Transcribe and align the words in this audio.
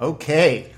Okay, 0.00 0.70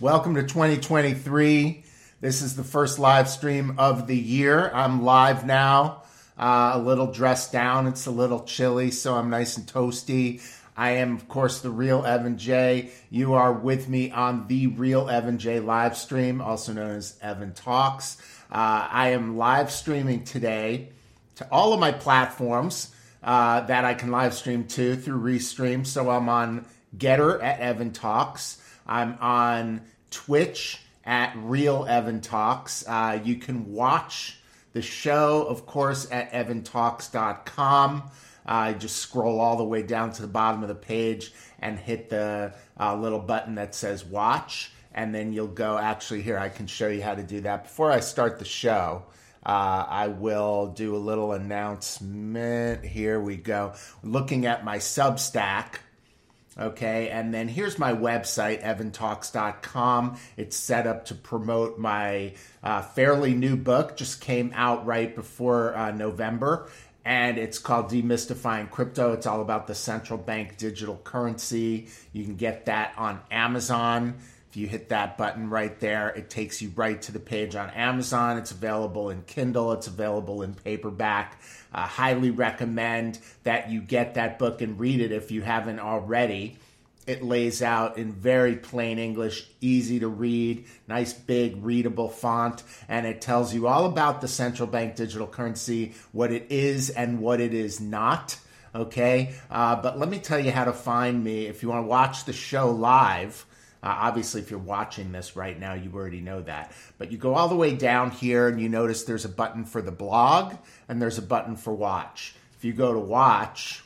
welcome 0.00 0.34
to 0.34 0.42
2023. 0.42 1.84
This 2.20 2.42
is 2.42 2.56
the 2.56 2.64
first 2.64 2.98
live 2.98 3.28
stream 3.28 3.76
of 3.78 4.08
the 4.08 4.16
year. 4.16 4.72
I'm 4.74 5.04
live 5.04 5.46
now, 5.46 6.02
uh, 6.36 6.72
a 6.74 6.78
little 6.80 7.06
dressed 7.06 7.52
down. 7.52 7.86
It's 7.86 8.06
a 8.06 8.10
little 8.10 8.42
chilly, 8.42 8.90
so 8.90 9.14
I'm 9.14 9.30
nice 9.30 9.56
and 9.56 9.68
toasty. 9.68 10.42
I 10.76 10.96
am, 10.96 11.14
of 11.14 11.28
course, 11.28 11.60
the 11.60 11.70
real 11.70 12.04
Evan 12.04 12.38
J. 12.38 12.90
You 13.08 13.34
are 13.34 13.52
with 13.52 13.88
me 13.88 14.10
on 14.10 14.48
the 14.48 14.66
real 14.66 15.08
Evan 15.08 15.38
J 15.38 15.60
live 15.60 15.96
stream, 15.96 16.40
also 16.40 16.72
known 16.72 16.96
as 16.96 17.16
Evan 17.22 17.54
Talks. 17.54 18.16
Uh, 18.50 18.88
I 18.90 19.10
am 19.10 19.36
live 19.36 19.70
streaming 19.70 20.24
today 20.24 20.88
to 21.36 21.46
all 21.52 21.72
of 21.72 21.78
my 21.78 21.92
platforms 21.92 22.92
uh, 23.22 23.60
that 23.60 23.84
I 23.84 23.94
can 23.94 24.10
live 24.10 24.34
stream 24.34 24.64
to 24.64 24.96
through 24.96 25.20
Restream. 25.20 25.86
So 25.86 26.10
I'm 26.10 26.28
on 26.28 26.64
Gettr 26.98 27.42
at 27.42 27.60
Evan 27.60 27.92
Talks. 27.92 28.60
I'm 28.86 29.16
on 29.20 29.82
Twitch 30.10 30.80
at 31.04 31.34
Real 31.36 31.86
Evan 31.88 32.20
Talks. 32.20 32.84
Uh, 32.86 33.20
you 33.24 33.36
can 33.36 33.72
watch 33.72 34.38
the 34.72 34.82
show, 34.82 35.44
of 35.44 35.66
course, 35.66 36.06
at 36.10 36.32
evantalks.com. 36.32 38.10
Uh, 38.44 38.72
just 38.74 38.96
scroll 38.96 39.40
all 39.40 39.56
the 39.56 39.64
way 39.64 39.82
down 39.82 40.12
to 40.12 40.22
the 40.22 40.28
bottom 40.28 40.62
of 40.62 40.68
the 40.68 40.74
page 40.74 41.32
and 41.58 41.78
hit 41.78 42.10
the 42.10 42.54
uh, 42.78 42.94
little 42.94 43.18
button 43.18 43.56
that 43.56 43.74
says 43.74 44.04
watch. 44.04 44.70
And 44.94 45.14
then 45.14 45.32
you'll 45.32 45.48
go, 45.48 45.76
actually, 45.78 46.22
here, 46.22 46.38
I 46.38 46.48
can 46.48 46.66
show 46.66 46.88
you 46.88 47.02
how 47.02 47.14
to 47.14 47.22
do 47.22 47.40
that. 47.42 47.64
Before 47.64 47.90
I 47.90 48.00
start 48.00 48.38
the 48.38 48.44
show, 48.44 49.04
uh, 49.44 49.84
I 49.88 50.08
will 50.08 50.68
do 50.68 50.96
a 50.96 50.98
little 50.98 51.32
announcement. 51.32 52.84
Here 52.84 53.20
we 53.20 53.36
go. 53.36 53.74
Looking 54.02 54.46
at 54.46 54.64
my 54.64 54.78
Substack. 54.78 55.76
Okay, 56.58 57.10
and 57.10 57.34
then 57.34 57.48
here's 57.48 57.78
my 57.78 57.92
website, 57.92 58.62
evantalks.com. 58.64 60.18
It's 60.38 60.56
set 60.56 60.86
up 60.86 61.04
to 61.06 61.14
promote 61.14 61.78
my 61.78 62.32
uh, 62.62 62.80
fairly 62.80 63.34
new 63.34 63.56
book, 63.56 63.94
just 63.94 64.22
came 64.22 64.52
out 64.54 64.86
right 64.86 65.14
before 65.14 65.76
uh, 65.76 65.90
November, 65.90 66.70
and 67.04 67.36
it's 67.36 67.58
called 67.58 67.90
Demystifying 67.90 68.70
Crypto. 68.70 69.12
It's 69.12 69.26
all 69.26 69.42
about 69.42 69.66
the 69.66 69.74
central 69.74 70.18
bank 70.18 70.56
digital 70.56 70.96
currency. 71.04 71.88
You 72.14 72.24
can 72.24 72.36
get 72.36 72.64
that 72.66 72.94
on 72.96 73.20
Amazon. 73.30 74.16
You 74.56 74.66
hit 74.66 74.88
that 74.88 75.18
button 75.18 75.50
right 75.50 75.78
there, 75.80 76.08
it 76.08 76.30
takes 76.30 76.62
you 76.62 76.72
right 76.74 77.00
to 77.02 77.12
the 77.12 77.20
page 77.20 77.54
on 77.54 77.68
Amazon. 77.70 78.38
It's 78.38 78.52
available 78.52 79.10
in 79.10 79.22
Kindle, 79.22 79.72
it's 79.72 79.86
available 79.86 80.40
in 80.40 80.54
paperback. 80.54 81.38
I 81.74 81.82
highly 81.82 82.30
recommend 82.30 83.18
that 83.42 83.70
you 83.70 83.82
get 83.82 84.14
that 84.14 84.38
book 84.38 84.62
and 84.62 84.80
read 84.80 85.00
it 85.00 85.12
if 85.12 85.30
you 85.30 85.42
haven't 85.42 85.78
already. 85.78 86.56
It 87.06 87.22
lays 87.22 87.62
out 87.62 87.98
in 87.98 88.12
very 88.12 88.56
plain 88.56 88.98
English, 88.98 89.46
easy 89.60 90.00
to 90.00 90.08
read, 90.08 90.64
nice 90.88 91.12
big 91.12 91.62
readable 91.62 92.08
font, 92.08 92.62
and 92.88 93.06
it 93.06 93.20
tells 93.20 93.54
you 93.54 93.66
all 93.66 93.84
about 93.84 94.22
the 94.22 94.28
central 94.28 94.66
bank 94.66 94.96
digital 94.96 95.26
currency, 95.26 95.94
what 96.12 96.32
it 96.32 96.46
is 96.48 96.88
and 96.88 97.20
what 97.20 97.40
it 97.40 97.52
is 97.52 97.78
not. 97.78 98.38
Okay, 98.74 99.34
uh, 99.50 99.76
but 99.76 99.98
let 99.98 100.08
me 100.08 100.18
tell 100.18 100.38
you 100.38 100.50
how 100.50 100.64
to 100.64 100.72
find 100.72 101.22
me 101.22 101.46
if 101.46 101.62
you 101.62 101.68
want 101.68 101.84
to 101.84 101.88
watch 101.88 102.24
the 102.24 102.32
show 102.32 102.70
live. 102.70 103.44
Uh, 103.82 103.94
obviously, 104.00 104.40
if 104.40 104.50
you're 104.50 104.58
watching 104.58 105.12
this 105.12 105.36
right 105.36 105.58
now, 105.58 105.74
you 105.74 105.92
already 105.94 106.20
know 106.20 106.40
that. 106.42 106.72
But 106.98 107.12
you 107.12 107.18
go 107.18 107.34
all 107.34 107.48
the 107.48 107.56
way 107.56 107.74
down 107.74 108.10
here 108.10 108.48
and 108.48 108.60
you 108.60 108.68
notice 108.68 109.04
there's 109.04 109.24
a 109.24 109.30
button 109.30 109.64
for 109.64 109.82
the 109.82 109.92
blog 109.92 110.54
and 110.88 111.00
there's 111.00 111.18
a 111.18 111.22
button 111.22 111.56
for 111.56 111.74
watch. 111.74 112.34
If 112.56 112.64
you 112.64 112.72
go 112.72 112.92
to 112.92 112.98
watch 112.98 113.84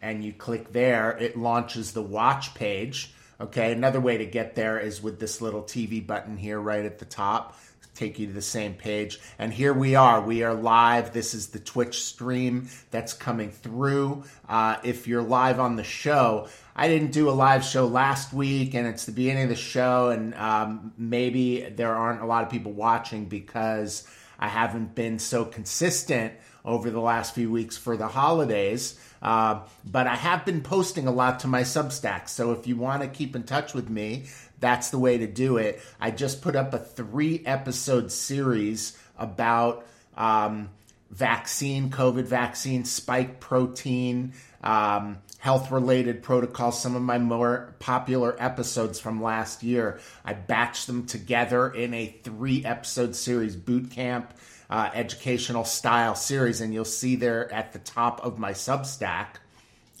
and 0.00 0.24
you 0.24 0.32
click 0.32 0.72
there, 0.72 1.10
it 1.18 1.36
launches 1.36 1.92
the 1.92 2.02
watch 2.02 2.54
page. 2.54 3.12
Okay, 3.40 3.72
another 3.72 4.00
way 4.00 4.18
to 4.18 4.26
get 4.26 4.54
there 4.54 4.78
is 4.78 5.02
with 5.02 5.18
this 5.18 5.40
little 5.40 5.62
TV 5.62 6.06
button 6.06 6.36
here 6.36 6.60
right 6.60 6.84
at 6.84 6.98
the 6.98 7.06
top 7.06 7.56
take 8.00 8.18
you 8.18 8.26
to 8.26 8.32
the 8.32 8.40
same 8.40 8.72
page. 8.72 9.20
And 9.38 9.52
here 9.52 9.74
we 9.74 9.94
are. 9.94 10.22
We 10.22 10.42
are 10.42 10.54
live. 10.54 11.12
This 11.12 11.34
is 11.34 11.48
the 11.48 11.58
Twitch 11.58 12.02
stream 12.02 12.70
that's 12.90 13.12
coming 13.12 13.50
through. 13.50 14.24
Uh, 14.48 14.76
if 14.82 15.06
you're 15.06 15.22
live 15.22 15.60
on 15.60 15.76
the 15.76 15.84
show, 15.84 16.48
I 16.74 16.88
didn't 16.88 17.12
do 17.12 17.28
a 17.28 17.32
live 17.32 17.62
show 17.62 17.86
last 17.86 18.32
week, 18.32 18.72
and 18.72 18.86
it's 18.86 19.04
the 19.04 19.12
beginning 19.12 19.44
of 19.44 19.48
the 19.50 19.54
show, 19.56 20.08
and 20.08 20.34
um, 20.34 20.92
maybe 20.96 21.68
there 21.68 21.94
aren't 21.94 22.22
a 22.22 22.26
lot 22.26 22.42
of 22.42 22.50
people 22.50 22.72
watching 22.72 23.26
because 23.26 24.08
I 24.38 24.48
haven't 24.48 24.94
been 24.94 25.18
so 25.18 25.44
consistent 25.44 26.32
over 26.64 26.90
the 26.90 27.00
last 27.00 27.34
few 27.34 27.50
weeks 27.50 27.76
for 27.76 27.98
the 27.98 28.08
holidays. 28.08 28.98
Uh, 29.22 29.60
but 29.84 30.06
I 30.06 30.16
have 30.16 30.46
been 30.46 30.62
posting 30.62 31.06
a 31.06 31.10
lot 31.10 31.40
to 31.40 31.46
my 31.46 31.62
Substack. 31.62 32.28
So 32.28 32.52
if 32.52 32.66
you 32.66 32.76
want 32.76 33.02
to 33.02 33.08
keep 33.08 33.36
in 33.36 33.42
touch 33.42 33.74
with 33.74 33.90
me, 33.90 34.26
that's 34.60 34.90
the 34.90 34.98
way 34.98 35.18
to 35.18 35.26
do 35.26 35.56
it. 35.56 35.80
I 36.00 36.10
just 36.10 36.42
put 36.42 36.54
up 36.54 36.74
a 36.74 36.78
three 36.78 37.42
episode 37.44 38.12
series 38.12 38.96
about 39.18 39.86
um, 40.16 40.70
vaccine, 41.10 41.90
COVID 41.90 42.24
vaccine, 42.24 42.84
spike 42.84 43.40
protein, 43.40 44.34
um, 44.62 45.18
health 45.38 45.70
related 45.70 46.22
protocols, 46.22 46.80
some 46.80 46.94
of 46.94 47.02
my 47.02 47.18
more 47.18 47.74
popular 47.78 48.36
episodes 48.38 49.00
from 49.00 49.22
last 49.22 49.62
year. 49.62 49.98
I 50.24 50.34
batched 50.34 50.86
them 50.86 51.06
together 51.06 51.70
in 51.70 51.94
a 51.94 52.14
three 52.22 52.64
episode 52.64 53.16
series, 53.16 53.56
boot 53.56 53.90
camp. 53.90 54.34
Uh, 54.72 54.88
educational 54.94 55.64
style 55.64 56.14
series, 56.14 56.60
and 56.60 56.72
you'll 56.72 56.84
see 56.84 57.16
there 57.16 57.52
at 57.52 57.72
the 57.72 57.80
top 57.80 58.24
of 58.24 58.38
my 58.38 58.52
Substack, 58.52 59.26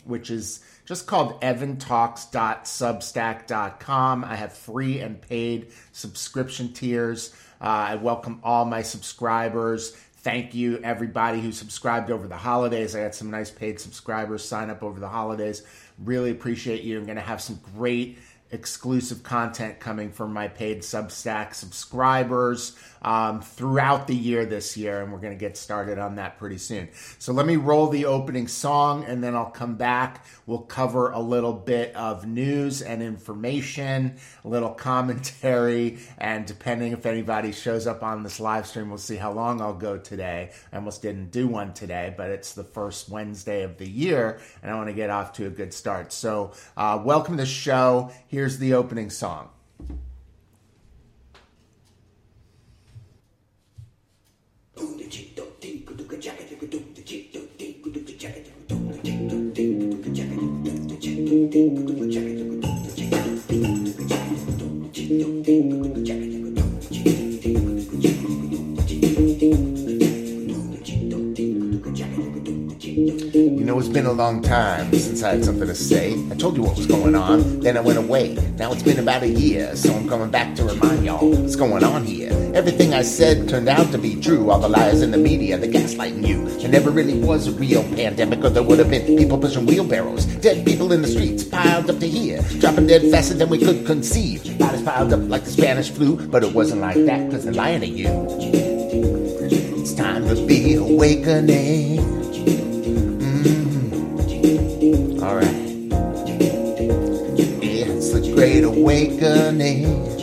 which 0.04 0.30
is 0.30 0.60
just 0.90 1.06
called 1.06 1.40
evantalks.substack.com. 1.40 4.24
I 4.24 4.34
have 4.34 4.52
free 4.52 4.98
and 4.98 5.22
paid 5.22 5.70
subscription 5.92 6.72
tiers. 6.72 7.32
Uh, 7.60 7.66
I 7.66 7.94
welcome 7.94 8.40
all 8.42 8.64
my 8.64 8.82
subscribers. 8.82 9.92
Thank 9.92 10.52
you, 10.52 10.80
everybody 10.82 11.40
who 11.40 11.52
subscribed 11.52 12.10
over 12.10 12.26
the 12.26 12.36
holidays. 12.36 12.96
I 12.96 12.98
had 12.98 13.14
some 13.14 13.30
nice 13.30 13.52
paid 13.52 13.78
subscribers 13.78 14.44
sign 14.44 14.68
up 14.68 14.82
over 14.82 14.98
the 14.98 15.06
holidays. 15.06 15.62
Really 15.96 16.32
appreciate 16.32 16.82
you. 16.82 16.98
I'm 16.98 17.04
going 17.04 17.14
to 17.14 17.22
have 17.22 17.40
some 17.40 17.60
great 17.76 18.18
exclusive 18.52 19.22
content 19.22 19.78
coming 19.80 20.10
from 20.10 20.32
my 20.32 20.48
paid 20.48 20.80
Substack 20.80 21.54
subscribers 21.54 22.76
um, 23.02 23.40
throughout 23.40 24.06
the 24.06 24.14
year 24.14 24.44
this 24.44 24.76
year, 24.76 25.02
and 25.02 25.12
we're 25.12 25.20
going 25.20 25.32
to 25.32 25.38
get 25.38 25.56
started 25.56 25.98
on 25.98 26.16
that 26.16 26.38
pretty 26.38 26.58
soon. 26.58 26.88
So 27.18 27.32
let 27.32 27.46
me 27.46 27.56
roll 27.56 27.88
the 27.88 28.04
opening 28.04 28.48
song, 28.48 29.04
and 29.04 29.22
then 29.24 29.34
I'll 29.34 29.50
come 29.50 29.76
back. 29.76 30.26
We'll 30.46 30.58
cover 30.58 31.10
a 31.10 31.20
little 31.20 31.52
bit 31.52 31.94
of 31.94 32.26
news 32.26 32.82
and 32.82 33.02
information, 33.02 34.16
a 34.44 34.48
little 34.48 34.70
commentary, 34.70 35.98
and 36.18 36.44
depending 36.44 36.92
if 36.92 37.06
anybody 37.06 37.52
shows 37.52 37.86
up 37.86 38.02
on 38.02 38.22
this 38.22 38.40
live 38.40 38.66
stream, 38.66 38.88
we'll 38.88 38.98
see 38.98 39.16
how 39.16 39.32
long 39.32 39.60
I'll 39.60 39.72
go 39.72 39.96
today. 39.96 40.50
I 40.72 40.76
almost 40.76 41.02
didn't 41.02 41.30
do 41.30 41.46
one 41.46 41.72
today, 41.72 42.12
but 42.16 42.30
it's 42.30 42.52
the 42.52 42.64
first 42.64 43.08
Wednesday 43.08 43.62
of 43.62 43.78
the 43.78 43.88
year, 43.88 44.40
and 44.62 44.70
I 44.70 44.74
want 44.74 44.88
to 44.88 44.94
get 44.94 45.08
off 45.08 45.32
to 45.34 45.46
a 45.46 45.50
good 45.50 45.72
start. 45.72 46.12
So, 46.12 46.52
uh, 46.76 47.00
welcome 47.02 47.36
to 47.36 47.42
the 47.44 47.46
show. 47.46 48.10
Here's 48.40 48.56
the 48.56 48.72
opening 48.72 49.10
song. 49.10 49.50
You 73.00 73.64
know, 73.64 73.78
it's 73.78 73.88
been 73.88 74.04
a 74.04 74.12
long 74.12 74.42
time 74.42 74.92
since 74.92 75.22
I 75.22 75.30
had 75.30 75.44
something 75.44 75.66
to 75.66 75.74
say. 75.74 76.22
I 76.30 76.34
told 76.34 76.56
you 76.56 76.64
what 76.64 76.76
was 76.76 76.86
going 76.86 77.14
on, 77.14 77.60
then 77.60 77.78
I 77.78 77.80
went 77.80 77.98
away. 77.98 78.34
Now 78.58 78.72
it's 78.72 78.82
been 78.82 78.98
about 78.98 79.22
a 79.22 79.28
year, 79.28 79.74
so 79.74 79.94
I'm 79.94 80.06
coming 80.06 80.30
back 80.30 80.54
to 80.56 80.64
remind 80.64 81.06
y'all 81.06 81.30
what's 81.30 81.56
going 81.56 81.82
on 81.82 82.04
here. 82.04 82.28
Everything 82.54 82.92
I 82.92 83.00
said 83.00 83.48
turned 83.48 83.70
out 83.70 83.90
to 83.92 83.98
be 83.98 84.20
true. 84.20 84.50
All 84.50 84.58
the 84.58 84.68
lies 84.68 85.00
in 85.00 85.12
the 85.12 85.16
media, 85.16 85.56
the 85.56 85.66
gaslighting 85.66 86.26
you. 86.28 86.46
There 86.58 86.68
never 86.68 86.90
really 86.90 87.18
was 87.18 87.46
a 87.46 87.52
real 87.52 87.82
pandemic, 87.84 88.44
or 88.44 88.50
there 88.50 88.62
would 88.62 88.78
have 88.78 88.90
been 88.90 89.16
people 89.16 89.38
pushing 89.38 89.64
wheelbarrows. 89.64 90.26
Dead 90.26 90.66
people 90.66 90.92
in 90.92 91.00
the 91.00 91.08
streets 91.08 91.42
piled 91.42 91.88
up 91.88 92.00
to 92.00 92.06
here, 92.06 92.42
dropping 92.58 92.86
dead 92.86 93.10
faster 93.10 93.32
than 93.32 93.48
we 93.48 93.58
could 93.58 93.86
conceive. 93.86 94.58
Bodies 94.58 94.82
piled 94.82 95.14
up 95.14 95.20
like 95.22 95.44
the 95.44 95.50
Spanish 95.50 95.88
flu, 95.88 96.28
but 96.28 96.44
it 96.44 96.52
wasn't 96.52 96.82
like 96.82 97.02
that 97.06 97.24
because 97.26 97.44
they're 97.44 97.54
lying 97.54 97.80
to 97.80 97.86
you. 97.86 98.10
It's 99.80 99.94
time 99.94 100.28
to 100.28 100.46
be 100.46 100.74
awakening. 100.74 102.20
All 105.22 105.36
right. 105.36 105.44
It's 107.36 108.10
the 108.10 108.32
great 108.34 108.64
awakening. 108.64 110.19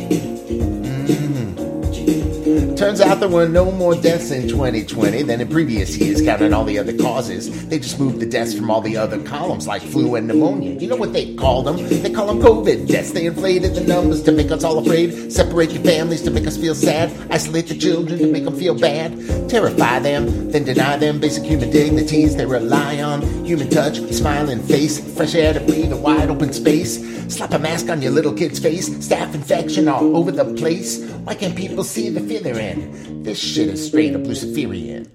Turns 2.77 3.01
out 3.01 3.19
there 3.19 3.27
were 3.27 3.49
no 3.49 3.71
more 3.71 3.95
deaths 3.95 4.29
in 4.29 4.47
2020 4.47 5.23
than 5.23 5.41
in 5.41 5.47
previous 5.47 5.97
years, 5.97 6.21
counting 6.21 6.53
all 6.53 6.63
the 6.63 6.77
other 6.77 6.95
causes. 6.95 7.67
They 7.69 7.79
just 7.79 7.99
moved 7.99 8.19
the 8.19 8.25
deaths 8.27 8.53
from 8.53 8.69
all 8.69 8.81
the 8.81 8.95
other 8.95 9.19
columns, 9.23 9.65
like 9.65 9.81
flu 9.81 10.13
and 10.13 10.27
pneumonia. 10.27 10.79
You 10.79 10.87
know 10.87 10.95
what 10.95 11.11
they 11.11 11.33
call 11.33 11.63
them? 11.63 11.77
They 11.77 12.11
call 12.11 12.27
them 12.27 12.39
COVID 12.39 12.87
deaths. 12.87 13.13
They 13.13 13.25
inflated 13.25 13.73
the 13.73 13.81
numbers 13.81 14.21
to 14.23 14.31
make 14.31 14.51
us 14.51 14.63
all 14.63 14.77
afraid, 14.77 15.33
separate 15.33 15.71
your 15.71 15.83
families 15.83 16.21
to 16.21 16.29
make 16.29 16.45
us 16.45 16.55
feel 16.55 16.75
sad, 16.75 17.11
isolate 17.31 17.67
the 17.67 17.75
children 17.75 18.19
to 18.19 18.31
make 18.31 18.45
them 18.45 18.55
feel 18.55 18.77
bad, 18.77 19.49
terrify 19.49 19.97
them, 19.97 20.51
then 20.51 20.63
deny 20.63 20.97
them 20.97 21.19
basic 21.19 21.45
human 21.45 21.71
dignities 21.71 22.35
they 22.35 22.45
rely 22.45 23.01
on. 23.01 23.23
Human 23.43 23.71
touch, 23.71 23.97
smiling 24.11 24.61
face, 24.61 24.99
fresh 25.15 25.33
air 25.33 25.53
to 25.53 25.61
breathe, 25.61 25.91
a 25.93 25.97
wide 25.97 26.29
open 26.29 26.53
space. 26.53 27.01
Slap 27.33 27.53
a 27.53 27.59
mask 27.59 27.89
on 27.89 28.01
your 28.01 28.11
little 28.11 28.33
kid's 28.33 28.59
face, 28.59 28.87
staph 28.89 29.33
infection 29.33 29.87
all 29.87 30.15
over 30.15 30.31
the 30.31 30.45
place. 30.53 31.03
Why 31.25 31.35
can't 31.35 31.55
people 31.57 31.83
see 31.83 32.09
the 32.09 32.21
fear 32.21 32.39
they're 32.39 32.59
in? 32.59 32.66
This 32.75 33.39
shit 33.39 33.69
is 33.69 33.85
straight 33.85 34.15
up 34.15 34.25
Luciferian. 34.25 35.11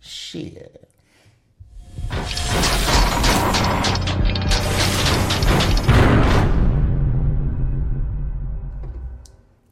Shit. 0.00 0.88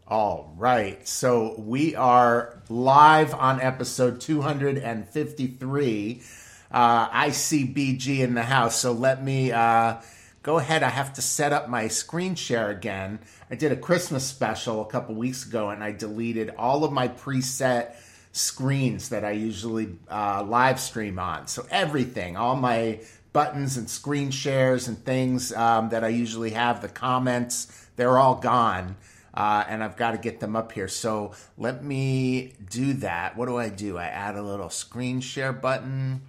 All 0.06 0.54
right. 0.56 1.06
So 1.06 1.54
we 1.58 1.94
are 1.94 2.62
live 2.68 3.34
on 3.34 3.60
episode 3.60 4.20
253. 4.20 6.22
Uh, 6.70 7.08
I 7.10 7.30
see 7.30 7.66
BG 7.66 8.20
in 8.20 8.34
the 8.34 8.42
house. 8.42 8.80
So 8.80 8.92
let 8.92 9.22
me 9.22 9.52
uh, 9.52 9.96
go 10.42 10.58
ahead. 10.58 10.82
I 10.82 10.90
have 10.90 11.12
to 11.14 11.22
set 11.22 11.52
up 11.52 11.68
my 11.68 11.88
screen 11.88 12.34
share 12.34 12.70
again. 12.70 13.20
I 13.50 13.54
did 13.54 13.72
a 13.72 13.76
Christmas 13.76 14.24
special 14.24 14.82
a 14.82 14.86
couple 14.86 15.14
weeks 15.14 15.46
ago 15.46 15.70
and 15.70 15.82
I 15.82 15.92
deleted 15.92 16.54
all 16.56 16.84
of 16.84 16.92
my 16.92 17.08
preset 17.08 17.94
screens 18.32 19.08
that 19.08 19.24
I 19.24 19.32
usually 19.32 19.96
uh, 20.10 20.44
live 20.46 20.80
stream 20.80 21.18
on. 21.18 21.48
So 21.48 21.66
everything, 21.70 22.36
all 22.36 22.56
my 22.56 23.00
buttons 23.32 23.76
and 23.76 23.88
screen 23.88 24.30
shares 24.30 24.88
and 24.88 25.04
things 25.04 25.52
um, 25.52 25.90
that 25.90 26.04
I 26.04 26.08
usually 26.08 26.50
have, 26.50 26.82
the 26.82 26.88
comments, 26.88 27.86
they're 27.96 28.18
all 28.18 28.36
gone. 28.36 28.96
Uh, 29.34 29.64
and 29.68 29.84
I've 29.84 29.96
got 29.96 30.12
to 30.12 30.18
get 30.18 30.40
them 30.40 30.56
up 30.56 30.72
here. 30.72 30.88
So 30.88 31.32
let 31.56 31.84
me 31.84 32.54
do 32.70 32.94
that. 32.94 33.36
What 33.36 33.46
do 33.46 33.56
I 33.56 33.68
do? 33.68 33.96
I 33.96 34.06
add 34.06 34.34
a 34.34 34.42
little 34.42 34.70
screen 34.70 35.20
share 35.20 35.52
button. 35.52 36.22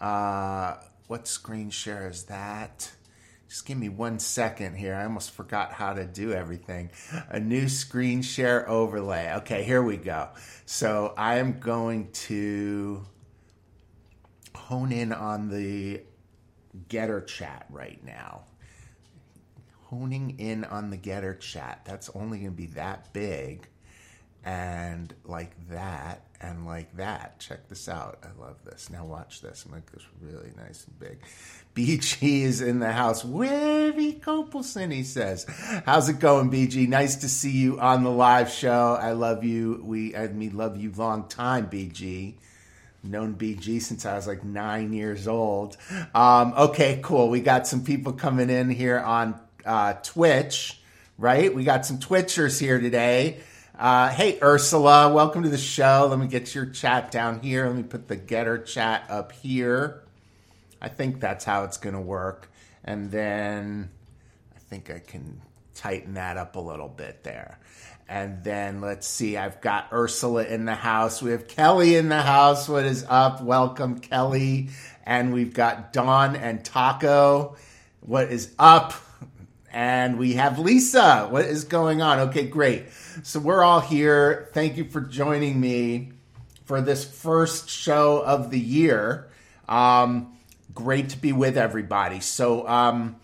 Uh, 0.00 0.76
what 1.06 1.26
screen 1.26 1.70
share 1.70 2.08
is 2.08 2.24
that? 2.24 2.90
Just 3.48 3.64
give 3.64 3.78
me 3.78 3.88
one 3.88 4.18
second 4.18 4.76
here. 4.76 4.94
I 4.94 5.04
almost 5.04 5.30
forgot 5.30 5.72
how 5.72 5.94
to 5.94 6.04
do 6.04 6.32
everything. 6.32 6.90
A 7.30 7.40
new 7.40 7.68
screen 7.68 8.20
share 8.20 8.68
overlay. 8.68 9.32
Okay, 9.38 9.62
here 9.62 9.82
we 9.82 9.96
go. 9.96 10.28
So 10.66 11.14
I 11.16 11.36
am 11.36 11.58
going 11.58 12.10
to 12.12 13.06
hone 14.54 14.92
in 14.92 15.12
on 15.14 15.48
the 15.48 16.02
Gettr 16.90 17.26
chat 17.26 17.64
right 17.70 18.04
now. 18.04 18.42
Honing 19.84 20.38
in 20.38 20.64
on 20.64 20.90
the 20.90 20.98
Gettr 20.98 21.40
chat. 21.40 21.80
That's 21.86 22.10
only 22.10 22.40
going 22.40 22.50
to 22.50 22.56
be 22.56 22.66
that 22.66 23.14
big 23.14 23.66
and 24.44 25.14
like 25.24 25.52
that 25.68 26.22
and 26.40 26.66
like 26.66 26.96
that. 26.96 27.38
Check 27.40 27.68
this 27.68 27.88
out. 27.88 28.18
I 28.22 28.40
love 28.40 28.56
this. 28.64 28.90
Now 28.90 29.04
watch 29.04 29.40
this. 29.40 29.64
I'm 29.66 29.72
like 29.72 29.90
this 29.90 30.04
really 30.20 30.52
nice 30.56 30.86
and 30.86 30.98
big. 30.98 31.18
BG 31.74 32.42
is 32.42 32.60
in 32.60 32.78
the 32.78 32.92
house. 32.92 33.24
Wavy 33.24 34.14
Kopelson, 34.14 34.92
he 34.92 35.02
says. 35.02 35.46
How's 35.84 36.08
it 36.08 36.20
going, 36.20 36.50
BG? 36.50 36.88
Nice 36.88 37.16
to 37.16 37.28
see 37.28 37.50
you 37.50 37.78
on 37.80 38.04
the 38.04 38.10
live 38.10 38.50
show. 38.50 38.98
I 39.00 39.12
love 39.12 39.44
you. 39.44 39.80
We 39.84 40.14
I 40.16 40.28
mean 40.28 40.56
love 40.56 40.76
you 40.76 40.92
long 40.96 41.28
time, 41.28 41.68
BG. 41.68 42.34
Known 43.02 43.34
BG 43.34 43.80
since 43.80 44.04
I 44.04 44.14
was 44.16 44.26
like 44.26 44.44
nine 44.44 44.92
years 44.92 45.28
old. 45.28 45.76
Um, 46.14 46.52
okay, 46.56 47.00
cool. 47.02 47.28
We 47.28 47.40
got 47.40 47.66
some 47.66 47.84
people 47.84 48.12
coming 48.12 48.50
in 48.50 48.70
here 48.70 48.98
on 48.98 49.38
uh, 49.64 49.94
Twitch, 50.02 50.80
right? 51.16 51.54
We 51.54 51.62
got 51.62 51.86
some 51.86 51.98
Twitchers 51.98 52.60
here 52.60 52.80
today. 52.80 53.40
Uh, 53.78 54.08
hey, 54.08 54.40
Ursula, 54.42 55.12
welcome 55.12 55.44
to 55.44 55.48
the 55.48 55.56
show. 55.56 56.08
Let 56.10 56.18
me 56.18 56.26
get 56.26 56.52
your 56.52 56.66
chat 56.66 57.12
down 57.12 57.38
here. 57.38 57.64
Let 57.64 57.76
me 57.76 57.84
put 57.84 58.08
the 58.08 58.16
Gettr 58.16 58.66
chat 58.66 59.04
up 59.08 59.30
here. 59.30 60.02
I 60.82 60.88
think 60.88 61.20
that's 61.20 61.44
how 61.44 61.62
it's 61.62 61.76
going 61.76 61.94
to 61.94 62.00
work. 62.00 62.50
And 62.82 63.12
then 63.12 63.88
I 64.56 64.58
think 64.58 64.90
I 64.90 64.98
can 64.98 65.40
tighten 65.76 66.14
that 66.14 66.36
up 66.36 66.56
a 66.56 66.60
little 66.60 66.88
bit 66.88 67.22
there. 67.22 67.60
And 68.08 68.42
then 68.42 68.80
let's 68.80 69.06
see, 69.06 69.36
I've 69.36 69.60
got 69.60 69.90
Ursula 69.92 70.42
in 70.42 70.64
the 70.64 70.74
house. 70.74 71.22
We 71.22 71.30
have 71.30 71.46
Kelly 71.46 71.94
in 71.94 72.08
the 72.08 72.22
house. 72.22 72.68
What 72.68 72.84
is 72.84 73.06
up? 73.08 73.40
Welcome, 73.40 74.00
Kelly. 74.00 74.70
And 75.06 75.32
we've 75.32 75.54
got 75.54 75.92
Dawn 75.92 76.34
and 76.34 76.64
Taco. 76.64 77.54
What 78.00 78.32
is 78.32 78.52
up? 78.58 78.94
And 79.72 80.18
we 80.18 80.32
have 80.32 80.58
Lisa. 80.58 81.28
What 81.30 81.44
is 81.44 81.62
going 81.62 82.02
on? 82.02 82.18
Okay, 82.30 82.48
great. 82.48 82.86
So 83.24 83.40
we're 83.40 83.64
all 83.64 83.80
here. 83.80 84.48
Thank 84.52 84.76
you 84.76 84.84
for 84.84 85.00
joining 85.00 85.60
me 85.60 86.12
for 86.66 86.80
this 86.80 87.04
first 87.04 87.68
show 87.68 88.22
of 88.22 88.50
the 88.50 88.60
year. 88.60 89.28
Um, 89.68 90.36
great 90.72 91.08
to 91.10 91.18
be 91.18 91.32
with 91.32 91.56
everybody. 91.56 92.20
So 92.20 92.68
um, 92.68 93.16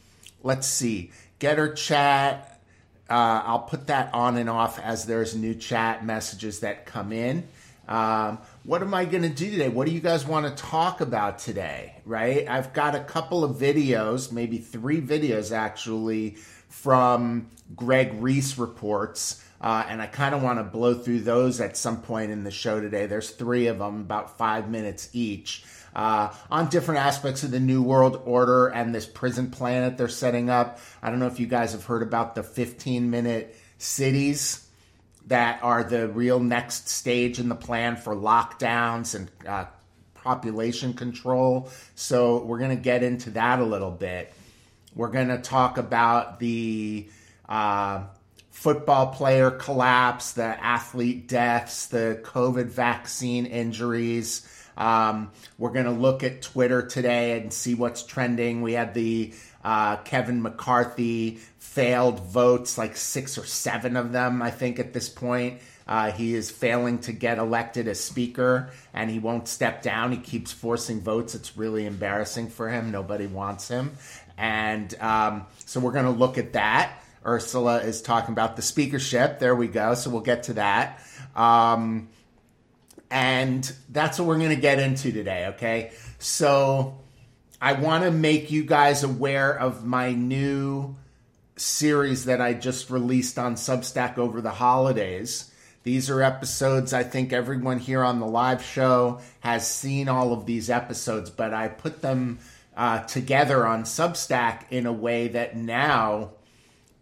let's 0.43 0.67
see. 0.67 1.13
Gettr 1.39 1.77
chat. 1.77 2.61
Uh, 3.09 3.43
I'll 3.45 3.61
put 3.61 3.87
that 3.87 4.13
on 4.15 4.37
and 4.37 4.51
off 4.51 4.81
as 4.81 5.07
there's 5.07 5.37
new 5.37 5.55
chat 5.55 6.05
messages 6.05 6.61
that 6.61 6.87
come 6.87 7.13
in. 7.13 7.47
Um, 7.87 8.39
what 8.65 8.83
am 8.83 8.95
I 8.95 9.05
going 9.05 9.23
to 9.23 9.29
do 9.29 9.51
today? 9.51 9.69
What 9.69 9.87
do 9.87 9.93
you 9.93 10.01
guys 10.01 10.27
want 10.27 10.47
to 10.47 10.63
talk 10.63 11.03
about 11.03 11.39
today? 11.39 12.01
Right? 12.05 12.49
I've 12.49 12.73
got 12.73 12.95
a 12.97 13.01
couple 13.01 13.45
of 13.45 13.59
videos, 13.59 14.33
maybe 14.33 14.59
three 14.59 15.01
videos 15.01 15.53
actually, 15.53 16.37
from 16.69 17.51
Greg 17.77 18.15
Reese 18.15 18.59
reports. 18.59 19.45
Uh, 19.65 19.83
and 19.89 20.03
I 20.03 20.07
kind 20.07 20.35
of 20.35 20.43
want 20.43 20.59
to 20.59 20.63
blow 20.63 20.93
through 20.93 21.21
those 21.21 21.59
at 21.59 21.75
some 21.75 22.03
point 22.03 22.31
in 22.31 22.45
the 22.45 22.51
show 22.51 22.83
today. 22.83 23.07
There's 23.07 23.31
three 23.31 23.67
of 23.69 23.79
them, 23.79 24.03
about 24.03 24.37
five 24.37 24.69
minutes 24.69 25.09
each 25.15 25.65
uh, 25.95 26.35
on 26.51 26.69
different 26.69 27.01
aspects 27.01 27.45
of 27.45 27.51
the 27.51 27.61
New 27.61 27.83
World 27.83 28.21
Order 28.27 28.67
and 28.67 28.95
this 28.95 29.07
prison 29.07 29.51
planet 29.51 29.97
they're 29.97 30.09
setting 30.09 30.51
up. 30.51 30.81
I 31.03 31.09
don't 31.09 31.19
know 31.19 31.29
if 31.29 31.41
you 31.41 31.47
guys 31.47 31.73
have 31.73 31.85
heard 31.85 32.03
about 32.03 32.35
the 32.35 32.43
15 32.43 33.09
minute 33.09 33.57
cities 33.79 34.69
that 35.29 35.63
are 35.63 35.83
the 35.83 36.09
real 36.09 36.41
next 36.41 36.91
stage 36.91 37.39
in 37.39 37.49
the 37.49 37.55
plan 37.55 37.97
for 37.97 38.15
lockdowns 38.15 39.15
and 39.15 39.31
uh, 39.49 39.65
population 40.13 40.93
control. 40.93 41.71
So 41.95 42.45
we're 42.45 42.59
going 42.59 42.77
to 42.77 42.83
get 42.83 43.03
into 43.03 43.31
that 43.31 43.61
a 43.61 43.65
little 43.65 43.91
bit. 43.91 44.31
We're 44.95 45.09
going 45.09 45.29
to 45.29 45.39
talk 45.39 45.79
about 45.79 46.39
the 46.39 47.09
uh, 47.49 48.03
football 48.65 49.09
player 49.09 49.51
collapse, 49.51 50.33
the 50.33 50.43
athlete 50.43 51.29
deaths, 51.29 51.85
the 51.89 52.19
COVID 52.25 52.65
vaccine 52.65 53.45
injuries. 53.45 54.49
Um, 54.79 55.33
we're 55.59 55.73
going 55.73 55.85
to 55.85 55.91
look 55.91 56.25
at 56.25 56.41
Twitter 56.41 56.81
today 56.81 57.39
and 57.39 57.53
see 57.53 57.75
what's 57.75 58.03
trending. 58.05 58.63
We 58.63 58.73
had 58.73 58.95
the 58.95 59.35
uh, 59.63 59.97
Kevin 59.97 60.41
McCarthy 60.41 61.41
failed 61.59 62.21
votes, 62.21 62.79
like 62.79 62.97
six 62.97 63.37
or 63.37 63.45
seven 63.45 63.99
of 63.99 64.13
them, 64.13 64.41
I 64.41 64.51
think, 64.51 64.79
at 64.79 64.95
this 64.95 65.11
point. 65.11 65.61
Uh, 65.87 66.13
he 66.13 66.33
is 66.33 66.51
failing 66.51 67.01
to 67.01 67.13
get 67.13 67.37
elected 67.37 67.87
as 67.87 68.01
speaker 68.01 68.71
and 68.95 69.11
he 69.11 69.19
won't 69.19 69.47
step 69.47 69.83
down. 69.83 70.11
He 70.11 70.17
keeps 70.17 70.53
forcing 70.53 71.03
votes. 71.03 71.35
It's 71.35 71.55
really 71.55 71.85
embarrassing 71.85 72.49
for 72.49 72.71
him. 72.71 72.91
Nobody 72.91 73.27
wants 73.27 73.69
him. 73.69 73.93
And 74.39 74.99
um, 75.03 75.45
so 75.67 75.81
we're 75.81 75.93
going 75.93 76.07
to 76.07 76.11
look 76.11 76.39
at 76.39 76.55
that. 76.55 77.04
Ursula 77.27 77.79
is 77.79 78.03
talking 78.03 78.33
about 78.33 78.57
the 78.57 78.63
speakership. 78.63 79.39
There 79.39 79.55
we 79.55 79.69
go. 79.69 79.95
So 79.95 80.11
we'll 80.11 80.21
get 80.21 80.45
to 80.45 80.55
that. 80.55 81.03
Um, 81.35 82.09
and 83.11 83.73
that's 83.89 84.19
what 84.19 84.29
we're 84.29 84.39
going 84.39 84.51
to 84.51 84.57
get 84.57 84.79
into 84.79 85.13
today, 85.13 85.47
okay? 85.49 85.93
So 86.19 86.99
I 87.61 87.75
want 87.75 88.05
to 88.05 88.11
make 88.11 88.51
you 88.51 88.65
guys 88.65 89.05
aware 89.05 89.59
of 89.59 89.85
my 89.85 90.13
new 90.13 90.97
series 91.57 92.25
that 92.27 92.41
I 92.41 92.55
just 92.55 92.91
released 92.91 93.39
on 93.39 93.55
Substack 93.55 94.19
over 94.19 94.41
the 94.41 94.51
holidays. 94.51 95.51
These 95.83 96.11
are 96.11 96.23
episodes 96.23 96.93
I 96.93 97.05
think 97.05 97.33
everyone 97.33 97.79
here 97.79 98.03
on 98.03 98.19
the 98.19 98.27
live 98.27 98.63
show 98.63 99.21
has 99.41 99.69
seen 99.69 100.09
all 100.09 100.33
of 100.33 100.47
these 100.47 100.71
episodes, 100.71 101.31
but 101.31 101.53
I 101.55 101.69
put 101.69 102.01
them 102.03 102.39
uh, 102.77 103.01
together 103.01 103.67
on 103.67 103.85
Substack 103.85 104.65
in 104.71 104.87
a 104.87 104.93
way 104.93 105.29
that 105.29 105.57
now, 105.57 106.33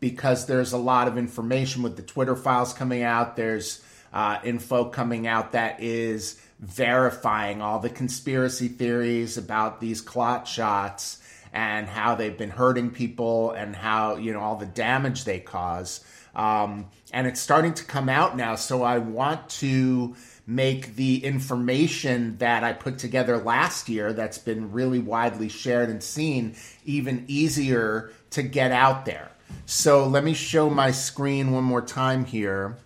because 0.02 0.47
there's 0.47 0.73
a 0.73 0.76
lot 0.76 1.06
of 1.06 1.16
information 1.16 1.80
with 1.80 1.94
the 1.94 2.02
Twitter 2.02 2.35
files 2.35 2.73
coming 2.75 3.04
out, 3.04 3.37
there's 3.37 3.80
uh, 4.12 4.37
info 4.42 4.87
coming 4.87 5.28
out 5.28 5.52
that 5.52 5.80
is 5.80 6.42
verifying 6.59 7.62
all 7.62 7.78
the 7.78 7.88
conspiracy 7.88 8.66
theories 8.66 9.38
about 9.38 9.80
these 9.80 10.00
clot 10.00 10.49
shots 10.49 11.23
and 11.52 11.87
how 11.87 12.16
they've 12.16 12.37
been 12.37 12.50
hurting 12.50 12.90
people 12.90 13.52
and 13.52 13.76
how, 13.76 14.16
you 14.16 14.32
know, 14.32 14.40
all 14.40 14.56
the 14.56 14.66
damage 14.66 15.23
they 15.23 15.38
cause. 15.38 16.04
Um, 16.35 16.87
and 17.12 17.28
it's 17.28 17.40
starting 17.40 17.75
to 17.75 17.85
come 17.85 18.09
out 18.09 18.37
now. 18.37 18.56
So 18.56 18.82
I 18.82 18.99
want 18.99 19.50
to 19.61 20.16
make 20.49 20.97
the 20.97 21.25
information 21.25 22.38
that 22.38 22.64
I 22.64 22.73
put 22.73 22.99
together 22.99 23.38
last 23.38 23.88
year 23.88 24.12
that's 24.12 24.38
been 24.38 24.73
really 24.73 24.99
widely 24.99 25.49
shared 25.49 25.90
and 25.90 26.02
seen 26.02 26.56
even 26.85 27.25
easier 27.28 28.11
to 28.30 28.42
get 28.42 28.73
out 28.73 29.04
there. 29.04 29.28
So 29.66 30.06
let 30.06 30.25
me 30.25 30.35
show 30.35 30.68
my 30.68 30.90
screen 30.90 31.52
one 31.52 31.64
more 31.64 31.82
time 31.82 32.25
here. 32.25 32.76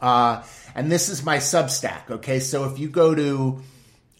Uh, 0.00 0.42
and 0.74 0.90
this 0.90 1.08
is 1.08 1.24
my 1.24 1.38
Substack. 1.38 2.10
Okay, 2.10 2.40
so 2.40 2.64
if 2.64 2.78
you 2.78 2.88
go 2.88 3.14
to 3.14 3.60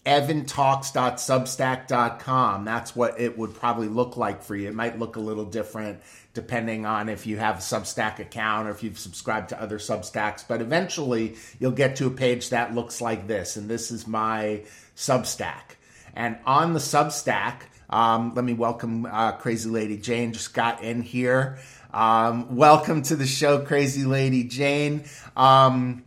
evantalks.substack.com, 0.05 2.65
that's 2.65 2.95
what 2.95 3.19
it 3.19 3.37
would 3.37 3.53
probably 3.55 3.87
look 3.87 4.17
like 4.17 4.43
for 4.43 4.55
you. 4.55 4.67
It 4.67 4.75
might 4.75 4.99
look 4.99 5.15
a 5.15 5.19
little 5.19 5.45
different 5.45 6.01
depending 6.33 6.85
on 6.85 7.09
if 7.09 7.25
you 7.25 7.37
have 7.37 7.57
a 7.57 7.61
Substack 7.61 8.19
account 8.19 8.67
or 8.67 8.71
if 8.71 8.83
you've 8.83 8.99
subscribed 8.99 9.49
to 9.49 9.61
other 9.61 9.79
Substacks. 9.79 10.45
But 10.47 10.61
eventually, 10.61 11.35
you'll 11.59 11.71
get 11.71 11.95
to 11.97 12.07
a 12.07 12.11
page 12.11 12.49
that 12.49 12.75
looks 12.75 13.01
like 13.01 13.27
this, 13.27 13.55
and 13.55 13.69
this 13.69 13.89
is 13.89 14.05
my 14.05 14.63
Substack. 14.95 15.77
And 16.15 16.37
on 16.45 16.73
the 16.73 16.79
Substack, 16.79 17.61
um, 17.95 18.33
let 18.35 18.43
me 18.43 18.51
welcome 18.51 19.05
uh, 19.05 19.31
Crazy 19.31 19.69
Lady 19.69 19.95
Jane. 19.95 20.33
Just 20.33 20.53
got 20.53 20.83
in 20.83 21.01
here. 21.01 21.59
Um, 21.93 22.57
welcome 22.57 23.03
to 23.03 23.15
the 23.15 23.25
show, 23.25 23.59
Crazy 23.63 24.03
Lady 24.03 24.43
Jane. 24.43 25.05
Um, 25.37 26.03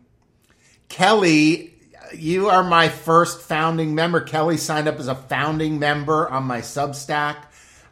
Kelly, 0.90 1.72
you 2.14 2.50
are 2.50 2.62
my 2.62 2.90
first 2.90 3.40
founding 3.40 3.94
member. 3.94 4.20
Kelly 4.20 4.58
signed 4.58 4.86
up 4.86 4.98
as 4.98 5.08
a 5.08 5.14
founding 5.14 5.78
member 5.78 6.28
on 6.28 6.44
my 6.44 6.60
Substack. 6.60 7.36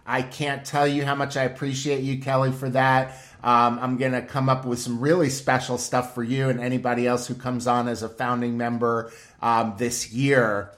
I 0.04 0.20
can't 0.20 0.62
tell 0.66 0.86
you 0.86 1.06
how 1.06 1.14
much 1.14 1.38
I 1.38 1.44
appreciate 1.44 2.02
you, 2.02 2.20
Kelly, 2.20 2.52
for 2.52 2.68
that. 2.68 3.18
Um, 3.42 3.78
I'm 3.80 3.96
going 3.96 4.12
to 4.12 4.20
come 4.20 4.50
up 4.50 4.66
with 4.66 4.78
some 4.78 5.00
really 5.00 5.30
special 5.30 5.78
stuff 5.78 6.14
for 6.14 6.22
you 6.22 6.50
and 6.50 6.60
anybody 6.60 7.06
else 7.06 7.26
who 7.26 7.34
comes 7.34 7.66
on 7.66 7.88
as 7.88 8.02
a 8.02 8.10
founding 8.10 8.58
member 8.58 9.10
um, 9.40 9.76
this 9.78 10.12
year. 10.12 10.72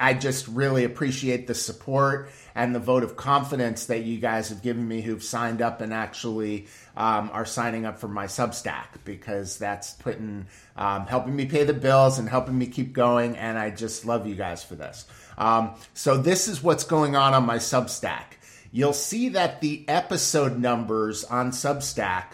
I 0.00 0.14
just 0.14 0.48
really 0.48 0.82
appreciate 0.82 1.46
the 1.46 1.54
support 1.54 2.30
and 2.54 2.74
the 2.74 2.80
vote 2.80 3.02
of 3.02 3.16
confidence 3.16 3.86
that 3.86 4.04
you 4.04 4.18
guys 4.18 4.48
have 4.48 4.62
given 4.62 4.86
me 4.86 5.00
who've 5.00 5.22
signed 5.22 5.60
up 5.60 5.80
and 5.80 5.92
actually 5.92 6.66
um, 6.96 7.30
are 7.32 7.44
signing 7.44 7.84
up 7.84 7.98
for 7.98 8.08
my 8.08 8.26
Substack 8.26 8.86
because 9.04 9.58
that's 9.58 9.94
putting 9.94 10.46
um, 10.76 11.06
helping 11.06 11.34
me 11.34 11.46
pay 11.46 11.64
the 11.64 11.74
bills 11.74 12.18
and 12.18 12.28
helping 12.28 12.56
me 12.56 12.66
keep 12.66 12.92
going. 12.92 13.36
And 13.36 13.58
I 13.58 13.70
just 13.70 14.04
love 14.04 14.26
you 14.26 14.34
guys 14.34 14.62
for 14.62 14.74
this. 14.74 15.06
Um, 15.36 15.74
so 15.94 16.16
this 16.16 16.48
is 16.48 16.62
what's 16.62 16.84
going 16.84 17.16
on 17.16 17.34
on 17.34 17.44
my 17.44 17.56
Substack 17.56 18.34
you'll 18.74 18.92
see 18.92 19.28
that 19.28 19.60
the 19.60 19.84
episode 19.88 20.58
numbers 20.58 21.22
on 21.22 21.52
Substack 21.52 22.32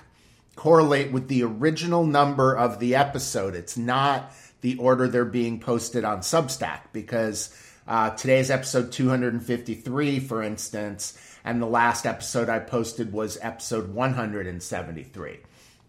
correlate 0.57 1.13
with 1.13 1.29
the 1.29 1.43
original 1.43 2.07
number 2.07 2.57
of 2.57 2.81
the 2.81 2.95
episode. 2.95 3.55
It's 3.55 3.77
not 3.77 4.33
the 4.63 4.79
order 4.79 5.07
they're 5.07 5.27
being 5.27 5.61
posted 5.61 6.03
on 6.03 6.21
Substack 6.21 6.81
because 6.95 7.55
uh, 7.91 8.11
today's 8.11 8.53
episode 8.53 8.93
253, 8.93 10.21
for 10.21 10.45
instance, 10.45 11.19
and 11.45 11.61
the 11.61 11.67
last 11.67 12.07
episode 12.07 12.49
I 12.49 12.61
posted 12.61 13.13
was 13.13 13.37
episode 13.43 13.93
173. 13.93 15.39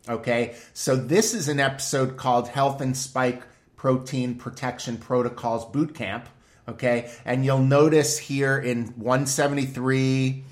Okay, 0.10 0.56
so 0.74 0.96
this 0.96 1.36
is 1.36 1.48
an 1.48 1.60
episode 1.60 2.18
called 2.18 2.48
Health 2.48 2.82
and 2.82 2.98
Spike 2.98 3.44
Protein 3.76 4.34
Protection 4.34 4.98
Protocols 4.98 5.66
Boot 5.66 5.94
Camp. 5.94 6.28
Okay, 6.68 7.12
and 7.24 7.46
you'll 7.46 7.60
notice 7.60 8.18
here 8.18 8.58
in 8.58 8.88
173, 8.98 10.44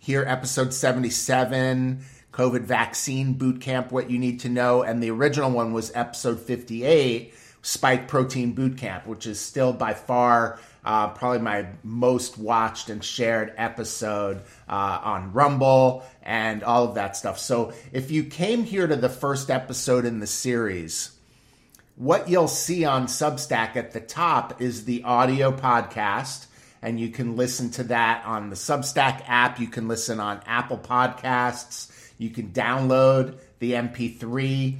here 0.00 0.24
episode 0.26 0.74
77, 0.74 2.04
COVID 2.32 2.62
vaccine 2.62 3.34
boot 3.34 3.60
camp, 3.60 3.92
what 3.92 4.10
you 4.10 4.18
need 4.18 4.40
to 4.40 4.48
know, 4.48 4.82
and 4.82 5.00
the 5.00 5.12
original 5.12 5.52
one 5.52 5.72
was 5.72 5.92
episode 5.94 6.40
58, 6.40 7.32
spike 7.62 8.08
protein 8.08 8.54
boot 8.54 8.76
camp, 8.76 9.06
which 9.06 9.26
is 9.26 9.38
still 9.38 9.72
by 9.72 9.94
far 9.94 10.58
uh, 10.86 11.08
probably 11.08 11.40
my 11.40 11.66
most 11.82 12.38
watched 12.38 12.90
and 12.90 13.02
shared 13.02 13.52
episode 13.56 14.40
uh, 14.68 15.00
on 15.02 15.32
Rumble 15.32 16.04
and 16.22 16.62
all 16.62 16.84
of 16.84 16.94
that 16.94 17.16
stuff. 17.16 17.40
So 17.40 17.72
if 17.92 18.12
you 18.12 18.22
came 18.22 18.62
here 18.62 18.86
to 18.86 18.94
the 18.94 19.08
first 19.08 19.50
episode 19.50 20.04
in 20.04 20.20
the 20.20 20.28
series, 20.28 21.10
what 21.96 22.28
you'll 22.28 22.46
see 22.46 22.84
on 22.84 23.08
Substack 23.08 23.74
at 23.74 23.92
the 23.92 24.00
top 24.00 24.62
is 24.62 24.84
the 24.84 25.02
audio 25.02 25.50
podcast, 25.50 26.46
and 26.80 27.00
you 27.00 27.08
can 27.08 27.34
listen 27.36 27.70
to 27.70 27.84
that 27.84 28.24
on 28.24 28.50
the 28.50 28.56
Substack 28.56 29.24
app. 29.26 29.58
You 29.58 29.66
can 29.66 29.88
listen 29.88 30.20
on 30.20 30.40
Apple 30.46 30.78
Podcasts. 30.78 31.90
You 32.16 32.30
can 32.30 32.50
download 32.50 33.38
the 33.58 33.72
MP3. 33.72 34.76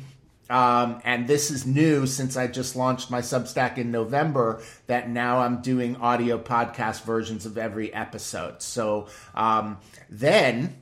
Um, 0.49 1.00
and 1.05 1.26
this 1.26 1.50
is 1.50 1.67
new 1.67 2.07
since 2.07 2.37
I 2.37 2.47
just 2.47 2.76
launched 2.76 3.11
my 3.11 3.21
Substack 3.21 3.79
in 3.79 3.91
November. 3.91 4.62
That 4.87 5.11
now 5.11 5.41
I'm 5.41 5.62
doing 5.62 5.97
audio 5.97 6.38
podcast 6.38 7.05
versions 7.05 7.47
of 7.47 7.59
every 7.59 7.93
episode. 7.93 8.62
So 8.62 9.09
um, 9.35 9.79
then 10.09 10.76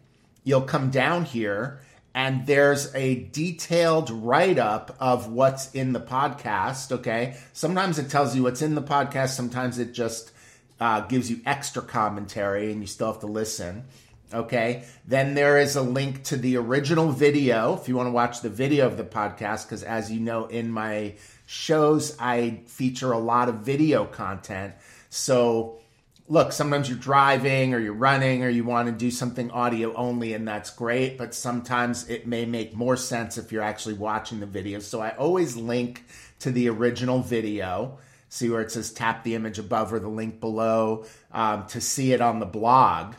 you'll 0.44 0.62
come 0.62 0.90
down 0.90 1.25
here 1.25 1.80
and 2.14 2.47
there's 2.47 2.94
a 2.94 3.25
detailed 3.33 4.09
write 4.11 4.59
up 4.59 4.97
of 5.00 5.33
what's 5.33 5.73
in 5.73 5.92
the 5.92 6.00
podcast. 6.00 6.92
Okay. 6.92 7.37
Sometimes 7.52 7.99
it 7.99 8.09
tells 8.09 8.37
you 8.37 8.42
what's 8.42 8.62
in 8.62 8.75
the 8.75 8.83
podcast, 8.83 9.30
sometimes 9.30 9.78
it 9.78 9.92
just 9.92 10.30
uh, 10.78 11.00
gives 11.00 11.30
you 11.30 11.40
extra 11.47 11.83
commentary 11.83 12.71
and 12.71 12.80
you 12.80 12.87
still 12.87 13.11
have 13.11 13.21
to 13.21 13.26
listen. 13.26 13.85
Okay. 14.33 14.85
Then 15.07 15.35
there 15.35 15.59
is 15.59 15.76
a 15.76 15.83
link 15.83 16.25
to 16.25 16.37
the 16.37 16.57
original 16.57 17.12
video 17.12 17.75
if 17.75 17.88
you 17.88 17.97
want 17.97 18.09
to 18.09 18.12
watch 18.12 18.40
the 18.40 18.50
video 18.50 18.87
of 18.87 18.97
the 18.97 19.04
podcast, 19.04 19.66
because 19.66 19.83
as 19.83 20.11
you 20.11 20.21
know, 20.21 20.47
in 20.47 20.71
my 20.71 21.14
shows, 21.47 22.16
I 22.19 22.62
feature 22.66 23.12
a 23.12 23.19
lot 23.19 23.49
of 23.49 23.57
video 23.57 24.04
content. 24.07 24.75
So 25.11 25.78
look, 26.26 26.52
sometimes 26.52 26.88
you're 26.88 26.99
driving 26.99 27.75
or 27.75 27.78
you're 27.78 27.93
running 27.93 28.43
or 28.43 28.49
you 28.49 28.64
want 28.64 28.88
to 28.88 28.93
do 28.93 29.11
something 29.11 29.50
audio 29.50 29.95
only, 29.95 30.33
and 30.33 30.49
that's 30.49 30.71
great. 30.71 31.19
But 31.19 31.35
sometimes 31.35 32.09
it 32.09 32.26
may 32.26 32.47
make 32.47 32.75
more 32.75 32.97
sense 32.97 33.38
if 33.38 33.52
you're 33.52 33.62
actually 33.62 33.95
watching 33.95 34.40
the 34.40 34.47
video. 34.47 34.81
So 34.81 35.00
I 35.00 35.11
always 35.11 35.54
link 35.54 36.04
to 36.40 36.50
the 36.50 36.69
original 36.71 37.21
video. 37.21 37.99
See 38.31 38.49
where 38.49 38.62
it 38.62 38.73
says 38.73 38.93
tap 38.93 39.23
the 39.23 39.37
image 39.37 39.61
above 39.61 39.93
or 39.93 40.00
the 40.00 40.09
link 40.09 40.40
below 40.40 41.04
um, 41.31 41.66
to 41.69 41.81
see 41.81 42.12
it 42.12 42.21
on 42.21 42.40
the 42.40 42.47
blog. 42.47 43.14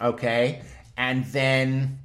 Okay. 0.00 0.62
And 0.96 1.24
then 1.26 1.98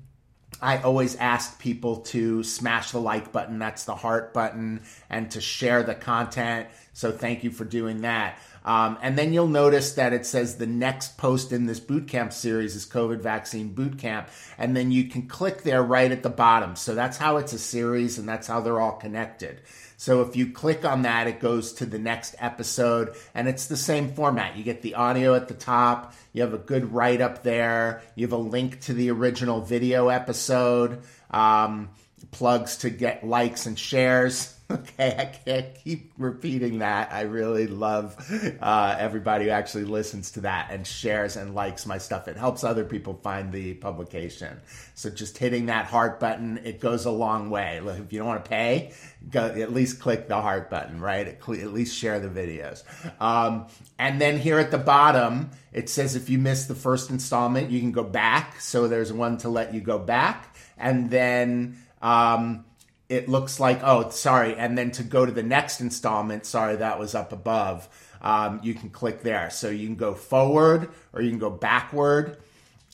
I 0.61 0.77
always 0.77 1.15
ask 1.17 1.59
people 1.59 1.97
to 1.97 2.43
smash 2.43 2.91
the 2.91 2.99
like 2.99 3.31
button. 3.31 3.59
That's 3.59 3.85
the 3.85 3.95
heart 3.95 4.33
button 4.33 4.83
and 5.09 5.29
to 5.31 5.41
share 5.41 5.83
the 5.83 5.95
content. 5.95 6.69
So 6.93 7.11
thank 7.11 7.43
you 7.43 7.51
for 7.51 7.65
doing 7.65 8.01
that. 8.01 8.39
Um, 8.65 8.97
and 9.01 9.17
then 9.17 9.33
you'll 9.33 9.47
notice 9.47 9.93
that 9.93 10.13
it 10.13 10.25
says 10.25 10.57
the 10.57 10.67
next 10.67 11.17
post 11.17 11.51
in 11.51 11.65
this 11.65 11.79
bootcamp 11.79 12.31
series 12.31 12.75
is 12.75 12.85
COVID 12.85 13.19
vaccine 13.19 13.73
bootcamp. 13.73 14.27
And 14.57 14.75
then 14.75 14.91
you 14.91 15.05
can 15.05 15.23
click 15.23 15.63
there 15.63 15.83
right 15.83 16.11
at 16.11 16.23
the 16.23 16.29
bottom. 16.29 16.75
So 16.75 16.95
that's 16.95 17.17
how 17.17 17.37
it's 17.37 17.53
a 17.53 17.59
series 17.59 18.17
and 18.17 18.27
that's 18.27 18.47
how 18.47 18.61
they're 18.61 18.79
all 18.79 18.93
connected. 18.93 19.61
So 19.97 20.21
if 20.21 20.35
you 20.35 20.51
click 20.51 20.83
on 20.83 21.03
that, 21.03 21.27
it 21.27 21.39
goes 21.39 21.73
to 21.73 21.85
the 21.85 21.99
next 21.99 22.35
episode 22.39 23.15
and 23.33 23.47
it's 23.47 23.67
the 23.67 23.77
same 23.77 24.13
format. 24.13 24.57
You 24.57 24.63
get 24.63 24.81
the 24.81 24.95
audio 24.95 25.33
at 25.33 25.47
the 25.47 25.53
top, 25.53 26.13
you 26.33 26.41
have 26.41 26.53
a 26.53 26.57
good 26.57 26.91
write 26.93 27.21
up 27.21 27.43
there, 27.43 28.01
you 28.15 28.25
have 28.25 28.33
a 28.33 28.37
link 28.37 28.81
to 28.81 28.93
the 28.93 29.11
original 29.11 29.61
video 29.61 30.09
episode, 30.09 31.03
um, 31.31 31.89
plugs 32.31 32.77
to 32.77 32.89
get 32.89 33.25
likes 33.25 33.65
and 33.65 33.79
shares. 33.79 34.52
Okay, 34.73 35.15
I 35.17 35.25
can't 35.25 35.75
keep 35.75 36.13
repeating 36.17 36.79
that. 36.79 37.11
I 37.13 37.21
really 37.21 37.67
love 37.67 38.15
uh, 38.59 38.95
everybody 38.97 39.45
who 39.45 39.51
actually 39.51 39.83
listens 39.83 40.31
to 40.31 40.41
that 40.41 40.69
and 40.71 40.85
shares 40.87 41.35
and 41.35 41.53
likes 41.53 41.85
my 41.85 41.97
stuff. 41.97 42.27
It 42.27 42.37
helps 42.37 42.63
other 42.63 42.83
people 42.83 43.19
find 43.21 43.51
the 43.51 43.75
publication. 43.75 44.61
So 44.95 45.09
just 45.09 45.37
hitting 45.37 45.67
that 45.67 45.85
heart 45.85 46.19
button, 46.19 46.59
it 46.63 46.79
goes 46.79 47.05
a 47.05 47.11
long 47.11 47.49
way. 47.49 47.81
If 47.85 48.11
you 48.11 48.19
don't 48.19 48.27
want 48.27 48.45
to 48.45 48.49
pay, 48.49 48.93
go, 49.29 49.45
at 49.45 49.73
least 49.73 49.99
click 49.99 50.27
the 50.27 50.41
heart 50.41 50.69
button, 50.69 50.99
right? 50.99 51.27
At, 51.27 51.49
at 51.49 51.73
least 51.73 51.95
share 51.95 52.19
the 52.19 52.29
videos. 52.29 52.83
Um, 53.21 53.67
and 53.99 54.19
then 54.19 54.39
here 54.39 54.59
at 54.59 54.71
the 54.71 54.77
bottom, 54.77 55.51
it 55.71 55.89
says 55.89 56.15
if 56.15 56.29
you 56.29 56.39
missed 56.39 56.67
the 56.67 56.75
first 56.75 57.09
installment, 57.09 57.69
you 57.69 57.79
can 57.79 57.91
go 57.91 58.03
back. 58.03 58.59
So 58.59 58.87
there's 58.87 59.13
one 59.13 59.37
to 59.39 59.49
let 59.49 59.73
you 59.73 59.81
go 59.81 59.99
back. 59.99 60.55
And 60.77 61.11
then. 61.11 61.77
Um, 62.01 62.65
it 63.13 63.29
looks 63.29 63.59
like 63.59 63.79
oh 63.83 64.09
sorry 64.09 64.55
and 64.55 64.77
then 64.77 64.91
to 64.91 65.03
go 65.03 65.25
to 65.25 65.31
the 65.31 65.43
next 65.43 65.81
installment 65.81 66.45
sorry 66.45 66.75
that 66.77 66.99
was 66.99 67.15
up 67.15 67.31
above 67.31 67.87
um, 68.23 68.61
you 68.63 68.73
can 68.73 68.89
click 68.89 69.21
there. 69.21 69.49
So 69.49 69.69
you 69.69 69.85
can 69.85 69.97
go 69.97 70.13
forward 70.13 70.89
or 71.11 71.21
you 71.21 71.29
can 71.29 71.39
go 71.39 71.49
backward. 71.49 72.37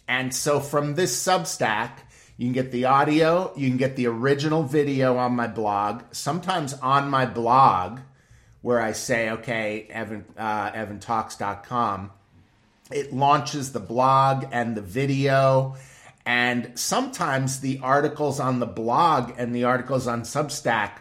And 0.07 0.33
so 0.33 0.59
from 0.59 0.95
this 0.95 1.23
substack 1.23 1.91
you 2.35 2.47
can 2.47 2.53
get 2.53 2.71
the 2.71 2.85
audio 2.85 3.51
you 3.57 3.67
can 3.67 3.77
get 3.77 3.97
the 3.97 4.07
original 4.07 4.63
video 4.63 5.17
on 5.17 5.35
my 5.35 5.45
blog 5.45 6.03
sometimes 6.11 6.73
on 6.75 7.09
my 7.09 7.25
blog 7.25 7.99
where 8.61 8.79
i 8.79 8.93
say 8.93 9.31
okay 9.31 9.85
evan 9.89 10.23
uh, 10.38 10.71
evantalks.com 10.71 12.11
it 12.91 13.13
launches 13.13 13.71
the 13.71 13.79
blog 13.79 14.45
and 14.51 14.75
the 14.75 14.81
video. 14.81 15.75
And 16.29 16.77
sometimes 16.77 17.59
the 17.59 17.79
articles 17.81 18.39
on 18.39 18.59
the 18.59 18.67
blog 18.67 19.33
and 19.39 19.55
the 19.55 19.63
articles 19.63 20.05
on 20.05 20.21
Substack 20.21 21.00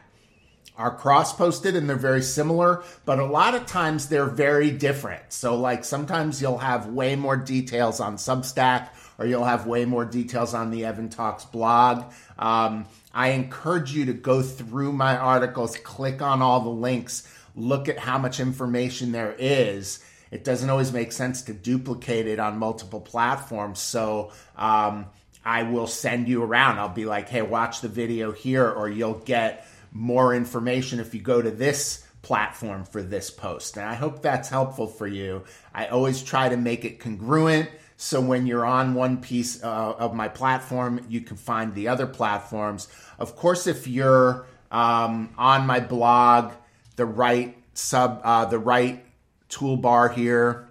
are 0.75 0.97
cross 0.97 1.37
posted 1.37 1.77
and 1.77 1.87
they're 1.87 1.97
very 1.97 2.23
similar, 2.23 2.83
but 3.05 3.19
a 3.19 3.27
lot 3.27 3.55
of 3.55 3.67
times 3.67 4.09
they're 4.09 4.25
very 4.25 4.71
different. 4.71 5.31
So, 5.31 5.55
like, 5.55 5.85
sometimes 5.85 6.41
you'll 6.41 6.57
have 6.57 6.87
way 6.87 7.15
more 7.15 7.37
details 7.37 8.01
on 8.01 8.17
Substack 8.17 8.89
or 9.19 9.27
you'll 9.27 9.45
have 9.45 9.67
way 9.67 9.85
more 9.85 10.07
details 10.07 10.55
on 10.55 10.71
the 10.71 10.87
Evan 10.87 11.11
Talks 11.11 11.45
blog. 11.45 12.11
Um, 12.39 12.87
I 13.13 13.33
encourage 13.33 13.93
you 13.93 14.07
to 14.07 14.15
go 14.15 14.41
through 14.41 14.95
my 14.95 15.15
articles, 15.15 15.77
click 15.77 16.23
on 16.23 16.41
all 16.41 16.61
the 16.61 16.71
links, 16.71 17.31
look 17.55 17.91
at 17.91 17.99
how 17.99 18.17
much 18.17 18.41
information 18.41 19.13
there 19.13 19.37
is. 19.39 20.03
It 20.31 20.43
doesn't 20.43 20.71
always 20.71 20.91
make 20.91 21.13
sense 21.13 21.43
to 21.43 21.53
duplicate 21.53 22.27
it 22.27 22.39
on 22.39 22.57
multiple 22.57 23.01
platforms. 23.03 23.79
So, 23.79 24.33
um, 24.57 25.07
I 25.45 25.63
will 25.65 25.87
send 25.87 26.29
you 26.29 26.43
around. 26.43 26.79
I'll 26.79 26.89
be 26.89 27.05
like, 27.07 27.29
hey, 27.29 27.43
watch 27.43 27.81
the 27.81 27.89
video 27.89 28.33
here, 28.33 28.69
or 28.69 28.89
you'll 28.89 29.15
get 29.15 29.67
more 29.93 30.35
information 30.35 31.01
if 31.01 31.15
you 31.15 31.21
go 31.21 31.41
to 31.41 31.51
this 31.51 32.07
platform 32.23 32.85
for 32.85 33.03
this 33.03 33.31
post. 33.31 33.77
And 33.77 33.87
I 33.87 33.95
hope 33.95 34.23
that's 34.23 34.49
helpful 34.49 34.87
for 34.87 35.07
you. 35.07 35.45
I 35.75 35.87
always 35.87 36.23
try 36.23 36.49
to 36.49 36.57
make 36.57 36.85
it 36.85 37.01
congruent. 37.01 37.71
So 37.97 38.21
when 38.21 38.47
you're 38.47 38.67
on 38.67 38.95
one 38.95 39.21
piece 39.21 39.63
uh, 39.63 39.95
of 39.99 40.15
my 40.15 40.29
platform, 40.29 41.01
you 41.09 41.21
can 41.21 41.37
find 41.37 41.75
the 41.75 41.89
other 41.89 42.07
platforms. 42.07 42.89
Of 43.19 43.35
course, 43.35 43.67
if 43.67 43.89
you're 43.89 44.47
um, 44.71 45.31
on 45.37 45.67
my 45.67 45.81
blog, 45.81 46.53
the 46.97 47.07
right 47.07 47.57
sub, 47.75 48.21
uh, 48.25 48.45
the 48.45 48.59
right 48.59 49.05
toolbar 49.49 50.13
here, 50.15 50.69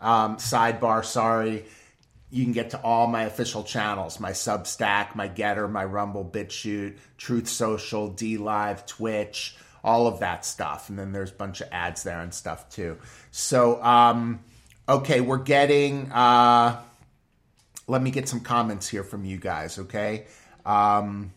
um, 0.00 0.36
sidebar, 0.36 1.04
sorry, 1.04 1.64
you 2.32 2.44
can 2.44 2.54
get 2.54 2.70
to 2.70 2.80
all 2.80 3.06
my 3.06 3.24
official 3.24 3.62
channels 3.62 4.18
my 4.18 4.30
Substack, 4.30 5.14
my 5.14 5.28
Gettr, 5.28 5.70
my 5.70 5.84
Rumble, 5.84 6.24
BitChute, 6.24 6.96
Truth 7.18 7.46
Social, 7.46 8.08
D 8.08 8.38
Live, 8.38 8.86
Twitch, 8.86 9.54
all 9.84 10.06
of 10.06 10.20
that 10.20 10.46
stuff. 10.46 10.88
And 10.88 10.98
then 10.98 11.12
there's 11.12 11.30
a 11.30 11.34
bunch 11.34 11.60
of 11.60 11.68
ads 11.70 12.02
there 12.02 12.20
and 12.20 12.32
stuff 12.32 12.70
too. 12.70 12.96
So, 13.30 13.82
um, 13.84 14.40
okay, 14.88 15.20
we're 15.20 15.38
getting, 15.38 16.10
uh, 16.10 16.80
let 17.86 18.00
me 18.00 18.10
get 18.10 18.28
some 18.30 18.40
comments 18.40 18.88
here 18.88 19.04
from 19.04 19.26
you 19.26 19.36
guys, 19.36 19.78
okay? 19.78 20.24
Um, 20.64 21.34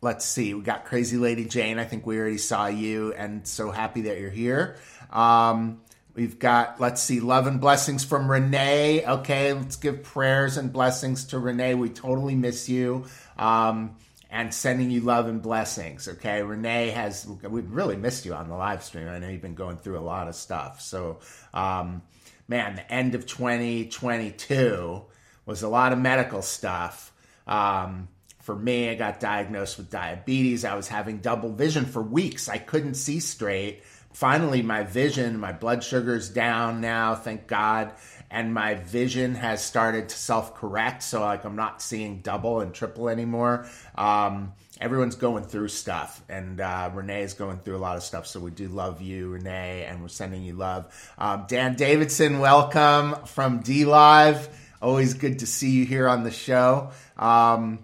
let's 0.00 0.24
see. 0.24 0.54
We 0.54 0.62
got 0.62 0.84
Crazy 0.84 1.16
Lady 1.16 1.44
Jane. 1.44 1.80
I 1.80 1.84
think 1.84 2.06
we 2.06 2.18
already 2.18 2.38
saw 2.38 2.68
you, 2.68 3.12
and 3.14 3.46
so 3.48 3.72
happy 3.72 4.02
that 4.02 4.20
you're 4.20 4.30
here. 4.30 4.76
Um, 5.10 5.80
We've 6.14 6.38
got, 6.38 6.80
let's 6.80 7.00
see, 7.00 7.20
love 7.20 7.46
and 7.46 7.60
blessings 7.60 8.04
from 8.04 8.30
Renee. 8.30 9.04
Okay, 9.04 9.52
let's 9.52 9.76
give 9.76 10.02
prayers 10.02 10.56
and 10.56 10.72
blessings 10.72 11.26
to 11.26 11.38
Renee. 11.38 11.74
We 11.74 11.88
totally 11.88 12.34
miss 12.34 12.68
you. 12.68 13.04
Um, 13.38 13.96
and 14.30 14.54
sending 14.54 14.90
you 14.90 15.00
love 15.00 15.26
and 15.26 15.42
blessings. 15.42 16.06
Okay, 16.06 16.42
Renee 16.42 16.90
has 16.90 17.26
we 17.26 17.62
really 17.62 17.96
missed 17.96 18.24
you 18.24 18.32
on 18.32 18.48
the 18.48 18.54
live 18.54 18.84
stream. 18.84 19.08
I 19.08 19.18
know 19.18 19.28
you've 19.28 19.42
been 19.42 19.54
going 19.54 19.76
through 19.76 19.98
a 19.98 20.00
lot 20.00 20.28
of 20.28 20.36
stuff. 20.36 20.80
So, 20.80 21.18
um, 21.52 22.02
man, 22.46 22.76
the 22.76 22.92
end 22.92 23.16
of 23.16 23.26
2022 23.26 25.02
was 25.46 25.62
a 25.62 25.68
lot 25.68 25.92
of 25.92 25.98
medical 25.98 26.42
stuff. 26.42 27.12
Um, 27.46 28.08
for 28.38 28.54
me, 28.54 28.88
I 28.88 28.94
got 28.94 29.20
diagnosed 29.20 29.78
with 29.78 29.90
diabetes. 29.90 30.64
I 30.64 30.76
was 30.76 30.86
having 30.86 31.18
double 31.18 31.52
vision 31.52 31.84
for 31.84 32.00
weeks. 32.00 32.48
I 32.48 32.58
couldn't 32.58 32.94
see 32.94 33.20
straight 33.20 33.82
finally 34.12 34.62
my 34.62 34.82
vision, 34.82 35.38
my 35.38 35.52
blood 35.52 35.84
sugar's 35.84 36.28
down 36.28 36.80
now, 36.80 37.14
thank 37.14 37.46
God, 37.46 37.92
and 38.30 38.54
my 38.54 38.74
vision 38.74 39.34
has 39.34 39.64
started 39.64 40.08
to 40.08 40.16
self 40.16 40.54
correct. 40.54 41.02
So 41.02 41.20
like 41.20 41.44
I'm 41.44 41.56
not 41.56 41.82
seeing 41.82 42.20
double 42.20 42.60
and 42.60 42.74
triple 42.74 43.08
anymore. 43.08 43.66
Um, 43.96 44.52
everyone's 44.80 45.16
going 45.16 45.44
through 45.44 45.68
stuff, 45.68 46.22
and 46.28 46.60
uh, 46.60 46.90
Renee 46.92 47.22
is 47.22 47.34
going 47.34 47.58
through 47.58 47.76
a 47.76 47.78
lot 47.78 47.96
of 47.96 48.02
stuff. 48.02 48.26
So 48.26 48.40
we 48.40 48.50
do 48.50 48.68
love 48.68 49.00
you, 49.00 49.30
Renee, 49.30 49.84
and 49.88 50.02
we're 50.02 50.08
sending 50.08 50.42
you 50.42 50.54
love. 50.54 50.92
Um, 51.18 51.46
Dan 51.48 51.74
Davidson, 51.74 52.38
welcome 52.38 53.14
from 53.26 53.60
D 53.60 53.84
Live. 53.84 54.48
Always 54.82 55.14
good 55.14 55.40
to 55.40 55.46
see 55.46 55.70
you 55.70 55.84
here 55.84 56.08
on 56.08 56.24
the 56.24 56.30
show. 56.30 56.90
Um, 57.18 57.80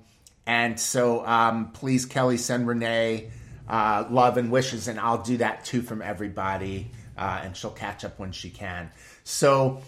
and 0.47 0.78
so 0.78 1.26
um, 1.26 1.73
please, 1.73 2.06
Kelly, 2.06 2.37
send 2.37 2.68
Renee 2.68 3.30
uh, 3.68 4.07
love 4.11 4.37
and 4.37 4.50
wishes, 4.50 4.88
and 4.88 4.98
I'll 4.98 5.22
do 5.22 5.38
that 5.38 5.64
too 5.64 5.83
from 5.83 6.02
everybody, 6.02 6.90
uh, 7.16 7.40
and 7.42 7.57
she'll 7.57 7.70
catch 7.70 8.05
up 8.05 8.18
when 8.18 8.33
she 8.33 8.50
can. 8.50 8.90
So, 9.24 9.83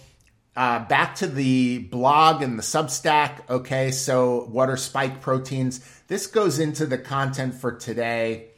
uh, 0.57 0.85
back 0.87 1.15
to 1.17 1.29
the 1.29 1.79
blog 1.79 2.43
and 2.43 2.59
the 2.59 2.63
Substack. 2.63 3.49
Okay, 3.49 3.93
so 3.93 4.47
what 4.51 4.69
are 4.69 4.77
spike 4.77 5.21
proteins? 5.21 5.81
This 6.09 6.27
goes 6.27 6.59
into 6.59 6.85
the 6.87 6.99
content 6.99 7.55
for 7.55 7.73
today. 7.73 8.49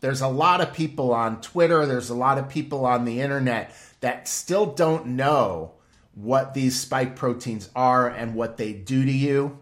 There's 0.00 0.20
a 0.20 0.28
lot 0.28 0.60
of 0.60 0.72
people 0.72 1.12
on 1.12 1.40
Twitter, 1.40 1.86
there's 1.86 2.10
a 2.10 2.14
lot 2.14 2.38
of 2.38 2.48
people 2.48 2.84
on 2.84 3.04
the 3.04 3.20
internet 3.20 3.72
that 4.00 4.28
still 4.28 4.66
don't 4.66 5.06
know 5.06 5.72
what 6.14 6.54
these 6.54 6.78
spike 6.80 7.14
proteins 7.14 7.70
are 7.76 8.08
and 8.08 8.34
what 8.34 8.56
they 8.56 8.72
do 8.72 9.04
to 9.04 9.12
you. 9.12 9.58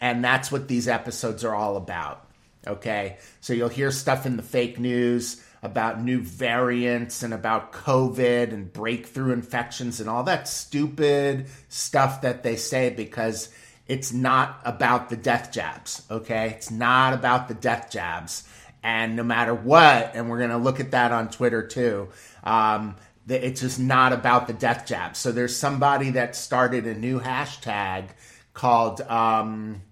And 0.00 0.24
that's 0.24 0.50
what 0.50 0.68
these 0.68 0.88
episodes 0.88 1.44
are 1.44 1.54
all 1.54 1.76
about. 1.76 2.27
Okay. 2.68 3.16
So 3.40 3.52
you'll 3.54 3.68
hear 3.68 3.90
stuff 3.90 4.26
in 4.26 4.36
the 4.36 4.42
fake 4.42 4.78
news 4.78 5.42
about 5.62 6.02
new 6.02 6.20
variants 6.20 7.22
and 7.22 7.34
about 7.34 7.72
COVID 7.72 8.52
and 8.52 8.72
breakthrough 8.72 9.32
infections 9.32 10.00
and 10.00 10.08
all 10.08 10.22
that 10.24 10.46
stupid 10.46 11.46
stuff 11.68 12.20
that 12.20 12.42
they 12.42 12.56
say 12.56 12.90
because 12.90 13.48
it's 13.88 14.12
not 14.12 14.60
about 14.64 15.08
the 15.08 15.16
death 15.16 15.50
jabs. 15.50 16.04
Okay. 16.10 16.50
It's 16.50 16.70
not 16.70 17.14
about 17.14 17.48
the 17.48 17.54
death 17.54 17.90
jabs. 17.90 18.46
And 18.82 19.16
no 19.16 19.24
matter 19.24 19.54
what, 19.54 20.12
and 20.14 20.30
we're 20.30 20.38
going 20.38 20.50
to 20.50 20.58
look 20.58 20.78
at 20.78 20.92
that 20.92 21.10
on 21.10 21.30
Twitter 21.30 21.66
too, 21.66 22.10
um, 22.44 22.96
it's 23.28 23.60
just 23.60 23.80
not 23.80 24.12
about 24.12 24.46
the 24.46 24.52
death 24.52 24.86
jabs. 24.86 25.18
So 25.18 25.32
there's 25.32 25.56
somebody 25.56 26.10
that 26.10 26.36
started 26.36 26.86
a 26.86 26.94
new 26.94 27.20
hashtag 27.20 28.10
called 28.54 29.00
um, 29.02 29.82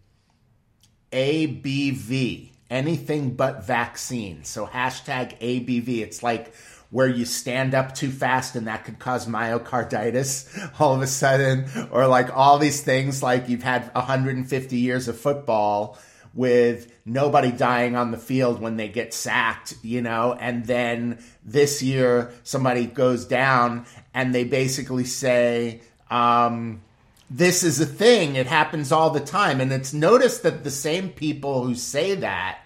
ABV 1.13 2.51
anything 2.71 3.35
but 3.35 3.67
vaccine. 3.67 4.45
So 4.45 4.67
hashtag 4.67 5.39
ABV. 5.41 6.01
It's 6.01 6.23
like 6.23 6.55
where 6.91 7.09
you 7.09 7.25
stand 7.25 7.75
up 7.75 7.95
too 7.95 8.11
fast 8.11 8.55
and 8.57 8.67
that 8.67 8.85
could 8.85 8.99
cause 8.99 9.27
myocarditis 9.27 10.71
all 10.81 10.95
of 10.95 11.03
a 11.03 11.07
sudden, 11.07 11.67
or 11.91 12.07
like 12.07 12.35
all 12.35 12.59
these 12.59 12.83
things 12.83 13.23
like 13.23 13.49
you've 13.49 13.63
had 13.63 13.93
150 13.95 14.77
years 14.77 15.09
of 15.09 15.19
football 15.19 15.99
with 16.33 16.93
nobody 17.07 17.51
dying 17.51 17.97
on 17.97 18.11
the 18.11 18.19
field 18.19 18.61
when 18.61 18.77
they 18.77 18.89
get 18.89 19.15
sacked, 19.15 19.75
you 19.83 20.03
know, 20.03 20.37
and 20.39 20.67
then 20.67 21.19
this 21.45 21.83
year 21.83 22.31
somebody 22.43 22.87
goes 22.87 23.25
down 23.25 23.87
and 24.13 24.35
they 24.35 24.45
basically 24.45 25.05
say, 25.05 25.81
um, 26.11 26.83
this 27.31 27.63
is 27.63 27.81
a 27.81 27.87
thing. 27.87 28.37
It 28.37 28.47
happens 28.47 28.93
all 28.93 29.11
the 29.11 29.21
time. 29.21 29.61
And 29.61 29.73
it's 29.73 29.93
noticed 29.93 30.43
that 30.43 30.65
the 30.65 30.71
same 30.71 31.11
people 31.11 31.65
who 31.65 31.75
say 31.75 32.15
that 32.17 32.61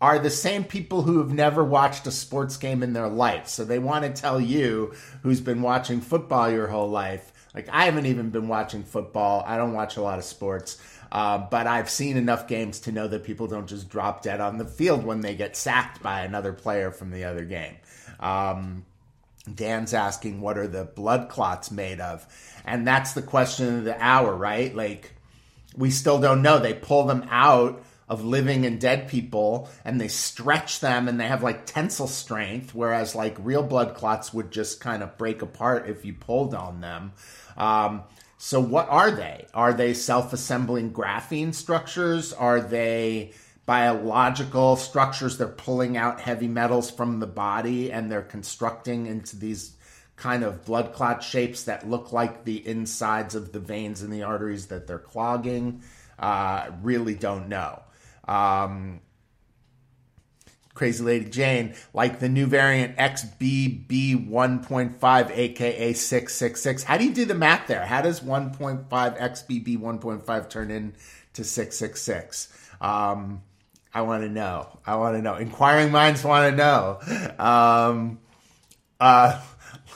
are 0.00 0.18
the 0.18 0.30
same 0.30 0.64
people 0.64 1.02
who 1.02 1.18
have 1.18 1.32
never 1.32 1.64
watched 1.64 2.06
a 2.06 2.10
sports 2.10 2.56
game 2.56 2.82
in 2.82 2.92
their 2.92 3.08
life. 3.08 3.48
So 3.48 3.64
they 3.64 3.78
want 3.78 4.04
to 4.04 4.20
tell 4.20 4.40
you, 4.40 4.94
who's 5.22 5.40
been 5.40 5.62
watching 5.62 6.00
football 6.00 6.50
your 6.50 6.66
whole 6.66 6.90
life, 6.90 7.32
like 7.54 7.68
I 7.70 7.86
haven't 7.86 8.06
even 8.06 8.30
been 8.30 8.48
watching 8.48 8.84
football. 8.84 9.42
I 9.46 9.56
don't 9.56 9.72
watch 9.72 9.96
a 9.96 10.02
lot 10.02 10.18
of 10.18 10.24
sports. 10.24 10.80
Uh, 11.10 11.38
but 11.38 11.66
I've 11.66 11.88
seen 11.88 12.16
enough 12.16 12.48
games 12.48 12.80
to 12.80 12.92
know 12.92 13.08
that 13.08 13.24
people 13.24 13.46
don't 13.46 13.68
just 13.68 13.88
drop 13.88 14.22
dead 14.22 14.40
on 14.40 14.58
the 14.58 14.64
field 14.64 15.04
when 15.04 15.20
they 15.20 15.34
get 15.34 15.56
sacked 15.56 16.02
by 16.02 16.22
another 16.22 16.52
player 16.52 16.90
from 16.90 17.10
the 17.10 17.24
other 17.24 17.44
game. 17.44 17.76
Um, 18.20 18.84
Dan's 19.52 19.94
asking, 19.94 20.40
what 20.40 20.58
are 20.58 20.66
the 20.66 20.84
blood 20.84 21.28
clots 21.28 21.70
made 21.70 22.00
of? 22.00 22.26
And 22.66 22.86
that's 22.86 23.12
the 23.14 23.22
question 23.22 23.78
of 23.78 23.84
the 23.84 23.96
hour, 24.02 24.34
right? 24.34 24.74
Like, 24.74 25.12
we 25.76 25.90
still 25.90 26.20
don't 26.20 26.42
know. 26.42 26.58
They 26.58 26.74
pull 26.74 27.04
them 27.04 27.26
out 27.30 27.82
of 28.08 28.24
living 28.24 28.64
and 28.64 28.80
dead 28.80 29.08
people 29.08 29.68
and 29.84 30.00
they 30.00 30.08
stretch 30.08 30.78
them 30.80 31.08
and 31.08 31.18
they 31.18 31.26
have 31.26 31.42
like 31.42 31.66
tensile 31.66 32.06
strength, 32.06 32.74
whereas 32.74 33.14
like 33.14 33.36
real 33.40 33.62
blood 33.62 33.94
clots 33.94 34.32
would 34.32 34.50
just 34.52 34.80
kind 34.80 35.02
of 35.02 35.18
break 35.18 35.42
apart 35.42 35.88
if 35.88 36.04
you 36.04 36.12
pulled 36.12 36.54
on 36.54 36.80
them. 36.80 37.12
Um, 37.56 38.04
so, 38.38 38.60
what 38.60 38.88
are 38.88 39.10
they? 39.10 39.46
Are 39.54 39.72
they 39.72 39.94
self 39.94 40.32
assembling 40.32 40.92
graphene 40.92 41.54
structures? 41.54 42.32
Are 42.32 42.60
they 42.60 43.32
biological 43.64 44.76
structures? 44.76 45.38
They're 45.38 45.48
pulling 45.48 45.96
out 45.96 46.20
heavy 46.20 46.48
metals 46.48 46.90
from 46.90 47.18
the 47.18 47.26
body 47.26 47.90
and 47.90 48.10
they're 48.10 48.22
constructing 48.22 49.06
into 49.06 49.36
these 49.36 49.72
kind 50.16 50.42
of 50.42 50.64
blood 50.64 50.92
clot 50.92 51.22
shapes 51.22 51.64
that 51.64 51.88
look 51.88 52.12
like 52.12 52.44
the 52.44 52.66
insides 52.66 53.34
of 53.34 53.52
the 53.52 53.60
veins 53.60 54.02
and 54.02 54.12
the 54.12 54.22
arteries 54.22 54.66
that 54.68 54.86
they're 54.86 54.98
clogging. 54.98 55.82
Uh, 56.18 56.70
really 56.82 57.14
don't 57.14 57.48
know. 57.48 57.82
Um, 58.26 59.00
Crazy 60.76 61.02
Lady 61.02 61.30
Jane, 61.30 61.74
like 61.94 62.20
the 62.20 62.28
new 62.28 62.46
variant 62.46 62.96
XBB 62.96 64.28
1.5, 64.28 65.30
aka 65.30 65.92
666. 65.92 66.82
How 66.82 66.98
do 66.98 67.04
you 67.04 67.14
do 67.14 67.24
the 67.24 67.34
math 67.34 67.66
there? 67.66 67.84
How 67.84 68.02
does 68.02 68.20
1.5 68.20 68.88
XBB 68.88 69.78
1.5 69.78 70.50
turn 70.50 70.70
into 70.70 71.44
666? 71.44 72.52
Um, 72.80 73.42
I 73.94 74.02
want 74.02 74.24
to 74.24 74.28
know. 74.28 74.78
I 74.86 74.96
want 74.96 75.16
to 75.16 75.22
know. 75.22 75.36
Inquiring 75.36 75.90
minds 75.90 76.22
want 76.22 76.50
to 76.50 76.56
know. 76.56 76.98
Um, 77.38 78.18
uh, 79.00 79.40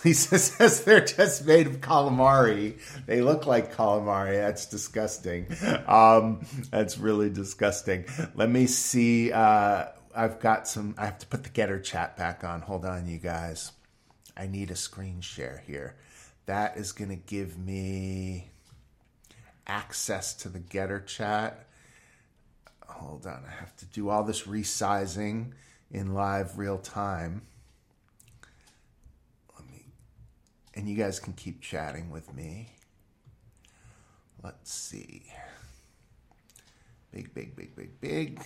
Lisa 0.05 0.39
says 0.39 0.85
they're 0.85 1.05
just 1.05 1.47
made 1.47 1.67
of 1.67 1.81
calamari. 1.81 2.79
They 3.07 3.21
look 3.21 3.47
like 3.47 3.75
calamari. 3.75 4.35
That's 4.35 4.67
disgusting. 4.67 5.47
Um, 5.87 6.45
that's 6.71 6.99
really 6.99 7.31
disgusting. 7.31 8.05
Let 8.35 8.51
me 8.51 8.67
see. 8.67 9.33
Uh, 9.33 9.87
I've 10.15 10.41
got 10.41 10.69
some. 10.69 10.95
I 10.99 11.07
have 11.07 11.19
to 11.19 11.27
put 11.27 11.45
the 11.45 11.51
Gettr 11.51 11.83
chat 11.83 12.17
back 12.17 12.45
on. 12.45 12.63
Hold 12.63 12.85
on, 12.85 13.07
you 13.07 13.19
guys. 13.19 13.73
I 14.37 14.47
need 14.47 14.71
a 14.71 14.77
screen 14.77 15.21
share 15.21 15.63
here. 15.67 15.97
That 16.47 16.77
is 16.77 16.93
going 16.93 17.11
to 17.11 17.17
give 17.17 17.59
me 17.59 18.51
access 19.67 20.35
to 20.35 20.49
the 20.49 20.59
Gettr 20.59 21.07
chat. 21.07 21.67
Hold 22.87 23.27
on. 23.27 23.45
I 23.47 23.51
have 23.61 23.77
to 23.77 23.87
do 23.87 24.09
all 24.09 24.25
this 24.25 24.43
resizing 24.45 25.53
in 25.91 26.15
live 26.15 26.59
real 26.59 26.79
time. 26.79 27.43
And 30.81 30.89
you 30.89 30.97
guys 30.97 31.21
can 31.21 31.35
keep 31.35 31.61
chatting 31.61 32.09
with 32.09 32.35
me. 32.35 32.71
Let's 34.43 34.73
see. 34.73 35.27
Big, 37.13 37.35
big, 37.35 37.55
big, 37.55 37.77
big, 37.77 38.01
big. 38.01 38.41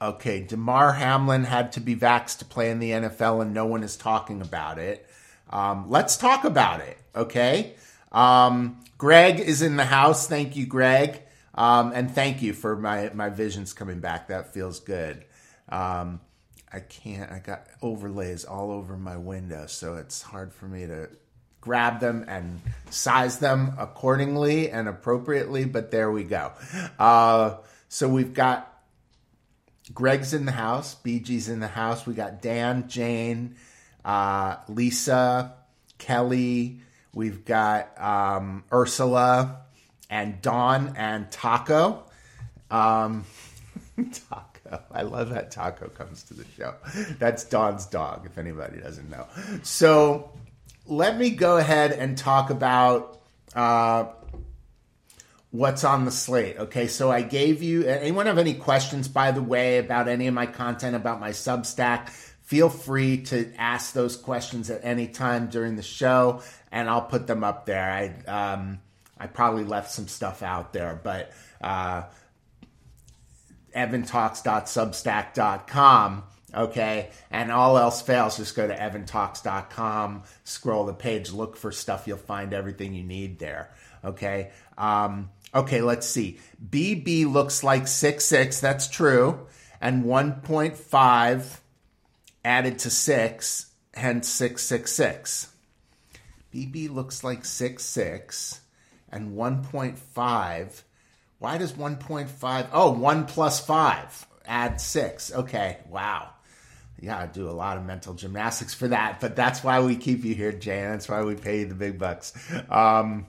Okay, 0.00 0.42
Damar 0.42 0.92
Hamlin 0.92 1.42
had 1.42 1.72
to 1.72 1.80
be 1.80 1.96
vaxxed 1.96 2.38
to 2.38 2.44
play 2.44 2.70
in 2.70 2.78
the 2.78 2.92
NFL, 2.92 3.42
and 3.42 3.52
no 3.52 3.66
one 3.66 3.82
is 3.82 3.96
talking 3.96 4.42
about 4.42 4.78
it. 4.78 5.04
Um, 5.50 5.86
let's 5.90 6.16
talk 6.16 6.44
about 6.44 6.78
it, 6.78 6.96
okay? 7.16 7.74
Um, 8.12 8.78
Greg 8.96 9.40
is 9.40 9.60
in 9.60 9.74
the 9.74 9.86
house. 9.86 10.28
Thank 10.28 10.54
you, 10.54 10.66
Greg. 10.66 11.20
Um, 11.52 11.90
and 11.96 12.14
thank 12.14 12.42
you 12.42 12.52
for 12.52 12.76
my, 12.76 13.10
my 13.12 13.30
visions 13.30 13.72
coming 13.72 13.98
back. 13.98 14.28
That 14.28 14.54
feels 14.54 14.78
good. 14.78 15.24
Um, 15.68 16.20
I 16.72 16.80
can't. 16.80 17.30
I 17.30 17.38
got 17.38 17.66
overlays 17.82 18.44
all 18.44 18.70
over 18.70 18.96
my 18.96 19.16
window, 19.16 19.66
so 19.66 19.94
it's 19.94 20.22
hard 20.22 20.52
for 20.52 20.66
me 20.66 20.86
to 20.86 21.08
grab 21.60 22.00
them 22.00 22.24
and 22.28 22.60
size 22.90 23.38
them 23.38 23.74
accordingly 23.78 24.70
and 24.70 24.88
appropriately. 24.88 25.64
But 25.64 25.90
there 25.90 26.10
we 26.10 26.24
go. 26.24 26.52
Uh, 26.98 27.56
so 27.88 28.08
we've 28.08 28.34
got 28.34 28.72
Greg's 29.94 30.34
in 30.34 30.46
the 30.46 30.52
house, 30.52 30.96
BG's 31.04 31.48
in 31.48 31.60
the 31.60 31.68
house. 31.68 32.06
We 32.06 32.14
got 32.14 32.42
Dan, 32.42 32.88
Jane, 32.88 33.56
uh, 34.04 34.56
Lisa, 34.68 35.54
Kelly. 35.98 36.80
We've 37.14 37.44
got 37.44 38.00
um, 38.00 38.64
Ursula 38.72 39.62
and 40.10 40.42
Dawn 40.42 40.94
and 40.96 41.30
Taco. 41.30 42.04
Um, 42.70 43.24
Taco. 43.96 44.55
I 44.92 45.02
love 45.02 45.30
that 45.30 45.50
Taco 45.50 45.88
comes 45.88 46.22
to 46.24 46.34
the 46.34 46.44
show. 46.56 46.74
That's 47.18 47.44
Dawn's 47.44 47.86
dog, 47.86 48.26
if 48.26 48.38
anybody 48.38 48.80
doesn't 48.80 49.08
know. 49.08 49.26
So 49.62 50.30
let 50.86 51.16
me 51.16 51.30
go 51.30 51.56
ahead 51.56 51.92
and 51.92 52.16
talk 52.16 52.50
about 52.50 53.20
uh, 53.54 54.06
what's 55.50 55.84
on 55.84 56.04
the 56.04 56.10
slate. 56.10 56.58
Okay, 56.58 56.86
so 56.86 57.10
I 57.10 57.22
gave 57.22 57.62
you. 57.62 57.84
Anyone 57.84 58.26
have 58.26 58.38
any 58.38 58.54
questions, 58.54 59.08
by 59.08 59.32
the 59.32 59.42
way, 59.42 59.78
about 59.78 60.08
any 60.08 60.26
of 60.26 60.34
my 60.34 60.46
content 60.46 60.96
about 60.96 61.20
my 61.20 61.30
Substack? 61.30 62.10
Feel 62.42 62.68
free 62.68 63.22
to 63.24 63.52
ask 63.58 63.92
those 63.92 64.16
questions 64.16 64.70
at 64.70 64.84
any 64.84 65.08
time 65.08 65.48
during 65.48 65.74
the 65.76 65.82
show, 65.82 66.42
and 66.70 66.88
I'll 66.88 67.02
put 67.02 67.26
them 67.26 67.42
up 67.42 67.66
there. 67.66 67.90
I 68.28 68.30
um, 68.30 68.80
I 69.18 69.26
probably 69.26 69.64
left 69.64 69.90
some 69.90 70.08
stuff 70.08 70.42
out 70.42 70.72
there, 70.72 71.00
but. 71.02 71.32
Uh, 71.60 72.02
evantalks.substack.com. 73.76 76.24
Okay. 76.54 77.10
And 77.30 77.50
all 77.52 77.78
else 77.78 78.02
fails, 78.02 78.38
just 78.38 78.56
go 78.56 78.66
to 78.66 78.74
evantalks.com, 78.74 80.22
scroll 80.44 80.86
the 80.86 80.94
page, 80.94 81.30
look 81.32 81.56
for 81.56 81.70
stuff. 81.70 82.06
You'll 82.06 82.16
find 82.16 82.54
everything 82.54 82.94
you 82.94 83.04
need 83.04 83.38
there. 83.38 83.70
Okay. 84.04 84.50
Um, 84.78 85.30
okay. 85.54 85.82
Let's 85.82 86.06
see. 86.06 86.40
BB 86.68 87.30
looks 87.30 87.62
like 87.62 87.86
6 87.86 88.24
6. 88.24 88.60
That's 88.60 88.88
true. 88.88 89.46
And 89.80 90.04
1.5 90.04 91.60
added 92.46 92.78
to 92.78 92.90
6, 92.90 93.72
hence 93.94 94.28
666. 94.28 95.52
BB 96.54 96.94
looks 96.94 97.24
like 97.24 97.44
6 97.44 97.84
6 97.84 98.60
and 99.10 99.36
1.5 99.36 100.82
why 101.38 101.58
does 101.58 101.72
1.5? 101.72 102.68
Oh, 102.72 102.92
1 102.92 103.26
plus 103.26 103.64
5. 103.64 104.26
Add 104.46 104.80
6. 104.80 105.34
Okay, 105.34 105.78
wow. 105.88 106.30
Yeah, 106.98 107.18
I 107.18 107.26
do 107.26 107.48
a 107.48 107.52
lot 107.52 107.76
of 107.76 107.84
mental 107.84 108.14
gymnastics 108.14 108.72
for 108.72 108.88
that, 108.88 109.20
but 109.20 109.36
that's 109.36 109.62
why 109.62 109.80
we 109.80 109.96
keep 109.96 110.24
you 110.24 110.34
here, 110.34 110.52
Jan. 110.52 110.92
That's 110.92 111.08
why 111.08 111.22
we 111.22 111.34
pay 111.34 111.60
you 111.60 111.66
the 111.66 111.74
big 111.74 111.98
bucks. 111.98 112.32
Um, 112.70 113.26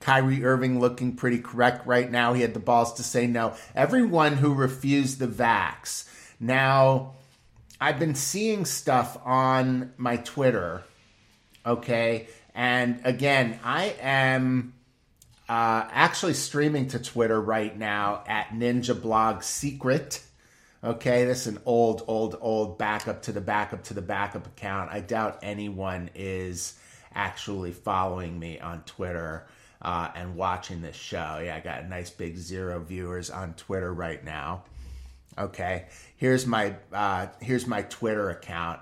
Kyrie 0.00 0.44
Irving 0.44 0.80
looking 0.80 1.16
pretty 1.16 1.38
correct 1.38 1.86
right 1.86 2.10
now. 2.10 2.34
He 2.34 2.42
had 2.42 2.52
the 2.52 2.60
balls 2.60 2.94
to 2.94 3.02
say 3.02 3.26
no. 3.26 3.54
Everyone 3.74 4.36
who 4.36 4.52
refused 4.52 5.18
the 5.18 5.26
vax. 5.26 6.08
Now, 6.38 7.14
I've 7.80 7.98
been 7.98 8.14
seeing 8.14 8.66
stuff 8.66 9.18
on 9.24 9.92
my 9.96 10.18
Twitter, 10.18 10.84
okay? 11.64 12.28
And 12.54 13.00
again, 13.04 13.58
I 13.64 13.96
am 14.00 14.74
uh, 15.48 15.88
actually 15.90 16.34
streaming 16.34 16.88
to 16.88 16.98
Twitter 16.98 17.40
right 17.40 17.76
now 17.76 18.24
at 18.26 18.48
Ninja 18.48 19.00
Blog 19.00 19.42
Secret. 19.42 20.22
Okay, 20.82 21.24
this 21.24 21.46
is 21.46 21.54
an 21.54 21.62
old, 21.64 22.02
old, 22.06 22.36
old 22.40 22.78
backup 22.78 23.22
to 23.22 23.32
the 23.32 23.40
backup 23.40 23.84
to 23.84 23.94
the 23.94 24.02
backup 24.02 24.46
account. 24.46 24.90
I 24.92 25.00
doubt 25.00 25.38
anyone 25.42 26.10
is 26.14 26.78
actually 27.14 27.72
following 27.72 28.38
me 28.38 28.60
on 28.60 28.82
Twitter 28.82 29.46
uh, 29.82 30.10
and 30.14 30.36
watching 30.36 30.82
this 30.82 30.96
show. 30.96 31.40
Yeah, 31.42 31.56
I 31.56 31.60
got 31.60 31.82
a 31.82 31.88
nice 31.88 32.10
big 32.10 32.36
zero 32.36 32.80
viewers 32.80 33.30
on 33.30 33.54
Twitter 33.54 33.92
right 33.92 34.22
now. 34.24 34.64
Okay, 35.38 35.86
here's 36.16 36.46
my 36.46 36.74
uh, 36.92 37.26
here's 37.40 37.66
my 37.66 37.82
Twitter 37.82 38.30
account 38.30 38.80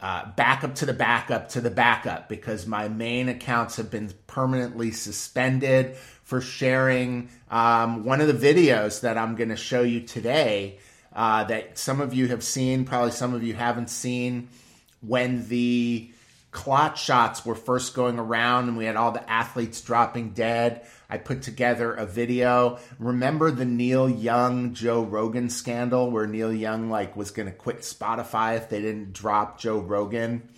uh, 0.00 0.30
backup 0.36 0.74
to 0.76 0.86
the 0.86 0.92
backup 0.92 1.48
to 1.48 1.60
the 1.60 1.70
backup 1.70 2.28
because 2.28 2.66
my 2.66 2.88
main 2.88 3.28
accounts 3.28 3.76
have 3.76 3.90
been 3.90 4.12
permanently 4.26 4.90
suspended 4.90 5.96
for 6.22 6.40
sharing 6.40 7.30
um, 7.50 8.04
one 8.04 8.20
of 8.20 8.26
the 8.26 8.54
videos 8.54 9.00
that 9.00 9.16
I'm 9.16 9.36
going 9.36 9.48
to 9.48 9.56
show 9.56 9.82
you 9.82 10.00
today 10.00 10.78
uh, 11.14 11.44
that 11.44 11.78
some 11.78 12.00
of 12.02 12.12
you 12.12 12.28
have 12.28 12.44
seen, 12.44 12.84
probably 12.84 13.12
some 13.12 13.32
of 13.32 13.42
you 13.42 13.54
haven't 13.54 13.88
seen, 13.88 14.48
when 15.00 15.48
the 15.48 16.10
clot 16.50 16.98
shots 16.98 17.44
were 17.44 17.54
first 17.54 17.94
going 17.94 18.18
around 18.18 18.68
and 18.68 18.76
we 18.76 18.84
had 18.84 18.96
all 18.96 19.12
the 19.12 19.30
athletes 19.30 19.80
dropping 19.80 20.30
dead. 20.30 20.86
I 21.08 21.18
put 21.18 21.42
together 21.42 21.92
a 21.92 22.06
video. 22.06 22.78
Remember 22.98 23.50
the 23.50 23.64
Neil 23.64 24.08
Young 24.08 24.74
Joe 24.74 25.02
Rogan 25.02 25.50
scandal 25.50 26.10
where 26.10 26.26
Neil 26.26 26.52
Young 26.52 26.90
like 26.90 27.16
was 27.16 27.30
going 27.30 27.46
to 27.46 27.54
quit 27.54 27.80
Spotify 27.80 28.56
if 28.56 28.68
they 28.68 28.80
didn't 28.80 29.12
drop 29.12 29.60
Joe 29.60 29.78
Rogan, 29.78 30.48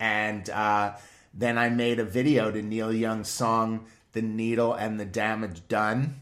and 0.00 0.48
uh, 0.50 0.94
then 1.32 1.56
I 1.58 1.68
made 1.68 2.00
a 2.00 2.04
video 2.04 2.50
to 2.50 2.62
Neil 2.62 2.92
Young's 2.92 3.28
song 3.28 3.86
"The 4.12 4.22
Needle 4.22 4.74
and 4.74 4.98
the 4.98 5.04
Damage 5.04 5.68
Done." 5.68 6.20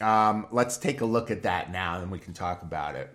Um, 0.00 0.46
let's 0.50 0.76
take 0.76 1.00
a 1.00 1.06
look 1.06 1.30
at 1.30 1.44
that 1.44 1.70
now, 1.70 2.00
and 2.00 2.10
we 2.10 2.18
can 2.18 2.34
talk 2.34 2.62
about 2.62 2.96
it. 2.96 3.14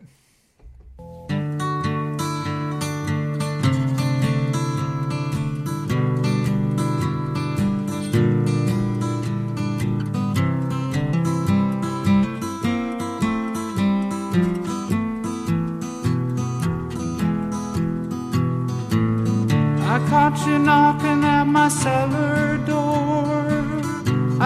Knocking 20.67 21.23
at 21.23 21.45
my 21.45 21.69
cellar 21.69 22.57
door. 22.71 23.47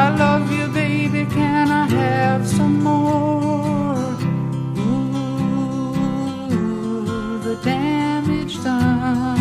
I 0.03 0.05
love 0.23 0.45
you, 0.55 0.65
baby, 0.67 1.23
can 1.37 1.67
I 1.83 1.85
have 2.01 2.41
some 2.57 2.77
more? 2.89 3.95
Ooh, 4.83 5.93
the 7.47 7.55
damage 7.71 8.55
done. 8.63 9.39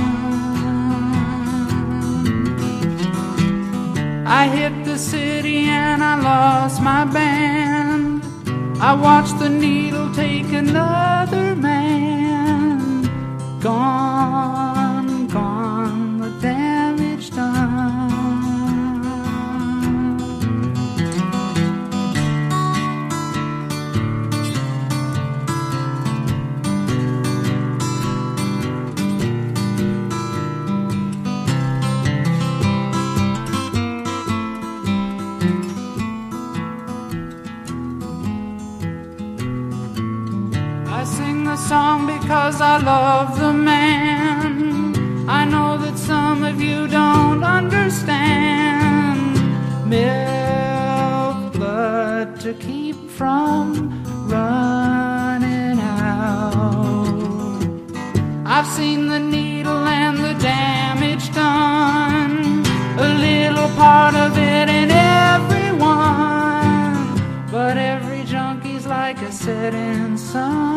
I 4.41 4.43
hit 4.57 4.75
the 4.91 4.99
city 5.13 5.59
and 5.85 6.01
I 6.13 6.15
lost 6.31 6.77
my 6.91 7.05
band. 7.17 8.25
I 8.89 8.93
watched 9.07 9.39
the 9.39 9.51
needle 9.51 10.09
take 10.15 10.51
another 10.65 11.47
man. 11.55 12.79
Gone, 13.61 14.10
because 42.51 42.63
I 42.63 42.79
love 42.79 43.39
the 43.39 43.53
man. 43.53 45.29
I 45.29 45.45
know 45.45 45.79
that 45.79 45.97
some 45.97 46.43
of 46.43 46.61
you 46.61 46.89
don't 46.89 47.45
understand. 47.45 49.35
Milk 49.89 51.53
blood 51.53 52.41
to 52.41 52.55
keep 52.55 52.97
from 53.11 54.03
running 54.27 55.79
out. 55.79 57.63
I've 58.45 58.67
seen 58.67 59.07
the 59.07 59.21
needle 59.21 59.87
and 59.87 60.19
the 60.19 60.35
damage 60.35 61.33
done. 61.33 62.65
A 62.99 63.15
little 63.29 63.69
part 63.77 64.17
of 64.17 64.37
it 64.37 64.69
in 64.69 64.91
everyone. 64.91 65.87
But 67.53 67.77
every 67.77 68.25
junkie's 68.25 68.87
like 68.89 69.23
a 69.23 69.31
setting 69.31 70.17
sun. 70.17 70.70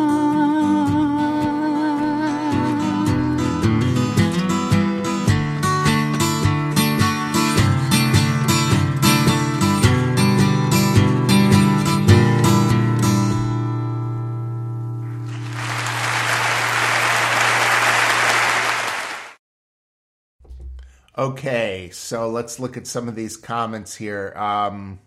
Okay, 21.16 21.90
so 21.92 22.28
let's 22.28 22.58
look 22.58 22.76
at 22.76 22.88
some 22.88 23.06
of 23.06 23.14
these 23.14 23.36
comments 23.36 23.94
here. 23.94 24.32
Um, 24.36 24.98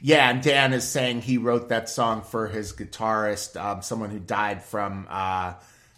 yeah, 0.00 0.30
and 0.30 0.42
Dan 0.42 0.72
is 0.72 0.82
saying 0.82 1.22
he 1.22 1.38
wrote 1.38 1.68
that 1.68 1.88
song 1.88 2.22
for 2.22 2.48
his 2.48 2.72
guitarist, 2.72 3.60
um, 3.60 3.82
someone 3.82 4.10
who 4.10 4.18
died 4.18 4.64
from 4.64 5.06
uh, 5.08 5.54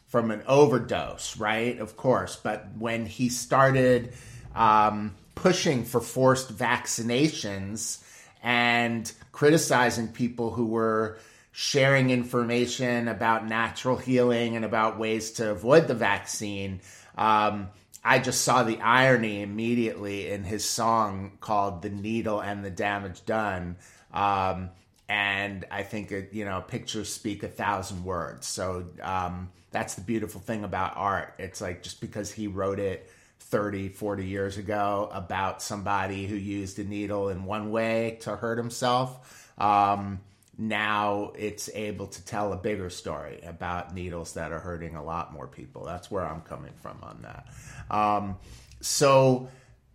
from 0.08 0.30
an 0.30 0.42
overdose, 0.46 1.38
right? 1.38 1.78
Of 1.78 1.96
course, 1.96 2.36
but 2.36 2.66
when 2.78 3.06
he 3.06 3.30
started 3.30 4.12
um, 4.54 5.14
pushing 5.34 5.84
for 5.84 6.00
forced 6.00 6.54
vaccinations 6.54 8.02
and 8.42 9.10
criticizing 9.32 10.08
people 10.08 10.50
who 10.50 10.66
were 10.66 11.18
sharing 11.52 12.10
information 12.10 13.08
about 13.08 13.46
natural 13.46 13.96
healing 13.96 14.56
and 14.56 14.64
about 14.66 14.98
ways 14.98 15.32
to 15.32 15.50
avoid 15.50 15.88
the 15.88 15.94
vaccine. 15.94 16.80
Um, 17.16 17.68
I 18.02 18.18
just 18.18 18.42
saw 18.42 18.62
the 18.62 18.80
irony 18.80 19.42
immediately 19.42 20.28
in 20.30 20.44
his 20.44 20.64
song 20.64 21.32
called 21.40 21.82
"The 21.82 21.90
Needle 21.90 22.40
and 22.40 22.64
the 22.64 22.70
Damage 22.70 23.24
Done," 23.26 23.76
um, 24.12 24.70
and 25.08 25.64
I 25.70 25.82
think 25.82 26.12
it, 26.12 26.30
you 26.32 26.44
know 26.44 26.62
pictures 26.62 27.12
speak 27.12 27.42
a 27.42 27.48
thousand 27.48 28.04
words. 28.04 28.46
So 28.46 28.86
um, 29.02 29.50
that's 29.70 29.94
the 29.94 30.02
beautiful 30.02 30.40
thing 30.40 30.64
about 30.64 30.96
art. 30.96 31.34
It's 31.38 31.60
like 31.60 31.82
just 31.82 32.00
because 32.00 32.32
he 32.32 32.46
wrote 32.46 32.78
it 32.78 33.10
30, 33.40 33.88
40 33.88 34.24
years 34.24 34.58
ago 34.58 35.10
about 35.12 35.60
somebody 35.62 36.26
who 36.26 36.36
used 36.36 36.78
a 36.78 36.84
needle 36.84 37.28
in 37.28 37.44
one 37.44 37.70
way 37.70 38.18
to 38.22 38.36
hurt 38.36 38.58
himself. 38.58 39.52
Um, 39.58 40.20
now 40.60 41.32
it's 41.38 41.70
able 41.72 42.06
to 42.06 42.24
tell 42.26 42.52
a 42.52 42.56
bigger 42.56 42.90
story 42.90 43.40
about 43.46 43.94
needles 43.94 44.34
that 44.34 44.52
are 44.52 44.58
hurting 44.58 44.94
a 44.94 45.02
lot 45.02 45.32
more 45.32 45.46
people. 45.46 45.84
That's 45.84 46.10
where 46.10 46.22
I'm 46.24 46.42
coming 46.42 46.74
from 46.82 46.98
on 47.02 47.22
that. 47.22 47.46
Um, 47.90 48.36
so 48.82 49.48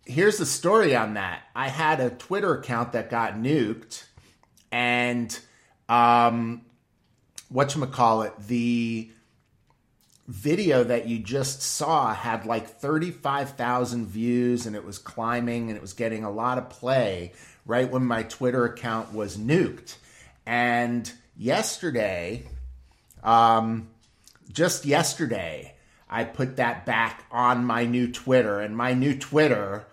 here's 0.04 0.38
the 0.38 0.46
story 0.46 0.96
on 0.96 1.14
that. 1.14 1.44
I 1.54 1.68
had 1.68 2.00
a 2.00 2.10
Twitter 2.10 2.58
account 2.58 2.92
that 2.92 3.10
got 3.10 3.34
nuked, 3.34 4.04
and 4.72 5.38
um, 5.88 6.62
it, 8.22 8.32
the 8.48 9.10
video 10.26 10.82
that 10.82 11.06
you 11.06 11.20
just 11.20 11.62
saw 11.62 12.12
had 12.12 12.44
like 12.44 12.66
35,000 12.66 14.06
views 14.06 14.66
and 14.66 14.74
it 14.74 14.84
was 14.84 14.98
climbing 14.98 15.68
and 15.68 15.76
it 15.76 15.80
was 15.80 15.92
getting 15.92 16.24
a 16.24 16.30
lot 16.30 16.58
of 16.58 16.68
play 16.68 17.32
right 17.64 17.88
when 17.88 18.04
my 18.04 18.24
Twitter 18.24 18.64
account 18.64 19.14
was 19.14 19.36
nuked. 19.36 19.94
And 20.46 21.10
yesterday, 21.36 22.44
um, 23.22 23.88
just 24.52 24.86
yesterday, 24.86 25.74
I 26.08 26.24
put 26.24 26.56
that 26.56 26.86
back 26.86 27.24
on 27.30 27.64
my 27.64 27.84
new 27.84 28.10
Twitter. 28.10 28.60
And 28.60 28.76
my 28.76 28.94
new 28.94 29.18
Twitter, 29.18 29.86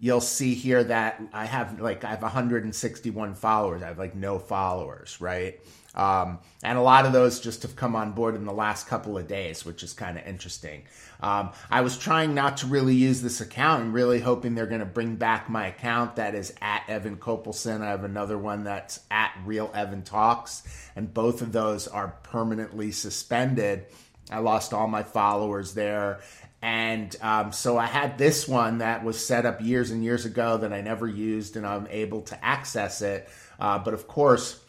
you'll 0.00 0.20
see 0.20 0.54
here 0.54 0.82
that 0.84 1.22
I 1.32 1.46
have 1.46 1.80
like 1.80 2.04
I 2.04 2.10
have 2.10 2.22
161 2.22 3.34
followers. 3.34 3.82
I 3.82 3.86
have 3.86 3.98
like 3.98 4.16
no 4.16 4.38
followers, 4.38 5.20
right? 5.20 5.60
Um, 5.94 6.38
and 6.62 6.78
a 6.78 6.82
lot 6.82 7.04
of 7.04 7.12
those 7.12 7.40
just 7.40 7.62
have 7.62 7.74
come 7.74 7.96
on 7.96 8.12
board 8.12 8.36
in 8.36 8.44
the 8.44 8.52
last 8.52 8.86
couple 8.86 9.18
of 9.18 9.26
days, 9.26 9.64
which 9.64 9.82
is 9.82 9.92
kind 9.92 10.16
of 10.18 10.26
interesting. 10.26 10.82
Um, 11.20 11.50
I 11.70 11.80
was 11.80 11.98
trying 11.98 12.34
not 12.34 12.58
to 12.58 12.66
really 12.66 12.94
use 12.94 13.22
this 13.22 13.40
account 13.40 13.82
and 13.82 13.92
really 13.92 14.20
hoping 14.20 14.54
they're 14.54 14.66
going 14.66 14.80
to 14.80 14.86
bring 14.86 15.16
back 15.16 15.50
my 15.50 15.66
account 15.66 16.16
that 16.16 16.34
is 16.34 16.54
at 16.60 16.84
Evan 16.88 17.16
Kopelson. 17.16 17.80
I 17.80 17.90
have 17.90 18.04
another 18.04 18.38
one 18.38 18.64
that's 18.64 19.00
at 19.10 19.32
Real 19.44 19.70
Evan 19.74 20.02
Talks, 20.02 20.62
and 20.94 21.12
both 21.12 21.42
of 21.42 21.52
those 21.52 21.88
are 21.88 22.16
permanently 22.22 22.92
suspended. 22.92 23.86
I 24.30 24.38
lost 24.38 24.72
all 24.72 24.86
my 24.86 25.02
followers 25.02 25.74
there. 25.74 26.20
And 26.62 27.14
um, 27.22 27.52
so 27.52 27.78
I 27.78 27.86
had 27.86 28.18
this 28.18 28.46
one 28.46 28.78
that 28.78 29.02
was 29.02 29.24
set 29.24 29.46
up 29.46 29.62
years 29.62 29.90
and 29.90 30.04
years 30.04 30.26
ago 30.26 30.58
that 30.58 30.72
I 30.72 30.82
never 30.82 31.08
used, 31.08 31.56
and 31.56 31.66
I'm 31.66 31.86
able 31.90 32.20
to 32.22 32.44
access 32.44 33.00
it. 33.00 33.28
Uh, 33.58 33.78
but 33.78 33.94
of 33.94 34.06
course, 34.06 34.59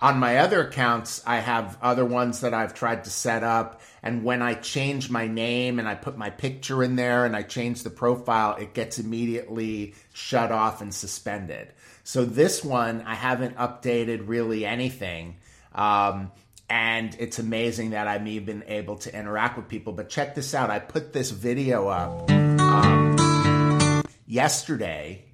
on 0.00 0.18
my 0.18 0.38
other 0.38 0.60
accounts, 0.62 1.22
I 1.24 1.36
have 1.36 1.78
other 1.80 2.04
ones 2.04 2.40
that 2.40 2.52
I've 2.52 2.74
tried 2.74 3.04
to 3.04 3.10
set 3.10 3.44
up. 3.44 3.80
And 4.02 4.24
when 4.24 4.42
I 4.42 4.54
change 4.54 5.08
my 5.08 5.28
name 5.28 5.78
and 5.78 5.88
I 5.88 5.94
put 5.94 6.18
my 6.18 6.30
picture 6.30 6.82
in 6.82 6.96
there 6.96 7.24
and 7.24 7.36
I 7.36 7.42
change 7.42 7.82
the 7.82 7.90
profile, 7.90 8.56
it 8.56 8.74
gets 8.74 8.98
immediately 8.98 9.94
shut 10.12 10.50
off 10.50 10.82
and 10.82 10.92
suspended. 10.92 11.72
So 12.02 12.24
this 12.24 12.64
one, 12.64 13.02
I 13.02 13.14
haven't 13.14 13.56
updated 13.56 14.24
really 14.26 14.66
anything. 14.66 15.36
Um, 15.74 16.32
and 16.68 17.16
it's 17.20 17.38
amazing 17.38 17.90
that 17.90 18.08
I've 18.08 18.26
even 18.26 18.64
able 18.66 18.96
to 18.96 19.16
interact 19.16 19.56
with 19.56 19.68
people. 19.68 19.92
But 19.92 20.08
check 20.08 20.34
this 20.34 20.54
out 20.54 20.70
I 20.70 20.80
put 20.80 21.12
this 21.12 21.30
video 21.30 21.88
up 21.88 22.30
um, 22.30 24.02
yesterday. 24.26 25.26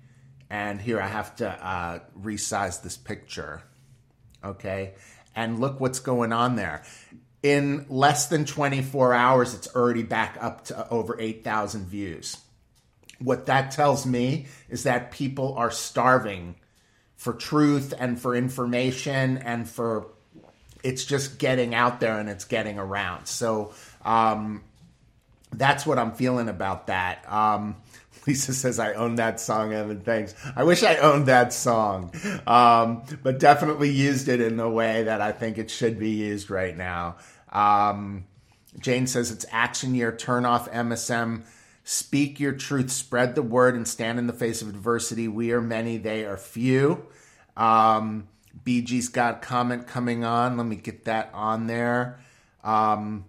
And 0.51 0.81
here 0.81 1.01
I 1.01 1.07
have 1.07 1.35
to 1.37 1.49
uh, 1.49 2.01
resize 2.21 2.83
this 2.83 2.97
picture 2.97 3.63
okay? 4.45 4.95
And 5.35 5.61
look 5.61 5.81
what's 5.81 6.01
going 6.01 6.33
on 6.33 6.57
there. 6.57 6.83
In 7.43 7.87
less 7.89 8.27
than 8.27 8.45
24 8.45 9.15
hours, 9.15 9.55
it's 9.55 9.75
already 9.75 10.03
back 10.03 10.37
up 10.41 10.65
to 10.67 10.89
over 10.91 11.19
8,000 11.19 11.87
views. 11.87 12.37
What 13.19 13.47
that 13.47 13.71
tells 13.71 14.07
me 14.07 14.47
is 14.69 14.83
that 14.85 15.11
people 15.11 15.55
are 15.55 15.71
starving 15.71 16.57
for 17.17 17.35
truth 17.35 17.93
and 17.99 18.21
for 18.21 18.35
information 18.35 19.39
and 19.39 19.69
for 19.69 20.07
it's 20.83 21.05
just 21.05 21.39
getting 21.39 21.75
out 21.75 22.01
there 22.01 22.19
and 22.19 22.29
it's 22.29 22.47
getting 22.47 22.79
around. 22.79 23.27
So 23.27 23.75
um, 24.05 24.63
that's 25.53 25.85
what 25.85 25.99
I'm 25.99 26.13
feeling 26.13 26.49
about 26.49 26.87
that. 26.87 27.31
Um, 27.31 27.77
Lisa 28.27 28.53
says, 28.53 28.79
I 28.79 28.95
own 28.95 29.17
that 29.17 29.41
song, 29.41 29.73
Evan. 29.73 30.01
Thanks. 30.01 30.35
I 30.55 30.65
wish 30.65 30.83
I 30.83 30.97
owned 30.97 31.27
that 31.27 31.53
song, 31.53 32.13
um, 32.47 33.03
but 33.23 33.39
definitely 33.39 33.91
used 33.91 34.29
it 34.29 34.41
in 34.41 34.57
the 34.57 34.69
way 34.69 35.05
that 35.05 35.21
I 35.21 35.33
think 35.33 35.59
it 35.59 35.71
should 35.71 35.99
be 35.99 36.11
used 36.11 36.51
right 36.51 36.77
now. 36.77 37.17
Um, 37.51 38.27
Jane 38.79 39.07
says, 39.07 39.31
It's 39.31 39.47
action 39.51 39.95
year. 39.95 40.15
Turn 40.15 40.45
off 40.45 40.71
MSM. 40.71 41.43
Speak 41.85 42.39
your 42.39 42.53
truth. 42.53 42.91
Spread 42.91 43.35
the 43.35 43.43
word 43.43 43.75
and 43.75 43.87
stand 43.89 44.19
in 44.19 44.27
the 44.27 44.33
face 44.33 44.63
of 44.63 44.69
adversity. 44.69 45.29
We 45.29 45.53
are 45.53 45.61
many, 45.61 45.97
they 45.97 46.25
are 46.25 46.37
few. 46.37 47.07
Um, 47.57 48.29
BG's 48.65 49.09
got 49.09 49.43
comment 49.43 49.87
coming 49.87 50.25
on. 50.25 50.57
Let 50.57 50.67
me 50.67 50.77
get 50.77 51.07
that 51.07 51.31
on 51.33 51.67
there. 51.67 52.21
Um, 52.63 53.25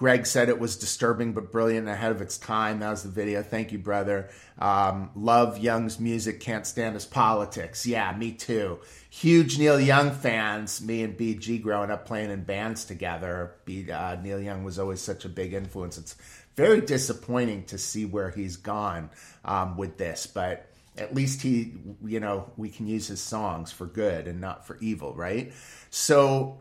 Greg 0.00 0.24
said 0.24 0.48
it 0.48 0.58
was 0.58 0.76
disturbing 0.76 1.34
but 1.34 1.52
brilliant 1.52 1.86
ahead 1.86 2.10
of 2.10 2.22
its 2.22 2.38
time. 2.38 2.78
That 2.78 2.88
was 2.88 3.02
the 3.02 3.10
video. 3.10 3.42
Thank 3.42 3.70
you, 3.70 3.76
brother. 3.76 4.30
Um, 4.58 5.10
love 5.14 5.58
Young's 5.58 6.00
music. 6.00 6.40
Can't 6.40 6.66
stand 6.66 6.94
his 6.94 7.04
politics. 7.04 7.84
Yeah, 7.84 8.16
me 8.16 8.32
too. 8.32 8.78
Huge 9.10 9.58
Neil 9.58 9.78
Young 9.78 10.10
fans. 10.10 10.80
Me 10.80 11.02
and 11.02 11.18
BG 11.18 11.60
growing 11.60 11.90
up 11.90 12.06
playing 12.06 12.30
in 12.30 12.44
bands 12.44 12.86
together. 12.86 13.56
B, 13.66 13.90
uh, 13.90 14.16
Neil 14.22 14.40
Young 14.40 14.64
was 14.64 14.78
always 14.78 15.02
such 15.02 15.26
a 15.26 15.28
big 15.28 15.52
influence. 15.52 15.98
It's 15.98 16.16
very 16.56 16.80
disappointing 16.80 17.64
to 17.64 17.76
see 17.76 18.06
where 18.06 18.30
he's 18.30 18.56
gone 18.56 19.10
um, 19.44 19.76
with 19.76 19.98
this, 19.98 20.26
but 20.26 20.70
at 20.96 21.14
least 21.14 21.42
he, 21.42 21.74
you 22.02 22.20
know, 22.20 22.50
we 22.56 22.70
can 22.70 22.86
use 22.86 23.06
his 23.06 23.20
songs 23.20 23.70
for 23.70 23.84
good 23.84 24.26
and 24.26 24.40
not 24.40 24.66
for 24.66 24.78
evil, 24.80 25.12
right? 25.12 25.52
So, 25.90 26.58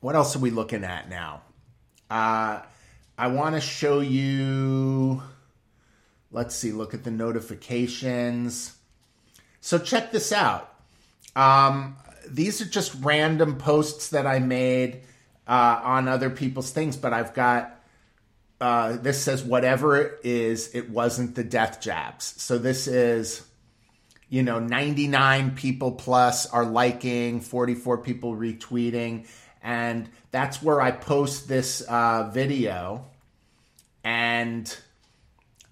what 0.00 0.14
else 0.16 0.34
are 0.34 0.38
we 0.38 0.50
looking 0.50 0.82
at 0.82 1.10
now? 1.10 1.42
Uh, 2.10 2.60
I 3.18 3.26
want 3.28 3.54
to 3.54 3.60
show 3.60 4.00
you. 4.00 5.22
Let's 6.30 6.54
see, 6.54 6.72
look 6.72 6.94
at 6.94 7.04
the 7.04 7.10
notifications. 7.10 8.76
So, 9.60 9.78
check 9.78 10.12
this 10.12 10.32
out. 10.32 10.74
Um, 11.34 11.96
these 12.28 12.60
are 12.60 12.66
just 12.66 12.94
random 13.02 13.56
posts 13.56 14.10
that 14.10 14.26
I 14.26 14.38
made 14.38 15.02
uh, 15.46 15.80
on 15.82 16.08
other 16.08 16.30
people's 16.30 16.70
things, 16.72 16.96
but 16.96 17.12
I've 17.12 17.34
got 17.34 17.76
uh, 18.60 18.96
this 18.96 19.22
says 19.22 19.44
whatever 19.44 19.96
it 19.96 20.20
is, 20.24 20.74
it 20.74 20.88
wasn't 20.88 21.34
the 21.34 21.44
death 21.44 21.80
jabs. 21.80 22.34
So 22.38 22.58
this 22.58 22.86
is, 22.86 23.46
you 24.28 24.42
know, 24.42 24.58
99 24.58 25.54
people 25.54 25.92
plus 25.92 26.46
are 26.46 26.64
liking, 26.64 27.40
44 27.40 27.98
people 27.98 28.34
retweeting, 28.34 29.28
and 29.66 30.08
that's 30.30 30.62
where 30.62 30.80
I 30.80 30.92
post 30.92 31.48
this 31.48 31.80
uh, 31.80 32.30
video, 32.32 33.04
and 34.04 34.78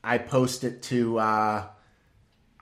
I 0.02 0.18
post 0.18 0.64
it 0.64 0.82
to 0.84 1.20
uh, 1.20 1.66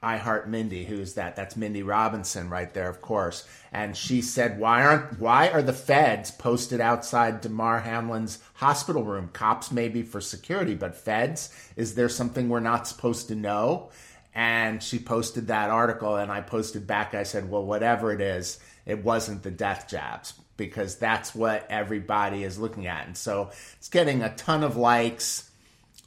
I 0.02 0.16
Heart 0.18 0.50
Mindy. 0.50 0.84
Who's 0.84 1.14
that? 1.14 1.34
That's 1.34 1.56
Mindy 1.56 1.82
Robinson 1.82 2.50
right 2.50 2.72
there, 2.74 2.90
of 2.90 3.00
course. 3.00 3.48
And 3.72 3.96
she 3.96 4.20
said, 4.20 4.58
"Why 4.60 4.84
aren't 4.84 5.20
why 5.20 5.48
are 5.48 5.62
the 5.62 5.72
feds 5.72 6.30
posted 6.30 6.82
outside 6.82 7.40
Damar 7.40 7.80
Hamlin's 7.80 8.38
hospital 8.52 9.02
room? 9.02 9.30
Cops 9.32 9.72
maybe 9.72 10.02
for 10.02 10.20
security, 10.20 10.74
but 10.74 10.94
feds? 10.94 11.48
Is 11.76 11.94
there 11.94 12.10
something 12.10 12.50
we're 12.50 12.60
not 12.60 12.86
supposed 12.86 13.28
to 13.28 13.34
know?" 13.34 13.90
And 14.34 14.82
she 14.82 14.98
posted 14.98 15.46
that 15.46 15.70
article, 15.70 16.16
and 16.16 16.30
I 16.30 16.42
posted 16.42 16.86
back. 16.86 17.14
I 17.14 17.22
said, 17.22 17.48
"Well, 17.48 17.64
whatever 17.64 18.12
it 18.12 18.20
is, 18.20 18.58
it 18.84 19.02
wasn't 19.02 19.44
the 19.44 19.50
death 19.50 19.88
jabs." 19.88 20.34
Because 20.66 20.96
that's 20.96 21.34
what 21.34 21.66
everybody 21.70 22.44
is 22.44 22.58
looking 22.58 22.86
at. 22.86 23.06
And 23.06 23.16
so 23.16 23.50
it's 23.76 23.88
getting 23.88 24.22
a 24.22 24.34
ton 24.34 24.62
of 24.62 24.76
likes. 24.76 25.50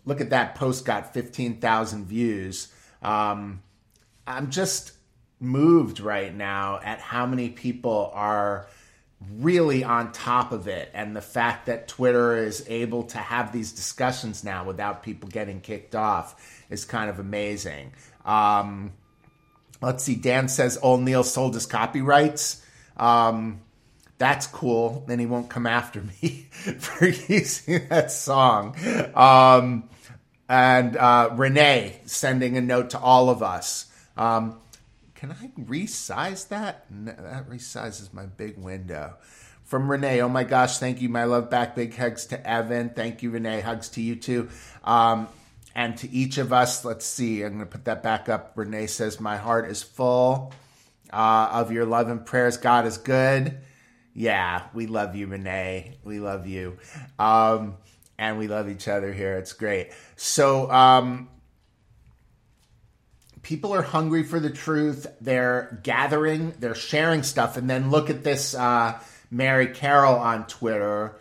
Look 0.06 0.22
at 0.22 0.30
that 0.30 0.56
post, 0.56 0.86
got 0.86 1.14
15,000 1.14 2.06
views. 2.06 2.68
Um, 3.02 3.62
I'm 4.28 4.50
just 4.50 4.94
moved 5.40 6.00
right 6.00 6.34
now 6.34 6.80
at 6.84 7.00
how 7.00 7.26
many 7.26 7.50
people 7.50 8.12
are 8.14 8.68
really 9.38 9.84
on 9.84 10.12
top 10.12 10.52
of 10.52 10.68
it 10.68 10.90
and 10.94 11.16
the 11.16 11.22
fact 11.22 11.68
that 11.68 11.88
Twitter 11.88 12.36
is 12.36 12.66
able 12.68 13.04
to 13.04 13.18
have 13.18 13.52
these 13.52 13.72
discussions 13.72 14.44
now 14.44 14.66
without 14.66 15.04
people 15.04 15.30
getting 15.30 15.62
kicked 15.62 15.96
off 15.96 16.64
is 16.70 16.86
kind 16.86 17.10
of 17.10 17.20
amazing. 17.20 17.94
Um, 18.26 18.94
let's 19.82 20.04
see, 20.04 20.16
Dan 20.16 20.48
says 20.48 20.78
Old 20.82 21.02
Neil 21.02 21.24
sold 21.24 21.54
his 21.54 21.66
copyrights. 21.66 22.62
Um, 22.98 23.62
that's 24.18 24.48
cool. 24.48 25.04
Then 25.08 25.20
he 25.20 25.26
won't 25.26 25.50
come 25.50 25.68
after 25.68 26.02
me 26.02 26.48
for 26.80 27.08
using 27.08 27.88
that 27.90 28.12
song. 28.12 28.76
Um, 29.14 29.90
and 30.48 30.96
uh, 30.96 31.32
Renee 31.34 32.00
sending 32.06 32.58
a 32.58 32.62
note 32.62 32.92
to 32.92 33.00
all 33.00 33.30
of 33.30 33.44
us. 33.44 33.88
Um, 34.16 34.60
can 35.16 35.32
I 35.32 35.48
resize 35.60 36.50
that? 36.50 36.90
No, 36.92 37.14
that 37.14 37.50
resizes 37.50 38.14
my 38.14 38.26
big 38.26 38.58
window. 38.58 39.16
From 39.64 39.90
Renee, 39.90 40.22
oh 40.22 40.30
my 40.30 40.44
gosh, 40.44 40.78
thank 40.78 41.02
you, 41.02 41.10
my 41.10 41.24
love 41.24 41.50
back. 41.50 41.76
Big 41.76 41.96
hugs 41.96 42.28
to 42.28 42.48
Evan. 42.48 42.92
Thank 42.92 43.24
you, 43.24 43.32
Renee. 43.32 43.62
Hugs 43.62 43.90
to 43.90 44.02
you 44.02 44.16
too. 44.16 44.50
Um, 44.84 45.28
and 45.74 45.98
to 45.98 46.12
each 46.12 46.38
of 46.38 46.54
us, 46.54 46.86
let's 46.86 47.06
see, 47.06 47.44
I'm 47.44 47.54
going 47.54 47.60
to 47.62 47.66
put 47.66 47.86
that 47.86 48.04
back 48.04 48.30
up. 48.30 48.54
Renee 48.56 48.88
says, 48.88 49.20
My 49.20 49.38
heart 49.38 49.70
is 49.70 49.82
full 49.82 50.54
uh, 51.12 51.50
of 51.52 51.72
your 51.72 51.86
love 51.86 52.10
and 52.10 52.24
prayers. 52.24 52.58
God 52.58 52.86
is 52.86 52.98
good. 52.98 53.58
Yeah, 54.16 54.64
we 54.74 54.88
love 54.88 55.16
you, 55.16 55.28
Renee. 55.28 55.98
We 56.04 56.20
love 56.20 56.48
you. 56.48 56.78
Um, 57.20 57.76
and 58.18 58.40
we 58.40 58.48
love 58.48 58.70
each 58.70 58.88
other 58.88 59.12
here. 59.12 59.34
It's 59.34 59.52
great. 59.52 59.92
So, 60.16 60.72
um, 60.72 61.28
people 63.42 63.76
are 63.76 63.82
hungry 63.82 64.24
for 64.24 64.40
the 64.40 64.50
truth. 64.50 65.06
They're 65.20 65.80
gathering, 65.84 66.54
they're 66.60 66.74
sharing 66.74 67.24
stuff. 67.24 67.58
And 67.58 67.70
then 67.70 67.92
look 67.92 68.10
at 68.10 68.24
this 68.24 68.56
uh, 68.56 69.00
Mary 69.30 69.68
Carroll 69.68 70.16
on 70.16 70.48
Twitter 70.48 71.18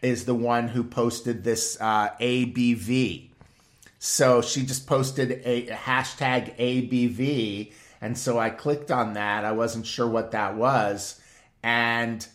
is 0.00 0.24
the 0.24 0.34
one 0.34 0.68
who 0.68 0.82
posted 0.82 1.44
this 1.44 1.76
uh, 1.80 2.10
ABV. 2.20 3.28
So 3.98 4.40
she 4.40 4.64
just 4.64 4.86
posted 4.86 5.30
a, 5.30 5.68
a 5.68 5.76
hashtag 5.76 6.56
ABV. 6.56 7.72
And 8.00 8.16
so 8.16 8.38
I 8.38 8.50
clicked 8.50 8.90
on 8.90 9.12
that. 9.14 9.44
I 9.44 9.52
wasn't 9.52 9.86
sure 9.86 10.08
what 10.08 10.30
that 10.30 10.56
was. 10.56 11.20
And 11.62 12.26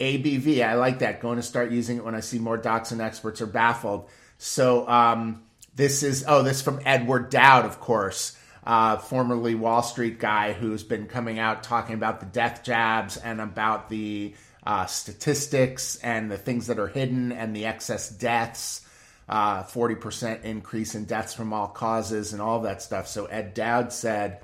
ABV, 0.00 0.64
I 0.64 0.74
like 0.74 1.00
that. 1.00 1.20
Going 1.20 1.36
to 1.36 1.42
start 1.42 1.70
using 1.70 1.98
it 1.98 2.04
when 2.04 2.14
I 2.14 2.20
see 2.20 2.38
more 2.38 2.56
docs 2.56 2.92
and 2.92 3.00
experts 3.00 3.40
are 3.40 3.46
baffled. 3.46 4.08
So, 4.38 4.88
um, 4.88 5.42
this 5.74 6.02
is, 6.02 6.24
oh, 6.26 6.42
this 6.42 6.58
is 6.58 6.62
from 6.62 6.80
Edward 6.84 7.30
Dowd, 7.30 7.64
of 7.64 7.80
course, 7.80 8.36
uh, 8.64 8.98
formerly 8.98 9.54
Wall 9.54 9.82
Street 9.82 10.18
guy 10.18 10.52
who's 10.52 10.82
been 10.82 11.06
coming 11.06 11.38
out 11.38 11.62
talking 11.62 11.94
about 11.94 12.20
the 12.20 12.26
death 12.26 12.64
jabs 12.64 13.16
and 13.16 13.40
about 13.40 13.88
the 13.88 14.34
uh, 14.66 14.86
statistics 14.86 15.96
and 15.96 16.30
the 16.30 16.36
things 16.36 16.66
that 16.66 16.78
are 16.78 16.88
hidden 16.88 17.32
and 17.32 17.54
the 17.54 17.66
excess 17.66 18.10
deaths. 18.10 18.84
Uh, 19.28 19.62
40% 19.62 20.44
increase 20.44 20.94
in 20.94 21.04
deaths 21.04 21.34
from 21.34 21.52
all 21.52 21.68
causes 21.68 22.32
and 22.32 22.40
all 22.40 22.62
that 22.62 22.82
stuff. 22.82 23.06
So 23.06 23.26
Ed 23.26 23.54
Dowd 23.54 23.92
said 23.92 24.40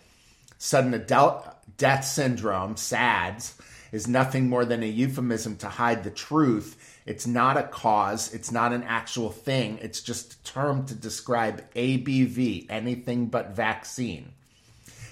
sudden 0.58 0.94
adult 0.94 1.48
death 1.76 2.04
syndrome, 2.04 2.76
SADS, 2.76 3.54
is 3.94 4.08
nothing 4.08 4.48
more 4.48 4.64
than 4.64 4.82
a 4.82 4.86
euphemism 4.86 5.56
to 5.56 5.68
hide 5.68 6.04
the 6.04 6.10
truth 6.10 6.94
it's 7.06 7.26
not 7.26 7.58
a 7.58 7.64
cause, 7.64 8.32
it's 8.32 8.50
not 8.50 8.72
an 8.72 8.82
actual 8.84 9.30
thing, 9.30 9.78
it's 9.82 10.00
just 10.00 10.34
a 10.34 10.44
term 10.44 10.86
to 10.86 10.94
describe 10.94 11.62
ABV, 11.74 12.66
anything 12.70 13.26
but 13.26 13.50
vaccine. 13.54 14.32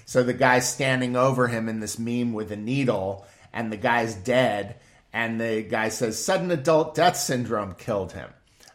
So 0.05 0.23
the 0.23 0.33
guy's 0.33 0.67
standing 0.67 1.15
over 1.15 1.47
him 1.47 1.69
in 1.69 1.79
this 1.79 1.99
meme 1.99 2.33
with 2.33 2.51
a 2.51 2.55
needle, 2.55 3.27
and 3.53 3.71
the 3.71 3.77
guy's 3.77 4.15
dead, 4.15 4.77
and 5.11 5.39
the 5.39 5.61
guy 5.61 5.89
says, 5.89 6.23
Sudden 6.23 6.49
adult 6.49 6.95
death 6.95 7.15
syndrome 7.15 7.75
killed 7.75 8.13
him. 8.13 8.29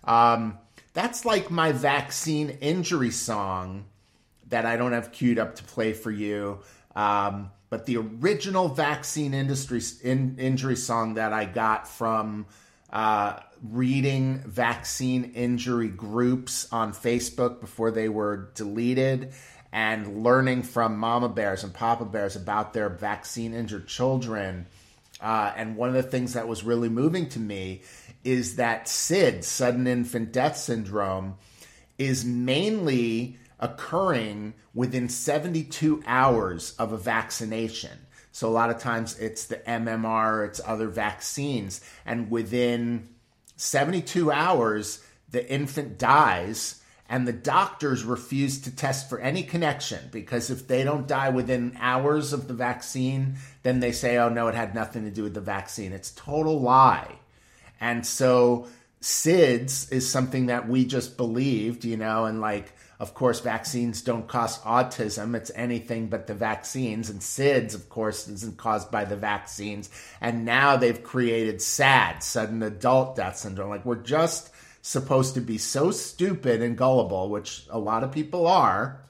Um, 0.05 0.59
that's 0.95 1.25
like 1.25 1.51
my 1.51 1.73
vaccine 1.73 2.51
injury 2.61 3.11
song 3.11 3.87
that 4.49 4.65
I 4.65 4.77
don't 4.77 4.93
have 4.93 5.11
queued 5.11 5.41
up 5.41 5.57
to 5.57 5.65
play 5.65 5.93
for 5.93 6.13
you. 6.13 6.61
Um, 6.95 7.51
but 7.71 7.87
the 7.87 7.97
original 7.97 8.69
vaccine 8.69 9.35
industry 9.35 9.81
in, 10.03 10.37
injury 10.39 10.77
song 10.77 11.15
that 11.15 11.33
I 11.33 11.45
got 11.45 11.87
from 11.89 12.47
uh, 12.91 13.39
reading 13.63 14.39
vaccine 14.47 15.33
injury 15.35 15.89
groups 15.89 16.71
on 16.73 16.93
Facebook 16.93 17.61
before 17.61 17.91
they 17.91 18.09
were 18.09 18.51
deleted 18.55 19.33
and 19.73 20.23
learning 20.23 20.63
from 20.63 20.97
mama 20.97 21.29
bears 21.29 21.65
and 21.65 21.75
papa 21.75 22.05
bears 22.05 22.37
about 22.37 22.73
their 22.73 22.89
vaccine 22.89 23.53
injured 23.53 23.87
children. 23.87 24.67
Uh, 25.21 25.53
and 25.57 25.77
one 25.77 25.89
of 25.89 25.95
the 25.95 26.03
things 26.03 26.35
that 26.35 26.49
was 26.49 26.65
really 26.65 26.89
moving 26.89 27.29
to 27.29 27.39
me 27.39 27.83
is 28.25 28.57
that 28.57 28.89
SID, 28.89 29.45
sudden 29.45 29.87
infant 29.87 30.33
death 30.33 30.57
syndrome, 30.57 31.35
is 31.99 32.25
mainly 32.25 33.37
occurring 33.61 34.55
within 34.75 35.09
72 35.09 36.03
hours 36.07 36.75
of 36.79 36.93
a 36.93 36.97
vaccination. 36.99 37.99
So 38.33 38.49
a 38.49 38.51
lot 38.51 38.71
of 38.71 38.79
times 38.79 39.19
it's 39.19 39.47
the 39.47 39.57
MMR, 39.57 40.47
it's 40.47 40.61
other 40.65 40.89
vaccines, 40.89 41.81
and 42.07 42.31
within 42.31 43.09
72 43.57 44.31
hours, 44.31 45.05
the 45.31 45.51
infant 45.51 45.99
dies, 45.99 46.81
and 47.09 47.27
the 47.27 47.33
doctors 47.33 48.05
refuse 48.05 48.61
to 48.61 48.75
test 48.75 49.09
for 49.09 49.19
any 49.19 49.43
connection 49.43 50.09
because 50.13 50.51
if 50.51 50.69
they 50.69 50.85
don't 50.85 51.09
die 51.09 51.31
within 51.31 51.77
hours 51.81 52.33
of 52.33 52.49
the 52.49 52.55
vaccine, 52.55 53.37
then 53.63 53.81
they 53.81 53.93
say, 53.93 54.19
oh 54.19 54.29
no, 54.29 54.49
it 54.49 54.55
had 54.55 54.75
nothing 54.75 55.05
to 55.05 55.11
do 55.11 55.23
with 55.23 55.35
the 55.35 55.41
vaccine. 55.41 55.93
It's 55.93 56.11
total 56.11 56.61
lie. 56.61 57.17
And 57.81 58.07
so 58.07 58.69
SIDS 59.01 59.91
is 59.91 60.09
something 60.09 60.47
that 60.47 60.69
we 60.69 60.85
just 60.85 61.17
believed, 61.17 61.85
you 61.85 61.97
know, 61.97 62.27
and 62.27 62.41
like 62.41 62.73
of 63.01 63.15
course, 63.15 63.41
vaccines 63.41 64.03
don't 64.03 64.27
cause 64.27 64.59
autism. 64.63 65.37
It's 65.37 65.53
anything 65.55 66.09
but 66.09 66.27
the 66.27 66.35
vaccines. 66.35 67.11
And 67.11 67.21
SIDS, 67.21 67.75
of 67.75 67.89
course, 67.89 68.27
isn't 68.27 68.57
caused 68.57 68.91
by 68.91 69.05
the 69.05 69.17
vaccines. 69.17 69.89
And 70.21 70.45
now 70.45 70.77
they've 70.77 71.03
created 71.03 71.63
SAD, 71.63 72.23
sudden 72.25 72.63
adult 72.63 73.15
death 73.15 73.37
syndrome. 73.37 73.71
Like, 73.71 73.85
we're 73.85 73.97
just 73.97 74.51
supposed 74.83 75.35
to 75.35 75.41
be 75.41 75.59
so 75.59 75.93
stupid 75.93 76.61
and 76.61 76.77
gullible, 76.77 77.29
which 77.29 77.67
a 77.71 77.79
lot 77.79 78.03
of 78.03 78.11
people 78.11 78.49
are, 78.49 79.01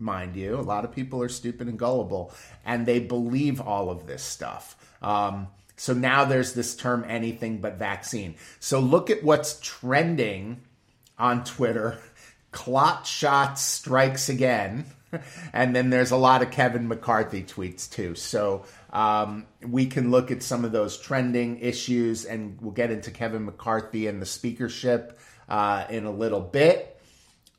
mind 0.00 0.34
you. 0.34 0.56
A 0.56 0.60
lot 0.60 0.84
of 0.84 0.92
people 0.92 1.22
are 1.22 1.28
stupid 1.28 1.68
and 1.68 1.78
gullible, 1.78 2.32
and 2.64 2.86
they 2.86 2.98
believe 2.98 3.60
all 3.60 3.88
of 3.88 4.06
this 4.06 4.22
stuff. 4.22 4.76
Um, 5.00 5.46
so 5.76 5.92
now 5.92 6.24
there's 6.24 6.54
this 6.54 6.74
term 6.74 7.04
anything 7.06 7.60
but 7.60 7.78
vaccine. 7.78 8.34
So 8.58 8.80
look 8.80 9.10
at 9.10 9.22
what's 9.22 9.60
trending 9.60 10.62
on 11.18 11.44
Twitter 11.44 11.98
Clot 12.52 13.06
Shots 13.06 13.62
strikes 13.62 14.28
again. 14.28 14.86
And 15.52 15.76
then 15.76 15.90
there's 15.90 16.10
a 16.10 16.16
lot 16.16 16.40
of 16.40 16.50
Kevin 16.50 16.88
McCarthy 16.88 17.42
tweets 17.42 17.90
too. 17.90 18.14
So 18.14 18.64
um, 18.94 19.44
we 19.60 19.84
can 19.84 20.10
look 20.10 20.30
at 20.30 20.42
some 20.42 20.64
of 20.64 20.72
those 20.72 20.96
trending 20.96 21.58
issues 21.58 22.24
and 22.24 22.58
we'll 22.62 22.72
get 22.72 22.90
into 22.90 23.10
Kevin 23.10 23.44
McCarthy 23.44 24.06
and 24.06 24.22
the 24.22 24.26
speakership 24.26 25.18
uh, 25.50 25.84
in 25.90 26.06
a 26.06 26.10
little 26.10 26.40
bit. 26.40 26.98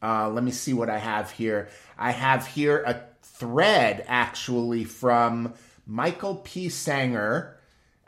Uh, 0.02 0.30
let 0.30 0.44
me 0.44 0.50
see 0.50 0.74
what 0.74 0.90
I 0.90 0.98
have 0.98 1.30
here. 1.30 1.70
I 1.96 2.10
have 2.10 2.48
here 2.48 2.84
a 2.88 3.02
thread 3.22 4.04
actually 4.08 4.84
from 4.84 5.54
Michael 5.86 6.38
P. 6.38 6.70
Senger 6.70 7.54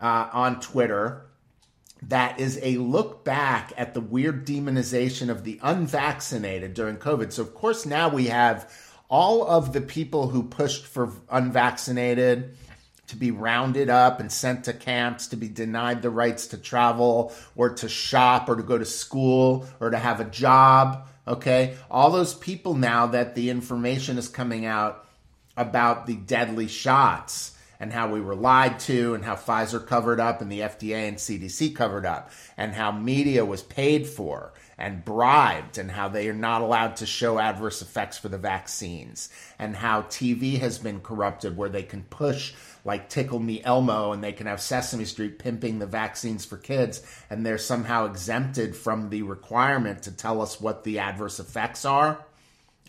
uh, 0.02 0.30
on 0.34 0.60
Twitter 0.60 1.28
that 2.10 2.40
is 2.40 2.60
a 2.62 2.78
look 2.78 3.24
back 3.24 3.74
at 3.78 3.94
the 3.94 4.02
weird 4.02 4.46
demonization 4.46 5.30
of 5.30 5.44
the 5.44 5.60
unvaccinated 5.64 6.74
during 6.74 6.98
COVID. 6.98 7.32
So, 7.34 7.42
of 7.42 7.56
course, 7.56 7.86
now 7.86 8.10
we 8.10 8.28
have 8.28 8.72
all 9.10 9.48
of 9.48 9.74
the 9.74 9.82
people 9.82 10.30
who 10.30 10.44
pushed 10.44 10.86
for 10.86 11.12
unvaccinated 11.30 12.56
to 13.08 13.16
be 13.16 13.32
rounded 13.32 13.90
up 13.90 14.20
and 14.20 14.32
sent 14.32 14.66
to 14.66 14.74
camps, 14.74 15.28
to 15.28 15.36
be 15.36 15.48
denied 15.48 16.02
the 16.02 16.10
rights 16.10 16.48
to 16.48 16.58
travel 16.58 17.34
or 17.56 17.70
to 17.70 17.90
shop 17.90 18.50
or 18.50 18.56
to 18.56 18.64
go 18.64 18.78
to 18.78 18.86
school 18.86 19.68
or 19.80 19.92
to 19.92 19.98
have 19.98 20.20
a 20.20 20.26
job. 20.26 21.08
Okay. 21.28 21.76
All 21.90 22.12
those 22.12 22.34
people 22.34 22.74
now 22.76 23.08
that 23.08 23.36
the 23.36 23.50
information 23.50 24.18
is 24.18 24.28
coming 24.28 24.66
out 24.66 25.08
about 25.58 26.06
the 26.06 26.16
deadly 26.16 26.68
shots 26.68 27.55
and 27.80 27.94
how 27.94 28.12
we 28.12 28.22
were 28.22 28.36
lied 28.36 28.80
to 28.80 29.14
and 29.14 29.26
how 29.26 29.36
Pfizer 29.36 29.86
covered 29.86 30.20
up 30.20 30.42
and 30.42 30.52
the 30.52 30.60
FDA 30.62 31.08
and 31.08 31.18
CDC 31.18 31.76
covered 31.76 32.06
up 32.06 32.32
and 32.58 32.74
how 32.74 32.92
media 32.92 33.46
was 33.46 33.62
paid 33.62 34.08
for 34.08 34.54
and 34.78 35.06
bribed 35.06 35.78
and 35.78 35.92
how 35.92 36.10
they 36.10 36.28
are 36.28 36.34
not 36.34 36.62
allowed 36.62 36.96
to 36.98 37.06
show 37.06 37.40
adverse 37.40 37.82
effects 37.82 38.18
for 38.18 38.30
the 38.30 38.38
vaccines 38.38 39.30
and 39.58 39.76
how 39.76 40.02
TV 40.04 40.60
has 40.60 40.78
been 40.78 41.00
corrupted 41.00 41.56
where 41.56 41.70
they 41.70 41.84
can 41.84 42.04
push 42.04 42.54
like 42.84 43.10
Tickle 43.10 43.40
Me 43.40 43.64
Elmo 43.64 44.12
and 44.12 44.24
they 44.24 44.34
can 44.34 44.48
have 44.48 44.62
Sesame 44.62 45.06
Street 45.06 45.40
pimping 45.40 45.80
the 45.80 45.88
vaccines 45.88 46.46
for 46.46 46.58
kids 46.58 47.02
and 47.30 47.46
they're 47.46 47.58
somehow 47.58 48.06
exempted 48.06 48.76
from 48.76 49.10
the 49.10 49.22
requirement 49.24 50.04
to 50.04 50.12
tell 50.12 50.42
us 50.42 50.60
what 50.60 50.84
the 50.84 51.00
adverse 51.00 51.40
effects 51.40 51.86
are. 51.86 52.24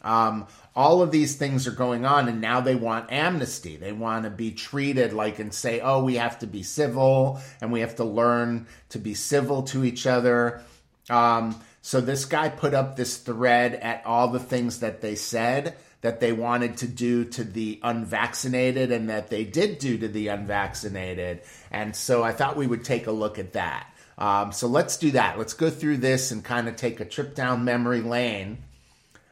Um, 0.02 0.46
all 0.76 1.00
of 1.00 1.10
these 1.10 1.36
things 1.36 1.66
are 1.66 1.72
going 1.72 2.04
on, 2.04 2.28
and 2.28 2.42
now 2.42 2.60
they 2.60 2.74
want 2.74 3.10
amnesty. 3.10 3.76
They 3.76 3.92
want 3.92 4.24
to 4.24 4.30
be 4.30 4.50
treated 4.50 5.14
like 5.14 5.38
and 5.38 5.52
say, 5.52 5.80
oh, 5.80 6.04
we 6.04 6.16
have 6.16 6.38
to 6.40 6.46
be 6.46 6.62
civil 6.62 7.40
and 7.62 7.72
we 7.72 7.80
have 7.80 7.96
to 7.96 8.04
learn 8.04 8.66
to 8.90 8.98
be 8.98 9.14
civil 9.14 9.62
to 9.64 9.84
each 9.84 10.06
other. 10.06 10.62
Um, 11.08 11.58
so 11.80 12.02
this 12.02 12.26
guy 12.26 12.50
put 12.50 12.74
up 12.74 12.94
this 12.94 13.16
thread 13.16 13.74
at 13.74 14.04
all 14.04 14.28
the 14.28 14.38
things 14.38 14.80
that 14.80 15.00
they 15.00 15.14
said 15.14 15.76
that 16.02 16.20
they 16.20 16.32
wanted 16.32 16.76
to 16.78 16.86
do 16.86 17.24
to 17.24 17.42
the 17.42 17.80
unvaccinated 17.82 18.92
and 18.92 19.08
that 19.08 19.30
they 19.30 19.44
did 19.44 19.78
do 19.78 19.96
to 19.96 20.08
the 20.08 20.28
unvaccinated. 20.28 21.40
And 21.70 21.96
so 21.96 22.22
I 22.22 22.32
thought 22.32 22.56
we 22.56 22.66
would 22.66 22.84
take 22.84 23.06
a 23.06 23.12
look 23.12 23.38
at 23.38 23.54
that. 23.54 23.90
Um, 24.18 24.52
so 24.52 24.66
let's 24.66 24.98
do 24.98 25.12
that. 25.12 25.38
Let's 25.38 25.54
go 25.54 25.70
through 25.70 25.98
this 25.98 26.32
and 26.32 26.44
kind 26.44 26.68
of 26.68 26.76
take 26.76 27.00
a 27.00 27.04
trip 27.06 27.34
down 27.34 27.64
memory 27.64 28.02
lane 28.02 28.58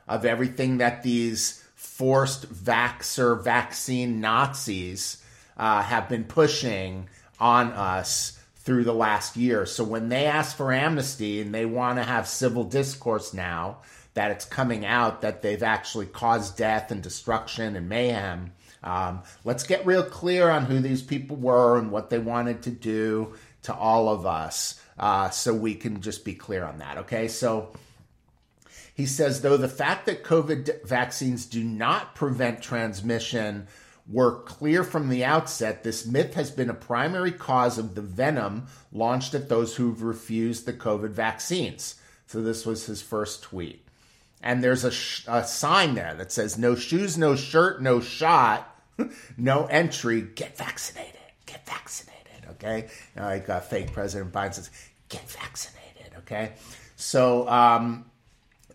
of 0.08 0.24
everything 0.24 0.78
that 0.78 1.02
these 1.02 1.64
forced 1.74 2.52
vaxer 2.52 3.42
vaccine 3.42 4.20
Nazis 4.20 5.22
uh, 5.56 5.82
have 5.82 6.08
been 6.08 6.24
pushing 6.24 7.08
on 7.38 7.72
us 7.72 8.38
through 8.56 8.84
the 8.84 8.94
last 8.94 9.36
year. 9.36 9.66
So 9.66 9.84
when 9.84 10.08
they 10.08 10.24
ask 10.24 10.56
for 10.56 10.72
amnesty 10.72 11.40
and 11.40 11.54
they 11.54 11.66
want 11.66 11.98
to 11.98 12.02
have 12.02 12.26
civil 12.26 12.64
discourse 12.64 13.34
now 13.34 13.78
that 14.14 14.30
it's 14.30 14.44
coming 14.44 14.86
out 14.86 15.20
that 15.20 15.42
they've 15.42 15.62
actually 15.62 16.06
caused 16.06 16.56
death 16.56 16.90
and 16.90 17.02
destruction 17.02 17.76
and 17.76 17.88
mayhem, 17.88 18.52
um, 18.82 19.22
let's 19.44 19.64
get 19.64 19.86
real 19.86 20.02
clear 20.02 20.50
on 20.50 20.64
who 20.64 20.80
these 20.80 21.02
people 21.02 21.36
were 21.36 21.78
and 21.78 21.90
what 21.90 22.10
they 22.10 22.18
wanted 22.18 22.62
to 22.62 22.70
do 22.70 23.34
to 23.62 23.74
all 23.74 24.08
of 24.08 24.26
us 24.26 24.80
uh, 24.98 25.30
so 25.30 25.52
we 25.54 25.74
can 25.74 26.00
just 26.00 26.24
be 26.24 26.34
clear 26.34 26.64
on 26.64 26.78
that. 26.78 26.98
Okay, 26.98 27.28
so 27.28 27.72
he 28.94 29.06
says, 29.06 29.40
though 29.40 29.56
the 29.56 29.68
fact 29.68 30.06
that 30.06 30.22
COVID 30.22 30.86
vaccines 30.86 31.46
do 31.46 31.64
not 31.64 32.14
prevent 32.14 32.62
transmission 32.62 33.66
were 34.06 34.42
clear 34.42 34.84
from 34.84 35.08
the 35.08 35.24
outset, 35.24 35.82
this 35.82 36.06
myth 36.06 36.34
has 36.34 36.52
been 36.52 36.70
a 36.70 36.74
primary 36.74 37.32
cause 37.32 37.76
of 37.76 37.96
the 37.96 38.02
venom 38.02 38.68
launched 38.92 39.34
at 39.34 39.48
those 39.48 39.74
who've 39.74 40.02
refused 40.02 40.64
the 40.64 40.72
COVID 40.72 41.10
vaccines. 41.10 41.96
So 42.26 42.40
this 42.40 42.64
was 42.64 42.86
his 42.86 43.02
first 43.02 43.42
tweet. 43.42 43.84
And 44.40 44.62
there's 44.62 44.84
a, 44.84 44.92
sh- 44.92 45.24
a 45.26 45.44
sign 45.44 45.94
there 45.94 46.14
that 46.14 46.30
says, 46.30 46.56
no 46.56 46.76
shoes, 46.76 47.18
no 47.18 47.34
shirt, 47.34 47.82
no 47.82 48.00
shot, 48.00 48.78
no 49.36 49.66
entry, 49.66 50.20
get 50.20 50.56
vaccinated, 50.56 51.18
get 51.46 51.66
vaccinated, 51.66 52.46
okay? 52.50 52.88
Like 53.16 53.48
uh, 53.48 53.60
fake 53.60 53.92
President 53.92 54.32
Biden 54.32 54.54
says, 54.54 54.70
get 55.08 55.28
vaccinated, 55.28 56.12
okay? 56.18 56.52
So, 56.94 57.48
um, 57.48 58.04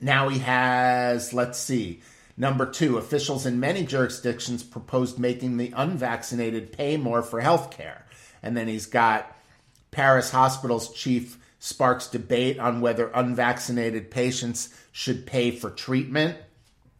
now 0.01 0.29
he 0.29 0.39
has, 0.39 1.33
let's 1.33 1.59
see, 1.59 2.01
number 2.37 2.65
two, 2.65 2.97
officials 2.97 3.45
in 3.45 3.59
many 3.59 3.85
jurisdictions 3.85 4.63
proposed 4.63 5.19
making 5.19 5.57
the 5.57 5.73
unvaccinated 5.75 6.71
pay 6.71 6.97
more 6.97 7.21
for 7.21 7.41
health 7.41 7.71
care. 7.71 8.05
And 8.41 8.55
then 8.55 8.67
he's 8.67 8.85
got 8.85 9.35
Paris 9.91 10.31
Hospital's 10.31 10.93
chief 10.93 11.37
sparks 11.59 12.07
debate 12.07 12.59
on 12.59 12.81
whether 12.81 13.09
unvaccinated 13.13 14.09
patients 14.09 14.73
should 14.91 15.25
pay 15.25 15.51
for 15.51 15.69
treatment. 15.69 16.37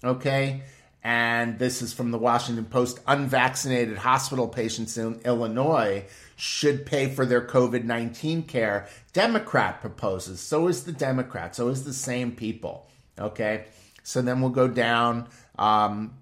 Okay. 0.04 0.64
And 1.02 1.58
this 1.58 1.82
is 1.82 1.94
from 1.94 2.12
the 2.12 2.18
Washington 2.18 2.66
Post. 2.66 3.00
Unvaccinated 3.08 3.98
hospital 3.98 4.50
patients 4.50 4.98
in 4.98 5.22
Illinois 5.24 6.06
should 6.40 6.86
pay 6.86 7.10
for 7.10 7.26
their 7.26 7.46
COVID 7.46 7.84
19 7.84 8.44
care. 8.44 8.88
Democrat 9.12 9.82
proposes. 9.82 10.40
So 10.40 10.68
is 10.68 10.86
the 10.86 10.94
Democrat. 10.94 11.54
So 11.54 11.68
is 11.68 11.84
the 11.84 11.94
same 11.94 12.32
people. 12.32 12.90
Okay. 13.20 13.66
So 14.04 14.22
then 14.22 14.40
we'll 14.40 14.52
go 14.52 14.70
down. 14.70 15.28
Um, 15.58 16.14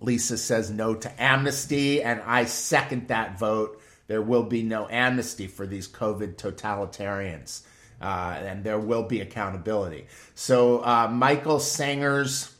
Lisa 0.00 0.36
says 0.36 0.70
no 0.70 0.94
to 0.94 1.22
amnesty, 1.22 2.02
and 2.02 2.20
I 2.22 2.46
second 2.46 3.08
that 3.08 3.38
vote. 3.38 3.80
There 4.08 4.20
will 4.20 4.42
be 4.42 4.64
no 4.64 4.88
amnesty 4.90 5.46
for 5.46 5.66
these 5.66 5.86
COVID 5.86 6.34
totalitarians, 6.34 7.62
uh, 8.02 8.36
and 8.38 8.64
there 8.64 8.80
will 8.80 9.04
be 9.04 9.20
accountability. 9.20 10.08
So 10.34 10.84
uh, 10.84 11.08
Michael 11.10 11.58
Senger's 11.58 12.52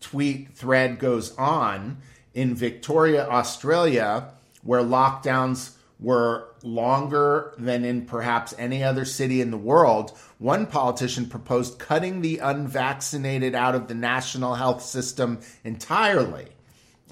tweet 0.00 0.54
thread 0.54 1.00
goes 1.00 1.36
on 1.36 1.98
in 2.32 2.54
Victoria, 2.54 3.28
Australia, 3.28 4.32
where 4.62 4.82
lockdowns 4.82 5.72
were 5.98 6.48
longer 6.62 7.54
than 7.58 7.84
in 7.84 8.04
perhaps 8.04 8.54
any 8.58 8.82
other 8.82 9.04
city 9.04 9.40
in 9.40 9.50
the 9.50 9.56
world, 9.56 10.16
one 10.38 10.66
politician 10.66 11.26
proposed 11.26 11.78
cutting 11.78 12.20
the 12.20 12.38
unvaccinated 12.38 13.54
out 13.54 13.74
of 13.74 13.88
the 13.88 13.94
national 13.94 14.54
health 14.54 14.82
system 14.82 15.38
entirely. 15.64 16.48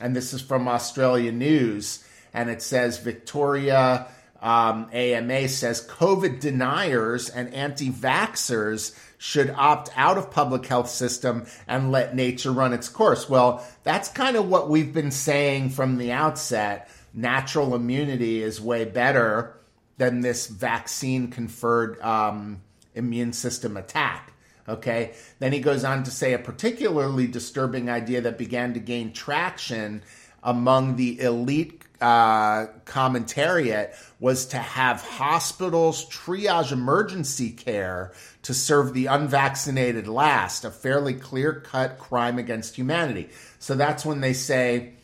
And 0.00 0.16
this 0.16 0.32
is 0.32 0.40
from 0.40 0.66
Australia 0.66 1.30
News. 1.30 2.04
And 2.32 2.50
it 2.50 2.62
says 2.62 2.98
Victoria 2.98 4.08
um, 4.42 4.88
AMA 4.92 5.48
says 5.48 5.86
COVID 5.86 6.40
deniers 6.40 7.28
and 7.28 7.52
anti 7.52 7.90
vaxxers 7.90 8.98
should 9.18 9.50
opt 9.50 9.90
out 9.96 10.16
of 10.16 10.30
public 10.30 10.64
health 10.64 10.88
system 10.88 11.46
and 11.68 11.92
let 11.92 12.16
nature 12.16 12.50
run 12.50 12.72
its 12.72 12.88
course. 12.88 13.28
Well, 13.28 13.66
that's 13.82 14.08
kind 14.08 14.36
of 14.36 14.48
what 14.48 14.70
we've 14.70 14.94
been 14.94 15.10
saying 15.10 15.70
from 15.70 15.98
the 15.98 16.12
outset 16.12 16.88
natural 17.12 17.74
immunity 17.74 18.42
is 18.42 18.60
way 18.60 18.84
better 18.84 19.56
than 19.98 20.20
this 20.20 20.46
vaccine 20.46 21.28
conferred 21.28 22.00
um, 22.00 22.62
immune 22.94 23.32
system 23.32 23.76
attack. 23.76 24.32
Okay. 24.68 25.14
Then 25.40 25.52
he 25.52 25.60
goes 25.60 25.84
on 25.84 26.04
to 26.04 26.10
say 26.10 26.32
a 26.32 26.38
particularly 26.38 27.26
disturbing 27.26 27.90
idea 27.90 28.20
that 28.22 28.38
began 28.38 28.74
to 28.74 28.80
gain 28.80 29.12
traction 29.12 30.02
among 30.42 30.96
the 30.96 31.20
elite 31.20 31.84
uh, 32.00 32.66
commentariat 32.86 33.94
was 34.20 34.46
to 34.46 34.56
have 34.56 35.02
hospitals 35.02 36.08
triage 36.08 36.72
emergency 36.72 37.50
care 37.50 38.12
to 38.42 38.54
serve 38.54 38.94
the 38.94 39.06
unvaccinated 39.06 40.08
last, 40.08 40.64
a 40.64 40.70
fairly 40.70 41.12
clear 41.12 41.52
cut 41.52 41.98
crime 41.98 42.38
against 42.38 42.74
humanity. 42.74 43.28
So 43.58 43.74
that's 43.74 44.06
when 44.06 44.22
they 44.22 44.32
say, 44.32 44.94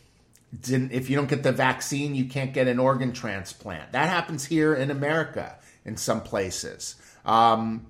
if 0.65 1.09
you 1.09 1.15
don't 1.15 1.29
get 1.29 1.43
the 1.43 1.51
vaccine, 1.51 2.15
you 2.15 2.25
can't 2.25 2.53
get 2.53 2.67
an 2.67 2.79
organ 2.79 3.13
transplant. 3.13 3.91
That 3.91 4.09
happens 4.09 4.45
here 4.45 4.73
in 4.73 4.91
America 4.91 5.57
in 5.85 5.97
some 5.97 6.21
places. 6.21 6.95
Um, 7.25 7.87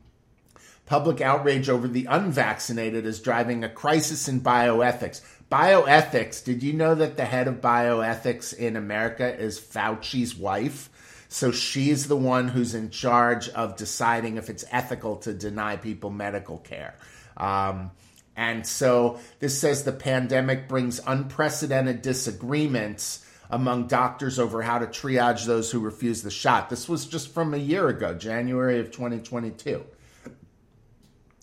public 0.86 1.22
outrage 1.22 1.70
over 1.70 1.88
the 1.88 2.05
unvaccinated 2.05 3.05
is 3.05 3.22
driving 3.22 3.63
a 3.63 3.70
crisis 3.70 4.28
in 4.28 4.41
bioethics. 4.41 5.22
Bioethics, 5.51 6.43
did 6.43 6.63
you 6.63 6.74
know 6.74 6.95
that 6.95 7.18
the 7.18 7.26
head 7.26 7.47
of 7.47 7.61
bioethics 7.61 8.53
in 8.53 8.76
America 8.76 9.38
is 9.38 9.59
Fauci's 9.59 10.36
wife? 10.36 10.89
So 11.30 11.51
she's 11.51 12.07
the 12.07 12.15
one 12.15 12.47
who's 12.47 12.74
in 12.74 12.89
charge 12.89 13.49
of 13.49 13.76
deciding 13.76 14.38
if 14.38 14.49
it's 14.49 14.65
ethical 14.72 15.18
to 15.18 15.34
deny 15.34 15.76
people 15.78 16.09
medical 16.09 16.57
care. 16.57 16.95
Um, 17.36 17.91
and 18.38 18.66
so 18.66 19.20
this 19.40 19.60
says 19.60 19.84
the 19.84 19.92
pandemic 19.92 20.68
brings 20.68 21.02
unprecedented 21.06 22.04
disagreements 22.04 23.26
among 23.50 23.88
doctors 23.88 24.38
over 24.38 24.62
how 24.62 24.78
to 24.78 24.86
triage 24.86 25.46
those 25.46 25.72
who 25.72 25.80
refuse 25.80 26.22
the 26.22 26.30
shot. 26.30 26.70
This 26.70 26.88
was 26.88 27.08
just 27.08 27.34
from 27.34 27.54
a 27.54 27.58
year 27.58 27.88
ago, 27.88 28.14
January 28.14 28.80
of 28.80 28.92
2022. 28.92 29.84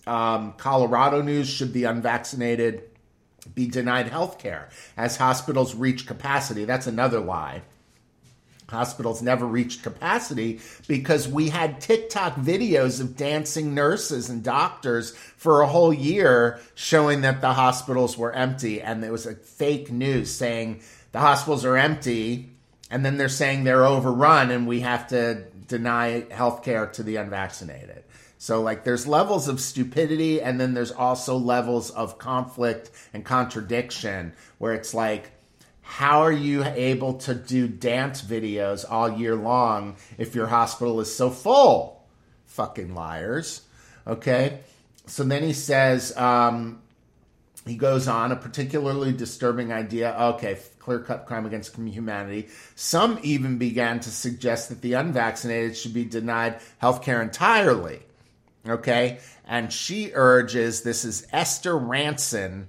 Um, 0.07 0.53
Colorado 0.53 1.21
news 1.21 1.49
should 1.49 1.73
the 1.73 1.83
unvaccinated 1.83 2.83
be 3.53 3.67
denied 3.67 4.07
health 4.07 4.39
care 4.39 4.69
as 4.95 5.17
hospitals 5.17 5.75
reach 5.75 6.07
capacity. 6.07 6.63
That's 6.63 6.87
another 6.87 7.19
lie 7.19 7.63
hospitals 8.69 9.21
never 9.21 9.45
reached 9.45 9.83
capacity 9.83 10.59
because 10.87 11.27
we 11.27 11.49
had 11.49 11.81
TikTok 11.81 12.35
videos 12.35 12.99
of 12.99 13.15
dancing 13.15 13.73
nurses 13.73 14.29
and 14.29 14.43
doctors 14.43 15.15
for 15.37 15.61
a 15.61 15.67
whole 15.67 15.93
year 15.93 16.59
showing 16.73 17.21
that 17.21 17.41
the 17.41 17.53
hospitals 17.53 18.17
were 18.17 18.33
empty. 18.33 18.81
And 18.81 19.03
it 19.03 19.11
was 19.11 19.25
a 19.25 19.35
fake 19.35 19.91
news 19.91 20.33
saying 20.33 20.81
the 21.11 21.19
hospitals 21.19 21.65
are 21.65 21.77
empty. 21.77 22.51
And 22.89 23.05
then 23.05 23.17
they're 23.17 23.29
saying 23.29 23.63
they're 23.63 23.85
overrun 23.85 24.51
and 24.51 24.67
we 24.67 24.81
have 24.81 25.07
to 25.07 25.43
deny 25.67 26.25
health 26.31 26.63
care 26.63 26.87
to 26.87 27.03
the 27.03 27.17
unvaccinated. 27.17 28.03
So, 28.37 28.61
like, 28.61 28.83
there's 28.83 29.07
levels 29.07 29.47
of 29.47 29.59
stupidity, 29.59 30.41
and 30.41 30.59
then 30.59 30.73
there's 30.73 30.91
also 30.91 31.37
levels 31.37 31.89
of 31.89 32.19
conflict 32.19 32.91
and 33.13 33.25
contradiction 33.25 34.33
where 34.59 34.73
it's 34.73 34.93
like, 34.93 35.31
how 35.87 36.23
are 36.23 36.31
you 36.31 36.63
able 36.63 37.13
to 37.13 37.33
do 37.35 37.67
dance 37.67 38.21
videos 38.21 38.83
all 38.89 39.09
year 39.17 39.35
long 39.35 39.95
if 40.17 40.33
your 40.35 40.47
hospital 40.47 40.99
is 40.99 41.15
so 41.15 41.29
full? 41.29 42.03
Fucking 42.47 42.93
liars. 42.93 43.61
Okay. 44.05 44.59
So 45.05 45.23
then 45.23 45.43
he 45.43 45.53
says, 45.53 46.15
um, 46.17 46.81
he 47.65 47.75
goes 47.75 48.07
on, 48.07 48.31
a 48.31 48.35
particularly 48.35 49.13
disturbing 49.13 49.71
idea. 49.71 50.15
Okay, 50.19 50.57
clear 50.79 50.99
cut 50.99 51.27
crime 51.27 51.45
against 51.45 51.75
humanity. 51.77 52.49
Some 52.73 53.19
even 53.21 53.57
began 53.57 53.99
to 54.01 54.09
suggest 54.09 54.69
that 54.69 54.81
the 54.81 54.93
unvaccinated 54.93 55.77
should 55.77 55.93
be 55.93 56.03
denied 56.03 56.59
health 56.79 57.03
care 57.03 57.21
entirely. 57.21 58.01
Okay. 58.67 59.19
And 59.47 59.71
she 59.71 60.11
urges 60.15 60.81
this 60.81 61.05
is 61.05 61.27
Esther 61.31 61.73
Rantzen 61.75 62.65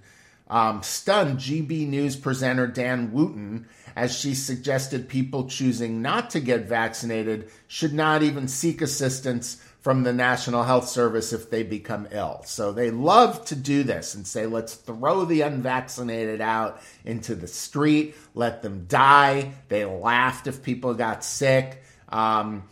um, 0.48 0.82
stunned 0.82 1.38
GB 1.38 1.88
News 1.88 2.16
presenter 2.16 2.66
Dan 2.66 3.12
Wootton 3.12 3.66
as 3.96 4.16
she 4.16 4.34
suggested 4.34 5.08
people 5.08 5.48
choosing 5.48 6.02
not 6.02 6.30
to 6.30 6.40
get 6.40 6.68
vaccinated 6.68 7.50
should 7.66 7.94
not 7.94 8.22
even 8.22 8.46
seek 8.46 8.82
assistance 8.82 9.62
from 9.80 10.02
the 10.02 10.12
National 10.12 10.64
Health 10.64 10.88
Service 10.88 11.32
if 11.32 11.48
they 11.48 11.62
become 11.62 12.08
ill. 12.10 12.42
So 12.44 12.72
they 12.72 12.90
love 12.90 13.44
to 13.46 13.56
do 13.56 13.84
this 13.84 14.14
and 14.14 14.26
say, 14.26 14.46
let's 14.46 14.74
throw 14.74 15.24
the 15.24 15.42
unvaccinated 15.42 16.40
out 16.40 16.82
into 17.04 17.34
the 17.36 17.46
street, 17.46 18.16
let 18.34 18.62
them 18.62 18.86
die. 18.88 19.52
They 19.68 19.84
laughed 19.84 20.48
if 20.48 20.62
people 20.62 20.94
got 20.94 21.24
sick. 21.24 21.82
Um, 22.08 22.64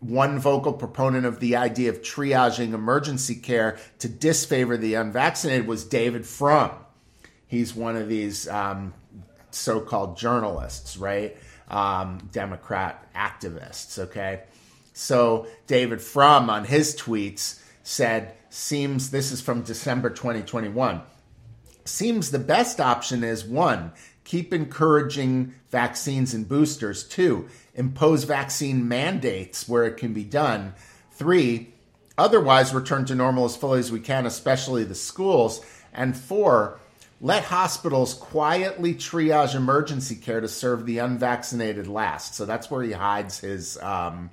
one 0.00 0.38
vocal 0.38 0.74
proponent 0.74 1.26
of 1.26 1.40
the 1.40 1.56
idea 1.56 1.90
of 1.90 2.02
triaging 2.02 2.74
emergency 2.74 3.34
care 3.34 3.78
to 3.98 4.08
disfavor 4.08 4.76
the 4.76 4.94
unvaccinated 4.94 5.66
was 5.66 5.84
David 5.84 6.26
Frum 6.26 6.72
he's 7.50 7.74
one 7.74 7.96
of 7.96 8.08
these 8.08 8.48
um, 8.48 8.94
so-called 9.50 10.16
journalists, 10.16 10.96
right? 10.96 11.36
Um, 11.68 12.28
Democrat 12.32 13.12
activists. 13.14 13.98
Okay, 13.98 14.44
so 14.92 15.46
David 15.66 16.00
Frum 16.00 16.48
on 16.48 16.64
his 16.64 16.96
tweets 16.96 17.60
said, 17.82 18.34
"Seems 18.48 19.10
this 19.10 19.32
is 19.32 19.40
from 19.40 19.62
December 19.62 20.10
2021. 20.10 21.02
Seems 21.84 22.30
the 22.30 22.38
best 22.38 22.80
option 22.80 23.22
is 23.22 23.44
one." 23.44 23.92
Keep 24.24 24.54
encouraging 24.54 25.54
vaccines 25.70 26.34
and 26.34 26.48
boosters. 26.48 27.02
Two, 27.02 27.48
impose 27.74 28.22
vaccine 28.22 28.86
mandates 28.86 29.68
where 29.68 29.84
it 29.84 29.96
can 29.96 30.12
be 30.12 30.22
done. 30.22 30.72
Three, 31.10 31.74
otherwise 32.16 32.72
return 32.72 33.04
to 33.06 33.16
normal 33.16 33.46
as 33.46 33.56
fully 33.56 33.80
as 33.80 33.90
we 33.90 33.98
can, 33.98 34.26
especially 34.26 34.84
the 34.84 34.94
schools. 34.94 35.60
And 35.92 36.16
four, 36.16 36.78
let 37.20 37.44
hospitals 37.44 38.14
quietly 38.14 38.94
triage 38.94 39.54
emergency 39.54 40.16
care 40.16 40.40
to 40.40 40.48
serve 40.48 40.86
the 40.86 40.98
unvaccinated 40.98 41.86
last. 41.86 42.34
So 42.34 42.46
that's 42.46 42.70
where 42.70 42.82
he 42.82 42.92
hides 42.92 43.38
his 43.40 43.78
um, 43.82 44.30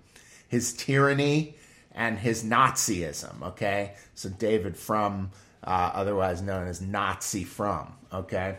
his 0.48 0.74
tyranny 0.74 1.56
and 1.94 2.18
his 2.18 2.44
Nazism. 2.44 3.42
Okay, 3.42 3.94
so 4.16 4.30
David 4.30 4.78
Frum, 4.78 5.32
uh, 5.64 5.92
otherwise 5.94 6.42
known 6.42 6.68
as 6.68 6.82
Nazi 6.82 7.44
Frum. 7.44 7.94
Okay. 8.14 8.58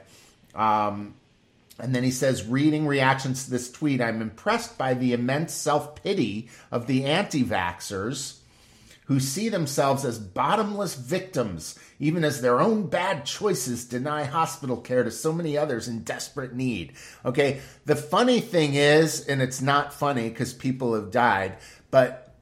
Um, 0.55 1.15
and 1.81 1.95
then 1.95 2.03
he 2.03 2.11
says, 2.11 2.45
reading 2.45 2.89
reactions 2.89 3.45
to 3.45 3.53
this 3.53 3.71
tweet, 3.71 4.01
I'm 4.01 4.21
impressed 4.21 4.77
by 4.77 4.95
the 4.95 5.13
immense 5.13 5.55
self 5.55 6.03
pity 6.03 6.49
of 6.71 6.87
the 6.87 7.05
anti 7.05 7.45
vaxxers 7.45 8.38
who 9.09 9.19
see 9.19 9.49
themselves 9.49 10.05
as 10.05 10.19
bottomless 10.19 10.95
victims, 10.95 11.79
even 11.99 12.23
as 12.23 12.43
their 12.43 12.61
own 12.61 12.87
bad 12.87 13.25
choices 13.25 13.87
deny 13.87 14.23
hospital 14.23 14.77
care 14.77 15.03
to 15.03 15.11
so 15.11 15.33
many 15.33 15.57
others 15.57 15.89
in 15.89 16.03
desperate 16.05 16.55
need. 16.55 16.93
Okay, 17.25 17.61
the 17.87 17.97
funny 17.97 18.41
thing 18.41 18.75
is, 18.75 19.27
and 19.27 19.41
it's 19.41 19.63
not 19.63 19.95
funny 19.95 20.29
because 20.29 20.53
people 20.53 20.95
have 20.95 21.11
died, 21.11 21.57
but 21.91 22.35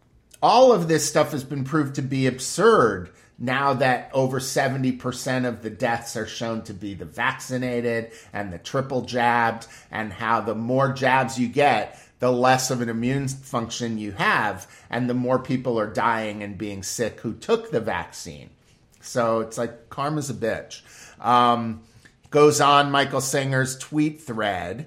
all 0.42 0.72
of 0.72 0.88
this 0.88 1.08
stuff 1.08 1.30
has 1.30 1.44
been 1.44 1.62
proved 1.62 1.94
to 1.94 2.02
be 2.02 2.26
absurd 2.26 3.10
now 3.38 3.74
that 3.74 4.10
over 4.12 4.40
70% 4.40 5.46
of 5.46 5.62
the 5.62 5.70
deaths 5.70 6.16
are 6.16 6.26
shown 6.26 6.62
to 6.62 6.74
be 6.74 6.94
the 6.94 7.04
vaccinated 7.04 8.10
and 8.32 8.52
the 8.52 8.58
triple 8.58 9.02
jabbed, 9.02 9.66
and 9.90 10.12
how 10.12 10.40
the 10.40 10.54
more 10.54 10.92
jabs 10.92 11.38
you 11.38 11.46
get, 11.46 12.00
the 12.18 12.32
less 12.32 12.70
of 12.70 12.80
an 12.80 12.88
immune 12.88 13.28
function 13.28 13.98
you 13.98 14.12
have, 14.12 14.66
and 14.88 15.08
the 15.08 15.14
more 15.14 15.38
people 15.38 15.78
are 15.78 15.92
dying 15.92 16.42
and 16.42 16.56
being 16.56 16.82
sick 16.82 17.20
who 17.20 17.34
took 17.34 17.70
the 17.70 17.80
vaccine. 17.80 18.50
So 19.00 19.40
it's 19.40 19.58
like 19.58 19.88
karma's 19.88 20.30
a 20.30 20.34
bitch. 20.34 20.82
Um, 21.20 21.82
goes 22.30 22.60
on 22.60 22.90
Michael 22.90 23.20
Senger's 23.20 23.78
tweet 23.78 24.20
thread. 24.20 24.86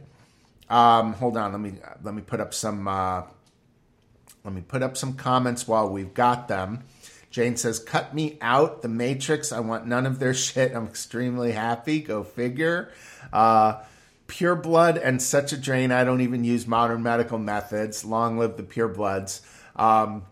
Um, 0.69 1.13
hold 1.13 1.37
on, 1.37 1.51
let 1.51 1.61
me 1.61 1.73
let 2.03 2.13
me 2.13 2.21
put 2.21 2.39
up 2.39 2.53
some 2.53 2.87
uh, 2.87 3.23
let 4.43 4.53
me 4.53 4.61
put 4.61 4.83
up 4.83 4.97
some 4.97 5.13
comments 5.13 5.67
while 5.67 5.89
we've 5.89 6.13
got 6.13 6.47
them. 6.47 6.83
Jane 7.31 7.57
says, 7.57 7.79
"Cut 7.79 8.13
me 8.13 8.37
out, 8.41 8.81
the 8.81 8.87
Matrix. 8.87 9.51
I 9.51 9.59
want 9.59 9.85
none 9.87 10.05
of 10.05 10.19
their 10.19 10.33
shit. 10.35 10.75
I'm 10.75 10.85
extremely 10.85 11.51
happy. 11.51 11.99
Go 12.01 12.23
figure." 12.23 12.91
Uh, 13.31 13.81
pure 14.29 14.55
blood 14.55 14.97
and 14.97 15.21
such 15.21 15.51
a 15.51 15.57
drain. 15.57 15.91
I 15.91 16.05
don't 16.05 16.21
even 16.21 16.45
use 16.45 16.65
modern 16.65 17.03
medical 17.03 17.37
methods. 17.37 18.05
Long 18.05 18.37
live 18.37 18.55
the 18.55 18.63
pure 18.63 18.87
bloods. 18.87 19.41
Um, 19.75 20.23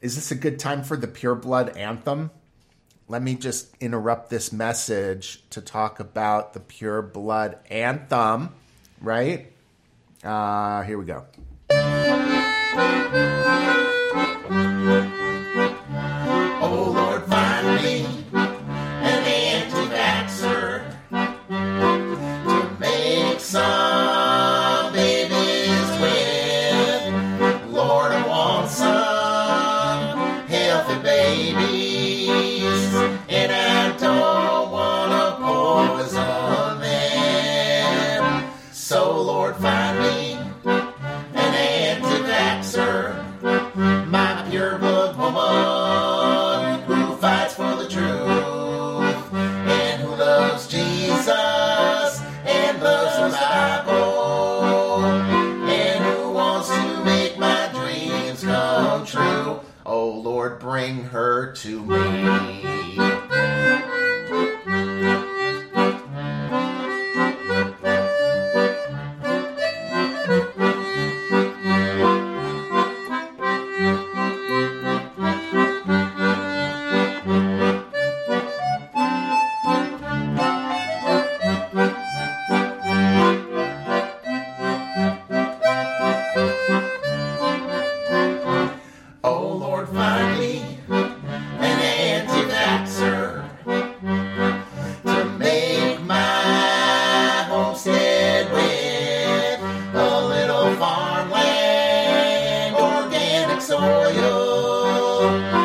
is 0.00 0.16
this 0.16 0.32
a 0.32 0.34
good 0.34 0.58
time 0.58 0.82
for 0.82 0.96
the 0.96 1.06
pure 1.06 1.36
blood 1.36 1.76
anthem? 1.76 2.32
Let 3.06 3.22
me 3.22 3.34
just 3.36 3.76
interrupt 3.80 4.30
this 4.30 4.52
message 4.52 5.44
to 5.50 5.60
talk 5.60 6.00
about 6.00 6.54
the 6.54 6.60
pure 6.60 7.02
blood 7.02 7.58
anthem, 7.70 8.48
right? 9.00 9.52
Uh, 10.24 10.82
here 10.82 10.98
we 10.98 11.04
go. 11.04 11.26
to 61.64 61.80
me. 61.80 62.53
Música 105.24 105.63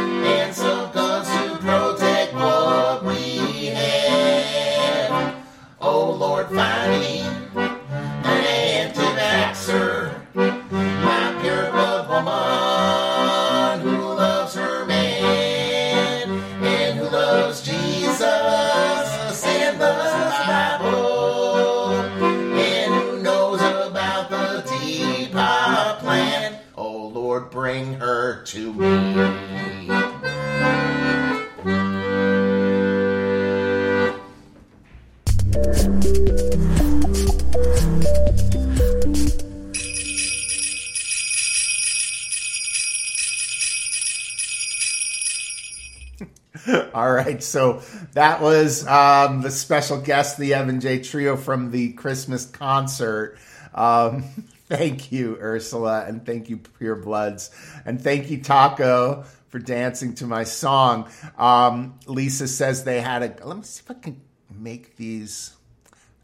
that 48.20 48.42
was 48.42 48.86
um, 48.86 49.44
the 49.44 49.50
special 49.50 50.02
guest, 50.02 50.38
the 50.38 50.54
Evan 50.54 50.82
J. 50.82 51.00
Trio 51.00 51.38
from 51.38 51.72
the 51.72 51.94
Christmas 51.94 52.46
concert. 52.46 53.38
Um, 53.74 54.24
thank 54.68 55.10
you, 55.10 55.38
Ursula, 55.40 56.04
and 56.06 56.26
thank 56.26 56.50
you, 56.50 56.58
Pure 56.58 56.98
Bloods, 56.98 57.50
and 57.86 58.02
thank 58.02 58.30
you, 58.30 58.44
Taco, 58.44 59.24
for 59.48 59.60
dancing 59.60 60.16
to 60.16 60.26
my 60.26 60.44
song. 60.44 61.10
Um, 61.38 61.98
Lisa 62.08 62.50
says 62.50 62.84
they 62.84 63.00
had 63.00 63.24
a. 63.24 63.48
Let 63.48 63.56
me 63.56 63.64
see 63.64 63.84
if 63.86 63.90
I 63.90 63.94
can 63.98 64.20
make 64.54 64.98
these. 64.98 65.56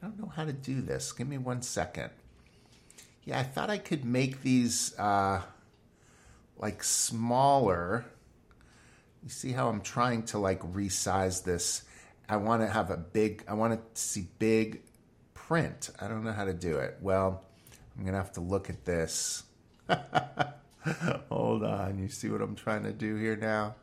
I 0.04 0.08
don't 0.08 0.20
know 0.20 0.34
how 0.36 0.44
to 0.44 0.52
do 0.52 0.82
this. 0.82 1.14
Give 1.14 1.30
me 1.30 1.38
one 1.38 1.62
second. 1.62 2.10
Yeah, 3.24 3.40
I 3.40 3.44
thought 3.44 3.70
I 3.70 3.78
could 3.78 4.04
make 4.04 4.42
these 4.42 5.00
uh, 5.00 5.44
like 6.58 6.84
smaller. 6.84 8.04
You 9.26 9.32
see 9.32 9.52
how 9.52 9.70
I'm 9.70 9.82
trying 9.82 10.24
to 10.28 10.38
like 10.38 10.62
resize 10.62 11.44
this? 11.44 11.84
I 12.30 12.38
want 12.38 12.62
to 12.62 12.68
have 12.68 12.92
a 12.92 12.98
big, 12.98 13.44
I 13.48 13.56
want 13.56 13.74
to 13.74 14.00
see 14.00 14.28
big 14.38 14.84
print. 15.34 15.90
I 16.00 16.08
don't 16.08 16.24
know 16.24 16.32
how 16.32 16.46
to 16.46 16.54
do 16.54 16.78
it. 16.78 16.98
Well, 17.02 17.44
I'm 17.98 18.04
going 18.04 18.14
to 18.14 18.20
have 18.20 18.34
to 18.34 18.42
look 18.42 18.70
at 18.70 18.86
this. 18.86 19.44
Hold 21.30 21.64
on. 21.64 21.98
You 21.98 22.08
see 22.08 22.30
what 22.30 22.42
I'm 22.42 22.56
trying 22.56 22.84
to 22.84 22.94
do 22.94 23.16
here 23.16 23.36
now? 23.36 23.74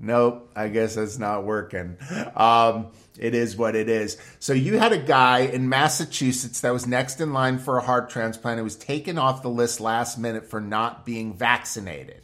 Nope, 0.00 0.50
I 0.56 0.66
guess 0.68 0.96
that's 0.96 1.18
not 1.18 1.44
working. 1.44 1.96
Um, 2.34 2.88
it 3.16 3.32
is 3.32 3.56
what 3.56 3.76
it 3.76 3.88
is. 3.88 4.18
So 4.40 4.52
you 4.52 4.76
had 4.76 4.92
a 4.92 4.98
guy 4.98 5.40
in 5.40 5.68
Massachusetts 5.68 6.62
that 6.62 6.72
was 6.72 6.84
next 6.84 7.20
in 7.20 7.32
line 7.32 7.58
for 7.58 7.78
a 7.78 7.80
heart 7.80 8.10
transplant. 8.10 8.58
It 8.58 8.64
was 8.64 8.74
taken 8.74 9.18
off 9.18 9.42
the 9.42 9.50
list 9.50 9.80
last 9.80 10.18
minute 10.18 10.50
for 10.50 10.60
not 10.60 11.06
being 11.06 11.32
vaccinated. 11.32 12.22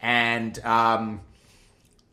And 0.00 0.58
um, 0.64 1.20